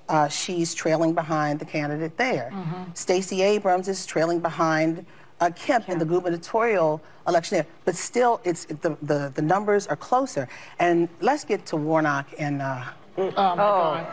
Uh, 0.08 0.28
she's 0.28 0.74
trailing 0.76 1.14
behind 1.16 1.60
the 1.60 1.66
candidate 1.66 2.18
there. 2.18 2.52
Stacey 2.94 3.42
Abrams 3.42 3.88
is 3.88 4.06
trailing 4.06 4.40
behind 4.40 5.06
uh, 5.40 5.50
Kemp 5.56 5.90
in 5.90 5.98
the 5.98 6.06
gubernatorial 6.06 7.02
election 7.30 7.58
there. 7.58 7.68
But 7.86 7.96
still, 7.96 8.42
it's 8.44 8.66
the, 8.66 8.98
the, 9.02 9.32
the 9.34 9.42
numbers 9.42 9.88
are 9.88 9.96
closer. 9.96 10.48
And 10.80 11.08
let's 11.22 11.44
get 11.46 11.66
to 11.68 11.78
Warnock 11.78 12.28
and. 12.38 12.62
Uh, 12.62 12.84
Oh, 13.18 13.32
my 13.32 13.56
God. 13.56 14.08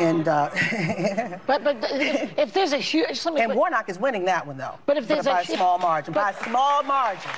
And 0.00 0.28
uh, 0.28 0.50
But 1.46 1.64
but 1.64 1.76
if, 1.92 2.38
if 2.38 2.52
there's 2.52 2.74
a 2.74 2.78
huge, 2.78 3.24
let 3.24 3.32
me 3.34 3.40
and 3.40 3.50
put- 3.52 3.56
Warnock 3.56 3.88
is 3.88 3.98
winning 3.98 4.26
that 4.26 4.46
one 4.46 4.58
though. 4.58 4.74
But 4.84 4.98
if 4.98 5.08
there's 5.08 5.24
by 5.24 5.38
a 5.38 5.42
a 5.42 5.44
hu- 5.46 5.54
small 5.56 5.78
margin, 5.78 6.12
by 6.12 6.30
a 6.30 6.44
small 6.44 6.82
margin. 6.82 7.30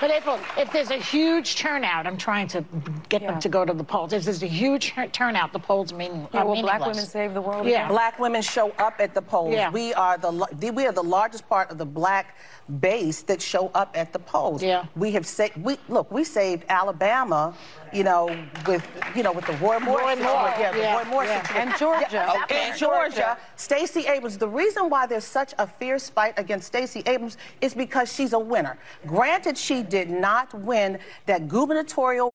But 0.00 0.10
April, 0.10 0.38
if 0.58 0.72
there's 0.72 0.90
a 0.90 0.96
huge 0.96 1.56
turnout, 1.56 2.06
I'm 2.06 2.16
trying 2.16 2.48
to 2.48 2.64
get 3.08 3.22
them 3.22 3.38
to 3.40 3.48
go 3.48 3.64
to 3.64 3.72
the 3.72 3.84
polls. 3.84 4.12
If 4.12 4.24
there's 4.24 4.42
a 4.42 4.46
huge 4.46 4.92
turnout, 5.12 5.52
the 5.52 5.58
polls 5.58 5.92
mean 5.92 6.28
Yeah, 6.32 6.40
are 6.40 6.46
will 6.46 6.60
black 6.62 6.80
women 6.80 7.04
save 7.04 7.32
the 7.34 7.40
world? 7.40 7.66
Yeah. 7.66 7.88
Black 7.88 8.18
women 8.18 8.42
show 8.42 8.70
up 8.72 8.96
at 8.98 9.14
the 9.14 9.22
polls. 9.22 9.54
Yeah. 9.54 9.70
We 9.70 9.94
are 9.94 10.18
the, 10.18 10.72
we 10.74 10.86
are 10.86 10.92
the 10.92 11.02
largest 11.02 11.48
part 11.48 11.70
of 11.70 11.78
the 11.78 11.86
black 11.86 12.36
base 12.80 13.22
that 13.22 13.40
show 13.40 13.70
up 13.74 13.96
at 13.96 14.12
the 14.12 14.18
polls. 14.18 14.62
Yeah. 14.62 14.86
We 14.96 15.12
have 15.12 15.26
saved. 15.26 15.56
We 15.58 15.78
look. 15.88 16.10
We 16.10 16.24
saved 16.24 16.64
Alabama. 16.68 17.54
You 17.92 18.02
know, 18.02 18.36
with 18.66 18.84
you 19.14 19.22
know 19.22 19.30
with 19.32 19.46
the 19.46 19.52
Roy 19.54 19.78
Moore 19.78 20.00
Roy. 20.00 20.16
Moore, 20.16 20.52
Yeah, 20.58 20.72
the 20.72 20.78
yeah, 20.78 20.98
Roy 20.98 21.04
Moore 21.04 21.24
yeah. 21.24 21.46
And 21.54 21.78
Georgia. 21.78 22.06
Yeah, 22.10 22.42
Okay. 22.42 22.70
And 22.70 22.76
Georgia. 22.76 23.14
Georgia. 23.14 23.38
Stacey 23.54 24.06
Abrams. 24.08 24.36
The 24.36 24.48
reason 24.48 24.90
why 24.90 25.06
there's 25.06 25.24
such 25.24 25.54
a 25.58 25.66
fierce 25.66 26.08
fight 26.08 26.34
against 26.36 26.66
Stacey 26.66 27.04
Abrams 27.06 27.36
is 27.60 27.72
because 27.72 28.12
she's 28.12 28.32
a 28.32 28.38
winner. 28.38 28.76
Granted, 29.06 29.56
she 29.56 29.83
did 29.88 30.10
not 30.10 30.52
win 30.54 30.98
that 31.26 31.48
gubernatorial. 31.48 32.32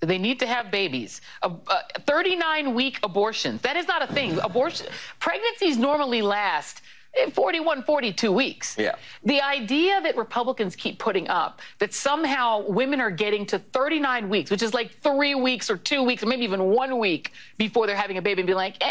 They 0.00 0.18
need 0.18 0.38
to 0.40 0.46
have 0.46 0.70
babies. 0.70 1.20
Uh, 1.42 1.56
uh, 1.68 1.80
39 2.06 2.74
week 2.74 2.98
abortions. 3.02 3.62
That 3.62 3.76
is 3.76 3.86
not 3.88 4.02
a 4.02 4.12
thing. 4.12 4.38
Abortion 4.40 4.86
pregnancies 5.18 5.78
normally 5.78 6.22
last 6.22 6.82
41, 7.32 7.82
42 7.84 8.32
weeks. 8.32 8.76
Yeah. 8.78 8.94
The 9.24 9.40
idea 9.40 10.00
that 10.02 10.16
Republicans 10.16 10.74
keep 10.76 10.98
putting 10.98 11.28
up 11.28 11.60
that 11.78 11.94
somehow 11.94 12.64
women 12.68 13.00
are 13.00 13.10
getting 13.10 13.46
to 13.46 13.58
39 13.58 14.28
weeks, 14.28 14.50
which 14.50 14.62
is 14.62 14.74
like 14.74 14.90
three 15.00 15.34
weeks 15.34 15.70
or 15.70 15.76
two 15.76 16.02
weeks 16.02 16.22
or 16.22 16.26
maybe 16.26 16.44
even 16.44 16.64
one 16.64 16.98
week 16.98 17.32
before 17.58 17.86
they're 17.86 17.96
having 17.96 18.18
a 18.18 18.22
baby 18.22 18.40
and 18.40 18.46
be 18.46 18.54
like, 18.54 18.76
eh, 18.80 18.86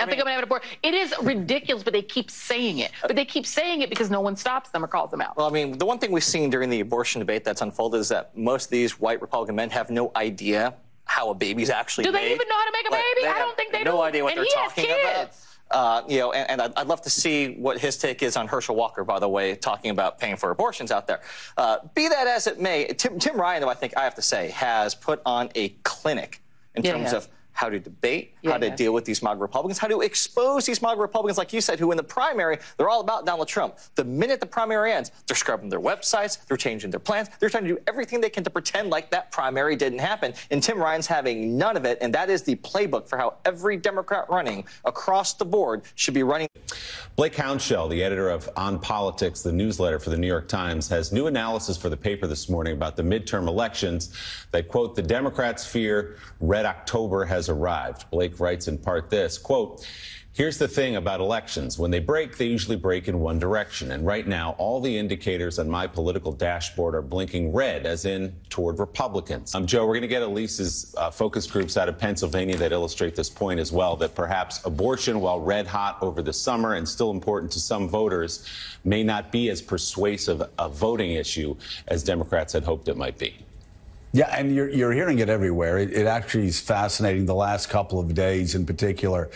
I, 0.00 0.06
think 0.06 0.12
I'm 0.12 0.18
gonna 0.18 0.30
have 0.30 0.38
an 0.38 0.44
abortion. 0.44 0.68
It 0.82 0.94
is 0.94 1.14
ridiculous, 1.22 1.82
but 1.82 1.92
they 1.92 2.02
keep 2.02 2.30
saying 2.30 2.78
it. 2.78 2.92
But 3.02 3.16
they 3.16 3.24
keep 3.24 3.46
saying 3.46 3.82
it 3.82 3.90
because 3.90 4.10
no 4.10 4.20
one 4.20 4.36
stops 4.36 4.70
them 4.70 4.84
or 4.84 4.88
calls 4.88 5.10
them 5.10 5.20
out. 5.20 5.36
Well, 5.36 5.46
I 5.46 5.50
mean, 5.50 5.76
the 5.78 5.86
one 5.86 5.98
thing 5.98 6.10
we've 6.12 6.24
seen 6.24 6.50
during 6.50 6.70
the 6.70 6.80
abortion 6.80 7.18
debate 7.18 7.44
that's 7.44 7.60
unfolded 7.62 8.00
is 8.00 8.08
that 8.08 8.36
most 8.36 8.66
of 8.66 8.70
these 8.70 8.98
white 9.00 9.20
Republican 9.20 9.56
men 9.56 9.70
have 9.70 9.90
no 9.90 10.10
idea 10.16 10.74
how 11.04 11.30
a 11.30 11.34
baby's 11.34 11.70
actually 11.70 12.04
Do 12.04 12.12
they 12.12 12.20
made. 12.20 12.32
even 12.34 12.48
know 12.48 12.54
how 12.58 12.64
to 12.66 12.72
make 12.72 12.88
a 12.88 12.92
Like, 12.92 13.02
baby? 13.16 13.26
I 13.28 13.38
don't 13.38 13.56
think 13.56 13.72
they 13.72 13.78
no 13.82 13.92
do. 13.92 13.96
No 13.96 14.02
idea 14.02 14.24
what 14.24 14.32
and 14.32 14.38
they're 14.38 14.44
he 14.44 14.60
has 14.60 14.68
talking 14.68 14.84
kids. 14.84 15.00
about. 15.04 15.47
Uh, 15.70 16.02
you 16.08 16.18
know, 16.18 16.32
and, 16.32 16.48
and 16.50 16.62
I'd, 16.62 16.72
I'd 16.78 16.86
love 16.86 17.02
to 17.02 17.10
see 17.10 17.54
what 17.56 17.78
his 17.78 17.98
take 17.98 18.22
is 18.22 18.36
on 18.36 18.48
Herschel 18.48 18.74
Walker, 18.74 19.04
by 19.04 19.18
the 19.18 19.28
way, 19.28 19.54
talking 19.54 19.90
about 19.90 20.18
paying 20.18 20.36
for 20.36 20.50
abortions 20.50 20.90
out 20.90 21.06
there. 21.06 21.20
Uh, 21.56 21.78
be 21.94 22.08
that 22.08 22.26
as 22.26 22.46
it 22.46 22.58
may, 22.60 22.86
Tim, 22.86 23.18
Tim 23.18 23.36
Ryan, 23.38 23.60
though, 23.62 23.68
I 23.68 23.74
think 23.74 23.96
I 23.96 24.02
have 24.04 24.14
to 24.14 24.22
say, 24.22 24.48
has 24.50 24.94
put 24.94 25.20
on 25.26 25.50
a 25.54 25.68
clinic 25.82 26.40
in 26.74 26.82
Yeah, 26.84 26.92
terms 26.92 27.04
has. 27.12 27.12
of 27.26 27.28
how 27.58 27.68
to 27.68 27.80
debate, 27.80 28.36
Yeah, 28.40 28.52
how 28.52 28.58
to 28.58 28.66
he 28.66 28.70
has. 28.70 28.78
deal 28.78 28.92
with 28.94 29.04
these 29.04 29.20
MAGA 29.20 29.40
Republicans, 29.40 29.78
how 29.78 29.88
to 29.88 30.00
expose 30.02 30.64
these 30.64 30.80
MAGA 30.80 31.00
Republicans, 31.00 31.38
like 31.38 31.52
you 31.52 31.60
said, 31.60 31.80
who 31.80 31.90
in 31.90 31.96
the 31.96 32.04
primary, 32.04 32.56
they're 32.76 32.88
all 32.88 33.00
about 33.00 33.26
Donald 33.26 33.48
Trump. 33.48 33.78
The 33.96 34.04
minute 34.04 34.38
the 34.38 34.46
primary 34.46 34.92
ends, 34.92 35.10
they're 35.26 35.36
scrubbing 35.36 35.68
their 35.68 35.80
websites, 35.80 36.46
they're 36.46 36.56
changing 36.56 36.92
their 36.92 37.00
plans, 37.00 37.30
they're 37.40 37.50
trying 37.50 37.64
to 37.64 37.70
do 37.70 37.78
everything 37.88 38.20
they 38.20 38.30
can 38.30 38.44
to 38.44 38.50
pretend 38.50 38.90
like 38.90 39.10
that 39.10 39.32
primary 39.32 39.74
didn't 39.74 39.98
happen. 39.98 40.34
And 40.52 40.62
Tim 40.62 40.78
Ryan's 40.78 41.08
having 41.08 41.58
none 41.58 41.76
of 41.76 41.84
it, 41.84 41.98
and 42.00 42.14
that 42.14 42.30
is 42.30 42.44
the 42.44 42.54
playbook 42.54 43.08
for 43.08 43.18
how 43.18 43.34
every 43.44 43.76
Democrat 43.76 44.26
running 44.30 44.64
across 44.84 45.34
the 45.34 45.44
board 45.44 45.82
should 45.96 46.14
be 46.14 46.22
running. 46.22 46.46
Blake 47.16 47.34
Hounshell, 47.34 47.88
the 47.88 48.04
editor 48.04 48.28
of 48.28 48.48
On 48.56 48.78
Politics, 48.78 49.42
the 49.42 49.50
newsletter 49.50 49.98
for 49.98 50.10
the 50.10 50.16
New 50.16 50.28
York 50.28 50.46
Times, 50.46 50.88
has 50.90 51.10
new 51.10 51.26
analysis 51.26 51.76
for 51.76 51.88
the 51.88 51.96
paper 51.96 52.28
this 52.28 52.48
morning 52.48 52.74
about 52.74 52.94
the 52.94 53.02
midterm 53.02 53.48
elections 53.48 54.14
that, 54.52 54.68
quote, 54.68 54.94
the 54.94 55.02
Democrats 55.02 55.66
fear 55.66 56.18
red 56.38 56.64
October 56.64 57.24
has 57.24 57.47
arrived. 57.48 58.10
Blake 58.10 58.40
writes 58.40 58.68
in 58.68 58.78
part 58.78 59.10
this, 59.10 59.38
quote, 59.38 59.86
Here's 60.38 60.56
the 60.56 60.68
thing 60.68 60.94
about 60.94 61.18
elections. 61.18 61.80
When 61.80 61.90
they 61.90 61.98
break, 61.98 62.38
they 62.38 62.44
usually 62.44 62.76
break 62.76 63.08
in 63.08 63.18
one 63.18 63.40
direction. 63.40 63.90
And 63.90 64.06
right 64.06 64.24
now, 64.24 64.54
all 64.56 64.80
the 64.80 64.96
indicators 64.96 65.58
on 65.58 65.68
my 65.68 65.88
political 65.88 66.30
dashboard 66.30 66.94
are 66.94 67.02
blinking 67.02 67.52
red, 67.52 67.86
as 67.86 68.04
in 68.04 68.36
toward 68.48 68.78
Republicans. 68.78 69.52
Um, 69.56 69.66
Joe, 69.66 69.84
we're 69.84 69.94
going 69.94 70.02
to 70.02 70.06
get 70.06 70.22
Elise's 70.22 70.94
uh, 70.96 71.10
focus 71.10 71.44
groups 71.48 71.76
out 71.76 71.88
of 71.88 71.98
Pennsylvania 71.98 72.56
that 72.56 72.70
illustrate 72.70 73.16
this 73.16 73.28
point 73.28 73.58
as 73.58 73.72
well, 73.72 73.96
that 73.96 74.14
perhaps 74.14 74.64
abortion, 74.64 75.18
while 75.18 75.40
red 75.40 75.66
hot 75.66 75.98
over 76.02 76.22
the 76.22 76.32
summer 76.32 76.74
and 76.74 76.88
still 76.88 77.10
important 77.10 77.50
to 77.50 77.58
some 77.58 77.88
voters, 77.88 78.48
may 78.84 79.02
not 79.02 79.32
be 79.32 79.50
as 79.50 79.60
persuasive 79.60 80.40
a 80.56 80.68
voting 80.68 81.14
issue 81.14 81.56
as 81.88 82.04
Democrats 82.04 82.52
had 82.52 82.62
hoped 82.62 82.86
it 82.86 82.96
might 82.96 83.18
be. 83.18 83.34
Yeah, 84.12 84.34
and 84.34 84.54
you're, 84.54 84.70
you're 84.70 84.92
hearing 84.92 85.18
it 85.18 85.28
everywhere. 85.28 85.78
It, 85.78 85.92
it 85.92 86.06
actually 86.06 86.46
is 86.46 86.58
fascinating 86.58 87.26
the 87.26 87.34
last 87.34 87.68
couple 87.68 88.00
of 88.00 88.14
days 88.14 88.54
in 88.54 88.64
particular. 88.64 89.30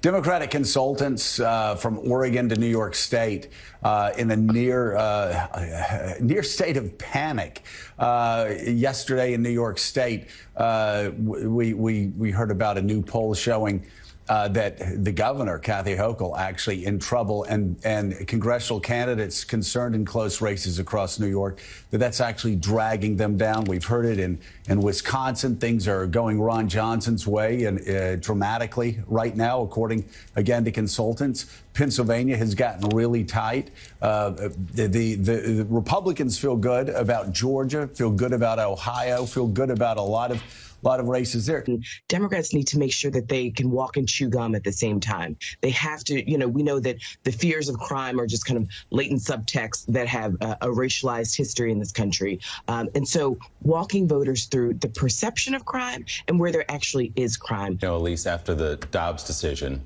Democratic 0.00 0.50
consultants 0.50 1.40
uh, 1.40 1.74
from 1.74 1.98
Oregon 1.98 2.48
to 2.48 2.56
New 2.56 2.68
York 2.68 2.94
State 2.94 3.48
uh, 3.82 4.12
in 4.16 4.30
a 4.30 4.36
near, 4.36 4.96
uh, 4.96 6.14
near 6.20 6.44
state 6.44 6.76
of 6.76 6.96
panic. 6.98 7.62
Uh, 7.98 8.50
yesterday 8.64 9.34
in 9.34 9.42
New 9.42 9.50
York 9.50 9.78
State, 9.78 10.28
uh, 10.56 11.10
we, 11.18 11.74
we, 11.74 12.06
we 12.16 12.30
heard 12.30 12.52
about 12.52 12.78
a 12.78 12.82
new 12.82 13.02
poll 13.02 13.34
showing 13.34 13.84
uh, 14.28 14.48
that 14.48 15.04
the 15.04 15.12
governor, 15.12 15.58
Kathy 15.58 15.96
Hochul, 15.96 16.38
actually 16.38 16.84
in 16.84 16.98
trouble, 16.98 17.44
and 17.44 17.76
and 17.84 18.26
congressional 18.26 18.80
candidates 18.80 19.44
concerned 19.44 19.94
in 19.94 20.04
close 20.04 20.40
races 20.40 20.78
across 20.78 21.18
New 21.18 21.26
York 21.26 21.60
that 21.90 21.98
that's 21.98 22.20
actually 22.20 22.56
dragging 22.56 23.16
them 23.16 23.36
down. 23.36 23.64
We've 23.64 23.84
heard 23.84 24.06
it 24.06 24.18
in 24.18 24.38
in 24.68 24.80
Wisconsin. 24.80 25.56
Things 25.56 25.88
are 25.88 26.06
going 26.06 26.40
Ron 26.40 26.68
Johnson's 26.68 27.26
way 27.26 27.64
and 27.64 27.88
uh, 27.88 28.16
dramatically 28.16 29.00
right 29.06 29.36
now, 29.36 29.62
according 29.62 30.04
again 30.36 30.64
to 30.64 30.70
consultants. 30.70 31.46
Pennsylvania 31.74 32.36
has 32.36 32.54
gotten 32.54 32.88
really 32.90 33.24
tight. 33.24 33.70
Uh, 34.02 34.30
the, 34.30 34.86
the, 34.86 35.14
the 35.14 35.66
Republicans 35.68 36.38
feel 36.38 36.56
good 36.56 36.90
about 36.90 37.32
Georgia, 37.32 37.86
feel 37.88 38.10
good 38.10 38.32
about 38.32 38.58
Ohio, 38.58 39.24
feel 39.24 39.46
good 39.46 39.70
about 39.70 39.96
a 39.96 40.02
lot 40.02 40.30
of 40.30 40.42
a 40.82 40.88
lot 40.88 41.00
of 41.00 41.08
races 41.08 41.46
there. 41.46 41.64
Democrats 42.08 42.52
need 42.52 42.66
to 42.68 42.78
make 42.78 42.92
sure 42.92 43.10
that 43.10 43.28
they 43.28 43.50
can 43.50 43.70
walk 43.70 43.96
and 43.96 44.08
chew 44.08 44.28
gum 44.28 44.54
at 44.54 44.64
the 44.64 44.72
same 44.72 45.00
time. 45.00 45.36
They 45.60 45.70
have 45.70 46.02
to, 46.04 46.30
you 46.30 46.38
know, 46.38 46.48
we 46.48 46.62
know 46.62 46.80
that 46.80 46.96
the 47.24 47.32
fears 47.32 47.68
of 47.68 47.78
crime 47.78 48.20
are 48.20 48.26
just 48.26 48.46
kind 48.46 48.58
of 48.58 48.68
latent 48.90 49.20
subtexts 49.20 49.86
that 49.86 50.08
have 50.08 50.36
uh, 50.40 50.56
a 50.60 50.68
racialized 50.68 51.36
history 51.36 51.70
in 51.70 51.78
this 51.78 51.92
country. 51.92 52.40
Um, 52.68 52.88
and 52.94 53.06
so 53.06 53.38
walking 53.62 54.08
voters 54.08 54.46
through 54.46 54.74
the 54.74 54.88
perception 54.88 55.54
of 55.54 55.64
crime 55.64 56.04
and 56.28 56.38
where 56.38 56.52
there 56.52 56.70
actually 56.70 57.12
is 57.16 57.36
crime. 57.36 57.78
You 57.82 57.88
know, 57.88 57.96
Elise, 57.96 58.26
after 58.26 58.54
the 58.54 58.76
Dobbs 58.90 59.24
decision, 59.24 59.80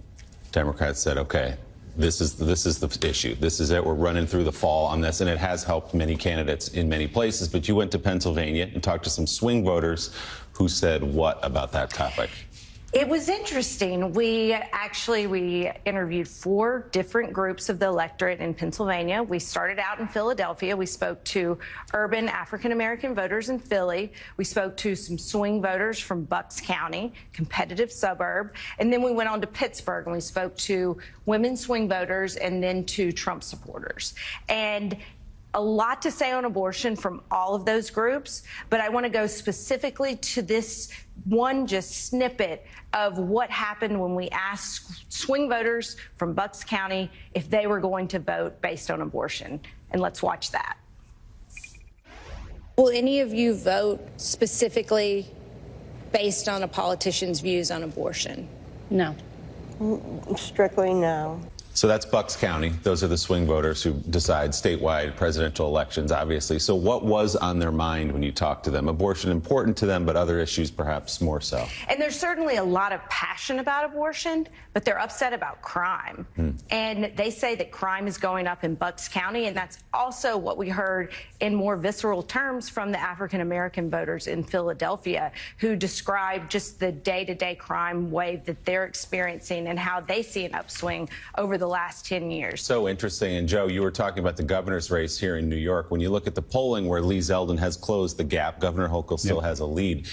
Democrats 0.53 1.01
said, 1.01 1.19
okay, 1.19 1.57
this 1.97 2.21
is 2.21 2.35
this 2.35 2.67
is 2.67 2.79
the 2.79 3.09
issue. 3.09 3.35
This 3.37 3.59
is 3.59 3.71
it. 3.71 3.85
We're 3.85 3.95
running 3.95 4.27
through 4.27 4.45
the 4.45 4.53
fall 4.53 4.87
on 4.87 5.01
this, 5.01 5.23
and 5.23 5.31
it 5.31 5.39
has 5.39 5.65
helped 5.65 5.95
many 5.95 6.15
candidates 6.15 6.69
in 6.69 6.89
many 6.89 7.07
places. 7.07 7.49
But 7.49 7.69
you 7.69 7.75
went 7.75 7.91
to 7.93 7.99
Pennsylvania 7.99 8.69
and 8.73 8.83
talked 8.83 9.05
to 9.05 9.11
some 9.11 9.27
swing 9.27 9.65
voters 9.65 10.15
who 10.57 10.69
said 10.69 11.03
what 11.03 11.39
about 11.43 11.73
that 11.73 11.91
topic? 11.91 12.31
It 12.93 13.07
was 13.07 13.29
interesting. 13.29 14.13
We 14.13 14.55
actually 14.55 15.27
we 15.27 15.71
interviewed 15.85 16.27
four 16.27 16.89
different 16.93 17.31
groups 17.31 17.69
of 17.69 17.79
the 17.79 17.87
electorate 17.87 18.41
in 18.41 18.55
Pennsylvania. 18.55 19.23
We 19.23 19.39
started 19.39 19.79
out 19.79 20.01
in 20.01 20.09
Philadelphia. 20.09 20.75
We 20.75 20.87
spoke 20.87 21.23
to 21.25 21.59
urban 21.93 22.27
African 22.29 22.73
American 22.73 23.15
voters 23.15 23.51
in 23.51 23.59
Philly. 23.59 24.15
We 24.39 24.45
spoke 24.45 24.79
to 24.79 24.95
some 24.95 25.19
swing 25.19 25.61
voters 25.61 25.99
from 25.99 26.25
Bucks 26.25 26.59
County, 26.59 27.13
competitive 27.35 27.93
suburb, 27.93 28.55
and 28.79 28.91
then 28.91 29.03
we 29.03 29.13
went 29.13 29.29
on 29.29 29.43
to 29.43 29.47
Pittsburgh 29.47 30.07
and 30.07 30.15
we 30.15 30.21
spoke 30.21 30.57
to 30.59 30.97
women 31.27 31.55
swing 31.55 31.91
voters 31.91 32.37
and 32.37 32.63
then 32.63 32.83
to 32.85 33.13
Trump 33.13 33.43
supporters. 33.43 34.15
And 34.49 34.97
a 35.57 35.61
lot 35.61 36.03
to 36.03 36.11
say 36.11 36.33
on 36.33 36.45
abortion 36.45 36.95
from 36.95 37.23
all 37.31 37.55
of 37.55 37.65
those 37.65 37.89
groups, 37.89 38.43
but 38.69 38.79
I 38.79 38.91
want 38.91 39.05
to 39.05 39.11
go 39.11 39.27
specifically 39.27 40.17
to 40.17 40.43
this 40.43 40.93
one 41.25 41.67
just 41.67 42.09
snippet 42.09 42.67
of 42.93 43.19
what 43.19 43.51
happened 43.51 43.99
when 43.99 44.15
we 44.15 44.29
asked 44.29 45.11
swing 45.11 45.49
voters 45.49 45.97
from 46.17 46.35
Bucks 46.35 46.63
County 46.63 47.11
if 47.35 47.49
they 47.49 47.67
were 47.67 47.81
going 47.81 48.07
to 48.09 48.19
vote 48.19 48.61
based 48.61 48.91
on 48.91 49.01
abortion. 49.01 49.59
And 49.93 50.03
let's 50.03 50.23
watch 50.23 50.51
that. 50.51 50.77
Will 52.77 52.91
any 52.91 53.21
of 53.21 53.33
you 53.33 53.55
vote 53.55 54.07
specifically 54.19 55.27
based 56.13 56.51
on 56.51 56.65
a 56.65 56.69
politician's 56.69 57.41
views 57.41 57.71
on 57.71 57.83
abortion? 57.83 58.47
No. 58.91 59.17
Mm, 59.81 60.39
strictly 60.39 60.93
no. 60.93 61.41
So 61.77 61.87
that's 61.87 62.07
Bucks 62.07 62.37
County. 62.37 62.71
Those 62.85 63.05
are 63.05 63.07
the 63.07 63.19
swing 63.19 63.45
voters 63.45 63.83
who 63.83 63.93
decide 64.09 64.53
statewide 64.53 65.15
presidential 65.15 65.67
elections, 65.67 66.11
obviously. 66.11 66.59
So 66.59 66.75
what 66.75 67.05
was 67.05 67.37
on 67.37 67.59
their 67.59 67.71
mind 67.71 68.13
when 68.13 68.23
you 68.23 68.33
talked 68.33 68.65
to 68.65 68.71
them? 68.71 68.89
Abortion 68.89 69.31
important 69.31 69.77
to 69.77 69.87
them, 69.87 70.07
but 70.07 70.17
other 70.17 70.41
issues 70.41 70.71
perhaps 70.71 71.21
more 71.21 71.43
so. 71.43 71.69
And 71.91 72.01
there's 72.01 72.19
certainly 72.19 72.57
a 72.57 72.65
lot 72.65 72.93
of 72.93 73.07
passion 73.11 73.26
about 73.51 73.85
abortion, 73.85 74.49
but 74.73 74.85
they're 74.85 74.99
upset 74.99 75.33
about 75.33 75.61
crime. 75.61 76.27
Hmm. 76.37 76.51
And 76.71 77.13
they 77.17 77.31
say 77.31 77.55
that 77.57 77.71
crime 77.71 78.07
is 78.07 78.17
going 78.17 78.47
up 78.47 78.65
in 78.65 78.75
Bucks 78.75 79.09
County, 79.09 79.47
and 79.47 79.57
that's 79.57 79.85
also 79.93 80.37
what 80.39 80.57
we 80.57 80.71
heard 80.71 81.13
in 81.41 81.55
more 81.55 81.77
visceral 81.77 82.23
terms 82.23 82.71
from 82.71 82.91
the 82.91 83.01
African 83.01 83.43
American 83.43 83.91
voters 83.91 84.27
in 84.27 84.43
Philadelphia 84.43 85.31
who 85.59 85.77
described 85.77 86.51
just 86.51 86.81
the 86.81 86.91
day-to-day 86.91 87.57
crime 87.57 88.11
wave 88.11 88.45
that 88.47 88.65
they're 88.65 88.87
experiencing 88.87 89.67
and 89.69 89.79
how 89.79 90.01
they 90.01 90.23
see 90.23 90.47
an 90.47 90.55
upswing 90.55 91.09
over 91.37 91.59
the 91.59 91.67
the 91.67 91.73
last 91.73 92.07
10 92.07 92.31
years. 92.31 92.63
So 92.63 92.89
interesting. 92.89 93.37
And 93.37 93.49
Joe, 93.49 93.67
you 93.67 93.83
were 93.83 93.91
talking 93.91 94.21
about 94.21 94.37
the 94.37 94.45
governor's 94.45 94.89
race 94.91 95.19
here 95.19 95.37
in 95.37 95.49
New 95.49 95.57
York. 95.57 95.91
When 95.91 96.01
you 96.01 96.11
look 96.11 96.29
at 96.29 96.37
the 96.37 96.43
polling 96.43 96.87
where 96.87 97.03
Lee 97.03 97.19
Zeldin 97.19 97.59
has 97.59 97.77
closed 97.77 98.17
the 98.17 98.25
gap, 98.25 98.61
Governor 98.61 98.89
Hochul 98.89 99.19
still 99.19 99.37
yep. 99.37 99.45
has 99.45 99.59
a 99.61 99.67
lead. 99.67 100.07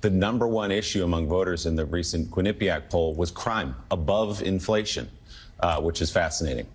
The 0.00 0.10
number 0.10 0.48
one 0.48 0.70
issue 0.70 1.04
among 1.04 1.28
voters 1.28 1.66
in 1.66 1.76
the 1.76 1.84
recent 1.84 2.30
Quinnipiac 2.30 2.88
poll 2.88 3.14
was 3.14 3.30
crime 3.30 3.74
above 3.90 4.42
inflation, 4.42 5.10
uh, 5.60 5.80
which 5.80 6.00
is 6.00 6.10
fascinating. 6.10 6.66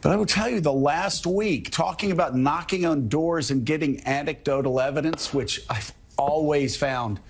But 0.00 0.12
I 0.12 0.16
will 0.16 0.26
tell 0.26 0.48
you, 0.48 0.60
the 0.60 0.72
last 0.72 1.26
week, 1.26 1.70
talking 1.70 2.12
about 2.12 2.34
knocking 2.34 2.86
on 2.86 3.08
doors 3.08 3.50
and 3.50 3.64
getting 3.64 4.04
anecdotal 4.06 4.80
evidence, 4.80 5.32
which 5.32 5.60
I've 5.68 5.92
always 6.18 6.76
found, 6.76 7.20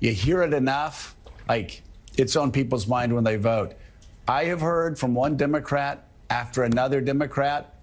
you 0.00 0.12
hear 0.12 0.42
it 0.42 0.52
enough, 0.52 1.16
like 1.48 1.82
it's 2.16 2.36
on 2.36 2.52
people's 2.52 2.86
mind 2.86 3.14
when 3.14 3.24
they 3.24 3.36
vote. 3.36 3.74
I 4.28 4.44
have 4.44 4.60
heard 4.60 4.98
from 4.98 5.14
one 5.14 5.36
Democrat 5.36 6.06
after 6.28 6.62
another 6.62 7.00
Democrat 7.00 7.79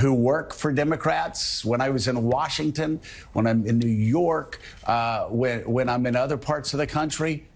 who 0.00 0.14
work 0.14 0.54
for 0.54 0.72
Democrats 0.72 1.64
when 1.64 1.80
I 1.80 1.90
was 1.90 2.08
in 2.08 2.22
Washington, 2.22 3.00
when 3.32 3.46
I'm 3.46 3.66
in 3.66 3.78
New 3.78 3.88
York, 3.88 4.60
uh, 4.84 5.26
when, 5.26 5.60
when 5.70 5.88
I'm 5.88 6.06
in 6.06 6.16
other 6.16 6.36
parts 6.36 6.72
of 6.72 6.78
the 6.78 6.86
country. 6.86 7.46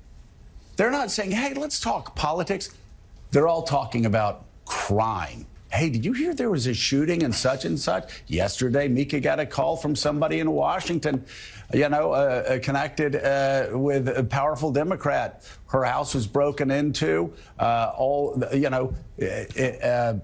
They're 0.77 0.91
not 0.91 1.11
saying, 1.11 1.31
hey, 1.31 1.55
let's 1.55 1.81
talk 1.81 2.15
politics. 2.15 2.71
They're 3.31 3.49
all 3.49 3.63
talking 3.63 4.07
about 4.07 4.45
crime. 4.65 5.47
Hey, 5.73 5.91
did 5.91 6.05
you 6.05 6.13
hear 6.13 6.33
there 6.33 6.51
was 6.51 6.67
a 6.67 6.75
shooting 6.75 7.23
and 7.23 7.35
such 7.35 7.65
and 7.65 7.79
such? 7.79 8.23
Yesterday, 8.29 8.89
Mika 8.89 9.21
got 9.21 9.41
a 9.41 9.47
call 9.47 9.77
from 9.77 9.97
somebody 9.97 10.39
in 10.39 10.51
Washington, 10.51 11.25
you 11.75 11.89
know, 11.89 12.13
uh, 12.13 12.15
uh 12.15 12.59
connected 12.61 13.17
uh, 13.17 13.77
with 13.77 14.09
a 14.09 14.23
powerful 14.23 14.71
Democrat. 14.71 15.45
Her 15.67 15.85
house 15.85 16.15
was 16.15 16.27
broken 16.27 16.71
into. 16.71 17.33
Uh, 17.59 17.93
all, 17.97 18.43
you 18.55 18.71
know, 18.71 18.95
it, 19.19 19.83
uh, 19.83 20.15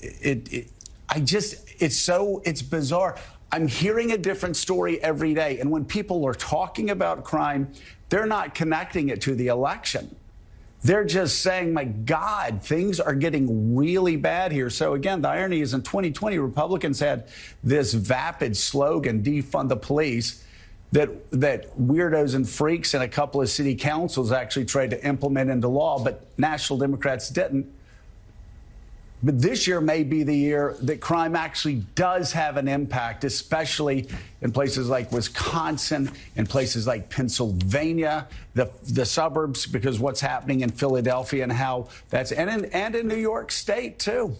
it, 0.00 0.52
it, 0.52 0.70
I 1.08 1.20
just, 1.20 1.64
it's 1.78 1.96
so, 1.96 2.42
it's 2.44 2.62
bizarre. 2.62 3.16
I'm 3.50 3.66
hearing 3.66 4.12
a 4.12 4.18
different 4.18 4.56
story 4.56 5.02
every 5.02 5.34
day. 5.34 5.58
And 5.58 5.70
when 5.70 5.84
people 5.84 6.26
are 6.26 6.34
talking 6.34 6.90
about 6.90 7.24
crime, 7.24 7.72
they're 8.08 8.26
not 8.26 8.54
connecting 8.54 9.08
it 9.08 9.20
to 9.22 9.34
the 9.34 9.48
election. 9.48 10.14
They're 10.82 11.04
just 11.04 11.42
saying, 11.42 11.72
my 11.72 11.84
God, 11.84 12.62
things 12.62 13.00
are 13.00 13.14
getting 13.14 13.74
really 13.74 14.16
bad 14.16 14.52
here. 14.52 14.70
So, 14.70 14.94
again, 14.94 15.22
the 15.22 15.28
irony 15.28 15.60
is 15.60 15.74
in 15.74 15.82
2020, 15.82 16.38
Republicans 16.38 17.00
had 17.00 17.28
this 17.64 17.94
vapid 17.94 18.56
slogan, 18.56 19.22
defund 19.22 19.70
the 19.70 19.76
police, 19.76 20.44
that, 20.92 21.10
that 21.32 21.76
weirdos 21.78 22.34
and 22.34 22.48
freaks 22.48 22.94
in 22.94 23.02
a 23.02 23.08
couple 23.08 23.42
of 23.42 23.50
city 23.50 23.74
councils 23.74 24.30
actually 24.30 24.64
tried 24.64 24.90
to 24.90 25.06
implement 25.06 25.50
into 25.50 25.68
law, 25.68 26.02
but 26.02 26.26
national 26.38 26.78
Democrats 26.78 27.28
didn't. 27.28 27.70
But 29.22 29.40
this 29.40 29.66
year 29.66 29.80
may 29.80 30.04
be 30.04 30.22
the 30.22 30.36
year 30.36 30.76
that 30.82 31.00
crime 31.00 31.34
actually 31.34 31.82
does 31.96 32.30
have 32.32 32.56
an 32.56 32.68
impact, 32.68 33.24
especially 33.24 34.08
in 34.42 34.52
places 34.52 34.88
like 34.88 35.10
Wisconsin, 35.10 36.10
in 36.36 36.46
places 36.46 36.86
like 36.86 37.10
Pennsylvania, 37.10 38.28
the 38.54 38.70
the 38.90 39.04
suburbs, 39.04 39.66
because 39.66 39.98
what's 39.98 40.20
happening 40.20 40.60
in 40.60 40.70
Philadelphia 40.70 41.42
and 41.42 41.52
how 41.52 41.88
that's 42.10 42.30
and 42.30 42.48
in, 42.48 42.64
and 42.66 42.94
in 42.94 43.08
New 43.08 43.16
York 43.16 43.50
State 43.50 43.98
too. 43.98 44.36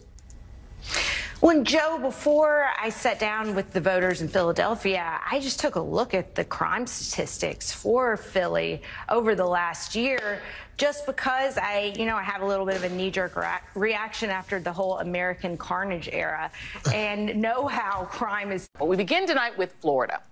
When 1.41 1.65
Joe, 1.65 1.99
before 2.01 2.67
I 2.81 2.89
sat 2.89 3.21
down 3.21 3.55
with 3.55 3.73
the 3.73 3.81
voters 3.81 4.23
in 4.23 4.29
Philadelphia, 4.29 5.21
I 5.31 5.39
just 5.39 5.61
took 5.61 5.77
a 5.77 5.81
look 5.81 6.13
at 6.13 6.35
the 6.35 6.45
crime 6.45 6.85
statistics 6.85 7.71
for 7.71 8.17
Philly 8.17 8.83
over 9.09 9.37
the 9.37 9.47
last 9.47 9.95
year 9.95 10.41
just 10.79 11.07
because 11.07 11.59
I, 11.59 11.93
you 11.99 12.07
know, 12.07 12.17
I 12.17 12.23
have 12.23 12.41
a 12.41 12.47
little 12.47 12.65
bit 12.65 12.77
of 12.77 12.85
a 12.85 12.89
knee 12.89 13.11
jerk 13.11 13.37
reaction 13.75 14.31
after 14.31 14.61
the 14.61 14.73
whole 14.73 14.99
American 15.01 15.57
carnage 15.57 16.09
era 16.11 16.51
and 16.95 17.37
know 17.37 17.67
how 17.67 18.05
crime 18.05 18.53
is. 18.53 18.69
Well, 18.79 18.89
we 18.89 18.97
begin 18.97 19.27
tonight 19.27 19.59
with 19.59 19.75
Florida, 19.81 20.23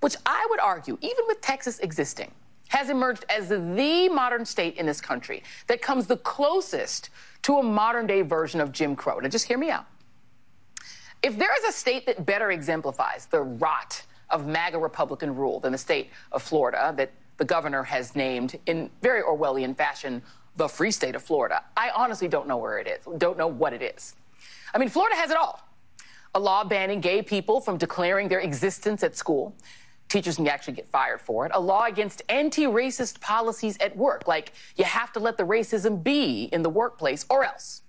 which 0.00 0.16
I 0.26 0.44
would 0.50 0.60
argue, 0.60 0.98
even 1.02 1.24
with 1.28 1.40
Texas 1.42 1.78
existing, 1.80 2.32
has 2.68 2.88
emerged 2.88 3.26
as 3.28 3.50
the 3.50 4.08
modern 4.08 4.44
state 4.46 4.76
in 4.78 4.86
this 4.86 5.00
country 5.00 5.42
that 5.66 5.82
comes 5.82 6.06
the 6.06 6.16
closest 6.16 7.10
to 7.42 7.58
a 7.58 7.62
modern 7.62 8.06
day 8.06 8.22
version 8.22 8.60
of 8.60 8.72
Jim 8.72 8.96
Crow. 8.96 9.18
Now, 9.18 9.28
just 9.28 9.46
hear 9.46 9.58
me 9.58 9.70
out. 9.70 9.84
If 11.22 11.38
there 11.38 11.54
is 11.58 11.64
a 11.68 11.72
state 11.72 12.06
that 12.06 12.24
better 12.24 12.50
exemplifies 12.50 13.26
the 13.26 13.42
rot 13.42 14.02
of 14.30 14.46
MAGA 14.46 14.78
Republican 14.78 15.36
rule 15.36 15.60
than 15.60 15.72
the 15.72 15.78
state 15.78 16.10
of 16.32 16.42
Florida 16.42 16.94
that 16.96 17.12
the 17.36 17.44
governor 17.44 17.82
has 17.82 18.14
named 18.14 18.58
in 18.66 18.90
very 19.02 19.22
Orwellian 19.22 19.76
fashion 19.76 20.22
the 20.56 20.68
free 20.68 20.90
state 20.90 21.14
of 21.14 21.22
Florida. 21.22 21.62
I 21.76 21.90
honestly 21.94 22.28
don't 22.28 22.46
know 22.46 22.56
where 22.56 22.78
it 22.78 22.86
is, 22.86 23.00
don't 23.18 23.38
know 23.38 23.48
what 23.48 23.72
it 23.72 23.82
is. 23.82 24.14
I 24.72 24.78
mean, 24.78 24.88
Florida 24.88 25.16
has 25.16 25.30
it 25.30 25.36
all 25.36 25.60
a 26.36 26.40
law 26.40 26.64
banning 26.64 27.00
gay 27.00 27.22
people 27.22 27.60
from 27.60 27.76
declaring 27.76 28.26
their 28.26 28.40
existence 28.40 29.04
at 29.04 29.16
school. 29.16 29.54
Teachers 30.08 30.36
can 30.36 30.48
actually 30.48 30.74
get 30.74 30.88
fired 30.88 31.20
for 31.20 31.46
it. 31.46 31.52
A 31.54 31.60
law 31.60 31.84
against 31.84 32.22
anti 32.28 32.64
racist 32.64 33.20
policies 33.20 33.78
at 33.78 33.96
work, 33.96 34.26
like 34.26 34.52
you 34.76 34.84
have 34.84 35.12
to 35.12 35.20
let 35.20 35.36
the 35.36 35.44
racism 35.44 36.02
be 36.02 36.44
in 36.52 36.62
the 36.62 36.68
workplace 36.68 37.24
or 37.30 37.44
else 37.44 37.82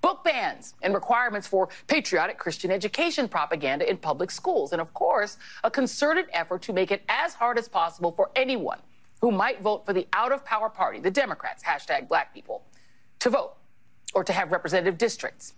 book 0.00 0.24
bans 0.24 0.74
and 0.82 0.94
requirements 0.94 1.46
for 1.46 1.68
patriotic 1.86 2.38
Christian 2.38 2.70
education 2.70 3.28
propaganda 3.28 3.88
in 3.88 3.96
public 3.96 4.30
schools, 4.30 4.72
and 4.72 4.80
of 4.80 4.92
course, 4.94 5.36
a 5.64 5.70
concerted 5.70 6.26
effort 6.32 6.62
to 6.62 6.72
make 6.72 6.90
it 6.90 7.02
as 7.08 7.34
hard 7.34 7.58
as 7.58 7.68
possible 7.68 8.12
for 8.12 8.30
anyone 8.36 8.78
who 9.20 9.30
might 9.32 9.60
vote 9.60 9.84
for 9.84 9.92
the 9.92 10.06
out 10.12 10.32
of 10.32 10.44
power 10.44 10.68
party, 10.68 11.00
the 11.00 11.10
Democrats, 11.10 11.62
hashtag 11.62 12.08
black 12.08 12.32
people, 12.32 12.62
to 13.18 13.30
vote 13.30 13.56
or 14.14 14.22
to 14.24 14.32
have 14.32 14.52
representative 14.52 14.96
districts. 14.96 15.54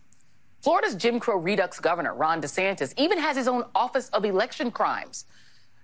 Florida's 0.63 0.95
Jim 0.95 1.21
Crow 1.21 1.37
Redux 1.37 1.81
governor, 1.81 2.15
Ron 2.15 2.41
DeSantis, 2.43 2.93
even 2.97 3.19
has 3.19 3.37
his 3.37 3.49
own 3.49 3.65
Office 3.75 4.09
of 4.11 4.25
Election 4.25 4.71
Crimes. 4.71 5.25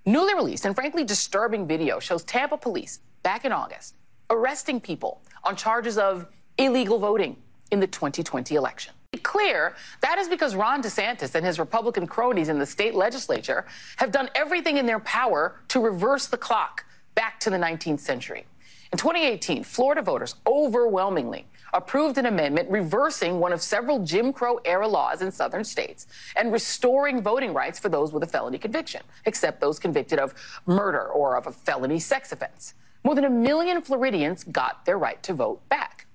Newly 0.05 0.35
released 0.35 0.65
and 0.65 0.74
frankly 0.74 1.05
disturbing 1.05 1.66
video 1.66 1.99
shows 1.99 2.23
Tampa 2.24 2.57
police 2.57 3.01
back 3.23 3.45
in 3.45 3.53
August 3.53 3.95
arresting 4.31 4.81
people 4.81 5.23
on 5.45 5.57
charges 5.57 5.99
of 5.99 6.27
illegal 6.59 6.99
voting 6.99 7.37
in 7.70 7.80
the 7.80 7.86
2020 7.86 8.55
election. 8.55 8.94
Clear, 9.22 9.74
that 10.02 10.18
is 10.18 10.28
because 10.28 10.55
Ron 10.55 10.82
DeSantis 10.82 11.34
and 11.34 11.44
his 11.44 11.59
Republican 11.59 12.06
cronies 12.06 12.48
in 12.48 12.59
the 12.59 12.66
state 12.66 12.94
legislature 12.94 13.64
have 13.97 14.12
done 14.12 14.28
everything 14.34 14.76
in 14.76 14.86
their 14.86 15.01
power 15.01 15.60
to 15.68 15.80
reverse 15.80 16.26
the 16.26 16.36
clock 16.36 16.84
back 17.14 17.40
to 17.40 17.51
the 17.51 17.56
19th 17.56 18.01
century. 18.01 18.44
In 18.93 18.98
2018, 18.98 19.64
Florida 19.64 20.02
voters 20.02 20.36
overwhelmingly 20.47 21.47
approved 21.72 22.18
an 22.18 22.26
amendment 22.26 22.70
reversing 22.70 23.40
one 23.40 23.52
of 23.52 23.60
several 23.60 24.05
Jim 24.05 24.32
Crow 24.32 24.60
era 24.64 24.86
laws 24.86 25.22
in 25.22 25.32
southern 25.32 25.64
states 25.64 26.06
and 26.36 26.52
restoring 26.52 27.20
voting 27.20 27.52
rights 27.52 27.78
for 27.78 27.88
those 27.88 28.12
with 28.12 28.22
a 28.22 28.26
felony 28.26 28.59
conviction, 28.59 29.02
except 29.24 29.60
those 29.60 29.78
convicted 29.78 30.18
of 30.18 30.34
murder 30.66 31.09
or 31.09 31.36
of 31.36 31.47
a 31.47 31.52
felony 31.52 31.98
sex 31.98 32.32
offense. 32.32 32.74
more 33.02 33.14
than 33.14 33.24
a 33.24 33.30
million 33.30 33.80
Floridians 33.80 34.44
got 34.44 34.84
their 34.84 34.98
right 34.98 35.22
to 35.22 35.32
vote 35.32 35.66
back. 35.68 36.06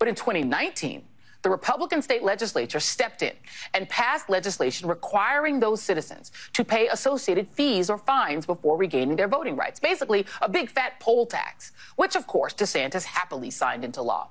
But 0.00 0.08
in 0.08 0.14
2019, 0.14 1.02
the 1.42 1.50
Republican 1.50 2.00
state 2.00 2.22
legislature 2.22 2.80
stepped 2.80 3.20
in 3.20 3.32
and 3.74 3.86
passed 3.88 4.30
legislation 4.30 4.88
requiring 4.88 5.60
those 5.60 5.82
citizens 5.82 6.32
to 6.54 6.64
pay 6.64 6.88
associated 6.88 7.46
fees 7.48 7.90
or 7.90 7.98
fines 7.98 8.46
before 8.46 8.78
regaining 8.78 9.14
their 9.14 9.28
voting 9.28 9.56
rights. 9.56 9.78
Basically, 9.78 10.24
a 10.40 10.48
big 10.48 10.70
fat 10.70 10.98
poll 11.00 11.26
tax, 11.26 11.72
which, 11.96 12.16
of 12.16 12.26
course, 12.26 12.54
DeSantis 12.54 13.04
happily 13.04 13.50
signed 13.50 13.84
into 13.84 14.00
law. 14.00 14.30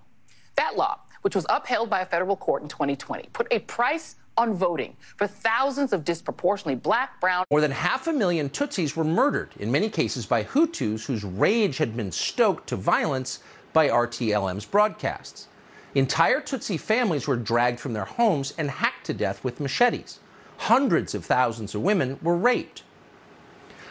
That 0.55 0.75
law, 0.75 0.99
which 1.21 1.35
was 1.35 1.45
upheld 1.49 1.87
by 1.87 2.01
a 2.01 2.05
federal 2.05 2.35
court 2.35 2.63
in 2.63 2.67
2020, 2.67 3.29
put 3.31 3.47
a 3.51 3.59
price 3.59 4.15
on 4.37 4.55
voting 4.55 4.95
for 5.17 5.27
thousands 5.27 5.93
of 5.93 6.03
disproportionately 6.03 6.75
black, 6.75 7.21
brown. 7.21 7.45
More 7.51 7.61
than 7.61 7.71
half 7.71 8.07
a 8.07 8.13
million 8.13 8.49
Tutsis 8.49 8.95
were 8.95 9.03
murdered, 9.03 9.49
in 9.59 9.71
many 9.71 9.89
cases 9.89 10.25
by 10.25 10.43
Hutus 10.43 11.05
whose 11.05 11.23
rage 11.23 11.77
had 11.77 11.95
been 11.95 12.11
stoked 12.11 12.67
to 12.69 12.75
violence 12.75 13.39
by 13.73 13.89
RTLM's 13.89 14.65
broadcasts. 14.65 15.47
Entire 15.95 16.39
Tutsi 16.39 16.79
families 16.79 17.27
were 17.27 17.35
dragged 17.35 17.79
from 17.79 17.93
their 17.93 18.05
homes 18.05 18.53
and 18.57 18.69
hacked 18.69 19.07
to 19.07 19.13
death 19.13 19.43
with 19.43 19.59
machetes. 19.59 20.19
Hundreds 20.57 21.15
of 21.15 21.25
thousands 21.25 21.73
of 21.73 21.81
women 21.81 22.19
were 22.21 22.35
raped. 22.35 22.83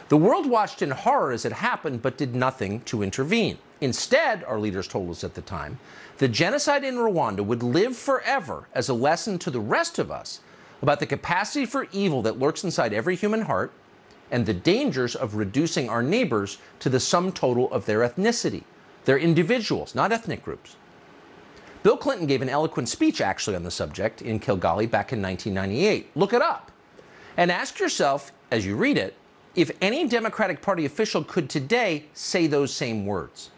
The 0.09 0.17
world 0.17 0.49
watched 0.49 0.81
in 0.81 0.93
horror 0.93 1.33
as 1.33 1.45
it 1.45 1.53
happened, 1.53 2.01
but 2.01 2.17
did 2.17 2.35
nothing 2.35 2.81
to 2.83 3.03
intervene. 3.03 3.59
Instead, 3.81 4.45
our 4.45 4.59
leaders 4.59 4.89
told 4.89 5.11
us 5.11 5.25
at 5.25 5.35
the 5.35 5.43
time, 5.43 5.79
the 6.19 6.29
genocide 6.29 6.85
in 6.85 6.97
Rwanda 6.97 7.45
would 7.45 7.63
live 7.63 7.97
forever 7.97 8.69
as 8.75 8.89
a 8.89 8.95
lesson 8.95 9.39
to 9.41 9.51
the 9.51 9.61
rest 9.61 9.99
of 9.99 10.11
us 10.11 10.41
about 10.81 11.01
the 11.01 11.07
capacity 11.07 11.67
for 11.67 11.89
evil 11.93 12.23
that 12.23 12.39
lurks 12.39 12.65
inside 12.65 12.93
every 12.93 13.17
human 13.17 13.43
heart 13.43 13.73
and 14.31 14.47
the 14.47 14.55
dangers 14.55 15.17
of 15.17 15.35
reducing 15.35 15.89
our 15.89 16.03
neighbors 16.03 16.59
to 16.79 16.89
the 16.89 17.01
sum 17.01 17.33
total 17.33 17.71
of 17.73 17.87
their 17.87 18.01
ethnicity. 18.01 18.63
They're 19.05 19.19
individuals, 19.19 19.95
not 19.95 20.13
ethnic 20.13 20.45
groups. 20.45 20.77
Bill 21.83 21.97
Clinton 21.97 22.27
gave 22.27 22.43
an 22.43 22.49
eloquent 22.49 22.89
speech 22.89 23.21
actually 23.21 23.57
on 23.57 23.63
the 23.63 23.71
subject 23.71 24.23
in 24.23 24.41
Kigali 24.41 24.91
back 24.91 25.13
in 25.13 25.23
1998. 25.23 26.11
Look 26.17 26.33
it 26.33 26.43
up. 26.43 26.73
And 27.37 27.53
ask 27.53 27.79
yourself, 27.79 28.33
as 28.51 28.67
you 28.67 28.77
read 28.77 28.99
it, 28.99 29.15
if 29.55 29.71
any 29.81 30.07
Democratic 30.09 30.61
Party 30.61 30.85
official 30.85 31.23
could 31.23 31.49
today 31.49 32.05
say 32.15 32.47
those 32.47 32.73
same 32.73 33.07
words. 33.07 33.51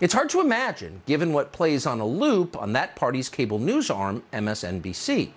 It's 0.00 0.12
hard 0.12 0.28
to 0.30 0.40
imagine, 0.40 1.02
given 1.06 1.32
what 1.32 1.52
plays 1.52 1.86
on 1.86 2.00
a 2.00 2.06
loop 2.06 2.56
on 2.56 2.72
that 2.74 2.96
party's 2.96 3.28
cable 3.28 3.58
news 3.58 3.90
arm, 3.90 4.22
MSNBC. 4.32 5.30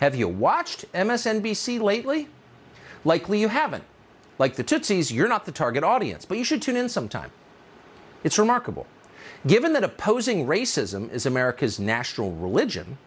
Have 0.00 0.14
you 0.14 0.28
watched 0.28 0.90
MSNBC 0.92 1.80
lately? 1.80 2.28
Likely 3.04 3.40
you 3.40 3.48
haven't. 3.48 3.84
Like 4.38 4.56
the 4.56 4.64
Tutsis, 4.64 5.12
you're 5.12 5.28
not 5.28 5.44
the 5.44 5.52
target 5.52 5.84
audience, 5.84 6.24
but 6.24 6.38
you 6.38 6.44
should 6.44 6.62
tune 6.62 6.76
in 6.76 6.88
sometime. 6.88 7.30
It's 8.24 8.38
remarkable. 8.38 8.86
Given 9.48 9.72
that 9.72 9.82
opposing 9.82 10.46
racism 10.46 11.10
is 11.10 11.24
America's 11.24 11.80
national 11.80 12.32
religion, 12.32 12.98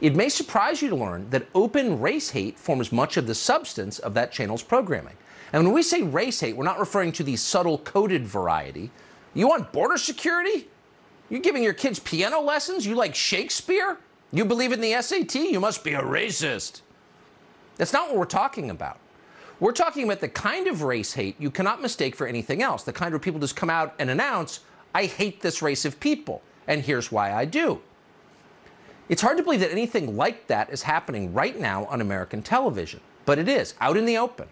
it 0.00 0.14
may 0.14 0.28
surprise 0.28 0.80
you 0.80 0.88
to 0.88 0.94
learn 0.94 1.28
that 1.30 1.48
open 1.52 2.00
race 2.00 2.30
hate 2.30 2.56
forms 2.56 2.92
much 2.92 3.16
of 3.16 3.26
the 3.26 3.34
substance 3.34 3.98
of 3.98 4.14
that 4.14 4.30
channel's 4.30 4.62
programming. 4.62 5.16
And 5.52 5.64
when 5.64 5.74
we 5.74 5.82
say 5.82 6.02
race 6.02 6.38
hate, 6.38 6.56
we're 6.56 6.64
not 6.64 6.78
referring 6.78 7.10
to 7.12 7.24
the 7.24 7.34
subtle 7.34 7.78
coded 7.78 8.24
variety. 8.24 8.92
You 9.34 9.48
want 9.48 9.72
border 9.72 9.96
security? 9.96 10.68
You're 11.28 11.40
giving 11.40 11.64
your 11.64 11.72
kids 11.72 11.98
piano 11.98 12.40
lessons? 12.40 12.86
You 12.86 12.94
like 12.94 13.16
Shakespeare? 13.16 13.98
You 14.32 14.44
believe 14.44 14.70
in 14.70 14.80
the 14.80 15.02
SAT? 15.02 15.34
You 15.34 15.58
must 15.58 15.82
be 15.82 15.94
a 15.94 16.02
racist. 16.02 16.82
That's 17.78 17.92
not 17.92 18.08
what 18.08 18.16
we're 18.16 18.26
talking 18.26 18.70
about. 18.70 18.98
We're 19.58 19.72
talking 19.72 20.04
about 20.04 20.20
the 20.20 20.28
kind 20.28 20.68
of 20.68 20.82
race 20.82 21.14
hate 21.14 21.34
you 21.40 21.50
cannot 21.50 21.82
mistake 21.82 22.14
for 22.14 22.28
anything 22.28 22.62
else, 22.62 22.84
the 22.84 22.92
kind 22.92 23.12
where 23.12 23.18
people 23.18 23.40
just 23.40 23.56
come 23.56 23.70
out 23.70 23.94
and 23.98 24.08
announce, 24.08 24.60
I 24.94 25.06
hate 25.06 25.40
this 25.40 25.60
race 25.60 25.84
of 25.84 25.98
people, 25.98 26.40
and 26.66 26.82
here's 26.82 27.10
why 27.10 27.32
I 27.32 27.44
do. 27.44 27.80
It's 29.08 29.20
hard 29.20 29.36
to 29.36 29.42
believe 29.42 29.60
that 29.60 29.70
anything 29.70 30.16
like 30.16 30.46
that 30.46 30.70
is 30.70 30.82
happening 30.82 31.34
right 31.34 31.58
now 31.58 31.84
on 31.86 32.00
American 32.00 32.42
television, 32.42 33.00
but 33.26 33.38
it 33.38 33.48
is, 33.48 33.74
out 33.80 33.96
in 33.96 34.06
the 34.06 34.16
open. 34.16 34.48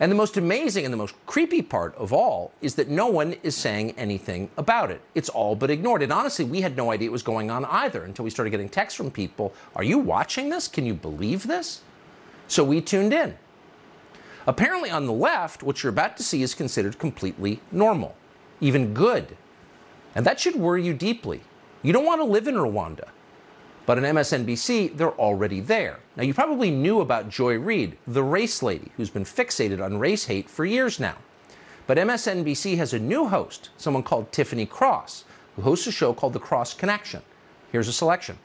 And 0.00 0.10
the 0.10 0.16
most 0.16 0.38
amazing 0.38 0.86
and 0.86 0.92
the 0.92 0.96
most 0.96 1.14
creepy 1.26 1.60
part 1.60 1.94
of 1.96 2.10
all 2.10 2.52
is 2.62 2.74
that 2.76 2.88
no 2.88 3.06
one 3.06 3.34
is 3.42 3.54
saying 3.54 3.92
anything 3.98 4.50
about 4.56 4.90
it. 4.90 5.02
It's 5.14 5.28
all 5.28 5.54
but 5.54 5.70
ignored. 5.70 6.02
And 6.02 6.10
honestly, 6.10 6.46
we 6.46 6.62
had 6.62 6.74
no 6.74 6.90
idea 6.90 7.10
it 7.10 7.12
was 7.12 7.22
going 7.22 7.50
on 7.50 7.66
either 7.66 8.04
until 8.04 8.24
we 8.24 8.30
started 8.30 8.50
getting 8.50 8.70
texts 8.70 8.96
from 8.96 9.10
people 9.10 9.52
Are 9.76 9.84
you 9.84 9.98
watching 9.98 10.48
this? 10.48 10.68
Can 10.68 10.86
you 10.86 10.94
believe 10.94 11.46
this? 11.46 11.82
So 12.48 12.64
we 12.64 12.80
tuned 12.80 13.12
in. 13.12 13.36
Apparently, 14.46 14.90
on 14.90 15.04
the 15.04 15.12
left, 15.12 15.62
what 15.62 15.82
you're 15.82 15.92
about 15.92 16.16
to 16.16 16.22
see 16.22 16.42
is 16.42 16.54
considered 16.54 16.98
completely 16.98 17.60
normal, 17.70 18.16
even 18.62 18.94
good. 18.94 19.36
And 20.14 20.26
that 20.26 20.40
should 20.40 20.56
worry 20.56 20.84
you 20.84 20.94
deeply. 20.94 21.40
You 21.82 21.92
don't 21.92 22.06
want 22.06 22.20
to 22.20 22.24
live 22.24 22.48
in 22.48 22.56
Rwanda. 22.56 23.08
But 23.86 23.98
on 23.98 24.04
MSNBC, 24.04 24.96
they're 24.96 25.18
already 25.18 25.60
there. 25.60 26.00
Now, 26.16 26.22
you 26.22 26.34
probably 26.34 26.70
knew 26.70 27.00
about 27.00 27.28
Joy 27.28 27.58
Reid, 27.58 27.96
the 28.06 28.22
race 28.22 28.62
lady, 28.62 28.92
who's 28.96 29.10
been 29.10 29.24
fixated 29.24 29.82
on 29.82 29.98
race 29.98 30.26
hate 30.26 30.50
for 30.50 30.64
years 30.64 31.00
now. 31.00 31.16
But 31.86 31.98
MSNBC 31.98 32.76
has 32.76 32.92
a 32.92 32.98
new 32.98 33.26
host, 33.26 33.70
someone 33.76 34.02
called 34.02 34.30
Tiffany 34.30 34.66
Cross, 34.66 35.24
who 35.56 35.62
hosts 35.62 35.86
a 35.86 35.92
show 35.92 36.12
called 36.12 36.34
The 36.34 36.38
Cross 36.38 36.74
Connection. 36.74 37.22
Here's 37.72 37.88
a 37.88 37.92
selection. 37.92 38.38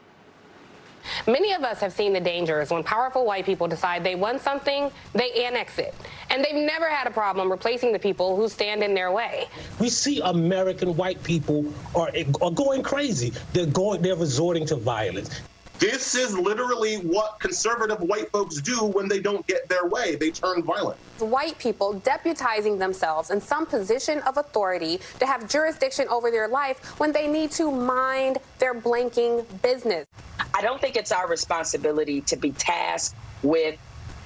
Many 1.28 1.54
of 1.54 1.64
us 1.64 1.80
have 1.80 1.94
seen 1.94 2.14
the 2.14 2.20
dangers 2.20 2.72
when 2.72 2.84
powerful 2.84 3.26
white 3.26 3.46
people 3.46 3.68
decide 3.68 4.04
they 4.04 4.16
want 4.16 4.42
something, 4.42 4.92
they 5.14 5.32
annex 5.46 5.78
it. 5.80 5.94
And 6.30 6.44
they've 6.44 6.56
never 6.56 6.90
had 6.90 7.08
a 7.08 7.12
problem 7.12 7.52
replacing 7.52 7.92
the 7.92 8.00
people 8.00 8.36
who 8.36 8.50
stand 8.50 8.84
in 8.84 8.94
their 8.94 9.12
way. 9.12 9.48
We 9.80 9.90
see 9.90 10.22
American 10.22 10.96
white 10.96 11.22
people 11.24 11.66
are, 11.96 12.12
are 12.42 12.52
going 12.52 12.84
crazy. 12.84 13.34
They're 13.54 13.66
going 13.66 14.02
they're 14.02 14.16
resorting 14.16 14.66
to 14.68 14.76
violence. 14.76 15.42
This 15.80 16.16
is 16.16 16.38
literally 16.38 16.96
what 16.98 17.40
conservative 17.40 18.00
white 18.00 18.32
folks 18.32 18.62
do 18.62 18.86
when 18.86 19.10
they 19.10 19.20
don't 19.20 19.46
get 19.46 19.68
their 19.68 19.88
way. 19.88 20.16
They 20.16 20.32
turn 20.32 20.64
violent. 20.64 20.98
White 21.20 21.60
people 21.60 22.00
deputizing 22.00 22.80
themselves 22.80 23.30
in 23.30 23.42
some 23.42 23.66
position 23.66 24.20
of 24.20 24.38
authority 24.38 25.02
to 25.20 25.26
have 25.26 25.50
jurisdiction 25.50 26.08
over 26.08 26.32
their 26.32 26.48
life 26.48 26.98
when 27.00 27.12
they 27.12 27.28
need 27.28 27.52
to 27.52 27.72
mind 27.72 28.38
their 28.60 28.74
blanking 28.74 29.46
business. 29.62 30.06
I 30.54 30.62
don't 30.62 30.80
think 30.80 30.96
it's 30.96 31.12
our 31.12 31.28
responsibility 31.28 32.22
to 32.22 32.38
be 32.38 32.52
tasked 32.52 33.16
with 33.44 33.78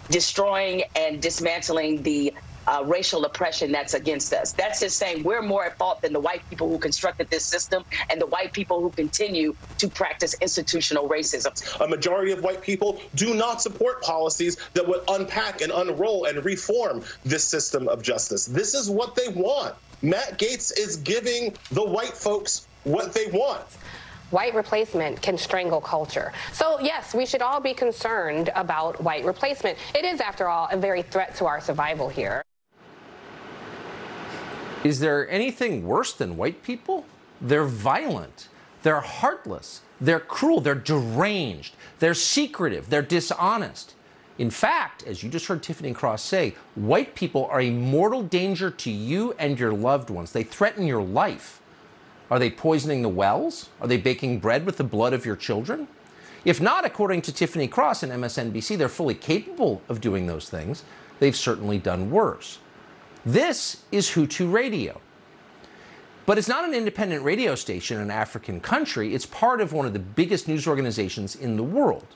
destroying 0.10 0.84
and 0.96 1.22
dismantling 1.22 2.04
the 2.04 2.34
uh, 2.70 2.84
racial 2.86 3.26
oppression 3.26 3.72
that's 3.72 3.96
against 3.96 4.32
us. 4.32 4.52
That's 4.52 4.80
just 4.80 4.98
saying 4.98 5.24
we're 5.24 5.42
more 5.42 5.66
at 5.66 5.78
fault 5.78 6.02
than 6.02 6.14
the 6.14 6.20
white 6.20 6.48
people 6.50 6.70
who 6.70 6.78
constructed 6.78 7.30
this 7.32 7.44
system 7.44 7.84
and 8.12 8.22
the 8.22 8.28
white 8.28 8.54
people 8.54 8.80
who 8.80 8.92
continue 8.92 9.56
to 9.80 9.88
practice 9.88 10.36
institutional 10.40 11.10
racism. 11.10 11.52
A 11.82 11.88
majority 11.88 12.32
of 12.32 12.44
white 12.44 12.62
people 12.62 13.02
do 13.16 13.34
not 13.34 13.62
support 13.62 14.04
policies 14.04 14.58
that 14.76 14.88
would 14.88 15.02
unpack 15.08 15.62
and 15.62 15.72
unroll 15.72 16.26
and 16.26 16.46
reform 16.46 17.04
this 17.26 17.44
system 17.44 17.88
of 17.88 18.04
justice. 18.04 18.46
This 18.46 18.76
is 18.76 18.90
what 18.90 19.16
they 19.16 19.30
want. 19.30 19.74
Matt 20.04 20.38
Gaetz 20.38 20.78
is 20.78 20.98
giving 20.98 21.56
the 21.72 21.84
white 21.84 22.16
folks 22.16 22.68
what 22.84 23.14
they 23.14 23.28
want. 23.28 23.64
White 24.30 24.54
replacement 24.54 25.20
can 25.24 25.40
strangle 25.40 25.82
culture. 25.82 26.32
So, 26.54 26.80
yes, 26.80 27.16
we 27.16 27.26
should 27.26 27.42
all 27.42 27.60
be 27.60 27.74
concerned 27.74 28.52
about 28.56 29.02
white 29.02 29.26
replacement. 29.26 29.80
It 29.96 30.06
is, 30.06 30.22
after 30.22 30.48
all, 30.48 30.68
a 30.72 30.78
very 30.78 31.02
threat 31.02 31.36
to 31.38 31.48
our 31.48 31.60
survival 31.60 32.10
here. 32.10 32.44
Is 34.84 35.00
there 35.02 35.30
anything 35.30 35.86
worse 35.86 36.14
than 36.14 36.38
white 36.38 36.64
people? 36.64 37.06
They're 37.42 37.66
violent, 37.66 38.48
they're 38.82 39.02
heartless, 39.02 39.82
they're 40.00 40.22
cruel, 40.22 40.62
they're 40.62 40.76
deranged, 40.76 41.76
they're 42.00 42.14
secretive, 42.14 42.90
they're 42.90 43.02
dishonest. 43.02 43.96
In 44.38 44.50
fact, 44.50 45.04
as 45.04 45.22
you 45.22 45.30
just 45.30 45.48
heard 45.48 45.62
Tiffany 45.62 45.94
Cross 45.94 46.24
say, 46.24 46.56
white 46.76 47.14
people 47.14 47.46
are 47.48 47.60
a 47.60 47.72
mortal 47.72 48.24
danger 48.24 48.72
to 48.72 48.90
you 48.90 49.36
and 49.38 49.60
your 49.60 49.74
loved 49.74 50.10
ones. 50.10 50.32
They 50.32 50.44
threaten 50.44 50.88
your 50.88 51.04
life. 51.04 51.62
Are 52.32 52.40
they 52.40 52.50
poisoning 52.50 53.02
the 53.02 53.10
wells? 53.10 53.68
Are 53.82 53.88
they 53.88 53.98
baking 53.98 54.40
bread 54.40 54.66
with 54.66 54.78
the 54.78 54.84
blood 54.86 55.12
of 55.12 55.26
your 55.26 55.36
children? 55.36 55.90
If 56.46 56.62
not, 56.62 56.86
according 56.86 57.24
to 57.24 57.34
Tiffany 57.34 57.68
Cross 57.68 58.04
and 58.04 58.14
MSNBC, 58.14 58.78
they're 58.78 58.88
fully 58.88 59.16
capable 59.16 59.82
of 59.90 60.00
doing 60.00 60.26
those 60.26 60.50
things. 60.50 60.86
They've 61.20 61.36
certainly 61.36 61.78
done 61.78 62.10
worse. 62.10 62.60
This 63.26 63.84
is 63.92 64.10
Hutu 64.10 64.50
Radio. 64.52 65.02
But 66.26 66.38
it's 66.38 66.48
not 66.48 66.64
an 66.64 66.74
independent 66.74 67.24
radio 67.24 67.54
station 67.54 67.98
in 67.98 68.04
an 68.04 68.12
African 68.12 68.62
country. 68.62 69.14
It's 69.14 69.26
part 69.26 69.60
of 69.60 69.74
one 69.74 69.86
of 69.86 69.92
the 69.92 70.00
biggest 70.00 70.48
news 70.48 70.68
organizations 70.68 71.36
in 71.36 71.58
the 71.58 71.64
world, 71.64 72.08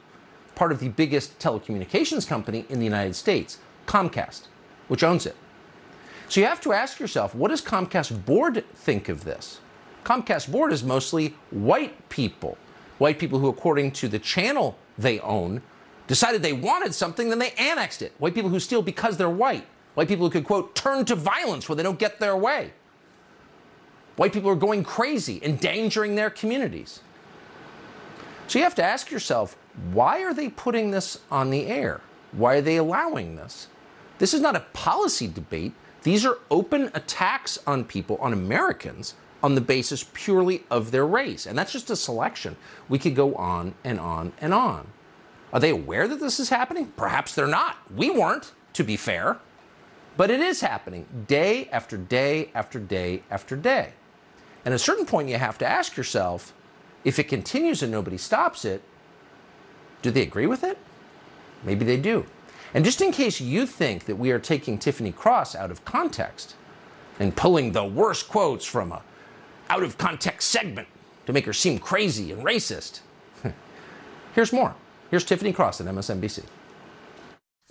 part 0.56 0.72
of 0.72 0.80
the 0.80 0.88
biggest 0.88 1.38
telecommunications 1.40 2.26
company 2.26 2.66
in 2.70 2.80
the 2.80 2.86
United 2.86 3.16
States, 3.16 3.58
Comcast, 3.86 4.44
which 4.88 5.04
owns 5.04 5.26
it. 5.26 5.36
So 6.30 6.40
you 6.40 6.48
have 6.48 6.62
to 6.62 6.72
ask 6.72 7.02
yourself, 7.02 7.36
what 7.36 7.50
does 7.50 7.62
Comcast 7.62 8.26
board 8.26 8.64
think 8.74 9.10
of 9.10 9.26
this? 9.26 9.60
Comcast 10.06 10.50
board 10.50 10.72
is 10.72 10.86
mostly 10.86 11.36
white 11.52 12.08
people, 12.08 12.58
white 12.98 13.20
people 13.20 13.40
who, 13.40 13.50
according 13.50 13.92
to 13.92 14.08
the 14.08 14.20
channel 14.20 14.78
they 14.98 15.20
own, 15.20 15.62
decided 16.08 16.42
they 16.42 16.54
wanted 16.54 16.94
something, 16.94 17.30
then 17.30 17.40
they 17.40 17.52
annexed 17.52 18.02
it. 18.02 18.14
White 18.20 18.36
people 18.36 18.50
who 18.50 18.60
steal 18.60 18.82
because 18.82 19.18
they're 19.18 19.30
white. 19.30 19.66
White 19.96 20.08
people 20.08 20.26
who 20.26 20.32
could, 20.32 20.46
quote, 20.46 20.76
turn 20.76 21.06
to 21.06 21.16
violence 21.16 21.70
when 21.70 21.78
they 21.78 21.84
don't 21.84 22.00
get 22.00 22.20
their 22.20 22.36
way. 22.36 22.72
White 24.16 24.34
people 24.34 24.50
are 24.50 24.56
going 24.56 24.84
crazy, 24.84 25.40
endangering 25.44 26.16
their 26.16 26.30
communities. 26.30 27.02
So 28.48 28.60
you 28.60 28.64
have 28.64 28.76
to 28.76 28.84
ask 28.84 29.12
yourself, 29.12 29.58
why 29.92 30.24
are 30.24 30.34
they 30.34 30.50
putting 30.50 30.92
this 30.92 31.20
on 31.32 31.50
the 31.50 31.66
air? 31.68 32.02
Why 32.32 32.56
are 32.56 32.62
they 32.62 32.78
allowing 32.78 33.36
this? 33.36 33.68
This 34.20 34.34
is 34.34 34.42
not 34.42 34.56
a 34.56 34.66
policy 34.74 35.28
debate. 35.28 35.74
These 36.04 36.26
are 36.26 36.38
open 36.52 36.92
attacks 36.94 37.60
on 37.66 37.86
people, 37.86 38.18
on 38.18 38.34
Americans, 38.34 39.16
on 39.42 39.56
the 39.56 39.62
basis 39.62 40.06
purely 40.14 40.64
of 40.70 40.92
their 40.92 41.06
race. 41.06 41.46
And 41.46 41.58
that's 41.58 41.72
just 41.72 41.90
a 41.90 41.96
selection. 41.96 42.56
We 42.90 43.00
could 43.00 43.16
go 43.16 43.36
on 43.36 43.74
and 43.84 44.00
on 44.00 44.34
and 44.42 44.54
on. 44.54 44.88
Are 45.52 45.60
they 45.60 45.70
aware 45.70 46.08
that 46.08 46.20
this 46.20 46.40
is 46.40 46.50
happening? 46.50 46.88
Perhaps 46.96 47.36
they're 47.36 47.48
not. 47.48 47.78
We 47.96 48.10
weren't, 48.10 48.54
to 48.74 48.84
be 48.84 48.98
fair. 48.98 49.38
But 50.16 50.30
it 50.30 50.40
is 50.40 50.62
happening 50.62 51.06
day 51.28 51.68
after 51.72 51.98
day 51.98 52.50
after 52.54 52.80
day 52.80 53.24
after 53.32 53.56
day. 53.56 53.94
And 54.66 54.74
at 54.74 54.76
a 54.76 54.80
certain 54.80 55.06
point, 55.06 55.30
you 55.30 55.38
have 55.38 55.58
to 55.60 55.68
ask 55.68 55.98
yourself 55.98 56.54
if 57.04 57.20
it 57.20 57.28
continues 57.28 57.84
and 57.84 57.92
nobody 57.92 58.18
stops 58.18 58.64
it, 58.64 58.82
do 60.02 60.12
they 60.12 60.22
agree 60.22 60.46
with 60.46 60.64
it? 60.64 60.78
Maybe 61.64 61.86
they 61.86 61.98
do. 61.98 62.26
And 62.74 62.84
just 62.84 63.02
in 63.02 63.12
case 63.12 63.40
you 63.40 63.66
think 63.66 64.06
that 64.06 64.16
we 64.16 64.32
are 64.32 64.40
taking 64.40 64.78
Tiffany 64.78 65.12
Cross 65.12 65.56
out 65.56 65.72
of 65.72 65.84
context 65.86 66.56
and 67.20 67.36
pulling 67.36 67.72
the 67.72 67.86
worst 67.86 68.30
quotes 68.30 68.66
from 68.66 68.92
a 68.92 69.02
out 69.70 69.84
of 69.84 69.98
context 69.98 70.50
segment 70.50 70.88
to 71.26 71.34
make 71.34 71.46
her 71.46 71.54
seem 71.54 71.80
crazy 71.80 72.32
and 72.32 72.44
racist, 72.44 73.02
here's 74.36 74.52
more. 74.52 74.76
Here's 75.10 75.24
Tiffany 75.24 75.54
Cross 75.54 75.82
at 75.82 75.88
MSNBC. 75.88 76.44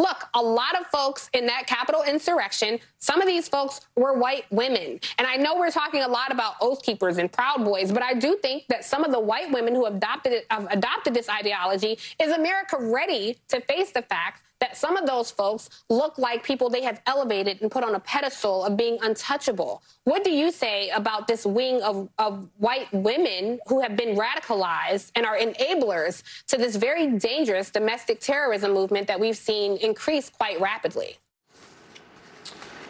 Look, 0.02 0.28
a 0.34 0.42
lot 0.42 0.74
of 0.80 0.88
folks 0.88 1.30
in 1.32 1.46
that 1.46 1.68
Capitol 1.68 2.02
insurrection, 2.02 2.80
some 2.98 3.22
of 3.22 3.28
these 3.28 3.46
folks 3.46 3.82
were 3.94 4.18
white 4.18 4.46
women. 4.50 4.98
And 5.16 5.28
I 5.28 5.36
know 5.36 5.56
we're 5.56 5.70
talking 5.70 6.02
a 6.02 6.08
lot 6.08 6.32
about 6.32 6.54
Oath 6.60 6.82
Keepers 6.82 7.18
and 7.18 7.30
Proud 7.30 7.64
Boys, 7.64 7.92
but 7.92 8.02
I 8.02 8.14
do 8.14 8.36
think 8.42 8.66
that 8.66 8.84
some 8.84 9.04
of 9.04 9.12
the 9.12 9.20
white 9.20 9.52
women 9.52 9.76
who 9.76 9.86
adopted, 9.86 10.32
it, 10.32 10.46
have 10.50 10.66
adopted 10.72 11.14
this 11.14 11.28
ideology 11.28 12.00
is 12.20 12.32
America 12.32 12.78
ready 12.80 13.38
to 13.46 13.60
face 13.60 13.92
the 13.92 14.02
fact 14.02 14.42
that 14.62 14.76
some 14.76 14.96
of 14.96 15.06
those 15.06 15.28
folks 15.28 15.68
look 15.90 16.16
like 16.18 16.44
people 16.44 16.70
they 16.70 16.84
have 16.84 17.02
elevated 17.06 17.60
and 17.62 17.70
put 17.70 17.82
on 17.82 17.96
a 17.96 18.00
pedestal 18.00 18.64
of 18.64 18.76
being 18.76 18.96
untouchable. 19.02 19.82
What 20.04 20.22
do 20.22 20.30
you 20.30 20.52
say 20.52 20.90
about 20.90 21.26
this 21.26 21.44
wing 21.44 21.82
of, 21.82 22.08
of 22.20 22.48
white 22.58 22.86
women 22.92 23.58
who 23.66 23.80
have 23.80 23.96
been 23.96 24.16
radicalized 24.16 25.10
and 25.16 25.26
are 25.26 25.36
enablers 25.36 26.22
to 26.46 26.56
this 26.56 26.76
very 26.76 27.08
dangerous 27.18 27.70
domestic 27.70 28.20
terrorism 28.20 28.72
movement 28.72 29.08
that 29.08 29.18
we've 29.18 29.36
seen 29.36 29.78
increase 29.78 30.30
quite 30.30 30.60
rapidly? 30.60 31.16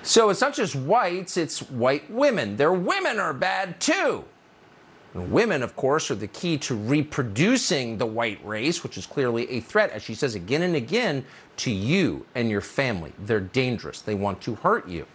So 0.03 0.29
it's 0.29 0.43
not 0.43 0.53
just 0.53 0.77
whites, 0.77 1.39
it's 1.39 1.63
white 1.71 2.11
women. 2.11 2.59
Their 2.59 2.75
women 2.75 3.19
are 3.19 3.33
bad 3.33 3.81
too. 3.81 4.27
And 5.15 5.31
women, 5.31 5.63
of 5.63 5.77
course, 5.77 6.11
are 6.11 6.15
the 6.15 6.29
key 6.29 6.57
to 6.59 6.75
reproducing 6.75 7.99
the 7.99 8.07
white 8.07 8.43
race, 8.45 8.83
which 8.83 8.97
is 8.97 9.05
clearly 9.05 9.51
a 9.51 9.61
threat, 9.61 9.91
as 9.91 10.03
she 10.03 10.15
says 10.15 10.35
again 10.35 10.63
and 10.63 10.75
again, 10.75 11.25
to 11.59 11.71
you 11.71 12.25
and 12.35 12.49
your 12.49 12.63
family. 12.63 13.13
They're 13.19 13.41
dangerous. 13.41 14.01
They 14.01 14.15
want 14.15 14.41
to 14.43 14.55
hurt 14.55 14.89
you. 14.89 15.07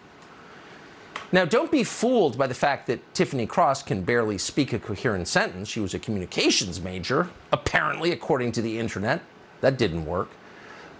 Now, 1.30 1.44
don't 1.44 1.70
be 1.70 1.84
fooled 1.84 2.38
by 2.38 2.46
the 2.46 2.54
fact 2.54 2.86
that 2.86 3.12
Tiffany 3.12 3.46
Cross 3.46 3.82
can 3.82 4.02
barely 4.02 4.38
speak 4.38 4.72
a 4.72 4.78
coherent 4.78 5.28
sentence. 5.28 5.68
She 5.68 5.80
was 5.80 5.92
a 5.92 5.98
communications 5.98 6.80
major, 6.80 7.28
apparently, 7.52 8.12
according 8.12 8.52
to 8.52 8.62
the 8.62 8.78
internet. 8.78 9.20
That 9.60 9.76
didn't 9.76 10.06
work. 10.06 10.30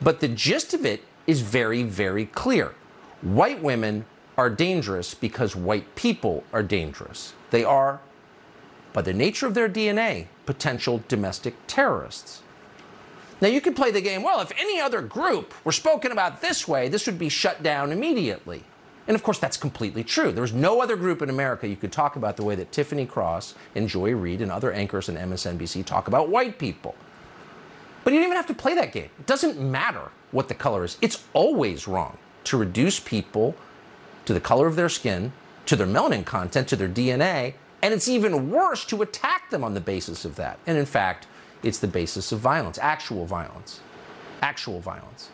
But 0.02 0.20
the 0.20 0.28
gist 0.28 0.74
of 0.74 0.84
it 0.84 1.02
is 1.26 1.40
very, 1.40 1.82
very 1.82 2.26
clear. 2.26 2.74
White 3.22 3.62
women 3.62 4.04
are 4.36 4.50
dangerous 4.50 5.14
because 5.14 5.56
white 5.56 5.94
people 5.94 6.44
are 6.52 6.62
dangerous. 6.62 7.32
They 7.50 7.64
are 7.64 8.00
by 8.98 9.02
the 9.02 9.14
nature 9.14 9.46
of 9.46 9.54
their 9.54 9.68
DNA, 9.68 10.26
potential 10.44 11.04
domestic 11.06 11.54
terrorists. 11.68 12.42
Now, 13.40 13.46
you 13.46 13.60
could 13.60 13.76
play 13.76 13.92
the 13.92 14.00
game, 14.00 14.24
well, 14.24 14.40
if 14.40 14.50
any 14.58 14.80
other 14.80 15.02
group 15.02 15.54
were 15.64 15.70
spoken 15.70 16.10
about 16.10 16.40
this 16.40 16.66
way, 16.66 16.88
this 16.88 17.06
would 17.06 17.16
be 17.16 17.28
shut 17.28 17.62
down 17.62 17.92
immediately. 17.92 18.64
And 19.06 19.14
of 19.14 19.22
course, 19.22 19.38
that's 19.38 19.56
completely 19.56 20.02
true. 20.02 20.32
There 20.32 20.42
was 20.42 20.52
no 20.52 20.82
other 20.82 20.96
group 20.96 21.22
in 21.22 21.30
America 21.30 21.68
you 21.68 21.76
could 21.76 21.92
talk 21.92 22.16
about 22.16 22.36
the 22.36 22.42
way 22.42 22.56
that 22.56 22.72
Tiffany 22.72 23.06
Cross 23.06 23.54
and 23.76 23.88
Joy 23.88 24.16
Reid 24.16 24.42
and 24.42 24.50
other 24.50 24.72
anchors 24.72 25.08
in 25.08 25.14
MSNBC 25.14 25.84
talk 25.84 26.08
about 26.08 26.28
white 26.28 26.58
people. 26.58 26.96
But 28.02 28.14
you 28.14 28.18
don't 28.18 28.26
even 28.26 28.36
have 28.36 28.48
to 28.48 28.54
play 28.54 28.74
that 28.74 28.90
game. 28.90 29.10
It 29.20 29.26
doesn't 29.26 29.60
matter 29.60 30.10
what 30.32 30.48
the 30.48 30.54
color 30.54 30.82
is. 30.82 30.98
It's 31.00 31.22
always 31.34 31.86
wrong 31.86 32.18
to 32.42 32.56
reduce 32.56 32.98
people 32.98 33.54
to 34.24 34.34
the 34.34 34.40
color 34.40 34.66
of 34.66 34.74
their 34.74 34.88
skin, 34.88 35.32
to 35.66 35.76
their 35.76 35.86
melanin 35.86 36.24
content, 36.24 36.66
to 36.66 36.74
their 36.74 36.88
DNA, 36.88 37.54
and 37.82 37.94
it's 37.94 38.08
even 38.08 38.50
worse 38.50 38.84
to 38.86 39.02
attack 39.02 39.50
them 39.50 39.62
on 39.64 39.74
the 39.74 39.80
basis 39.80 40.24
of 40.24 40.36
that. 40.36 40.58
And 40.66 40.76
in 40.76 40.86
fact, 40.86 41.26
it's 41.62 41.78
the 41.78 41.88
basis 41.88 42.32
of 42.32 42.40
violence, 42.40 42.78
actual 42.78 43.24
violence. 43.24 43.80
Actual 44.42 44.80
violence. 44.80 45.30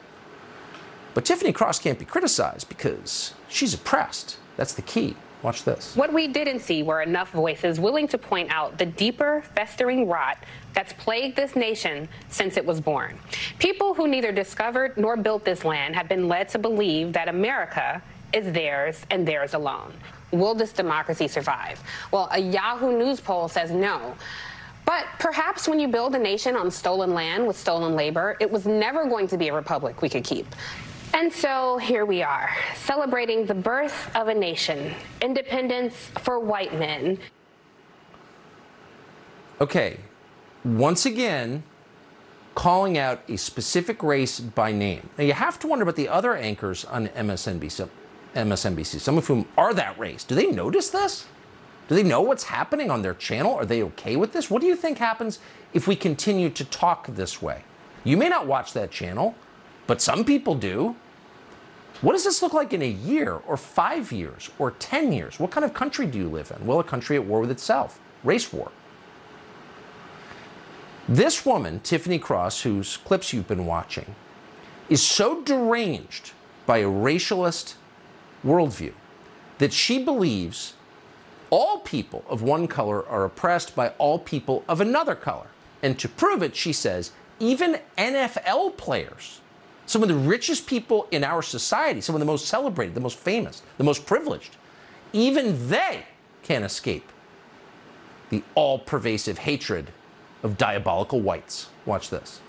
But 1.14 1.24
Tiffany 1.24 1.52
Cross 1.52 1.80
can't 1.80 1.98
be 1.98 2.04
criticized 2.04 2.68
because 2.68 3.34
she's 3.48 3.74
oppressed. 3.74 4.38
That's 4.56 4.74
the 4.74 4.82
key. 4.82 5.16
Watch 5.42 5.64
this. 5.64 5.94
What 5.94 6.10
we 6.10 6.26
didn't 6.26 6.60
see 6.60 6.82
were 6.82 7.02
enough 7.02 7.30
voices 7.30 7.78
willing 7.78 8.08
to 8.08 8.16
point 8.16 8.50
out 8.50 8.78
the 8.78 8.86
deeper, 8.86 9.42
festering 9.54 10.08
rot 10.08 10.38
that's 10.72 10.94
plagued 10.94 11.36
this 11.36 11.54
nation 11.54 12.08
since 12.30 12.56
it 12.56 12.64
was 12.64 12.80
born. 12.80 13.18
People 13.58 13.92
who 13.92 14.08
neither 14.08 14.32
discovered 14.32 14.96
nor 14.96 15.18
built 15.18 15.44
this 15.44 15.62
land 15.62 15.94
have 15.94 16.08
been 16.08 16.28
led 16.28 16.48
to 16.48 16.58
believe 16.58 17.12
that 17.12 17.28
America 17.28 18.02
is 18.32 18.50
theirs 18.52 19.04
and 19.10 19.28
theirs 19.28 19.52
alone. 19.52 19.92
Will 20.34 20.54
this 20.54 20.72
democracy 20.72 21.28
survive? 21.28 21.82
Well, 22.10 22.28
a 22.32 22.38
Yahoo 22.38 22.96
News 22.96 23.20
poll 23.20 23.48
says 23.48 23.70
no. 23.70 24.14
But 24.84 25.06
perhaps 25.18 25.66
when 25.66 25.80
you 25.80 25.88
build 25.88 26.14
a 26.14 26.18
nation 26.18 26.56
on 26.56 26.70
stolen 26.70 27.14
land 27.14 27.46
with 27.46 27.56
stolen 27.56 27.94
labor, 27.94 28.36
it 28.40 28.50
was 28.50 28.66
never 28.66 29.06
going 29.06 29.26
to 29.28 29.38
be 29.38 29.48
a 29.48 29.54
republic 29.54 30.02
we 30.02 30.08
could 30.08 30.24
keep. 30.24 30.46
And 31.14 31.32
so 31.32 31.78
here 31.78 32.04
we 32.04 32.22
are, 32.22 32.50
celebrating 32.74 33.46
the 33.46 33.54
birth 33.54 34.10
of 34.16 34.28
a 34.28 34.34
nation, 34.34 34.92
independence 35.22 35.94
for 36.18 36.40
white 36.40 36.76
men. 36.76 37.18
Okay, 39.60 40.00
once 40.64 41.06
again, 41.06 41.62
calling 42.54 42.98
out 42.98 43.22
a 43.28 43.36
specific 43.36 44.02
race 44.02 44.40
by 44.40 44.72
name. 44.72 45.08
Now, 45.16 45.24
you 45.24 45.32
have 45.32 45.58
to 45.60 45.68
wonder 45.68 45.84
about 45.84 45.96
the 45.96 46.08
other 46.08 46.34
anchors 46.34 46.84
on 46.84 47.08
MSNBC, 47.08 47.88
MSNBC, 48.34 49.00
some 49.00 49.18
of 49.18 49.26
whom 49.26 49.46
are 49.56 49.74
that 49.74 49.98
race. 49.98 50.24
Do 50.24 50.34
they 50.34 50.46
notice 50.46 50.90
this? 50.90 51.26
Do 51.88 51.94
they 51.94 52.02
know 52.02 52.22
what's 52.22 52.44
happening 52.44 52.90
on 52.90 53.02
their 53.02 53.14
channel? 53.14 53.54
Are 53.54 53.66
they 53.66 53.82
okay 53.82 54.16
with 54.16 54.32
this? 54.32 54.50
What 54.50 54.60
do 54.60 54.66
you 54.66 54.76
think 54.76 54.98
happens 54.98 55.38
if 55.74 55.86
we 55.86 55.96
continue 55.96 56.50
to 56.50 56.64
talk 56.64 57.06
this 57.08 57.42
way? 57.42 57.62
You 58.04 58.16
may 58.16 58.28
not 58.28 58.46
watch 58.46 58.72
that 58.72 58.90
channel, 58.90 59.34
but 59.86 60.00
some 60.00 60.24
people 60.24 60.54
do. 60.54 60.96
What 62.00 62.12
does 62.12 62.24
this 62.24 62.42
look 62.42 62.52
like 62.52 62.72
in 62.72 62.82
a 62.82 62.88
year 62.88 63.40
or 63.46 63.56
five 63.56 64.12
years 64.12 64.50
or 64.58 64.72
10 64.72 65.12
years? 65.12 65.38
What 65.38 65.50
kind 65.50 65.64
of 65.64 65.74
country 65.74 66.06
do 66.06 66.18
you 66.18 66.28
live 66.28 66.52
in? 66.58 66.66
Well, 66.66 66.80
a 66.80 66.84
country 66.84 67.16
at 67.16 67.24
war 67.24 67.40
with 67.40 67.50
itself, 67.50 68.00
race 68.24 68.52
war. 68.52 68.70
This 71.08 71.44
woman, 71.44 71.80
Tiffany 71.80 72.18
Cross, 72.18 72.62
whose 72.62 72.96
clips 72.96 73.32
you've 73.32 73.48
been 73.48 73.66
watching, 73.66 74.14
is 74.88 75.02
so 75.02 75.42
deranged 75.42 76.32
by 76.66 76.78
a 76.78 76.88
racialist 76.88 77.74
worldview 78.44 78.92
that 79.58 79.72
she 79.72 80.02
believes 80.02 80.74
all 81.50 81.78
people 81.78 82.24
of 82.28 82.42
one 82.42 82.66
color 82.66 83.06
are 83.06 83.24
oppressed 83.24 83.76
by 83.76 83.88
all 83.98 84.18
people 84.18 84.64
of 84.68 84.80
another 84.80 85.14
color. 85.14 85.46
And 85.82 85.98
to 85.98 86.08
prove 86.08 86.42
it, 86.42 86.56
she 86.56 86.72
says, 86.72 87.12
even 87.38 87.78
NFL 87.96 88.76
players, 88.76 89.40
some 89.86 90.02
of 90.02 90.08
the 90.08 90.14
richest 90.14 90.66
people 90.66 91.06
in 91.10 91.22
our 91.22 91.42
society, 91.42 92.00
some 92.00 92.14
of 92.14 92.20
the 92.20 92.26
most 92.26 92.46
celebrated, 92.46 92.94
the 92.94 93.00
most 93.00 93.18
famous, 93.18 93.62
the 93.78 93.84
most 93.84 94.06
privileged, 94.06 94.56
even 95.12 95.68
they 95.68 96.04
can't 96.42 96.64
escape 96.64 97.08
the 98.30 98.42
all 98.54 98.78
pervasive 98.78 99.38
hatred 99.38 99.90
of 100.42 100.56
diabolical 100.56 101.20
whites. 101.20 101.68
Watch 101.86 102.10
this. 102.10 102.40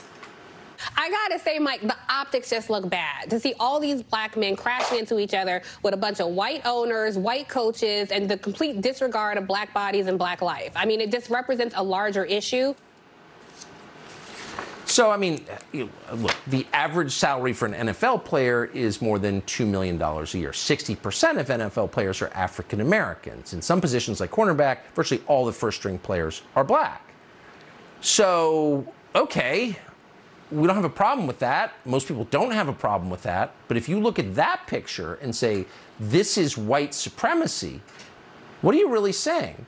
I 0.97 1.09
gotta 1.09 1.39
say, 1.39 1.59
Mike, 1.59 1.81
the 1.81 1.95
optics 2.09 2.49
just 2.49 2.69
look 2.69 2.89
bad. 2.89 3.29
To 3.29 3.39
see 3.39 3.53
all 3.59 3.79
these 3.79 4.03
black 4.03 4.37
men 4.37 4.55
crashing 4.55 4.99
into 4.99 5.19
each 5.19 5.33
other 5.33 5.61
with 5.83 5.93
a 5.93 5.97
bunch 5.97 6.19
of 6.19 6.29
white 6.29 6.61
owners, 6.65 7.17
white 7.17 7.47
coaches, 7.47 8.11
and 8.11 8.29
the 8.29 8.37
complete 8.37 8.81
disregard 8.81 9.37
of 9.37 9.47
black 9.47 9.73
bodies 9.73 10.07
and 10.07 10.17
black 10.17 10.41
life. 10.41 10.71
I 10.75 10.85
mean, 10.85 11.01
it 11.01 11.11
just 11.11 11.29
represents 11.29 11.75
a 11.77 11.83
larger 11.83 12.25
issue. 12.25 12.73
So, 14.87 15.09
I 15.09 15.17
mean, 15.17 15.43
look, 15.73 16.35
the 16.47 16.65
average 16.71 17.11
salary 17.11 17.53
for 17.53 17.65
an 17.65 17.87
NFL 17.87 18.23
player 18.23 18.65
is 18.65 19.01
more 19.01 19.17
than 19.17 19.41
$2 19.41 19.67
million 19.67 19.99
a 19.99 20.23
year. 20.37 20.51
60% 20.51 21.39
of 21.39 21.47
NFL 21.47 21.91
players 21.91 22.21
are 22.21 22.29
African 22.33 22.81
Americans. 22.81 23.53
In 23.53 23.61
some 23.61 23.81
positions 23.81 24.19
like 24.19 24.29
cornerback, 24.29 24.79
virtually 24.93 25.23
all 25.27 25.45
the 25.45 25.51
first 25.51 25.79
string 25.79 25.97
players 25.97 26.43
are 26.55 26.63
black. 26.63 27.01
So, 28.01 28.85
okay, 29.15 29.75
we 30.51 30.67
don't 30.67 30.75
have 30.75 30.85
a 30.85 30.89
problem 30.89 31.27
with 31.27 31.39
that. 31.39 31.73
Most 31.85 32.07
people 32.07 32.25
don't 32.25 32.51
have 32.51 32.67
a 32.67 32.73
problem 32.73 33.09
with 33.09 33.23
that. 33.23 33.53
But 33.67 33.77
if 33.77 33.89
you 33.89 33.99
look 33.99 34.19
at 34.19 34.35
that 34.35 34.67
picture 34.67 35.15
and 35.15 35.35
say, 35.35 35.65
this 35.99 36.37
is 36.37 36.57
white 36.57 36.93
supremacy, 36.93 37.81
What 38.61 38.75
are 38.75 38.79
you 38.79 38.89
really 38.89 39.11
saying? 39.11 39.65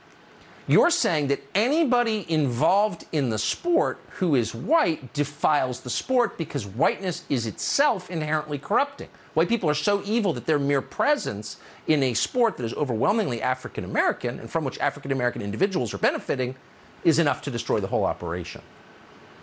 You're 0.66 0.90
saying 0.90 1.28
that 1.28 1.40
anybody 1.54 2.26
involved 2.28 3.06
in 3.12 3.30
the 3.30 3.38
sport 3.38 4.00
who 4.10 4.34
is 4.34 4.54
white 4.54 5.12
defiles 5.14 5.80
the 5.80 5.90
sport 5.90 6.36
because 6.36 6.66
whiteness 6.66 7.24
is 7.28 7.46
itself 7.46 8.10
inherently 8.10 8.58
corrupting. 8.58 9.08
White 9.34 9.48
people 9.48 9.70
are 9.70 9.74
so 9.74 10.02
evil 10.04 10.32
that 10.34 10.46
their 10.46 10.58
mere 10.58 10.82
presence 10.82 11.58
in 11.86 12.02
a 12.02 12.14
sport 12.14 12.56
that 12.58 12.64
is 12.64 12.74
overwhelmingly 12.74 13.40
African 13.40 13.84
American 13.84 14.40
and 14.40 14.50
from 14.50 14.64
which 14.64 14.78
African 14.80 15.12
American 15.12 15.42
individuals 15.42 15.94
are 15.94 15.98
benefiting 15.98 16.56
is 17.04 17.18
enough 17.18 17.40
to 17.42 17.50
destroy 17.50 17.80
the 17.80 17.86
whole 17.86 18.04
operation 18.04 18.62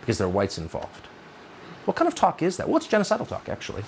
because 0.00 0.18
there 0.18 0.26
are 0.26 0.30
whites 0.30 0.58
involved. 0.58 1.08
What 1.86 1.96
kind 1.96 2.08
of 2.08 2.14
talk 2.14 2.42
is 2.42 2.56
that? 2.56 2.68
Well, 2.68 2.76
it's 2.76 2.88
genocidal 2.88 3.26
talk, 3.26 3.48
actually. 3.48 3.84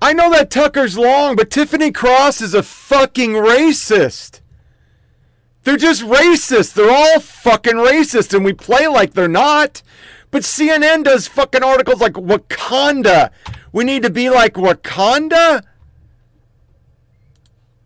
I 0.00 0.12
know 0.12 0.30
that 0.30 0.50
Tucker's 0.50 0.96
long, 0.96 1.36
but 1.36 1.50
Tiffany 1.50 1.92
Cross 1.92 2.40
is 2.40 2.54
a 2.54 2.62
fucking 2.62 3.32
racist. 3.32 4.40
They're 5.62 5.76
just 5.76 6.02
racist. 6.02 6.74
They're 6.74 6.90
all 6.90 7.20
fucking 7.20 7.74
racist, 7.74 8.32
and 8.34 8.44
we 8.44 8.52
play 8.52 8.88
like 8.88 9.12
they're 9.12 9.28
not. 9.28 9.82
But 10.30 10.42
CNN 10.42 11.04
does 11.04 11.28
fucking 11.28 11.62
articles 11.62 12.00
like 12.00 12.14
Wakanda. 12.14 13.30
We 13.72 13.84
need 13.84 14.02
to 14.02 14.10
be 14.10 14.30
like 14.30 14.54
Wakanda? 14.54 15.62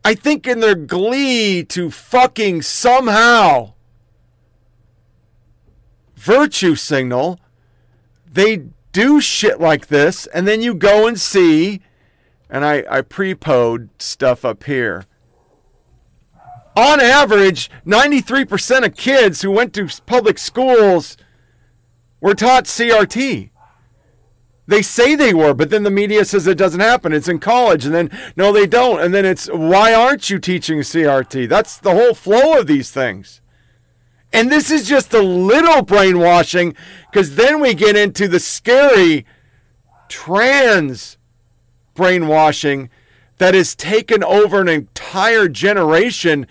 I 0.04 0.14
think 0.14 0.46
in 0.46 0.60
their 0.60 0.74
glee 0.74 1.64
to 1.64 1.90
fucking 1.90 2.62
somehow 2.62 3.74
virtue 6.14 6.74
signal, 6.76 7.40
they 8.30 8.64
do 8.92 9.20
shit 9.20 9.60
like 9.60 9.86
this, 9.88 10.26
and 10.28 10.46
then 10.46 10.60
you 10.60 10.74
go 10.74 11.06
and 11.06 11.18
see, 11.18 11.80
and 12.48 12.64
I, 12.64 12.84
I 12.90 13.00
pre-pod 13.02 13.88
stuff 13.98 14.44
up 14.44 14.64
here 14.64 15.06
on 16.76 17.00
average, 17.00 17.70
93% 17.86 18.86
of 18.86 18.96
kids 18.96 19.42
who 19.42 19.50
went 19.50 19.74
to 19.74 19.88
public 20.06 20.38
schools 20.38 21.16
were 22.20 22.34
taught 22.34 22.64
CRT. 22.64 23.50
They 24.66 24.82
say 24.82 25.16
they 25.16 25.34
were, 25.34 25.52
but 25.52 25.70
then 25.70 25.82
the 25.82 25.90
media 25.90 26.24
says 26.24 26.46
it 26.46 26.56
doesn't 26.56 26.80
happen. 26.80 27.12
It's 27.12 27.28
in 27.28 27.40
college, 27.40 27.84
and 27.84 27.94
then 27.94 28.10
no, 28.36 28.52
they 28.52 28.66
don't. 28.66 29.00
And 29.00 29.12
then 29.12 29.24
it's 29.24 29.48
why 29.48 29.92
aren't 29.92 30.30
you 30.30 30.38
teaching 30.38 30.78
CRT? 30.80 31.48
That's 31.48 31.76
the 31.76 31.92
whole 31.92 32.14
flow 32.14 32.60
of 32.60 32.68
these 32.68 32.90
things. 32.92 33.39
And 34.32 34.50
this 34.50 34.70
is 34.70 34.88
just 34.88 35.12
a 35.12 35.22
little 35.22 35.82
brainwashing 35.82 36.76
because 37.10 37.34
then 37.34 37.60
we 37.60 37.74
get 37.74 37.96
into 37.96 38.28
the 38.28 38.38
scary 38.38 39.26
trans 40.08 41.18
brainwashing 41.94 42.90
that 43.38 43.54
has 43.54 43.74
taken 43.74 44.22
over 44.22 44.60
an 44.60 44.68
entire 44.68 45.48
generation 45.48 46.46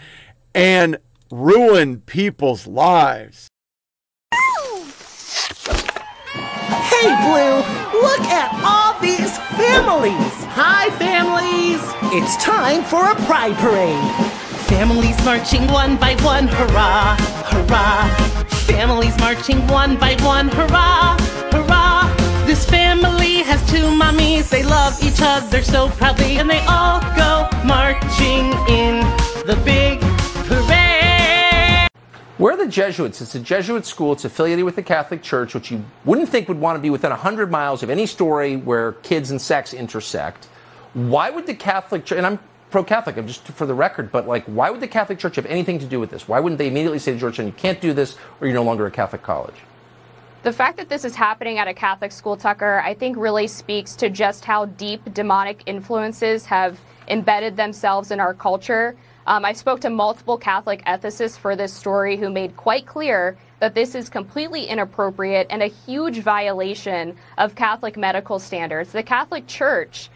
and 0.54 0.98
ruined 1.32 2.06
people's 2.06 2.68
lives. 2.68 3.48
Hey, 6.90 7.08
Blue, 7.24 7.62
look 8.02 8.22
at 8.28 8.52
all 8.66 9.00
these 9.00 9.38
families. 9.56 10.46
Hi, 10.52 10.90
families. 10.98 11.80
It's 12.12 12.36
time 12.44 12.84
for 12.84 13.10
a 13.10 13.16
pride 13.26 13.56
parade. 13.56 14.29
Families 14.70 15.18
marching 15.26 15.66
one 15.70 15.98
by 15.98 16.14
one, 16.22 16.48
hurrah, 16.48 17.16
hurrah. 17.46 18.08
Families 18.68 19.18
marching 19.18 19.66
one 19.68 19.98
by 19.98 20.16
one, 20.22 20.48
hurrah, 20.48 21.18
hurrah. 21.52 22.46
This 22.46 22.70
family 22.70 23.38
has 23.38 23.68
two 23.68 23.90
mommies. 23.98 24.48
They 24.52 24.62
love 24.62 25.04
each 25.04 25.22
other 25.24 25.64
so 25.64 25.90
proudly, 25.90 26.38
and 26.38 26.48
they 26.48 26.60
all 26.68 27.02
go 27.18 27.50
marching 27.66 28.54
in 28.70 29.00
the 29.48 29.60
big 29.66 30.00
parade. 30.48 31.90
Where 32.38 32.54
are 32.54 32.58
the 32.58 32.68
Jesuits? 32.68 33.22
It's 33.22 33.34
a 33.34 33.40
Jesuit 33.40 33.88
school. 33.88 34.14
It's 34.14 34.24
affiliated 34.24 34.66
with 34.66 34.76
the 34.76 34.84
Catholic 34.84 35.24
Church, 35.24 35.56
which 35.56 35.72
you 35.72 35.84
wouldn't 36.06 36.30
think 36.30 36.48
would 36.48 36.60
want 36.60 36.78
to 36.78 36.80
be 36.80 36.92
within 36.92 37.10
100 37.10 37.50
miles 37.50 37.82
of 37.82 37.90
any 37.90 38.06
story 38.06 38.56
where 38.56 38.92
kids 38.92 39.32
and 39.32 39.42
sex 39.42 39.74
intersect. 39.74 40.46
Why 40.94 41.32
would 41.32 41.48
the 41.48 41.56
Catholic 41.56 42.06
Church, 42.06 42.20
and 42.20 42.28
I'm 42.28 42.40
pro 42.70 42.84
Catholic, 42.84 43.18
I'm 43.18 43.28
just 43.28 43.46
for 43.48 43.66
the 43.66 43.74
record, 43.74 44.12
but 44.12 44.28
like, 44.28 44.46
why 44.46 44.70
would 44.70 44.80
the 44.80 44.88
Catholic 44.88 45.20
Church 45.20 45.36
have 45.36 45.46
anything 45.46 45.80
to 45.80 45.86
do 45.86 46.00
with 46.00 46.10
this? 46.10 46.28
Why 46.28 46.40
wouldn't 46.40 46.60
they 46.60 46.68
immediately 46.68 47.00
say 47.00 47.14
to 47.14 47.18
Georgetown, 47.18 47.48
you 47.48 47.54
can't 47.54 47.82
do 47.82 47.94
this, 47.94 48.16
or 48.40 48.48
you're 48.48 48.56
no 48.56 48.64
longer 48.64 48.86
a 48.86 48.92
Catholic 48.92 49.24
college? 49.24 49.56
The 50.42 50.54
fact 50.54 50.78
that 50.78 50.88
this 50.88 51.04
is 51.04 51.16
happening 51.16 51.58
at 51.58 51.68
a 51.68 51.74
Catholic 51.74 52.12
school, 52.12 52.38
Tucker, 52.38 52.82
I 52.86 52.94
think 52.94 53.18
really 53.18 53.48
speaks 53.48 53.96
to 53.98 54.10
just 54.10 54.46
how 54.46 54.66
deep 54.66 55.14
demonic 55.14 55.64
influences 55.66 56.46
have 56.46 56.80
embedded 57.10 57.58
themselves 57.58 58.12
in 58.12 58.20
our 58.20 58.34
culture. 58.34 58.96
Um, 59.28 59.44
I 59.44 59.52
spoke 59.52 59.82
to 59.82 59.90
multiple 59.90 60.38
Catholic 60.38 60.84
ethicists 60.86 61.38
for 61.38 61.56
this 61.56 61.74
story 61.74 62.16
who 62.16 62.30
made 62.30 62.56
quite 62.56 62.86
clear 62.86 63.38
that 63.60 63.76
this 63.76 63.96
is 63.96 64.08
completely 64.08 64.64
inappropriate 64.64 65.48
and 65.50 65.62
a 65.62 65.68
huge 65.68 66.20
violation 66.20 67.18
of 67.38 67.56
Catholic 67.56 67.98
medical 67.98 68.40
standards. 68.40 68.94
The 68.94 69.04
Catholic 69.04 69.46
Church, 69.46 70.10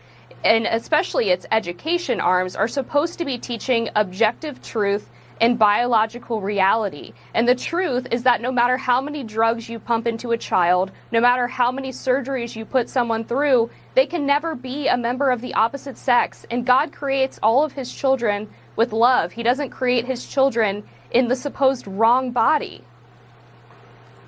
and 0.43 0.65
especially 0.65 1.29
its 1.29 1.45
education 1.51 2.19
arms, 2.19 2.55
are 2.55 2.67
supposed 2.67 3.17
to 3.19 3.25
be 3.25 3.37
teaching 3.37 3.89
objective 3.95 4.61
truth 4.61 5.09
and 5.41 5.57
biological 5.57 6.41
reality. 6.41 7.13
And 7.33 7.47
the 7.47 7.55
truth 7.55 8.07
is 8.11 8.23
that 8.23 8.41
no 8.41 8.51
matter 8.51 8.77
how 8.77 9.01
many 9.01 9.23
drugs 9.23 9.67
you 9.67 9.79
pump 9.79 10.07
into 10.07 10.31
a 10.31 10.37
child, 10.37 10.91
no 11.11 11.19
matter 11.19 11.47
how 11.47 11.71
many 11.71 11.91
surgeries 11.91 12.55
you 12.55 12.65
put 12.65 12.89
someone 12.89 13.25
through, 13.25 13.69
they 13.95 14.05
can 14.05 14.25
never 14.25 14.55
be 14.55 14.87
a 14.87 14.97
member 14.97 15.31
of 15.31 15.41
the 15.41 15.53
opposite 15.53 15.97
sex. 15.97 16.45
And 16.51 16.65
God 16.65 16.93
creates 16.93 17.39
all 17.43 17.63
of 17.63 17.73
his 17.73 17.93
children 17.93 18.49
with 18.75 18.93
love. 18.93 19.31
He 19.31 19.43
doesn't 19.43 19.69
create 19.69 20.05
his 20.05 20.25
children 20.25 20.83
in 21.11 21.27
the 21.27 21.35
supposed 21.35 21.87
wrong 21.87 22.31
body. 22.31 22.83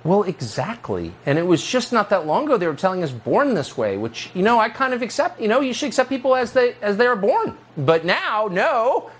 Well, 0.06 0.22
exactly. 0.22 1.12
And 1.26 1.36
it 1.36 1.44
was 1.44 1.66
just 1.66 1.92
not 1.92 2.10
that 2.10 2.26
long 2.26 2.44
ago 2.44 2.56
they 2.56 2.68
were 2.68 2.74
telling 2.74 3.02
us 3.02 3.10
born 3.10 3.54
this 3.54 3.76
way, 3.76 3.96
which, 3.96 4.30
you 4.34 4.42
know, 4.42 4.60
I 4.60 4.68
kind 4.68 4.94
of 4.94 5.02
accept. 5.02 5.40
You 5.40 5.48
know, 5.48 5.60
you 5.60 5.72
should 5.72 5.88
accept 5.88 6.08
people 6.08 6.36
as 6.36 6.52
they 6.52 6.76
as 6.80 6.96
they 6.96 7.08
are 7.08 7.16
born. 7.16 7.58
But 7.76 8.04
now, 8.04 8.48
no, 8.48 9.10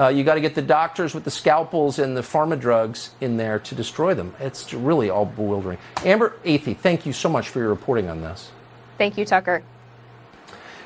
uh, 0.00 0.08
you 0.08 0.24
got 0.24 0.36
to 0.36 0.40
get 0.40 0.54
the 0.54 0.62
doctors 0.62 1.14
with 1.14 1.24
the 1.24 1.30
scalpels 1.30 1.98
and 1.98 2.16
the 2.16 2.22
pharma 2.22 2.58
drugs 2.58 3.10
in 3.20 3.36
there 3.36 3.58
to 3.58 3.74
destroy 3.74 4.14
them. 4.14 4.34
It's 4.40 4.72
really 4.72 5.10
all 5.10 5.26
bewildering. 5.26 5.76
Amber 6.06 6.32
Athey, 6.46 6.74
thank 6.74 7.04
you 7.04 7.12
so 7.12 7.28
much 7.28 7.50
for 7.50 7.58
your 7.58 7.68
reporting 7.68 8.08
on 8.08 8.22
this. 8.22 8.50
Thank 8.96 9.18
you, 9.18 9.26
Tucker. 9.26 9.62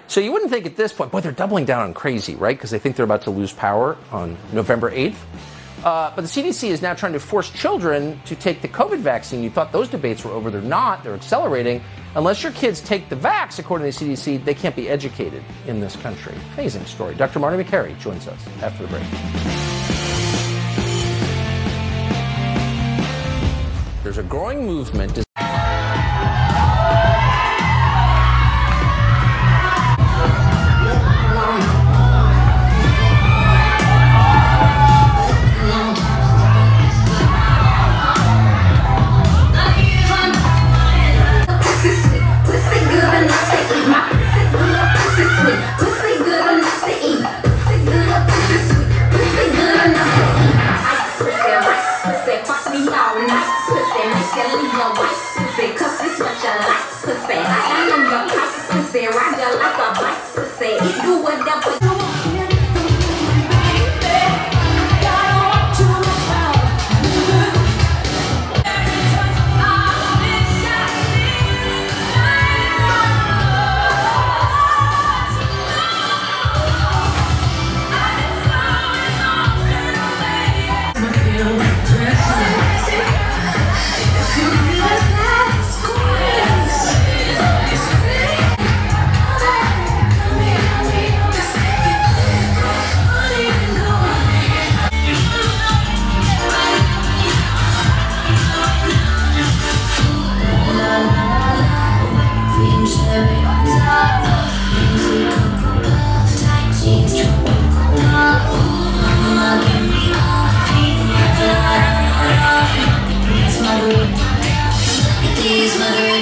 So 0.09 0.21
you 0.21 0.33
wouldn't 0.33 0.51
think 0.51 0.67
at 0.67 0.77
this 0.77 0.93
point, 0.93 1.13
boy, 1.13 1.21
they're 1.21 1.31
doubling 1.31 1.65
down 1.65 1.83
on 1.83 1.95
crazy, 1.95 2.35
right? 2.35 2.57
Because 2.57 2.73
they 2.73 2.81
think 2.81 2.97
they're 2.97 3.05
about 3.05 3.23
to 3.23 3.31
lose 3.31 3.53
power 3.53 3.97
on 4.11 4.37
November 4.53 4.91
8th. 4.91 5.15
Uh, 5.85 6.11
but 6.17 6.23
the 6.23 6.29
CDC 6.29 6.71
is 6.71 6.81
now 6.81 6.95
trying 6.95 7.13
to 7.13 7.21
force 7.21 7.51
children 7.51 8.19
to 8.25 8.35
take 8.35 8.63
the 8.63 8.69
COVID 8.69 9.01
vaccine. 9.01 9.43
You 9.43 9.51
thought 9.51 9.71
those 9.71 9.91
debates 9.91 10.25
were 10.25 10.31
over. 10.31 10.51
They're 10.51 10.63
not. 10.63 11.05
They're 11.05 11.13
accelerating. 11.15 11.83
Unless 12.17 12.43
your 12.43 12.53
kids 12.53 12.81
take 12.81 13.11
the 13.11 13.17
vax, 13.17 13.59
according 13.59 13.93
to 13.93 14.05
the 14.05 14.15
CDC, 14.15 14.43
they 14.47 14.55
can't 14.55 14.75
be 14.75 14.89
educated 14.89 15.43
in 15.67 15.81
this 15.81 15.95
country. 15.97 16.35
Amazing 16.55 16.87
story. 16.87 17.15
Dr. 17.15 17.39
Marty 17.39 17.63
Makary 17.63 17.99
joins 18.01 18.27
us 18.27 18.47
after 18.63 18.85
the 18.85 18.89
break. 18.89 19.05
There's 24.03 24.19
a 24.19 24.23
growing 24.23 24.65
movement. 24.65 25.23
You 60.85 61.19
went 61.23 61.49
up 61.49 61.65
with 61.65 61.84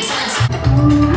She 0.03 1.12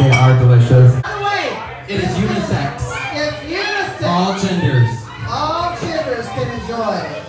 they 0.00 0.10
are 0.12 0.38
delicious. 0.38 0.94
Wait, 0.94 1.52
It 1.86 2.00
is 2.00 2.08
unisex. 2.16 2.74
it's 3.12 3.36
unisex. 3.44 4.06
All 4.06 4.38
genders. 4.38 4.88
All 5.28 5.76
genders 5.78 6.26
can 6.28 6.60
enjoy 6.60 6.96
it. 6.96 7.22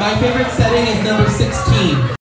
My 0.00 0.16
favorite 0.20 0.50
setting 0.50 0.84
is 0.88 1.04
number 1.04 1.30
16. 1.30 2.16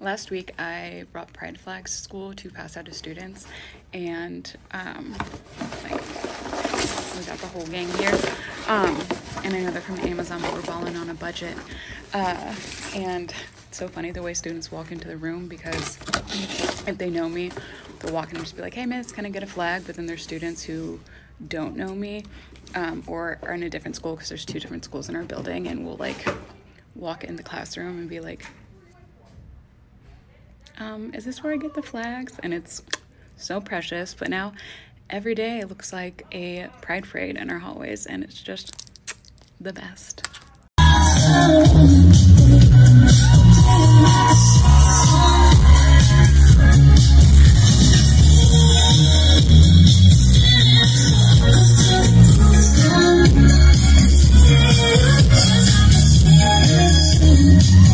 Last 0.00 0.30
week, 0.30 0.52
I 0.58 1.04
brought 1.12 1.32
pride 1.32 1.58
flags 1.58 1.96
to 1.96 2.02
school 2.02 2.34
to 2.34 2.50
pass 2.50 2.76
out 2.76 2.84
to 2.84 2.92
students, 2.92 3.46
and 3.94 4.52
um, 4.72 5.16
like 5.84 6.02
we 7.16 7.24
got 7.24 7.38
the 7.38 7.46
whole 7.46 7.66
gang 7.66 7.88
here. 7.94 8.12
Um, 8.68 9.00
and 9.44 9.54
I 9.54 9.62
know 9.62 9.70
they're 9.70 9.80
from 9.80 10.00
Amazon, 10.00 10.42
but 10.42 10.52
we're 10.52 10.62
balling 10.62 10.96
on 10.96 11.08
a 11.08 11.14
budget. 11.14 11.56
Uh, 12.12 12.54
and 12.94 13.32
it's 13.68 13.78
so 13.78 13.88
funny 13.88 14.10
the 14.10 14.20
way 14.22 14.34
students 14.34 14.70
walk 14.70 14.92
into 14.92 15.08
the 15.08 15.16
room 15.16 15.48
because 15.48 15.96
if 16.86 16.98
they 16.98 17.08
know 17.08 17.28
me, 17.28 17.50
walk 18.10 18.30
in 18.30 18.36
and 18.36 18.44
just 18.44 18.56
be 18.56 18.62
like, 18.62 18.74
"Hey, 18.74 18.86
miss, 18.86 19.12
can 19.12 19.26
I 19.26 19.30
get 19.30 19.42
a 19.42 19.46
flag?" 19.46 19.84
But 19.86 19.96
then 19.96 20.06
there's 20.06 20.22
students 20.22 20.62
who 20.62 21.00
don't 21.48 21.76
know 21.76 21.94
me 21.94 22.24
um, 22.74 23.02
or 23.06 23.38
are 23.42 23.54
in 23.54 23.62
a 23.62 23.70
different 23.70 23.96
school 23.96 24.14
because 24.14 24.28
there's 24.28 24.44
two 24.44 24.60
different 24.60 24.84
schools 24.84 25.08
in 25.08 25.16
our 25.16 25.24
building, 25.24 25.68
and 25.68 25.84
we'll 25.84 25.96
like 25.96 26.24
walk 26.94 27.24
in 27.24 27.36
the 27.36 27.42
classroom 27.42 27.98
and 27.98 28.08
be 28.08 28.20
like, 28.20 28.46
um, 30.78 31.12
is 31.14 31.24
this 31.24 31.42
where 31.42 31.52
I 31.52 31.56
get 31.56 31.74
the 31.74 31.82
flags? 31.82 32.38
And 32.42 32.52
it's 32.52 32.82
so 33.36 33.60
precious. 33.60 34.14
But 34.14 34.28
now 34.30 34.52
every 35.10 35.34
day 35.34 35.60
it 35.60 35.68
looks 35.68 35.92
like 35.92 36.26
a 36.32 36.68
pride 36.80 37.04
parade 37.04 37.36
in 37.36 37.50
our 37.50 37.58
hallways, 37.58 38.06
and 38.06 38.24
it's 38.24 38.40
just 38.42 38.90
the 39.60 39.72
best. 39.72 40.28
Sweet 57.12 57.91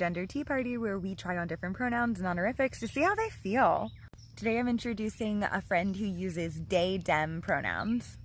gender 0.00 0.24
tea 0.24 0.42
party 0.42 0.78
where 0.78 0.98
we 0.98 1.14
try 1.14 1.36
on 1.36 1.46
different 1.46 1.76
pronouns 1.76 2.18
and 2.18 2.26
honorifics 2.26 2.80
to 2.80 2.88
see 2.88 3.02
how 3.02 3.14
they 3.14 3.28
feel. 3.28 3.90
Today 4.34 4.58
I'm 4.58 4.66
introducing 4.66 5.42
a 5.42 5.60
friend 5.60 5.94
who 5.94 6.06
uses 6.06 6.58
they, 6.70 6.96
dem 6.96 7.42
pronouns. 7.42 8.16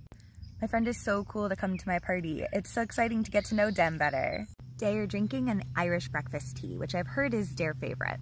My 0.62 0.68
friend 0.68 0.88
is 0.88 1.04
so 1.04 1.24
cool 1.24 1.50
to 1.50 1.54
come 1.54 1.76
to 1.76 1.86
my 1.86 1.98
party. 1.98 2.42
It's 2.50 2.72
so 2.72 2.80
exciting 2.80 3.22
to 3.24 3.30
get 3.30 3.44
to 3.46 3.54
know 3.54 3.70
dem 3.70 3.98
better. 3.98 4.46
They 4.78 4.96
are 4.96 5.06
drinking 5.06 5.50
an 5.50 5.64
Irish 5.76 6.08
breakfast 6.08 6.56
tea, 6.56 6.78
which 6.78 6.94
I've 6.94 7.08
heard 7.08 7.34
is 7.34 7.54
their 7.54 7.74
favorite. 7.74 8.20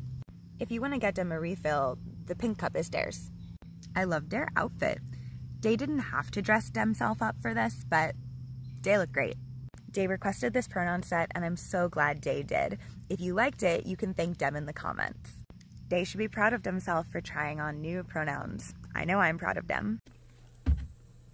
If 0.58 0.72
you 0.72 0.80
want 0.80 0.94
to 0.94 0.98
get 0.98 1.14
them 1.14 1.30
a 1.30 1.38
refill, 1.38 1.96
the 2.26 2.34
pink 2.34 2.58
cup 2.58 2.74
is 2.74 2.90
theirs. 2.90 3.30
I 3.94 4.02
love 4.02 4.30
their 4.30 4.48
outfit. 4.56 4.98
They 5.60 5.76
didn't 5.76 6.00
have 6.00 6.32
to 6.32 6.42
dress 6.42 6.70
themselves 6.70 7.22
up 7.22 7.36
for 7.40 7.54
this, 7.54 7.84
but 7.88 8.16
they 8.82 8.98
look 8.98 9.12
great. 9.12 9.36
Day 9.94 10.08
requested 10.08 10.52
this 10.52 10.66
pronoun 10.66 11.04
set, 11.04 11.30
and 11.36 11.44
I'm 11.44 11.56
so 11.56 11.88
glad 11.88 12.20
Day 12.20 12.42
did. 12.42 12.78
If 13.08 13.20
you 13.20 13.32
liked 13.32 13.62
it, 13.62 13.86
you 13.86 13.96
can 13.96 14.12
thank 14.12 14.38
Dem 14.38 14.56
in 14.56 14.66
the 14.66 14.72
comments. 14.72 15.38
They 15.88 16.02
should 16.02 16.18
be 16.18 16.26
proud 16.26 16.52
of 16.52 16.64
themselves 16.64 17.08
for 17.10 17.20
trying 17.20 17.60
on 17.60 17.80
new 17.80 18.02
pronouns. 18.02 18.74
I 18.94 19.04
know 19.04 19.20
I'm 19.20 19.38
proud 19.38 19.56
of 19.56 19.68
them. 19.68 20.00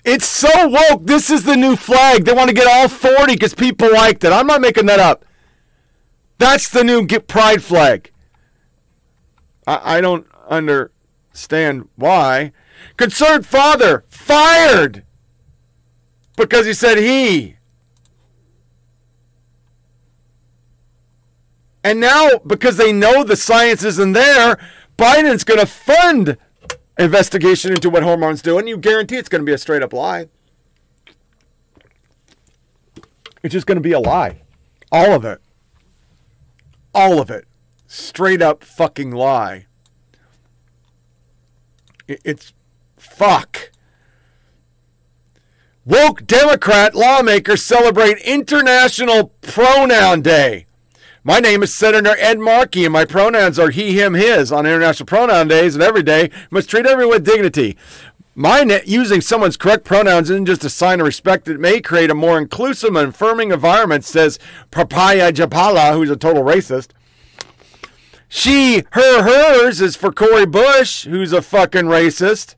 It's 0.05 0.27
so 0.27 0.69
woke. 0.69 1.07
This 1.07 1.31
is 1.31 1.45
the 1.45 1.57
new 1.57 1.75
flag. 1.75 2.27
They 2.27 2.35
want 2.35 2.49
to 2.49 2.55
get 2.55 2.67
all 2.67 2.89
40 2.89 3.33
because 3.33 3.55
people 3.55 3.91
liked 3.93 4.25
it. 4.25 4.33
I'm 4.33 4.47
not 4.47 4.61
making 4.61 4.87
that 4.87 5.01
up. 5.01 5.25
That's 6.37 6.69
the 6.69 6.85
new 6.85 7.07
get 7.07 7.29
pride 7.29 7.63
flag. 7.63 8.13
I, 9.67 9.97
I 9.97 10.01
don't 10.03 10.27
understand 10.49 11.89
why. 11.97 12.53
Concerned 12.99 13.47
father 13.47 14.05
fired 14.09 15.05
because 16.37 16.67
he 16.67 16.75
said 16.75 16.99
he. 16.99 17.57
And 21.83 21.99
now, 22.01 22.39
because 22.47 22.77
they 22.77 22.93
know 22.93 23.25
the 23.25 23.37
science 23.37 23.85
isn't 23.85 24.13
there, 24.13 24.59
Biden's 24.99 25.45
going 25.45 25.61
to 25.61 25.67
fund 25.67 26.37
investigation 26.99 27.73
into 27.73 27.89
what 27.89 28.03
hormones 28.03 28.43
do, 28.43 28.59
and 28.59 28.69
you 28.69 28.77
guarantee 28.77 29.17
it's 29.17 29.29
going 29.29 29.41
to 29.41 29.47
be 29.47 29.55
a 29.55 29.59
straight 29.59 29.83
up 29.83 29.93
lie. 29.93 30.29
It's 33.43 33.53
just 33.53 33.67
going 33.67 33.77
to 33.77 33.83
be 33.83 33.93
a 33.93 34.01
lie. 34.01 34.43
All 34.93 35.13
of 35.13 35.25
it. 35.25 35.41
All 36.95 37.21
of 37.21 37.31
it. 37.31 37.47
Straight 37.87 38.43
up 38.43 38.63
fucking 38.63 39.13
lie. 39.13 39.67
It's 42.07 42.53
fuck. 42.97 43.71
Woke 45.87 46.27
Democrat 46.27 46.95
lawmakers 46.95 47.65
celebrate 47.65 48.19
International 48.19 49.33
Pronoun 49.41 50.21
Day. 50.21 50.67
My 51.23 51.39
name 51.39 51.63
is 51.63 51.75
Senator 51.75 52.17
Ed 52.19 52.39
Markey, 52.39 52.87
and 52.87 52.95
my 52.95 53.05
pronouns 53.05 53.59
are 53.59 53.69
he, 53.69 54.01
him, 54.01 54.15
his. 54.15 54.51
On 54.51 54.65
International 54.65 55.07
Pronoun 55.07 55.49
Days 55.49 55.75
and 55.75 55.83
every 55.83 56.03
day, 56.03 56.31
must 56.51 56.71
treat 56.71 56.87
everyone 56.87 57.17
with 57.17 57.27
dignity. 57.27 57.77
My 58.35 58.63
using 58.87 59.21
someone's 59.21 59.59
correct 59.59 59.85
pronouns 59.85 60.31
isn't 60.31 60.47
just 60.47 60.65
a 60.65 60.71
sign 60.71 60.99
of 60.99 61.05
respect. 61.05 61.47
It 61.47 61.61
may 61.61 61.83
create 61.83 62.11
a 62.11 62.15
more 62.15 62.39
inclusive 62.39 62.97
and 62.97 63.11
affirming 63.11 63.51
environment, 63.51 64.05
says 64.05 64.39
Papaya 64.71 65.31
Japala, 65.31 65.93
who's 65.93 66.09
a 66.09 66.17
total 66.17 66.43
racist. 66.43 66.93
She, 68.27 68.85
her, 68.93 69.23
hers 69.23 69.83
is 69.83 69.97
for 69.97 70.13
Cori 70.13 70.47
Bush, 70.47 71.05
who's 71.05 71.35
a 71.35 71.43
fucking 71.43 71.85
racist. 71.85 72.55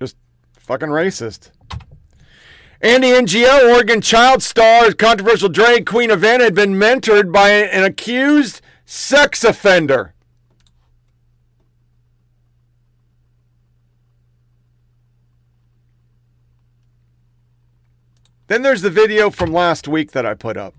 Just 0.00 0.16
fucking 0.54 0.88
racist. 0.88 1.50
Andy 2.86 3.08
NGO, 3.08 3.74
Oregon 3.74 4.00
child 4.00 4.44
star, 4.44 4.92
controversial 4.92 5.48
drag 5.48 5.86
queen 5.86 6.08
event 6.08 6.40
had 6.40 6.54
been 6.54 6.74
mentored 6.74 7.32
by 7.32 7.50
an 7.50 7.82
accused 7.82 8.60
sex 8.84 9.42
offender. 9.42 10.14
Then 18.46 18.62
there's 18.62 18.82
the 18.82 18.90
video 18.90 19.30
from 19.30 19.52
last 19.52 19.88
week 19.88 20.12
that 20.12 20.24
I 20.24 20.34
put 20.34 20.56
up. 20.56 20.76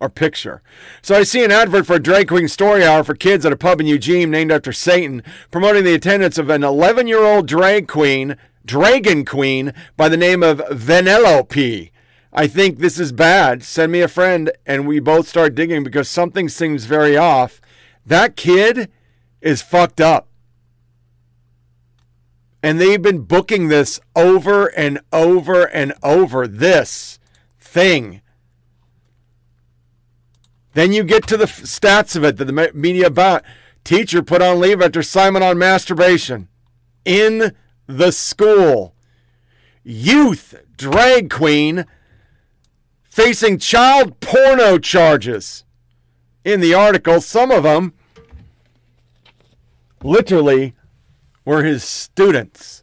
Or 0.00 0.08
picture. 0.08 0.62
So 1.02 1.14
I 1.14 1.24
see 1.24 1.44
an 1.44 1.52
advert 1.52 1.86
for 1.86 1.96
a 1.96 2.02
drag 2.02 2.28
queen 2.28 2.48
story 2.48 2.82
hour 2.84 3.04
for 3.04 3.14
kids 3.14 3.44
at 3.44 3.52
a 3.52 3.56
pub 3.56 3.80
in 3.80 3.86
Eugene 3.86 4.30
named 4.30 4.50
after 4.50 4.72
Satan, 4.72 5.22
promoting 5.50 5.84
the 5.84 5.92
attendance 5.92 6.38
of 6.38 6.48
an 6.48 6.64
11 6.64 7.06
year 7.06 7.22
old 7.22 7.46
drag 7.46 7.86
queen, 7.86 8.36
dragon 8.64 9.26
queen, 9.26 9.74
by 9.98 10.08
the 10.08 10.16
name 10.16 10.42
of 10.42 10.58
Vanellope. 10.70 11.90
I 12.32 12.46
think 12.46 12.78
this 12.78 12.98
is 12.98 13.12
bad. 13.12 13.62
Send 13.62 13.92
me 13.92 14.00
a 14.00 14.08
friend 14.08 14.50
and 14.64 14.86
we 14.86 15.00
both 15.00 15.28
start 15.28 15.54
digging 15.54 15.84
because 15.84 16.08
something 16.08 16.48
seems 16.48 16.84
very 16.86 17.16
off. 17.16 17.60
That 18.06 18.36
kid 18.36 18.90
is 19.40 19.62
fucked 19.62 20.00
up. 20.00 20.28
And 22.62 22.80
they've 22.80 23.00
been 23.00 23.22
booking 23.22 23.68
this 23.68 24.00
over 24.14 24.66
and 24.66 25.00
over 25.12 25.64
and 25.64 25.92
over. 26.02 26.46
This 26.46 27.18
thing. 27.58 28.20
Then 30.74 30.92
you 30.92 31.02
get 31.02 31.26
to 31.28 31.36
the 31.36 31.46
stats 31.46 32.14
of 32.16 32.24
it 32.24 32.36
that 32.36 32.44
the 32.44 32.70
media 32.74 33.06
about. 33.06 33.44
Teacher 33.82 34.22
put 34.22 34.42
on 34.42 34.60
leave 34.60 34.82
after 34.82 35.02
Simon 35.02 35.42
on 35.42 35.58
masturbation 35.58 36.48
in 37.04 37.54
the 37.86 38.12
school. 38.12 38.94
Youth 39.82 40.54
drag 40.76 41.30
queen 41.30 41.86
facing 43.02 43.58
child 43.58 44.20
porno 44.20 44.78
charges. 44.78 45.64
In 46.44 46.60
the 46.60 46.74
article, 46.74 47.20
some 47.20 47.50
of 47.50 47.64
them 47.64 47.94
literally 50.02 50.74
were 51.44 51.64
his 51.64 51.82
students. 51.82 52.82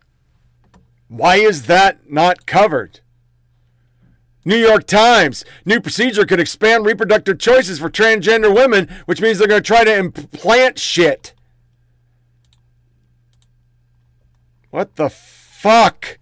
Why 1.07 1.37
is 1.37 1.63
that 1.67 2.09
not 2.11 2.45
covered? 2.45 2.99
New 4.47 4.55
York 4.55 4.87
Times. 4.87 5.43
New 5.65 5.81
procedure 5.81 6.25
could 6.25 6.39
expand 6.39 6.85
reproductive 6.85 7.37
choices 7.37 7.79
for 7.79 7.89
transgender 7.89 8.55
women, 8.55 8.87
which 9.05 9.19
means 9.19 9.37
they're 9.37 9.47
going 9.47 9.61
to 9.61 9.67
try 9.67 9.83
to 9.83 9.93
implant 9.93 10.79
shit. 10.79 11.33
What 14.69 14.95
the 14.95 15.09
fuck? 15.09 16.19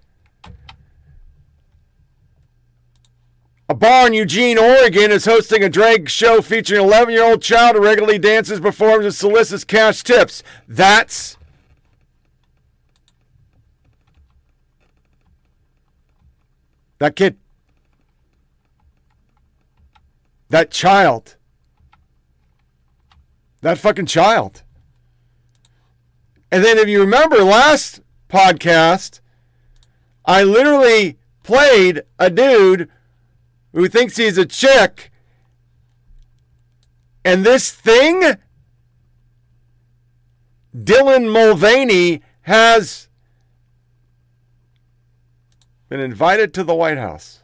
A 3.70 3.76
bar 3.76 4.08
in 4.08 4.14
Eugene, 4.14 4.58
Oregon 4.58 5.12
is 5.12 5.26
hosting 5.26 5.64
a 5.64 5.70
drag 5.70 6.10
show 6.10 6.42
featuring 6.42 6.82
an 6.82 6.88
11 6.88 7.14
year 7.14 7.24
old 7.24 7.44
child 7.44 7.76
who 7.76 7.84
regularly 7.84 8.18
dances, 8.18 8.60
performs, 8.60 9.06
and 9.06 9.14
solicits 9.14 9.64
cash 9.64 10.02
tips. 10.02 10.42
That's 10.68 11.38
that 16.98 17.16
kid. 17.16 17.38
That 20.50 20.72
child. 20.72 21.36
That 23.62 23.78
fucking 23.78 24.06
child. 24.06 24.64
And 26.52 26.64
then, 26.64 26.78
if 26.78 26.88
you 26.88 27.02
remember 27.02 27.44
last 27.44 28.02
podcast, 28.30 29.20
I 30.26 30.44
literally 30.44 31.18
played 31.44 32.04
a 32.18 32.30
dude 32.30 32.90
who 33.74 33.88
thinks 33.88 34.18
he's 34.18 34.38
a 34.38 34.46
chick. 34.46 35.12
And 37.24 37.44
this 37.46 37.72
thing, 37.72 38.36
Dylan 40.76 41.32
Mulvaney, 41.32 42.22
has 42.44 43.10
been 45.90 46.00
invited 46.00 46.54
to 46.54 46.64
the 46.64 46.76
White 46.76 46.98
House. 46.98 47.42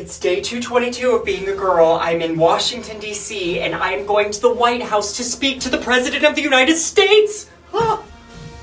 It's 0.00 0.18
day 0.18 0.40
222 0.40 1.10
of 1.10 1.26
being 1.26 1.46
a 1.50 1.54
girl. 1.54 1.98
I'm 2.00 2.22
in 2.22 2.38
Washington, 2.38 2.98
D.C., 3.00 3.60
and 3.60 3.74
I'm 3.74 4.06
going 4.06 4.30
to 4.30 4.40
the 4.40 4.50
White 4.50 4.80
House 4.80 5.14
to 5.18 5.22
speak 5.22 5.60
to 5.60 5.68
the 5.68 5.76
President 5.76 6.24
of 6.24 6.34
the 6.34 6.40
United 6.40 6.78
States! 6.78 7.50
Ah! 7.74 8.02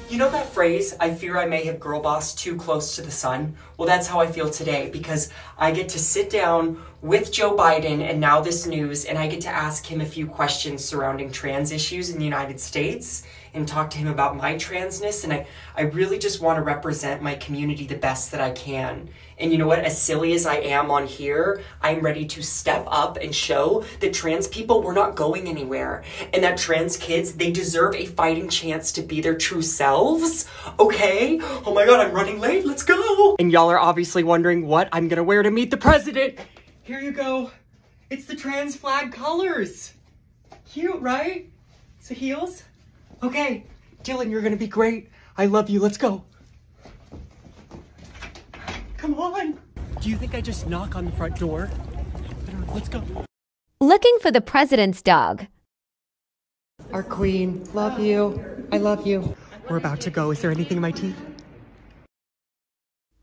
You 0.09 0.17
know 0.17 0.31
that 0.31 0.51
phrase, 0.51 0.95
I 0.99 1.13
fear 1.13 1.37
I 1.37 1.45
may 1.45 1.63
have 1.65 1.79
girl 1.79 2.01
bossed 2.01 2.39
too 2.39 2.55
close 2.55 2.95
to 2.95 3.03
the 3.03 3.11
sun? 3.11 3.55
Well, 3.77 3.87
that's 3.87 4.07
how 4.07 4.19
I 4.19 4.25
feel 4.25 4.49
today 4.49 4.89
because 4.89 5.29
I 5.59 5.69
get 5.69 5.89
to 5.89 5.99
sit 5.99 6.31
down 6.31 6.81
with 7.03 7.31
Joe 7.31 7.55
Biden 7.55 8.01
and 8.01 8.19
now 8.19 8.41
this 8.41 8.65
news, 8.65 9.05
and 9.05 9.15
I 9.15 9.27
get 9.27 9.41
to 9.41 9.49
ask 9.49 9.85
him 9.85 10.01
a 10.01 10.05
few 10.07 10.25
questions 10.25 10.83
surrounding 10.83 11.31
trans 11.31 11.71
issues 11.71 12.09
in 12.09 12.17
the 12.17 12.25
United 12.25 12.59
States 12.59 13.21
and 13.57 13.67
talk 13.67 13.89
to 13.91 13.97
him 13.97 14.07
about 14.07 14.37
my 14.37 14.55
transness. 14.55 15.23
And 15.23 15.33
I, 15.33 15.47
I 15.75 15.81
really 15.81 16.17
just 16.17 16.41
want 16.41 16.57
to 16.57 16.63
represent 16.63 17.21
my 17.21 17.35
community 17.35 17.85
the 17.85 17.95
best 17.95 18.31
that 18.31 18.41
I 18.41 18.51
can. 18.51 19.09
And 19.39 19.51
you 19.51 19.57
know 19.57 19.67
what? 19.67 19.79
As 19.79 20.01
silly 20.01 20.33
as 20.33 20.45
I 20.45 20.55
am 20.55 20.89
on 20.89 21.05
here, 21.05 21.61
I'm 21.81 21.99
ready 21.99 22.25
to 22.25 22.41
step 22.41 22.85
up 22.87 23.17
and 23.17 23.35
show 23.35 23.83
that 23.99 24.13
trans 24.13 24.47
people, 24.47 24.81
we're 24.81 24.93
not 24.93 25.15
going 25.15 25.47
anywhere. 25.47 26.03
And 26.33 26.43
that 26.43 26.57
trans 26.57 26.97
kids, 26.97 27.33
they 27.33 27.51
deserve 27.51 27.95
a 27.95 28.05
fighting 28.05 28.49
chance 28.49 28.91
to 28.93 29.01
be 29.01 29.21
their 29.21 29.35
true 29.35 29.61
selves. 29.61 30.47
Okay? 30.79 31.39
Oh 31.65 31.73
my 31.73 31.85
god, 31.85 31.99
I'm 31.99 32.13
running 32.13 32.39
late. 32.39 32.65
Let's 32.65 32.83
go. 32.83 33.35
And 33.39 33.51
y'all 33.51 33.69
are 33.69 33.79
obviously 33.79 34.23
wondering 34.23 34.65
what 34.67 34.89
I'm 34.91 35.07
gonna 35.07 35.23
wear 35.23 35.43
to 35.43 35.51
meet 35.51 35.69
the 35.69 35.77
president. 35.77 36.39
Here 36.83 36.99
you 36.99 37.11
go. 37.11 37.51
It's 38.09 38.25
the 38.25 38.35
trans 38.35 38.75
flag 38.75 39.11
colors. 39.11 39.93
Cute, 40.71 41.01
right? 41.01 41.49
So 41.99 42.15
heels? 42.15 42.63
Okay. 43.23 43.65
Dylan, 44.03 44.29
you're 44.29 44.41
gonna 44.41 44.55
be 44.55 44.67
great. 44.67 45.09
I 45.37 45.45
love 45.45 45.69
you. 45.69 45.79
Let's 45.79 45.97
go. 45.97 46.23
Come 48.97 49.15
on. 49.15 49.59
Do 50.01 50.09
you 50.09 50.17
think 50.17 50.35
I 50.35 50.41
just 50.41 50.67
knock 50.67 50.95
on 50.95 51.05
the 51.05 51.11
front 51.11 51.37
door? 51.37 51.69
Let's 52.73 52.89
go. 52.89 53.03
Looking 53.79 54.17
for 54.21 54.31
the 54.31 54.41
president's 54.41 55.01
dog. 55.01 55.45
Our 56.93 57.03
queen. 57.03 57.67
Love 57.73 57.99
you. 57.99 58.67
I 58.71 58.77
love 58.77 59.05
you. 59.05 59.35
We're 59.69 59.77
about 59.77 59.99
to 60.01 60.09
go. 60.09 60.31
Is 60.31 60.41
there 60.41 60.51
anything 60.51 60.77
in 60.77 60.81
my 60.81 60.91
teeth? 60.91 61.15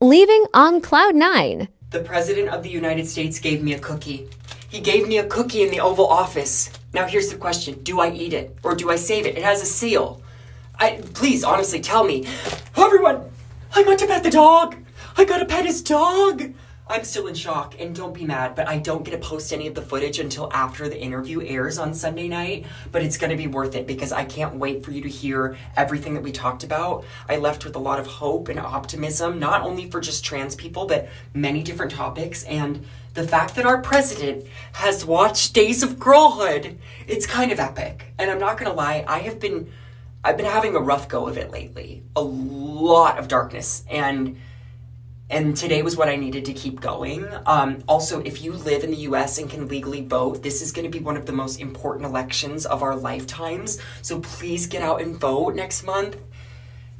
Leaving 0.00 0.46
on 0.52 0.80
cloud 0.80 1.14
nine. 1.14 1.68
The 1.90 2.00
President 2.00 2.48
of 2.48 2.62
the 2.62 2.68
United 2.68 3.06
States 3.06 3.38
gave 3.38 3.62
me 3.62 3.74
a 3.74 3.78
cookie. 3.78 4.28
He 4.74 4.80
gave 4.80 5.06
me 5.06 5.18
a 5.18 5.26
cookie 5.28 5.62
in 5.62 5.70
the 5.70 5.78
Oval 5.78 6.08
Office. 6.08 6.68
Now 6.92 7.06
here's 7.06 7.28
the 7.28 7.36
question 7.36 7.80
Do 7.84 8.00
I 8.00 8.10
eat 8.10 8.32
it 8.32 8.58
or 8.64 8.74
do 8.74 8.90
I 8.90 8.96
save 8.96 9.24
it? 9.24 9.38
It 9.38 9.44
has 9.44 9.62
a 9.62 9.66
seal. 9.66 10.20
I, 10.80 11.00
please, 11.14 11.44
honestly, 11.44 11.78
tell 11.80 12.02
me. 12.02 12.26
Everyone, 12.76 13.20
I 13.72 13.84
got 13.84 14.00
to 14.00 14.08
pet 14.08 14.24
the 14.24 14.30
dog. 14.30 14.74
I 15.16 15.26
got 15.26 15.38
to 15.38 15.44
pet 15.44 15.64
his 15.64 15.80
dog. 15.80 16.52
I'm 16.88 17.04
still 17.04 17.28
in 17.28 17.34
shock, 17.34 17.76
and 17.80 17.94
don't 17.94 18.12
be 18.12 18.26
mad, 18.26 18.54
but 18.56 18.68
I 18.68 18.78
don't 18.78 19.04
get 19.04 19.12
to 19.12 19.18
post 19.18 19.52
any 19.52 19.68
of 19.68 19.74
the 19.74 19.80
footage 19.80 20.18
until 20.18 20.52
after 20.52 20.86
the 20.88 21.00
interview 21.00 21.40
airs 21.40 21.78
on 21.78 21.94
Sunday 21.94 22.26
night. 22.26 22.66
But 22.90 23.02
it's 23.02 23.16
gonna 23.16 23.36
be 23.36 23.46
worth 23.46 23.76
it 23.76 23.86
because 23.86 24.10
I 24.10 24.24
can't 24.24 24.56
wait 24.56 24.84
for 24.84 24.90
you 24.90 25.00
to 25.02 25.08
hear 25.08 25.56
everything 25.76 26.14
that 26.14 26.22
we 26.22 26.32
talked 26.32 26.64
about. 26.64 27.04
I 27.28 27.36
left 27.36 27.64
with 27.64 27.76
a 27.76 27.78
lot 27.78 28.00
of 28.00 28.06
hope 28.06 28.48
and 28.48 28.58
optimism, 28.58 29.38
not 29.38 29.62
only 29.62 29.88
for 29.88 30.00
just 30.00 30.24
trans 30.24 30.56
people, 30.56 30.84
but 30.84 31.08
many 31.32 31.62
different 31.62 31.92
topics. 31.92 32.42
And 32.42 32.84
the 33.14 33.26
fact 33.26 33.54
that 33.54 33.64
our 33.64 33.80
president 33.80 34.44
has 34.72 35.04
watched 35.04 35.54
Days 35.54 35.82
of 35.82 35.98
Girlhood, 35.98 36.78
it's 37.06 37.26
kind 37.26 37.52
of 37.52 37.60
epic. 37.60 38.12
And 38.18 38.30
I'm 38.30 38.40
not 38.40 38.58
gonna 38.58 38.74
lie, 38.74 39.04
I 39.08 39.20
have 39.20 39.40
been 39.40 39.72
I've 40.26 40.36
been 40.38 40.46
having 40.46 40.74
a 40.74 40.80
rough 40.80 41.08
go 41.08 41.28
of 41.28 41.36
it 41.36 41.50
lately. 41.50 42.02
A 42.16 42.22
lot 42.22 43.18
of 43.18 43.28
darkness 43.28 43.84
and 43.90 44.38
and 45.30 45.56
today 45.56 45.82
was 45.82 45.96
what 45.96 46.08
I 46.08 46.16
needed 46.16 46.44
to 46.46 46.52
keep 46.52 46.80
going. 46.80 47.26
Um, 47.46 47.82
also, 47.88 48.20
if 48.20 48.42
you 48.42 48.52
live 48.52 48.84
in 48.84 48.90
the 48.90 49.08
US 49.08 49.38
and 49.38 49.48
can 49.48 49.68
legally 49.68 50.04
vote, 50.04 50.42
this 50.42 50.60
is 50.60 50.70
going 50.70 50.84
to 50.84 50.90
be 50.90 51.02
one 51.02 51.16
of 51.16 51.24
the 51.24 51.32
most 51.32 51.60
important 51.60 52.04
elections 52.04 52.66
of 52.66 52.82
our 52.82 52.94
lifetimes. 52.94 53.80
So 54.02 54.20
please 54.20 54.66
get 54.66 54.82
out 54.82 55.00
and 55.00 55.18
vote 55.18 55.54
next 55.54 55.82
month. 55.82 56.16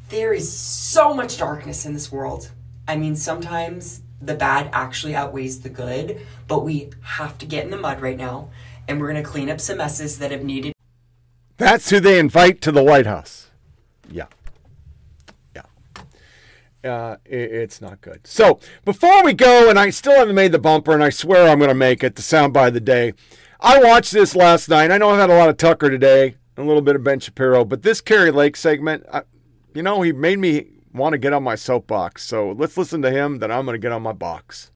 There 0.09 0.33
is 0.33 0.51
so 0.51 1.13
much 1.13 1.39
darkness 1.39 1.85
in 1.85 1.93
this 1.93 2.11
world. 2.11 2.51
I 2.89 2.97
mean, 2.97 3.15
sometimes 3.15 4.01
the 4.21 4.35
bad 4.35 4.71
actually 4.73 5.15
outweighs 5.15 5.61
the 5.61 5.69
good, 5.69 6.21
but 6.49 6.65
we 6.65 6.91
have 7.03 7.39
to 7.39 7.47
get 7.47 7.65
in 7.65 7.71
the 7.71 7.77
mud 7.77 8.01
right 8.01 8.17
now, 8.17 8.49
and 8.89 9.01
we're 9.01 9.11
going 9.11 9.23
to 9.23 9.29
clean 9.29 9.51
up 9.51 9.61
some 9.61 9.79
messes 9.79 10.19
that 10.19 10.31
have 10.31 10.43
needed. 10.43 10.73
That's 11.57 11.91
who 11.91 12.01
they 12.01 12.19
invite 12.19 12.61
to 12.63 12.73
the 12.73 12.83
White 12.83 13.07
House. 13.07 13.51
Yeah. 14.11 14.27
Yeah. 15.55 15.63
Uh, 16.91 17.17
it, 17.25 17.53
it's 17.53 17.81
not 17.81 18.01
good. 18.01 18.27
So 18.27 18.59
before 18.85 19.25
we 19.25 19.33
go, 19.35 19.71
and 19.71 19.79
I 19.79 19.91
still 19.91 20.17
haven't 20.17 20.35
made 20.35 20.53
the 20.53 20.59
bumper, 20.59 20.93
and 20.93 21.05
I 21.05 21.11
swear 21.11 21.49
I'm 21.49 21.59
going 21.59 21.69
to 21.69 21.75
make 21.75 22.03
it 22.03 22.17
the 22.17 22.23
sound 22.23 22.53
by 22.53 22.71
the 22.71 22.81
day. 22.81 23.15
I 23.61 23.79
watched 23.79 24.13
this 24.13 24.35
last 24.35 24.69
night. 24.69 24.91
I 24.91 24.99
know 24.99 25.11
I've 25.11 25.21
had 25.21 25.31
a 25.31 25.37
lot 25.37 25.49
of 25.49 25.57
Tucker 25.57 25.89
today, 25.89 26.37
a 26.57 26.63
little 26.63 26.83
bit 26.83 26.97
of 26.97 27.05
Ben 27.05 27.21
Shapiro, 27.21 27.65
but 27.65 27.83
this 27.83 28.01
Kari 28.01 28.31
Lake 28.31 28.57
segment, 28.57 29.07
I, 29.13 29.23
you 29.75 29.83
know, 29.83 30.03
he 30.03 30.13
made 30.13 30.39
me 30.39 30.67
want 30.95 31.13
to 31.13 31.19
get 31.19 31.33
on 31.33 31.43
my 31.43 31.57
soapbox. 31.57 32.25
So 32.25 32.53
let's 32.53 32.79
listen 32.79 33.03
to 33.03 33.11
him, 33.11 33.41
then 33.41 33.51
I'm 33.51 33.67
going 33.67 33.75
to 33.75 33.79
get 33.79 33.93
on 33.93 34.03
my 34.03 34.13
box. 34.13 34.71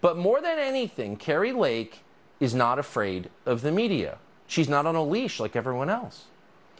But 0.00 0.18
more 0.18 0.40
than 0.40 0.58
anything, 0.58 1.16
Kari 1.16 1.52
Lake 1.52 2.00
is 2.38 2.54
not 2.54 2.78
afraid 2.78 3.30
of 3.46 3.62
the 3.62 3.72
media. 3.72 4.18
She's 4.46 4.68
not 4.68 4.84
on 4.84 4.96
a 4.96 5.02
leash 5.02 5.40
like 5.40 5.56
everyone 5.56 5.88
else. 5.88 6.26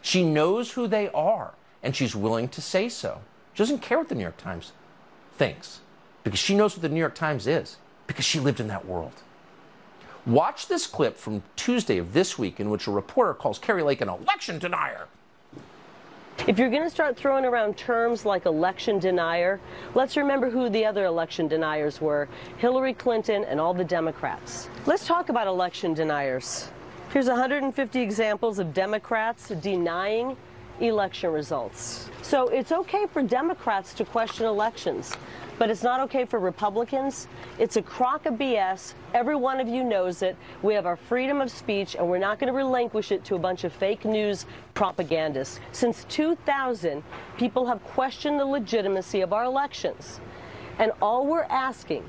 She 0.02 0.24
knows 0.24 0.72
who 0.72 0.86
they 0.86 1.08
are, 1.10 1.54
and 1.82 1.94
she's 1.96 2.14
willing 2.14 2.48
to 2.48 2.60
say 2.60 2.88
so. 2.88 3.20
She 3.54 3.58
doesn't 3.58 3.80
care 3.80 3.98
what 3.98 4.08
the 4.08 4.14
New 4.14 4.22
York 4.22 4.36
Times 4.36 4.72
thinks 5.36 5.80
because 6.24 6.40
she 6.40 6.54
knows 6.54 6.74
what 6.74 6.82
the 6.82 6.88
New 6.88 7.00
York 7.00 7.14
Times 7.14 7.46
is 7.46 7.76
because 8.06 8.24
she 8.24 8.40
lived 8.40 8.60
in 8.60 8.68
that 8.68 8.86
world. 8.86 9.22
Watch 10.26 10.68
this 10.68 10.86
clip 10.86 11.16
from 11.16 11.42
Tuesday 11.56 11.98
of 11.98 12.12
this 12.12 12.38
week 12.38 12.60
in 12.60 12.70
which 12.70 12.86
a 12.86 12.90
reporter 12.90 13.34
calls 13.34 13.58
Kari 13.58 13.82
Lake 13.82 14.00
an 14.00 14.08
election 14.08 14.58
denier. 14.58 15.06
If 16.48 16.58
you're 16.58 16.70
going 16.70 16.82
to 16.82 16.90
start 16.90 17.16
throwing 17.16 17.44
around 17.44 17.76
terms 17.76 18.26
like 18.26 18.46
election 18.46 18.98
denier, 18.98 19.60
let's 19.94 20.16
remember 20.16 20.50
who 20.50 20.68
the 20.68 20.84
other 20.84 21.04
election 21.04 21.46
deniers 21.46 22.00
were 22.00 22.28
Hillary 22.58 22.94
Clinton 22.94 23.44
and 23.44 23.60
all 23.60 23.72
the 23.72 23.84
Democrats. 23.84 24.68
Let's 24.84 25.06
talk 25.06 25.28
about 25.28 25.46
election 25.46 25.94
deniers. 25.94 26.68
Here's 27.12 27.28
150 27.28 28.00
examples 28.00 28.58
of 28.58 28.74
Democrats 28.74 29.48
denying 29.60 30.36
election 30.80 31.30
results. 31.30 32.08
So 32.22 32.48
it's 32.48 32.72
okay 32.72 33.06
for 33.06 33.22
Democrats 33.22 33.94
to 33.94 34.04
question 34.04 34.46
elections, 34.46 35.14
but 35.58 35.70
it's 35.70 35.82
not 35.82 36.00
okay 36.00 36.24
for 36.24 36.38
Republicans. 36.38 37.28
It's 37.58 37.76
a 37.76 37.82
crock 37.82 38.26
of 38.26 38.34
BS. 38.34 38.94
Every 39.14 39.36
one 39.36 39.60
of 39.60 39.68
you 39.68 39.84
knows 39.84 40.22
it. 40.22 40.36
We 40.62 40.74
have 40.74 40.86
our 40.86 40.96
freedom 40.96 41.40
of 41.40 41.50
speech, 41.50 41.94
and 41.94 42.08
we're 42.08 42.18
not 42.18 42.38
going 42.38 42.52
to 42.52 42.56
relinquish 42.56 43.12
it 43.12 43.24
to 43.26 43.34
a 43.34 43.38
bunch 43.38 43.64
of 43.64 43.72
fake 43.72 44.04
news 44.04 44.46
propagandists. 44.74 45.60
Since 45.72 46.04
2000, 46.08 47.02
people 47.36 47.66
have 47.66 47.82
questioned 47.84 48.40
the 48.40 48.44
legitimacy 48.44 49.20
of 49.20 49.32
our 49.32 49.44
elections. 49.44 50.20
And 50.78 50.92
all 51.00 51.26
we're 51.26 51.44
asking 51.44 52.08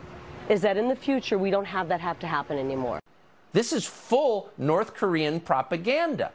is 0.50 0.62
that 0.62 0.78
in 0.78 0.88
the 0.88 0.96
future, 0.96 1.38
we 1.38 1.52
don't 1.52 1.66
have 1.66 1.88
that 1.90 2.02
have 2.02 2.20
to 2.20 2.28
happen 2.28 2.58
anymore. 2.58 3.00
This 3.54 3.72
is 3.72 3.86
full 3.86 4.52
North 4.58 4.96
Korean 4.96 5.40
propaganda. 5.40 6.32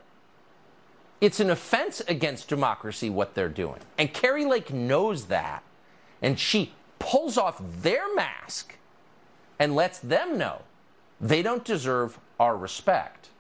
It's 1.20 1.40
an 1.40 1.50
offense 1.50 2.00
against 2.06 2.48
democracy 2.48 3.10
what 3.10 3.34
they're 3.34 3.48
doing. 3.48 3.80
And 3.98 4.12
Kari 4.14 4.44
Lake 4.44 4.72
knows 4.72 5.26
that. 5.26 5.64
And 6.22 6.38
she 6.38 6.72
pulls 7.08 7.38
off 7.38 7.58
their 7.80 8.14
mask 8.14 8.76
and 9.58 9.74
lets 9.74 9.98
them 10.00 10.36
know 10.36 10.60
they 11.20 11.42
don't 11.42 11.64
deserve 11.64 12.18
our 12.38 12.54
respect. 12.54 13.30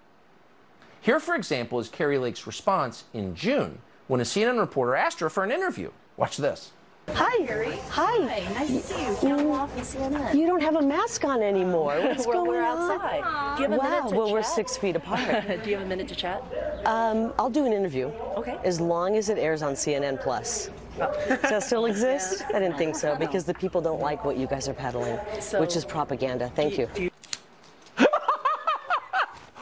Here, 1.02 1.20
for 1.20 1.34
example, 1.34 1.78
is 1.78 1.88
Kari 1.88 2.16
Lake's 2.16 2.46
response 2.46 3.04
in 3.12 3.34
June 3.34 3.78
when 4.06 4.20
a 4.20 4.24
CNN 4.24 4.58
reporter 4.58 4.96
asked 4.96 5.20
her 5.20 5.28
for 5.28 5.44
an 5.44 5.52
interview. 5.52 5.90
Watch 6.16 6.38
this. 6.38 6.72
Hi. 7.10 7.46
Kari. 7.46 7.76
Hi. 7.90 8.40
Nice 8.54 8.68
to 8.68 8.80
see 8.80 9.06
you. 9.06 9.16
Camel 9.16 9.52
off 9.52 9.76
and 9.76 10.14
CNN. 10.14 10.34
You 10.34 10.46
don't 10.46 10.62
have 10.62 10.76
a 10.76 10.82
mask 10.82 11.24
on 11.24 11.42
anymore. 11.42 12.00
What's 12.02 12.26
we're, 12.26 12.32
going 12.32 12.48
we're 12.48 12.62
on? 12.62 13.56
Do 13.56 13.62
you 13.62 13.68
have 13.68 13.72
a 13.72 13.76
wow, 13.76 13.90
minute 13.90 14.10
to 14.10 14.16
well, 14.16 14.32
we're 14.32 14.42
six 14.42 14.78
feet 14.78 14.96
apart. 14.96 15.46
Do 15.64 15.70
you 15.70 15.76
have 15.76 15.84
a 15.84 15.88
minute 15.88 16.08
to 16.08 16.14
chat? 16.14 16.42
um, 16.86 17.34
I'll 17.38 17.50
do 17.50 17.66
an 17.66 17.72
interview. 17.72 18.06
Okay. 18.36 18.58
As 18.64 18.80
long 18.80 19.16
as 19.16 19.28
it 19.28 19.38
airs 19.38 19.62
on 19.62 19.74
CNN 19.74 20.22
Plus. 20.22 20.70
Does 20.98 21.40
that 21.42 21.62
still 21.62 21.86
exist? 21.86 22.42
I 22.48 22.58
didn't 22.58 22.76
think 22.76 22.96
so 22.96 23.16
because 23.16 23.44
the 23.44 23.54
people 23.54 23.80
don't 23.80 24.00
like 24.00 24.24
what 24.24 24.36
you 24.36 24.46
guys 24.46 24.68
are 24.68 24.74
peddling, 24.74 25.18
So- 25.40 25.60
which 25.60 25.76
is 25.76 25.84
propaganda. 25.84 26.50
Thank 26.54 26.78
you. 26.78 26.86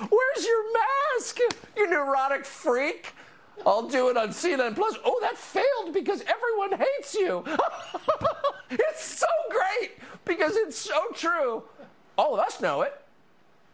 Where's 0.08 0.46
your 0.46 0.72
mask? 0.72 1.38
You 1.76 1.88
neurotic 1.88 2.44
freak. 2.44 3.14
I'll 3.64 3.88
do 3.88 4.08
it 4.10 4.16
on 4.16 4.28
CNN 4.28 4.74
Plus. 4.74 4.96
Oh, 5.04 5.18
that 5.22 5.36
failed 5.36 5.92
because 5.94 6.22
everyone 6.22 6.78
hates 6.78 7.14
you. 7.14 7.44
it's 8.70 9.04
so 9.04 9.26
great 9.50 9.92
because 10.24 10.56
it's 10.56 10.76
so 10.76 11.06
true. 11.14 11.62
All 12.18 12.34
of 12.34 12.40
us 12.40 12.60
know 12.60 12.82
it. 12.82 13.00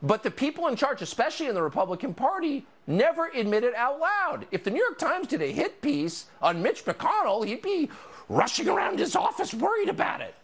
But 0.02 0.22
the 0.22 0.30
people 0.30 0.68
in 0.68 0.76
charge, 0.76 1.02
especially 1.02 1.46
in 1.46 1.54
the 1.54 1.62
Republican 1.62 2.14
Party, 2.14 2.66
never 2.86 3.26
admit 3.28 3.64
it 3.64 3.74
out 3.74 4.00
loud. 4.00 4.46
If 4.50 4.64
the 4.64 4.70
New 4.70 4.82
York 4.82 4.98
Times 4.98 5.28
did 5.28 5.42
a 5.42 5.52
hit 5.52 5.80
piece 5.82 6.26
on 6.40 6.62
Mitch 6.62 6.84
McConnell, 6.84 7.46
he'd 7.46 7.62
be 7.62 7.90
rushing 8.28 8.68
around 8.68 8.98
his 8.98 9.14
office 9.14 9.54
worried 9.54 9.88
about 9.88 10.20
it. 10.20 10.34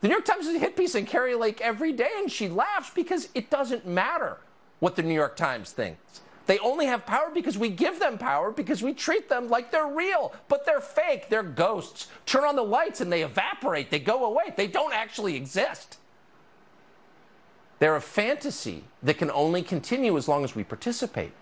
The 0.00 0.08
New 0.08 0.14
York 0.14 0.24
Times 0.24 0.46
is 0.46 0.56
a 0.56 0.58
hit 0.58 0.76
piece 0.76 0.96
on 0.96 1.06
Kari 1.06 1.34
Lake 1.34 1.60
every 1.60 1.92
day, 1.92 2.10
and 2.18 2.30
she 2.30 2.48
laughs 2.48 2.90
because 2.90 3.28
it 3.34 3.50
doesn't 3.50 3.86
matter 3.86 4.38
what 4.80 4.96
the 4.96 5.02
New 5.02 5.14
York 5.14 5.36
Times 5.36 5.70
thinks. 5.70 6.20
They 6.46 6.58
only 6.58 6.86
have 6.86 7.06
power 7.06 7.30
because 7.32 7.56
we 7.56 7.68
give 7.68 8.00
them 8.00 8.18
power 8.18 8.50
because 8.50 8.82
we 8.82 8.94
treat 8.94 9.28
them 9.28 9.48
like 9.48 9.70
they're 9.70 9.86
real, 9.86 10.34
but 10.48 10.66
they're 10.66 10.80
fake. 10.80 11.28
They're 11.28 11.44
ghosts. 11.44 12.08
Turn 12.26 12.42
on 12.42 12.56
the 12.56 12.64
lights 12.64 13.00
and 13.00 13.12
they 13.12 13.22
evaporate. 13.22 13.90
They 13.90 14.00
go 14.00 14.24
away. 14.24 14.52
They 14.56 14.66
don't 14.66 14.92
actually 14.92 15.36
exist. 15.36 15.98
They're 17.78 17.94
a 17.94 18.00
fantasy 18.00 18.84
that 19.04 19.18
can 19.18 19.30
only 19.30 19.62
continue 19.62 20.16
as 20.16 20.26
long 20.26 20.42
as 20.42 20.56
we 20.56 20.64
participate 20.64 21.32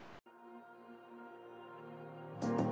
thank 2.41 2.61
you. 2.61 2.70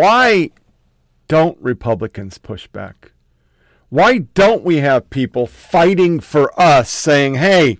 Why 0.00 0.48
don't 1.28 1.60
Republicans 1.60 2.38
push 2.38 2.66
back? 2.66 3.12
Why 3.90 4.20
don't 4.32 4.64
we 4.64 4.78
have 4.78 5.10
people 5.10 5.46
fighting 5.46 6.20
for 6.20 6.58
us 6.58 6.88
saying, 6.88 7.34
hey, 7.34 7.76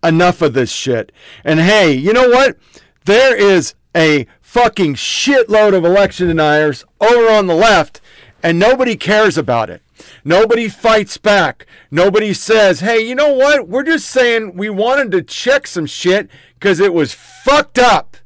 enough 0.00 0.40
of 0.40 0.54
this 0.54 0.70
shit? 0.70 1.10
And 1.42 1.58
hey, 1.58 1.90
you 1.92 2.12
know 2.12 2.28
what? 2.28 2.58
There 3.06 3.36
is 3.36 3.74
a 3.92 4.28
fucking 4.40 4.94
shitload 4.94 5.76
of 5.76 5.84
election 5.84 6.28
deniers 6.28 6.84
over 7.00 7.28
on 7.28 7.48
the 7.48 7.56
left, 7.56 8.00
and 8.40 8.56
nobody 8.56 8.94
cares 8.94 9.36
about 9.36 9.68
it. 9.68 9.82
Nobody 10.24 10.68
fights 10.68 11.18
back. 11.18 11.66
Nobody 11.90 12.34
says, 12.34 12.78
hey, 12.78 13.00
you 13.00 13.16
know 13.16 13.32
what? 13.32 13.66
We're 13.66 13.82
just 13.82 14.08
saying 14.08 14.56
we 14.56 14.70
wanted 14.70 15.10
to 15.10 15.22
check 15.22 15.66
some 15.66 15.86
shit 15.86 16.30
because 16.54 16.78
it 16.78 16.94
was 16.94 17.14
fucked 17.14 17.80
up. 17.80 18.16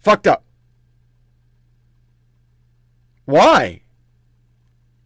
Fucked 0.00 0.26
up. 0.26 0.42
Why? 3.24 3.82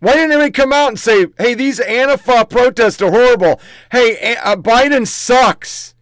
Why 0.00 0.12
didn't 0.12 0.32
anybody 0.32 0.52
come 0.52 0.72
out 0.72 0.88
and 0.88 0.98
say, 0.98 1.26
hey, 1.38 1.54
these 1.54 1.80
Antifa 1.80 2.48
protests 2.48 3.00
are 3.00 3.10
horrible? 3.10 3.60
Hey, 3.90 4.36
uh, 4.36 4.56
Biden 4.56 5.06
sucks. 5.06 5.94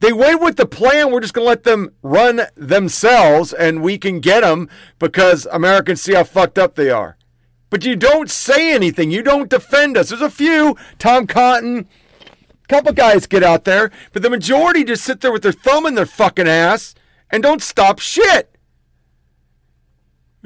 They 0.00 0.12
went 0.12 0.42
with 0.42 0.56
the 0.56 0.66
plan. 0.66 1.10
We're 1.10 1.20
just 1.20 1.34
going 1.34 1.44
to 1.44 1.48
let 1.48 1.64
them 1.64 1.92
run 2.02 2.42
themselves 2.54 3.52
and 3.52 3.82
we 3.82 3.98
can 3.98 4.20
get 4.20 4.42
them 4.42 4.68
because 4.98 5.46
Americans 5.50 6.02
see 6.02 6.14
how 6.14 6.24
fucked 6.24 6.58
up 6.58 6.74
they 6.74 6.90
are. 6.90 7.16
But 7.70 7.84
you 7.84 7.96
don't 7.96 8.30
say 8.30 8.74
anything. 8.74 9.10
You 9.10 9.22
don't 9.22 9.50
defend 9.50 9.96
us. 9.96 10.08
There's 10.08 10.20
a 10.20 10.30
few, 10.30 10.76
Tom 10.98 11.26
Cotton, 11.26 11.88
a 12.20 12.66
couple 12.68 12.92
guys 12.92 13.26
get 13.26 13.42
out 13.42 13.64
there, 13.64 13.90
but 14.12 14.22
the 14.22 14.30
majority 14.30 14.84
just 14.84 15.04
sit 15.04 15.20
there 15.20 15.32
with 15.32 15.42
their 15.42 15.52
thumb 15.52 15.86
in 15.86 15.94
their 15.94 16.06
fucking 16.06 16.48
ass 16.48 16.94
and 17.30 17.42
don't 17.42 17.62
stop 17.62 17.98
shit. 17.98 18.55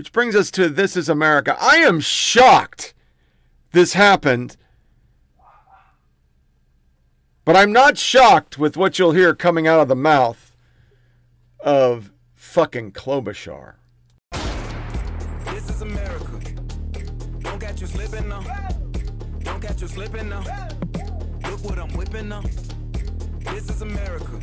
Which 0.01 0.13
brings 0.13 0.35
us 0.35 0.51
to 0.53 0.71
This 0.71 0.97
is 0.97 1.11
America. 1.11 1.55
I 1.61 1.77
am 1.77 2.01
shocked 2.01 2.95
this 3.73 3.93
happened. 3.93 4.57
But 7.45 7.55
I'm 7.55 7.71
not 7.71 7.99
shocked 7.99 8.57
with 8.57 8.79
what 8.79 8.99
you'll 8.99 9.13
hear 9.13 9.35
coming 9.35 9.69
out 9.69 9.79
of 9.79 9.89
the 9.89 9.95
mouth 9.95 10.57
of 11.63 12.13
fucking 12.35 12.93
Klobuchar. 12.93 13.75
This 15.45 15.69
is 15.69 15.83
America. 15.83 16.41
Don't 17.41 17.61
catch 17.61 17.83
you 17.83 17.87
slipping 17.87 18.27
now. 18.27 18.69
Don't 19.41 19.61
catch 19.61 19.83
you 19.83 19.89
slipping 19.89 20.31
now. 20.31 20.69
Look 21.43 21.63
what 21.63 21.79
I'm 21.79 21.93
whipping 21.93 22.31
now. 22.31 22.41
This 23.41 23.69
is 23.69 23.83
America. 23.83 24.41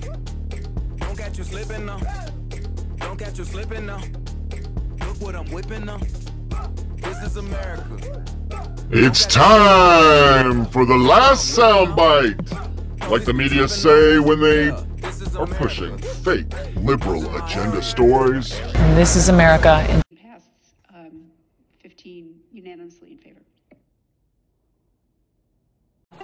Don't 0.97 1.17
catch 1.17 1.39
you 1.39 1.43
slipping 1.43 1.87
now. 1.87 1.99
Don't 2.97 3.17
catch 3.17 3.39
you 3.39 3.43
slipping 3.43 3.87
now. 3.87 4.03
Look 5.19 5.33
what 5.33 5.35
I'm 5.35 5.51
whipping 5.51 5.85
now. 5.85 5.97
This 6.97 7.23
is 7.23 7.37
America. 7.37 8.23
It's 8.91 9.25
time 9.25 10.67
for 10.67 10.85
the 10.85 10.95
last 10.95 11.57
soundbite. 11.57 13.09
Like 13.09 13.25
the 13.25 13.33
media 13.33 13.67
say 13.67 14.19
when 14.19 14.39
they 14.39 14.69
are 14.69 15.47
pushing 15.47 15.97
fake 15.97 16.45
liberal 16.75 17.35
agenda 17.35 17.81
stories. 17.81 18.49
This 18.93 19.15
is 19.15 19.29
America. 19.29 19.83
In- 19.89 20.03
um, 20.93 21.31
15 21.81 22.35
unanimously 22.53 23.13
in 23.13 23.17
favor. 23.17 23.39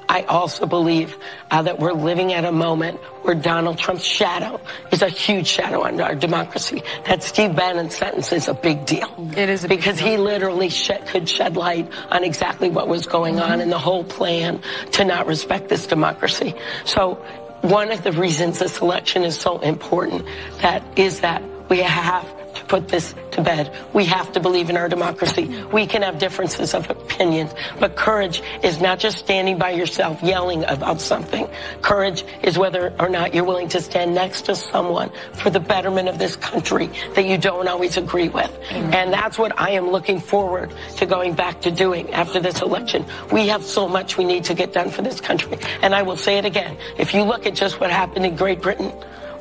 I 0.10 0.24
also 0.24 0.66
believe 0.66 1.18
uh, 1.52 1.62
that 1.64 1.80
we're 1.80 1.94
living 1.94 2.34
at 2.34 2.46
a 2.46 2.52
moment 2.52 3.00
where 3.24 3.36
Donald 3.36 3.78
Trump's 3.78 4.04
shadow 4.04 4.60
is 4.92 5.02
a 5.02 5.10
huge 5.10 5.48
shadow 5.48 5.84
on 5.84 6.00
our 6.02 6.16
democracy. 6.16 6.84
That 7.06 7.24
Steve 7.24 7.56
Bannon 7.56 7.90
sentence 7.90 8.32
is 8.32 8.48
a 8.48 8.54
big 8.54 8.86
deal. 8.86 9.14
It 9.36 9.50
is 9.50 9.66
because 9.66 10.00
he 10.00 10.18
literally 10.18 10.70
shed, 10.70 11.08
could 11.08 11.28
shed 11.28 11.56
light 11.56 11.90
on 12.10 12.24
exactly 12.24 12.70
what 12.70 12.88
was 12.88 13.06
going 13.06 13.40
on 13.40 13.62
and 13.62 13.72
the 13.72 13.80
whole 13.80 14.04
plan 14.04 14.62
to 14.92 15.06
not 15.06 15.28
respect 15.28 15.70
this 15.70 15.88
democracy. 15.88 16.54
So 16.86 17.16
one 17.62 17.92
of 17.92 18.04
the 18.04 18.12
reasons 18.12 18.60
this 18.60 18.82
election 18.82 19.24
is 19.24 19.40
so 19.40 19.60
important 19.60 20.26
that 20.62 20.84
is 21.00 21.22
that 21.22 21.42
we 21.70 21.80
have 21.80 22.43
put 22.68 22.88
this 22.88 23.14
to 23.32 23.42
bed. 23.42 23.76
We 23.94 24.06
have 24.06 24.32
to 24.34 24.40
believe 24.40 24.70
in 24.70 24.78
our 24.78 24.90
democracy. 24.90 25.64
We 25.72 25.88
can 25.88 26.02
have 26.02 26.18
differences 26.18 26.74
of 26.74 26.90
opinion, 26.90 27.50
but 27.80 27.96
courage 27.96 28.42
is 28.64 28.80
not 28.80 29.00
just 29.00 29.18
standing 29.18 29.58
by 29.58 29.72
yourself 29.72 30.22
yelling 30.24 30.64
about 30.66 31.02
something. 31.02 31.48
Courage 31.82 32.24
is 32.42 32.58
whether 32.58 32.94
or 33.00 33.10
not 33.10 33.34
you're 33.34 33.44
willing 33.44 33.70
to 33.70 33.82
stand 33.82 34.14
next 34.16 34.44
to 34.44 34.56
someone 34.56 35.12
for 35.34 35.50
the 35.50 35.60
betterment 35.60 36.10
of 36.10 36.20
this 36.20 36.36
country 36.36 36.90
that 37.16 37.26
you 37.26 37.38
don't 37.38 37.68
always 37.68 37.98
agree 37.98 38.30
with. 38.30 38.52
And 38.72 39.14
that's 39.14 39.38
what 39.38 39.60
I 39.60 39.72
am 39.72 39.90
looking 39.90 40.20
forward 40.20 40.74
to 40.98 41.06
going 41.06 41.34
back 41.34 41.62
to 41.62 41.72
doing 41.72 42.12
after 42.14 42.40
this 42.40 42.62
election. 42.62 43.06
We 43.32 43.48
have 43.48 43.64
so 43.64 43.88
much 43.88 44.18
we 44.18 44.26
need 44.26 44.46
to 44.46 44.54
get 44.54 44.74
done 44.74 44.90
for 44.90 45.02
this 45.02 45.22
country. 45.22 45.58
And 45.82 45.96
I 45.96 46.04
will 46.04 46.18
say 46.18 46.38
it 46.38 46.46
again. 46.46 46.78
If 46.98 47.14
you 47.14 47.24
look 47.24 47.46
at 47.46 47.56
just 47.56 47.80
what 47.80 47.92
happened 47.92 48.26
in 48.26 48.36
Great 48.36 48.62
Britain, 48.62 48.92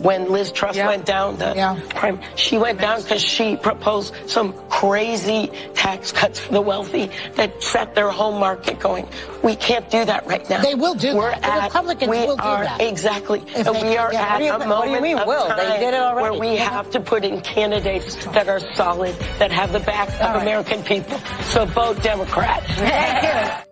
when 0.03 0.31
Liz 0.31 0.53
Truss 0.53 0.77
went 0.77 1.05
down 1.07 1.37
the 1.39 1.83
prime, 1.91 2.21
she 2.37 2.59
went 2.59 2.81
down 2.81 3.03
because 3.03 3.23
she 3.23 3.57
proposed 3.57 4.15
some 4.29 4.53
crazy 4.69 5.51
tax 5.75 6.13
cuts 6.13 6.39
for 6.41 6.53
the 6.53 6.61
wealthy 6.61 7.11
that 7.35 7.63
set 7.63 7.95
their 7.95 8.11
home 8.11 8.39
market 8.41 8.79
going. 8.79 9.07
We 9.43 9.57
can't 9.57 9.89
do 9.91 10.05
that 10.05 10.27
right 10.27 10.49
now. 10.49 10.63
They 10.63 10.75
will 10.75 10.95
do 10.95 11.17
We're 11.17 11.31
that. 11.31 11.43
The 11.43 11.47
At, 11.53 11.65
Republicans 11.65 12.11
we 12.11 12.19
will 12.27 12.37
do 12.37 12.43
are, 12.43 12.65
that. 12.65 12.81
Exactly. 12.81 13.41
If 13.49 13.67
And 13.67 13.77
we 13.83 13.97
are 13.97 14.13
yeah, 14.13 14.35
at 14.37 14.43
you- 14.43 14.53
a 14.53 14.67
moment 14.67 15.03
mean 15.03 15.19
of 15.19 15.27
will? 15.27 15.49
They 15.49 15.55
time 15.55 15.81
did 15.81 15.95
it 15.95 16.01
already. 16.01 16.31
where 16.31 16.41
we 16.41 16.55
Yeah. 16.57 16.71
have 16.71 16.91
to 16.91 17.01
put 17.01 17.25
in 17.25 17.41
candidates 17.41 18.15
that 18.27 18.49
are 18.49 18.61
solid, 18.75 19.15
that 19.39 19.51
have 19.53 19.73
the 19.73 19.81
back 19.81 20.09
of 20.21 20.41
American 20.43 20.83
people. 20.83 21.19
So 21.45 21.65
vote 21.65 22.03
Democrat. 22.03 22.63
Thank 22.67 23.59
you. 23.59 23.72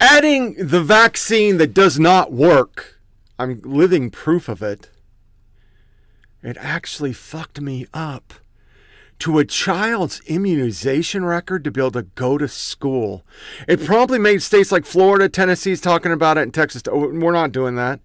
Adding 0.00 0.54
the 0.54 0.82
vaccine 0.82 1.58
that 1.58 1.74
does 1.74 1.98
not 1.98 2.32
work, 2.32 2.98
I'm 3.38 3.60
living 3.62 4.10
proof 4.10 4.48
of 4.48 4.62
it. 4.62 4.88
It 6.42 6.56
actually 6.58 7.12
fucked 7.12 7.60
me 7.60 7.86
up. 7.92 8.32
To 9.20 9.38
a 9.38 9.44
child's 9.44 10.22
immunization 10.26 11.26
record 11.26 11.62
to 11.64 11.70
be 11.70 11.78
able 11.82 11.90
to 11.90 12.04
go 12.04 12.38
to 12.38 12.48
school. 12.48 13.22
It 13.68 13.84
probably 13.84 14.18
made 14.18 14.40
states 14.40 14.72
like 14.72 14.86
Florida, 14.86 15.28
Tennessee's 15.28 15.82
talking 15.82 16.10
about 16.10 16.38
it, 16.38 16.44
and 16.44 16.54
Texas. 16.54 16.84
oh, 16.90 17.08
We're 17.12 17.30
not 17.30 17.52
doing 17.52 17.74
that. 17.74 18.00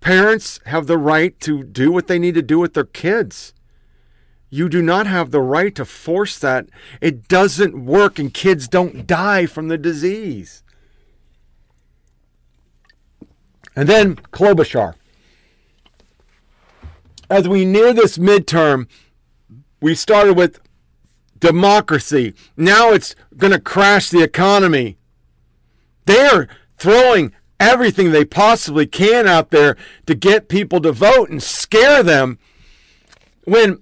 Parents 0.00 0.58
have 0.66 0.88
the 0.88 0.98
right 0.98 1.38
to 1.42 1.62
do 1.62 1.92
what 1.92 2.08
they 2.08 2.18
need 2.18 2.34
to 2.34 2.42
do 2.42 2.58
with 2.58 2.74
their 2.74 2.82
kids. 2.82 3.54
You 4.50 4.68
do 4.68 4.82
not 4.82 5.06
have 5.06 5.30
the 5.30 5.40
right 5.40 5.72
to 5.76 5.84
force 5.84 6.36
that. 6.40 6.66
It 7.00 7.28
doesn't 7.28 7.84
work, 7.84 8.18
and 8.18 8.34
kids 8.34 8.66
don't 8.66 9.06
die 9.06 9.46
from 9.46 9.68
the 9.68 9.78
disease. 9.78 10.64
And 13.78 13.88
then 13.88 14.16
Klobuchar. 14.16 14.94
As 17.30 17.46
we 17.46 17.64
near 17.64 17.92
this 17.92 18.18
midterm, 18.18 18.88
we 19.80 19.94
started 19.94 20.36
with 20.36 20.58
democracy. 21.38 22.34
Now 22.56 22.90
it's 22.90 23.14
going 23.36 23.52
to 23.52 23.60
crash 23.60 24.10
the 24.10 24.20
economy. 24.20 24.98
They're 26.06 26.48
throwing 26.76 27.32
everything 27.60 28.10
they 28.10 28.24
possibly 28.24 28.84
can 28.84 29.28
out 29.28 29.52
there 29.52 29.76
to 30.06 30.16
get 30.16 30.48
people 30.48 30.80
to 30.80 30.90
vote 30.90 31.30
and 31.30 31.40
scare 31.40 32.02
them 32.02 32.40
when 33.44 33.80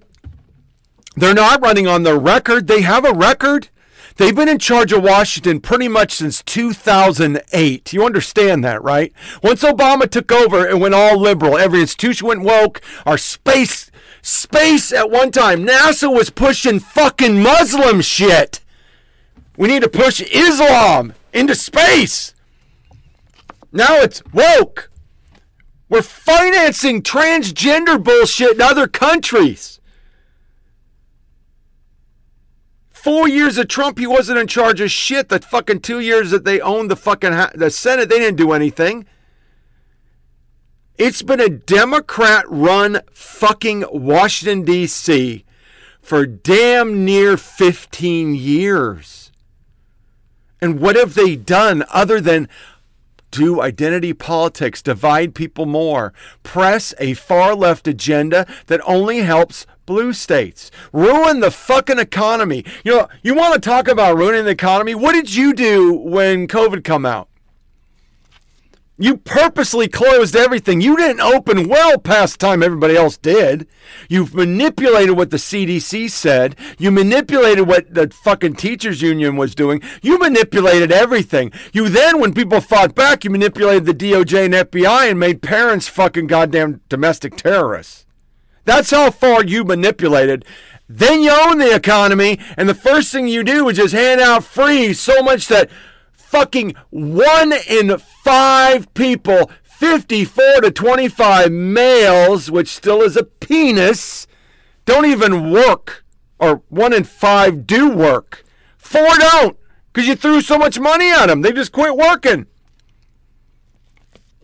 they're 1.15 1.33
not 1.33 1.63
running 1.63 1.87
on 1.87 2.03
their 2.03 2.19
record. 2.19 2.67
They 2.67 2.81
have 2.81 3.03
a 3.03 3.13
record. 3.13 3.69
They've 4.17 4.35
been 4.35 4.49
in 4.49 4.57
charge 4.57 4.91
of 4.91 5.03
Washington 5.03 5.61
pretty 5.61 5.87
much 5.87 6.13
since 6.13 6.41
2008. 6.41 7.93
You 7.93 8.03
understand 8.03 8.63
that, 8.63 8.81
right? 8.81 9.13
Once 9.43 9.61
Obama 9.61 10.09
took 10.09 10.31
over, 10.31 10.67
it 10.67 10.79
went 10.79 10.95
all 10.95 11.19
liberal. 11.19 11.55
Every 11.55 11.81
institution 11.81 12.27
went 12.27 12.41
woke. 12.41 12.81
Our 13.05 13.19
space, 13.19 13.91
space 14.23 14.91
at 14.91 15.11
one 15.11 15.29
time, 15.31 15.65
NASA 15.67 16.11
was 16.11 16.31
pushing 16.31 16.79
fucking 16.79 17.43
Muslim 17.43 18.01
shit. 18.01 18.61
We 19.55 19.67
need 19.67 19.83
to 19.83 19.89
push 19.89 20.19
Islam 20.21 21.13
into 21.31 21.53
space. 21.53 22.33
Now 23.71 23.97
it's 23.97 24.23
woke. 24.33 24.89
We're 25.89 26.01
financing 26.01 27.03
transgender 27.03 28.03
bullshit 28.03 28.55
in 28.55 28.61
other 28.61 28.87
countries. 28.87 29.76
Four 33.03 33.29
years 33.29 33.59
of 33.59 33.67
Trump, 33.67 33.99
he 33.99 34.07
wasn't 34.07 34.39
in 34.39 34.47
charge 34.47 34.81
of 34.81 34.89
shit. 34.89 35.29
The 35.29 35.39
fucking 35.39 35.81
two 35.81 35.99
years 35.99 36.31
that 36.31 36.45
they 36.45 36.59
owned 36.59 36.89
the 36.89 36.95
fucking 36.95 37.31
the 37.53 37.69
Senate, 37.69 38.09
they 38.09 38.17
didn't 38.17 38.37
do 38.37 38.51
anything. 38.51 39.05
It's 40.97 41.21
been 41.21 41.39
a 41.39 41.47
Democrat-run 41.47 43.01
fucking 43.11 43.85
Washington 43.91 44.63
D.C. 44.65 45.45
for 46.01 46.25
damn 46.25 47.05
near 47.05 47.37
15 47.37 48.33
years. 48.33 49.31
And 50.59 50.79
what 50.79 50.95
have 50.95 51.13
they 51.13 51.35
done 51.35 51.85
other 51.93 52.19
than 52.19 52.49
do 53.29 53.61
identity 53.61 54.13
politics, 54.13 54.81
divide 54.81 55.35
people 55.35 55.67
more, 55.67 56.13
press 56.41 56.95
a 56.99 57.13
far 57.13 57.55
left 57.55 57.87
agenda 57.87 58.47
that 58.65 58.81
only 58.85 59.19
helps 59.19 59.67
blue 59.87 60.13
states. 60.13 60.69
Ruin 60.93 61.39
the 61.39 61.49
fucking 61.49 61.97
economy. 61.97 62.63
You 62.83 62.91
know, 62.91 63.07
you 63.23 63.33
want 63.33 63.55
to 63.55 63.59
talk 63.59 63.87
about 63.87 64.17
ruining 64.17 64.45
the 64.45 64.51
economy? 64.51 64.93
What 64.93 65.13
did 65.13 65.33
you 65.33 65.53
do 65.53 65.91
when 65.93 66.47
COVID 66.47 66.83
come 66.83 67.07
out? 67.07 67.29
You 68.99 69.17
purposely 69.17 69.87
closed 69.87 70.35
everything. 70.35 70.81
You 70.81 70.97
didn't 70.97 71.21
open 71.21 71.69
well 71.69 71.99
past 71.99 72.39
time 72.39 72.63
everybody 72.63 72.95
else 72.95 73.15
did. 73.15 73.67
You've 74.09 74.33
manipulated 74.33 75.15
what 75.15 75.29
the 75.29 75.37
CDC 75.37 76.09
said. 76.09 76.55
You 76.79 76.89
manipulated 76.89 77.67
what 77.67 77.93
the 77.93 78.09
fucking 78.09 78.55
teachers 78.55 79.03
union 79.03 79.35
was 79.35 79.53
doing. 79.53 79.83
You 80.01 80.17
manipulated 80.17 80.91
everything. 80.91 81.51
You 81.73 81.89
then, 81.89 82.19
when 82.19 82.33
people 82.33 82.59
fought 82.59 82.95
back, 82.95 83.23
you 83.23 83.29
manipulated 83.29 83.85
the 83.85 83.93
DOJ 83.93 84.45
and 84.45 84.53
FBI 84.55 85.11
and 85.11 85.19
made 85.19 85.43
parents 85.43 85.87
fucking 85.87 86.25
goddamn 86.25 86.81
domestic 86.89 87.37
terrorists. 87.37 88.06
That's 88.67 88.91
how 88.91 89.11
far 89.11 89.45
you 89.45 89.63
manipulated. 89.63 90.43
Then 90.89 91.21
you 91.21 91.31
own 91.31 91.57
the 91.57 91.73
economy, 91.73 92.37
and 92.57 92.67
the 92.67 92.75
first 92.75 93.13
thing 93.13 93.29
you 93.29 93.41
do 93.41 93.69
is 93.69 93.77
just 93.77 93.93
hand 93.93 94.19
out 94.19 94.43
free 94.43 94.91
so 94.91 95.23
much 95.23 95.47
that 95.47 95.69
fucking 96.11 96.75
one 96.89 97.53
in 97.69 97.97
five 97.97 98.93
people, 98.93 99.49
54 99.63 100.61
to 100.63 100.71
25 100.71 101.49
males, 101.49 102.51
which 102.51 102.67
still 102.67 103.01
is 103.01 103.15
a 103.15 103.23
penis, 103.23 104.27
don't 104.83 105.05
even 105.05 105.49
work. 105.49 106.03
Or 106.37 106.61
one 106.67 106.91
in 106.91 107.05
five 107.05 107.65
do 107.65 107.89
work. 107.89 108.43
Four 108.77 109.07
don't, 109.17 109.57
because 109.93 110.09
you 110.09 110.15
threw 110.17 110.41
so 110.41 110.57
much 110.57 110.77
money 110.77 111.09
at 111.09 111.27
them. 111.27 111.41
They 111.41 111.53
just 111.53 111.71
quit 111.71 111.95
working. 111.95 112.47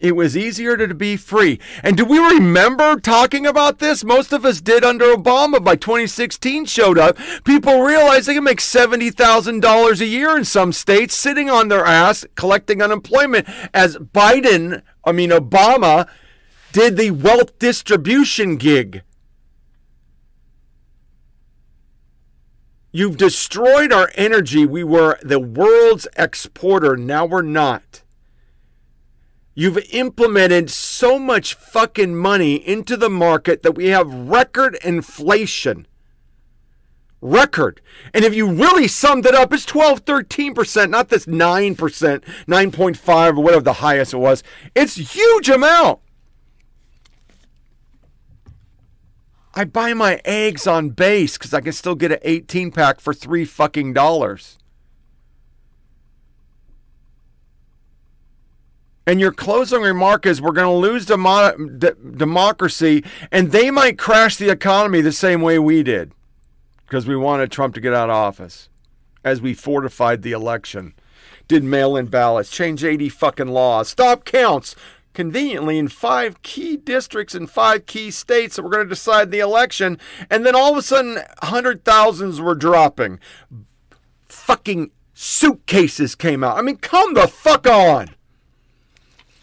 It 0.04 0.18
was 0.18 0.36
easier 0.36 0.76
to 0.76 0.94
be 0.94 1.16
free. 1.16 1.62
And 1.82 1.96
do 1.96 2.04
we 2.04 2.20
remember 2.20 3.00
talking 3.00 3.46
about 3.48 3.80
this? 3.80 4.04
Most 4.04 4.34
of 4.34 4.44
us 4.44 4.60
did 4.60 4.84
under 4.84 5.06
Obama 5.06 5.64
by 5.64 5.78
2016 5.78 6.66
showed 6.66 6.98
up. 6.98 7.18
People 7.46 7.84
realized 7.84 8.28
they 8.28 8.34
can 8.34 8.44
make 8.44 8.60
$70,000 8.60 10.02
a 10.02 10.06
year 10.06 10.36
in 10.36 10.44
some 10.44 10.74
states 10.74 11.16
sitting 11.16 11.50
on 11.50 11.70
their 11.70 11.86
ass 11.86 12.26
collecting 12.36 12.82
unemployment 12.82 13.48
as 13.74 13.96
Biden, 13.96 14.82
I 15.06 15.14
mean 15.14 15.30
Obama, 15.30 16.10
did 16.74 16.98
the 16.98 17.12
wealth 17.12 17.58
distribution 17.58 18.58
gig. 18.58 19.04
You've 22.92 23.16
destroyed 23.16 23.94
our 23.94 24.12
energy. 24.16 24.66
We 24.66 24.84
were 24.84 25.18
the 25.24 25.40
world's 25.40 26.10
exporter. 26.18 26.98
Now 26.98 27.26
we're 27.26 27.42
not. 27.42 28.03
You've 29.56 29.78
implemented 29.92 30.72
so 30.72 31.20
much 31.20 31.54
fucking 31.54 32.16
money 32.16 32.56
into 32.56 32.98
the 32.98 33.10
market 33.10 33.62
that 33.62 33.74
we 33.74 33.88
have 33.88 34.12
record 34.12 34.78
inflation. 34.84 35.88
Record. 37.22 37.80
And 38.14 38.26
if 38.26 38.34
you 38.34 38.52
really 38.52 38.88
summed 38.88 39.26
it 39.26 39.36
up, 39.36 39.54
it's 39.54 39.66
12, 39.66 40.04
13%, 40.06 40.90
not 40.90 41.10
this 41.10 41.26
9%, 41.26 41.76
9.5 41.76 43.30
or 43.38 43.42
whatever 43.42 43.64
the 43.64 43.74
highest 43.74 44.14
it 44.14 44.18
was. 44.18 44.44
It's 44.76 44.96
huge 44.96 45.50
amount. 45.50 46.00
I 49.56 49.66
buy 49.66 49.94
my 49.94 50.20
eggs 50.26 50.66
on 50.66 50.90
base 50.90 51.38
because 51.38 51.54
I 51.54 51.62
can 51.62 51.74
still 51.74 51.94
get 51.94 52.12
an 52.12 52.20
18 52.24 52.72
pack 52.72 53.00
for 53.00 53.14
three 53.14 53.46
fucking 53.46 53.94
dollars. 53.94 54.58
And 59.06 59.20
your 59.20 59.32
closing 59.32 59.82
remark 59.82 60.26
is 60.26 60.42
we're 60.42 60.54
going 60.54 60.68
to 60.68 60.88
lose 60.88 61.06
demo- 61.06 61.58
democracy 61.58 63.04
and 63.32 63.52
they 63.52 63.70
might 63.70 63.98
crash 63.98 64.38
the 64.38 64.50
economy 64.50 65.02
the 65.02 65.12
same 65.12 65.42
way 65.42 65.60
we 65.60 65.84
did 65.84 66.14
because 66.86 67.06
we 67.06 67.16
wanted 67.16 67.52
Trump 67.52 67.74
to 67.76 67.82
get 67.82 67.94
out 67.94 68.10
of 68.10 68.16
office 68.16 68.70
as 69.24 69.42
we 69.42 69.54
fortified 69.54 70.22
the 70.22 70.32
election, 70.32 70.94
did 71.48 71.64
mail 71.64 71.96
in 71.96 72.08
ballots, 72.08 72.50
changed 72.50 72.84
80 72.84 73.10
fucking 73.10 73.48
laws, 73.48 73.90
stop 73.90 74.26
counts 74.26 74.76
conveniently 75.14 75.78
in 75.78 75.88
five 75.88 76.42
key 76.42 76.76
districts 76.76 77.36
in 77.36 77.48
five 77.48 77.86
key 77.86 78.12
states 78.12 78.56
that 78.56 78.64
were 78.64 78.70
going 78.70 78.86
to 78.86 78.90
decide 78.90 79.32
the 79.32 79.40
election. 79.40 79.98
And 80.30 80.46
then 80.46 80.56
all 80.56 80.72
of 80.72 80.78
a 80.78 80.82
sudden, 80.82 81.20
hundred 81.42 81.86
thousands 81.86 82.42
were 82.42 82.56
dropping. 82.56 83.20
Fucking 84.28 84.92
suitcases 85.14 86.16
came 86.16 86.44
out. 86.44 86.58
I 86.58 86.62
mean, 86.62 86.78
come 86.78 87.14
the 87.14 87.28
fuck 87.28 87.68
on. 87.68 88.10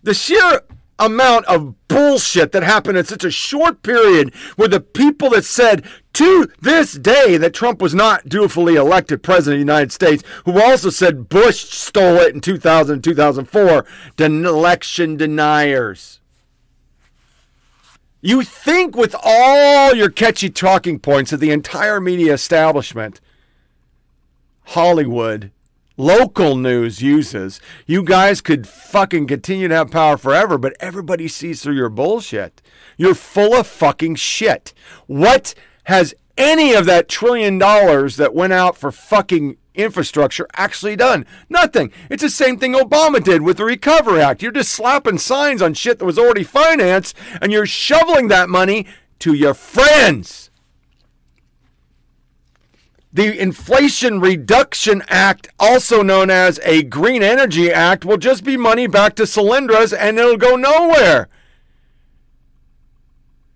The 0.03 0.15
sheer 0.15 0.63
amount 0.99 1.47
of 1.47 1.75
bullshit 1.89 2.53
that 2.53 2.63
happened 2.63 2.99
in 2.99 3.05
such 3.05 3.25
a 3.25 3.31
short 3.31 3.83
period 3.83 4.35
where 4.57 4.69
the 4.69 4.81
people 4.81 5.31
that 5.31 5.45
said 5.45 5.85
to 6.13 6.49
this 6.61 6.93
day 6.93 7.37
that 7.39 7.55
Trump 7.55 7.81
was 7.81 7.95
not 7.95 8.29
dutifully 8.29 8.75
elected 8.75 9.23
president 9.23 9.61
of 9.61 9.67
the 9.67 9.73
United 9.73 9.93
States, 9.93 10.23
who 10.45 10.61
also 10.61 10.91
said 10.91 11.29
Bush 11.29 11.65
stole 11.65 12.17
it 12.17 12.35
in 12.35 12.41
2000 12.41 12.95
and 12.95 13.05
2004, 13.05 13.87
den- 14.17 14.45
election 14.45 15.17
deniers. 15.17 16.21
You 18.21 18.43
think 18.43 18.95
with 18.95 19.15
all 19.23 19.95
your 19.95 20.11
catchy 20.11 20.51
talking 20.51 20.99
points 20.99 21.31
that 21.31 21.39
the 21.39 21.53
entire 21.53 22.01
media 22.01 22.35
establishment, 22.35 23.21
Hollywood, 24.65 25.51
local 25.97 26.57
news 26.57 27.03
uses, 27.03 27.61
you 27.87 28.03
guys 28.03 28.41
could 28.41 28.67
fucking 28.67 29.27
continue 29.27 29.69
to 29.69 29.75
have 29.75 29.91
power 29.91 30.17
forever, 30.17 30.59
but 30.59 30.77
everybody 30.81 31.29
sees 31.29 31.63
through 31.63 31.75
your 31.75 31.89
bullshit. 31.89 32.63
You're 32.97 33.15
full 33.15 33.55
of 33.55 33.67
fucking 33.67 34.17
shit. 34.17 34.73
What 35.07 35.55
has 35.85 36.15
any 36.37 36.73
of 36.75 36.87
that 36.87 37.09
trillion 37.09 37.59
dollars 37.59 38.17
that 38.17 38.35
went 38.35 38.53
out 38.53 38.77
for 38.77 38.91
fucking 38.91 39.57
infrastructure 39.75 40.47
actually 40.55 40.97
done? 40.97 41.27
Nothing. 41.49 41.93
It's 42.09 42.23
the 42.23 42.31
same 42.31 42.59
thing 42.59 42.75
Obama 42.75 43.23
did 43.23 43.43
with 43.43 43.59
the 43.59 43.65
Recovery 43.65 44.21
Act. 44.21 44.43
You're 44.43 44.53
just 44.53 44.73
slapping 44.73 45.19
signs 45.19 45.63
on 45.63 45.75
shit 45.75 45.99
that 45.99 46.05
was 46.07 46.19
already 46.19 46.45
financed 46.45 47.17
and 47.41 47.53
you're 47.53 47.67
shoveling 47.67 48.29
that 48.29 48.49
money 48.49 48.87
to 49.21 49.35
your 49.35 49.55
friends. 49.55 50.50
The 53.13 53.41
Inflation 53.41 54.21
Reduction 54.21 55.03
Act, 55.09 55.49
also 55.59 56.03
known 56.03 56.31
as 56.31 56.61
a 56.63 56.85
Green 56.85 57.25
Energy 57.25 57.71
Act, 57.71 58.05
will 58.05 58.19
just 58.19 58.45
be 58.45 58.57
money 58.57 58.87
back 58.87 59.17
to 59.17 59.25
Solyndras 59.25 59.97
and 59.97 60.19
it'll 60.19 60.37
go 60.37 60.55
nowhere. 60.55 61.29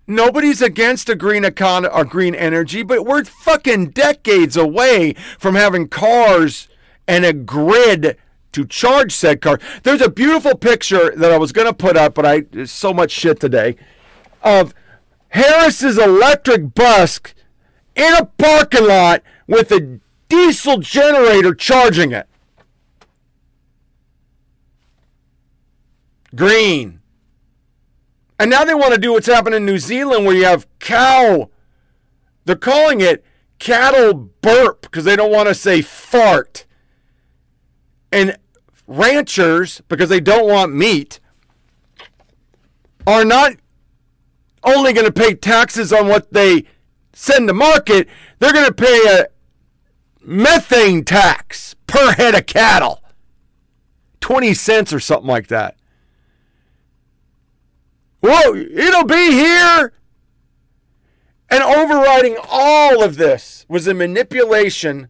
Nobody's 0.07 0.61
against 0.61 1.09
a 1.09 1.15
green 1.15 1.43
econ 1.43 1.89
or 1.91 2.03
green 2.03 2.35
energy, 2.35 2.83
but 2.83 3.05
we're 3.05 3.23
fucking 3.23 3.91
decades 3.91 4.57
away 4.57 5.13
from 5.39 5.55
having 5.55 5.87
cars 5.87 6.67
and 7.07 7.25
a 7.25 7.33
grid 7.33 8.17
to 8.51 8.65
charge 8.65 9.13
said 9.13 9.41
car. 9.41 9.59
There's 9.83 10.01
a 10.01 10.09
beautiful 10.09 10.55
picture 10.55 11.15
that 11.15 11.31
I 11.31 11.37
was 11.37 11.51
going 11.51 11.67
to 11.67 11.73
put 11.73 11.97
up, 11.97 12.13
but 12.13 12.25
I 12.25 12.65
so 12.65 12.93
much 12.93 13.11
shit 13.11 13.39
today 13.39 13.77
of 14.43 14.73
Harris's 15.29 15.97
electric 15.97 16.75
bus 16.75 17.19
in 17.95 18.13
a 18.13 18.25
parking 18.25 18.87
lot 18.87 19.23
with 19.47 19.71
a 19.71 19.99
diesel 20.29 20.77
generator 20.77 21.53
charging 21.53 22.11
it. 22.11 22.27
Green. 26.35 26.99
And 28.37 28.49
now 28.49 28.65
they 28.65 28.73
want 28.73 28.93
to 28.93 28.99
do 28.99 29.13
what's 29.13 29.27
happening 29.27 29.57
in 29.57 29.65
New 29.65 29.79
Zealand 29.79 30.25
where 30.25 30.35
you 30.35 30.45
have 30.45 30.67
cow. 30.79 31.49
They're 32.43 32.55
calling 32.55 32.99
it 33.01 33.23
cattle 33.59 34.13
burp 34.13 34.81
because 34.81 35.05
they 35.05 35.15
don't 35.15 35.31
want 35.31 35.47
to 35.47 35.55
say 35.55 35.81
fart. 35.81 36.65
And 38.11 38.37
ranchers, 38.87 39.81
because 39.87 40.09
they 40.09 40.19
don't 40.19 40.47
want 40.47 40.73
meat, 40.73 41.19
are 43.07 43.23
not 43.23 43.53
only 44.63 44.93
going 44.93 45.05
to 45.05 45.13
pay 45.13 45.33
taxes 45.33 45.93
on 45.93 46.07
what 46.07 46.33
they 46.33 46.65
send 47.13 47.47
to 47.47 47.53
market, 47.53 48.09
they're 48.39 48.53
going 48.53 48.67
to 48.67 48.73
pay 48.73 49.01
a 49.07 49.27
methane 50.25 51.03
tax 51.03 51.75
per 51.87 52.13
head 52.13 52.35
of 52.35 52.45
cattle. 52.45 53.01
20 54.21 54.53
cents 54.53 54.91
or 54.91 54.99
something 54.99 55.29
like 55.29 55.47
that. 55.47 55.77
Well, 58.21 58.55
it'll 58.55 59.05
be 59.05 59.31
here. 59.31 59.93
And 61.49 61.63
overriding 61.63 62.37
all 62.49 63.03
of 63.03 63.17
this 63.17 63.65
was 63.69 63.87
a 63.87 63.93
manipulation 63.93 65.09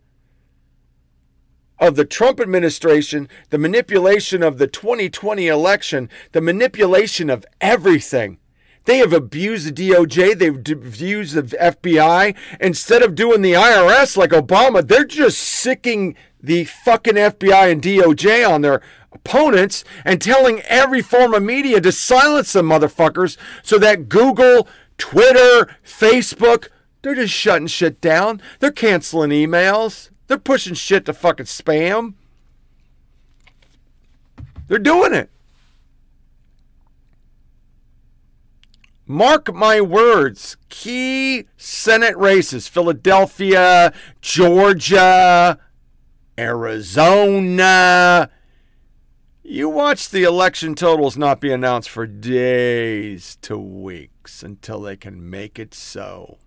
of 1.80 1.96
the 1.96 2.06
Trump 2.06 2.40
administration, 2.40 3.30
the 3.50 3.58
manipulation 3.58 4.44
of 4.44 4.58
the 4.58 4.68
2020 4.68 5.48
election, 5.48 6.10
the 6.34 6.42
manipulation 6.42 7.30
of 7.30 7.46
everything. 7.62 8.38
They 8.86 9.00
have 9.00 9.14
abused 9.14 9.68
the 9.68 9.90
DOJ, 9.90 10.38
they've 10.38 10.56
abused 10.56 11.36
the 11.36 11.42
FBI. 11.58 12.36
Instead 12.60 13.02
of 13.02 13.16
doing 13.16 13.42
the 13.42 13.54
IRS 13.54 14.16
like 14.16 14.30
Obama, 14.30 14.88
they're 14.88 15.06
just 15.06 15.40
sicking 15.40 16.16
the 16.42 16.66
fucking 16.66 17.16
FBI 17.16 17.72
and 17.72 17.82
DOJ 17.82 18.48
on 18.48 18.62
their 18.62 18.82
opponents 19.12 19.84
and 20.04 20.22
telling 20.22 20.62
every 20.62 21.02
form 21.02 21.34
of 21.34 21.42
media 21.42 21.82
to 21.82 21.92
silence 21.92 22.54
them 22.54 22.70
motherfuckers 22.70 23.38
so 23.64 23.80
that 23.80 24.08
Google, 24.08 24.68
Twitter, 24.98 25.76
Facebook, 25.84 26.68
They're 27.02 27.16
just 27.16 27.34
shutting 27.34 27.68
shit 27.68 28.02
down. 28.02 28.42
They're 28.60 28.72
canceling 28.72 29.32
emails. 29.32 30.10
They're 30.28 30.38
pushing 30.38 30.74
shit 30.74 31.06
to 31.06 31.14
fucking 31.14 31.46
spam. 31.46 32.16
They're 34.68 34.80
doing 34.80 35.14
it. 35.14 35.30
Mark 39.08 39.54
my 39.54 39.82
words. 39.82 40.58
Key 40.70 41.46
Senate 41.58 42.18
races 42.18 42.68
Philadelphia, 42.68 43.94
Georgia, 44.22 45.60
Arizona. 46.38 48.30
You 49.44 49.70
watch 49.70 50.10
the 50.10 50.24
election 50.24 50.74
totals 50.74 51.18
not 51.18 51.40
be 51.40 51.52
announced 51.52 51.90
for 51.90 52.08
days 52.08 53.38
to 53.44 53.58
weeks 53.60 54.42
until 54.42 54.82
they 54.82 54.98
can 54.98 55.30
make 55.30 55.60
it 55.60 55.76
so. 55.76 56.40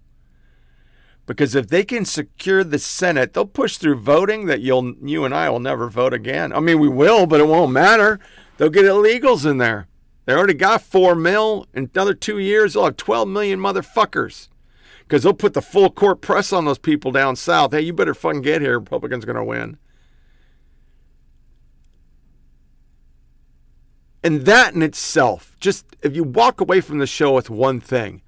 Because 1.25 1.55
if 1.55 1.69
they 1.69 1.85
can 1.85 2.05
secure 2.05 2.65
the 2.65 2.81
Senate, 2.81 3.35
they'll 3.35 3.45
push 3.45 3.77
through 3.77 4.01
voting 4.01 4.47
that 4.47 4.63
you'll 4.63 4.95
you 5.01 5.25
and 5.25 5.33
I 5.33 5.49
will 5.51 5.61
never 5.61 5.89
vote 5.89 6.13
again. 6.13 6.53
I 6.53 6.59
mean, 6.59 6.81
we 6.81 6.89
will, 6.89 7.27
but 7.27 7.39
it 7.39 7.47
won't 7.47 7.71
matter. 7.71 8.19
They'll 8.57 8.71
get 8.71 8.85
illegals 8.85 9.49
in 9.49 9.59
there. 9.59 9.87
They 10.29 10.35
already 10.35 10.53
got 10.53 10.83
four 10.83 11.15
mil. 11.15 11.67
In 11.73 11.89
another 11.95 12.13
two 12.13 12.39
years, 12.39 12.75
they'll 12.75 12.85
have 12.85 12.99
12 12.99 13.27
million 13.29 13.59
motherfuckers. 13.59 14.49
Because 14.99 15.23
they'll 15.23 15.33
put 15.33 15.55
the 15.55 15.63
full 15.63 15.89
court 15.89 16.21
press 16.21 16.53
on 16.53 16.67
those 16.67 16.77
people 16.77 17.13
down 17.13 17.35
south. 17.35 17.73
Hey, 17.73 17.81
you 17.81 17.95
better 17.95 18.13
fucking 18.13 18.43
get 18.43 18.61
here. 18.61 18.79
Republicans 18.79 19.25
are 19.25 19.27
going 19.27 19.39
to 19.39 19.45
win. 19.45 19.79
And 24.23 24.43
that 24.43 24.75
in 24.75 24.83
itself, 24.83 25.57
just 25.61 25.97
if 26.03 26.15
you 26.15 26.25
walk 26.25 26.61
away 26.61 26.83
from 26.83 26.99
the 26.99 27.07
show 27.07 27.33
with 27.33 27.49
one 27.49 27.81
thing, 27.81 28.21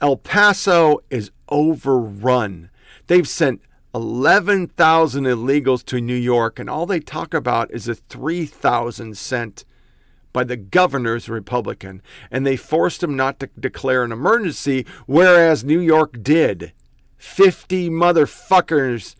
El 0.00 0.16
Paso 0.16 1.00
is 1.10 1.32
overrun. 1.48 2.70
They've 3.08 3.26
sent 3.26 3.62
11,000 3.96 5.24
illegals 5.24 5.84
to 5.86 6.00
New 6.00 6.14
York, 6.14 6.60
and 6.60 6.70
all 6.70 6.86
they 6.86 7.00
talk 7.00 7.34
about 7.34 7.72
is 7.72 7.86
the 7.86 7.96
3,000 7.96 9.18
sent 9.18 9.64
by 10.34 10.44
the 10.44 10.58
governor's 10.58 11.30
Republican. 11.30 12.02
And 12.30 12.46
they 12.46 12.56
forced 12.56 13.02
him 13.02 13.16
not 13.16 13.40
to 13.40 13.48
declare 13.58 14.04
an 14.04 14.12
emergency, 14.12 14.84
whereas 15.06 15.64
New 15.64 15.80
York 15.80 16.22
did. 16.22 16.74
50 17.16 17.88
motherfuckers 17.88 19.14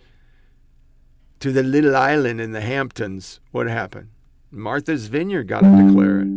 to 1.40 1.52
the 1.52 1.62
little 1.62 1.96
island 1.96 2.42
in 2.42 2.52
the 2.52 2.60
Hamptons. 2.60 3.40
What 3.52 3.66
happened? 3.66 4.10
Martha's 4.50 5.06
Vineyard 5.06 5.44
got 5.44 5.60
to 5.60 5.86
declare 5.86 6.20
it. 6.20 6.28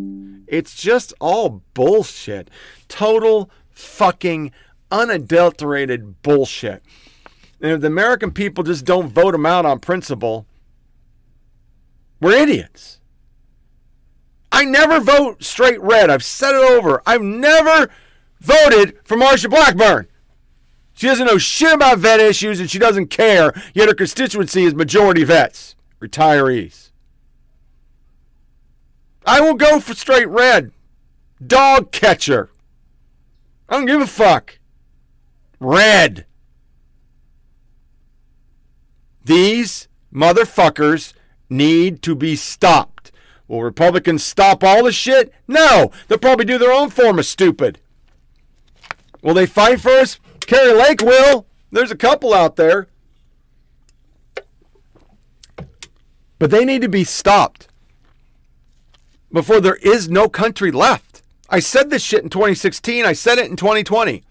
It's 0.48 0.76
just 0.76 1.14
all 1.20 1.62
bullshit. 1.74 2.50
Total 2.88 3.50
fucking 3.72 4.52
unadulterated 4.92 6.22
bullshit. 6.22 6.84
And 7.60 7.72
if 7.72 7.82
the 7.82 7.88
American 7.88 8.32
people 8.32 8.64
just 8.64 8.86
don't 8.86 9.10
vote 9.10 9.32
them 9.32 9.46
out 9.46 9.66
on 9.66 9.80
principle, 9.80 10.46
we're 12.22 12.38
idiots. 12.38 13.00
I 14.52 14.64
never 14.66 15.00
vote 15.00 15.44
straight 15.44 15.82
red. 15.82 16.10
I've 16.10 16.24
said 16.24 16.56
it 16.56 16.72
over. 16.72 17.02
I've 17.06 17.22
never 17.22 17.90
voted 18.40 18.98
for 19.04 19.18
Marsha 19.18 19.50
Blackburn. 19.50 20.08
She 20.94 21.08
doesn't 21.08 21.28
know 21.28 21.38
shit 21.38 21.74
about 21.74 22.00
vet 22.00 22.20
issues 22.20 22.60
and 22.60 22.70
she 22.70 22.80
doesn't 22.80 23.08
care, 23.08 23.54
yet 23.74 23.88
her 23.88 23.94
constituency 23.94 24.64
is 24.64 24.74
majority 24.74 25.24
vets, 25.24 25.76
retirees. 26.02 26.90
I 29.26 29.42
will 29.42 29.54
go 29.54 29.80
for 29.80 29.94
straight 29.94 30.28
red. 30.28 30.72
Dog 31.46 31.92
catcher. 31.92 32.50
I 33.70 33.76
don't 33.76 33.86
give 33.86 34.02
a 34.02 34.08
fuck. 34.08 34.58
Red. 35.60 36.26
These 39.24 39.90
motherfuckers 40.12 41.14
need 41.50 42.02
to 42.04 42.16
be 42.16 42.36
stopped. 42.36 42.97
Will 43.48 43.64
Republicans 43.64 44.24
stop 44.24 44.64
all 44.64 44.84
the 44.84 44.92
shit? 44.92 45.34
No. 45.48 45.92
They'll 46.08 46.18
probably 46.18 46.46
do 46.46 46.58
their 46.58 46.72
own 46.72 46.90
form 46.90 47.18
of 47.20 47.26
stupid. 47.26 47.80
Will 49.22 49.34
they 49.34 49.46
fight 49.46 49.82
for 49.82 49.92
us? 49.92 50.20
Kari 50.42 50.74
Lake 50.74 51.02
will. 51.02 51.46
There's 51.72 51.92
a 51.92 51.98
couple 51.98 52.34
out 52.34 52.56
there. 52.56 52.88
But 56.40 56.52
they 56.52 56.66
need 56.66 56.82
to 56.82 56.90
be 56.90 57.04
stopped 57.04 57.68
before 59.32 59.60
there 59.60 59.76
is 59.76 60.10
no 60.10 60.30
country 60.30 60.72
left. 60.72 61.24
I 61.50 61.60
said 61.60 61.90
this 61.90 62.04
shit 62.04 62.24
in 62.24 62.30
2016. 62.30 63.06
I 63.06 63.14
said 63.14 63.38
it 63.38 63.50
in 63.50 63.56
2020. 63.56 64.24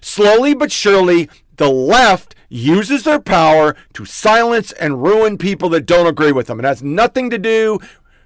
Slowly 0.00 0.54
but 0.54 0.70
surely, 0.70 1.28
the 1.56 1.70
left 1.70 2.34
uses 2.54 3.02
their 3.02 3.18
power 3.18 3.74
to 3.92 4.04
silence 4.04 4.70
and 4.72 5.02
ruin 5.02 5.36
people 5.36 5.68
that 5.70 5.86
don't 5.86 6.06
agree 6.06 6.30
with 6.30 6.46
them. 6.46 6.60
It 6.60 6.64
has 6.64 6.82
nothing 6.82 7.28
to 7.30 7.38
do. 7.38 7.80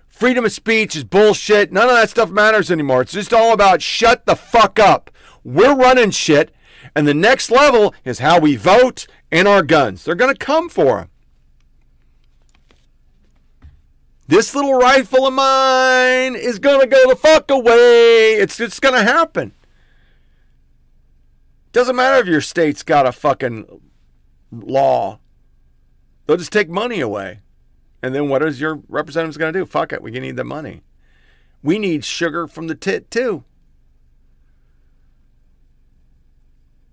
Freedom 0.06 0.44
of 0.44 0.52
speech 0.52 0.94
is 0.94 1.04
bullshit. 1.04 1.72
None 1.72 1.88
of 1.88 1.94
that 1.94 2.10
stuff 2.10 2.30
matters 2.30 2.70
anymore. 2.70 3.02
It's 3.02 3.12
just 3.12 3.32
all 3.32 3.54
about 3.54 3.80
shut 3.80 4.26
the 4.26 4.36
fuck 4.36 4.78
up. 4.78 5.10
We're 5.44 5.74
running 5.74 6.10
shit. 6.10 6.52
And 6.94 7.08
the 7.08 7.14
next 7.14 7.50
level 7.50 7.94
is 8.04 8.18
how 8.18 8.38
we 8.38 8.56
vote 8.56 9.06
and 9.30 9.48
our 9.48 9.62
guns. 9.62 10.04
They're 10.04 10.14
going 10.14 10.34
to 10.34 10.38
come 10.38 10.68
for 10.68 10.98
them. 10.98 11.10
This 14.26 14.54
little 14.54 14.74
rifle 14.74 15.26
of 15.26 15.32
mine 15.32 16.34
is 16.34 16.58
going 16.58 16.80
to 16.80 16.86
go 16.86 17.08
the 17.08 17.16
fuck 17.16 17.50
away. 17.50 18.34
It's 18.34 18.58
just 18.58 18.82
going 18.82 18.94
to 18.94 19.10
happen. 19.10 19.52
Doesn't 21.72 21.96
matter 21.96 22.18
if 22.18 22.26
your 22.26 22.42
state's 22.42 22.82
got 22.82 23.06
a 23.06 23.12
fucking 23.12 23.80
law. 24.50 25.20
They'll 26.26 26.36
just 26.36 26.52
take 26.52 26.68
money 26.68 27.00
away. 27.00 27.40
And 28.02 28.14
then 28.14 28.28
what 28.28 28.42
is 28.42 28.60
your 28.60 28.80
representatives 28.88 29.36
going 29.36 29.52
to 29.52 29.58
do? 29.58 29.66
Fuck 29.66 29.92
it. 29.92 30.02
We 30.02 30.10
need 30.12 30.36
the 30.36 30.44
money. 30.44 30.82
We 31.62 31.78
need 31.78 32.04
sugar 32.04 32.46
from 32.46 32.68
the 32.68 32.74
tit 32.74 33.10
too. 33.10 33.44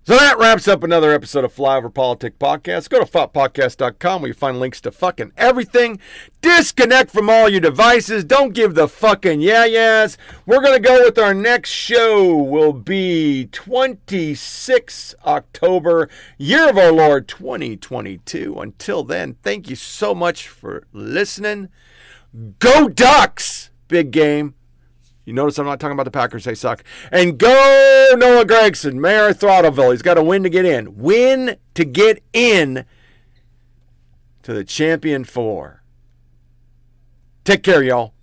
So 0.06 0.16
that 0.16 0.38
wraps 0.38 0.68
up 0.68 0.84
another 0.84 1.10
episode 1.10 1.44
of 1.44 1.52
Flyover 1.52 1.92
Politic 1.92 2.38
Podcast. 2.38 2.90
Go 2.90 3.00
to 3.00 3.10
foppodcast.com 3.10 4.22
where 4.22 4.28
you 4.28 4.34
find 4.34 4.60
links 4.60 4.80
to 4.82 4.92
fucking 4.92 5.32
everything. 5.36 5.98
Disconnect 6.40 7.10
from 7.10 7.28
all 7.28 7.48
your 7.48 7.58
devices. 7.58 8.22
Don't 8.22 8.54
give 8.54 8.76
the 8.76 8.86
fucking 8.86 9.40
yeah 9.40 9.64
yeahs. 9.64 10.16
We're 10.46 10.60
going 10.60 10.80
to 10.80 10.88
go 10.88 11.02
with 11.02 11.18
our 11.18 11.34
next 11.34 11.70
show 11.70 12.36
will 12.36 12.72
be 12.72 13.46
26 13.46 15.16
October, 15.24 16.08
year 16.38 16.70
of 16.70 16.78
our 16.78 16.92
Lord 16.92 17.26
2022. 17.26 18.60
Until 18.60 19.02
then, 19.02 19.34
thank 19.42 19.68
you 19.68 19.74
so 19.74 20.14
much 20.14 20.46
for 20.46 20.86
listening. 20.92 21.68
Go 22.60 22.88
Ducks! 22.88 23.70
Big 23.88 24.12
game. 24.12 24.54
You 25.26 25.32
notice 25.32 25.58
I'm 25.58 25.66
not 25.66 25.80
talking 25.80 25.94
about 25.94 26.04
the 26.04 26.12
Packers, 26.12 26.44
they 26.44 26.54
suck. 26.54 26.84
And 27.10 27.36
go 27.36 28.12
Noah 28.16 28.46
Gragson, 28.46 28.94
Mayor 28.94 29.30
of 29.30 29.38
Throttleville. 29.38 29.90
He's 29.90 30.00
got 30.00 30.16
a 30.16 30.22
win 30.22 30.44
to 30.44 30.48
get 30.48 30.64
in. 30.64 30.96
Win 30.96 31.56
to 31.74 31.84
get 31.84 32.22
in 32.32 32.86
to 34.44 34.54
the 34.54 34.62
Champion 34.62 35.24
Four. 35.24 35.82
Take 37.44 37.64
care, 37.64 37.82
y'all. 37.82 38.14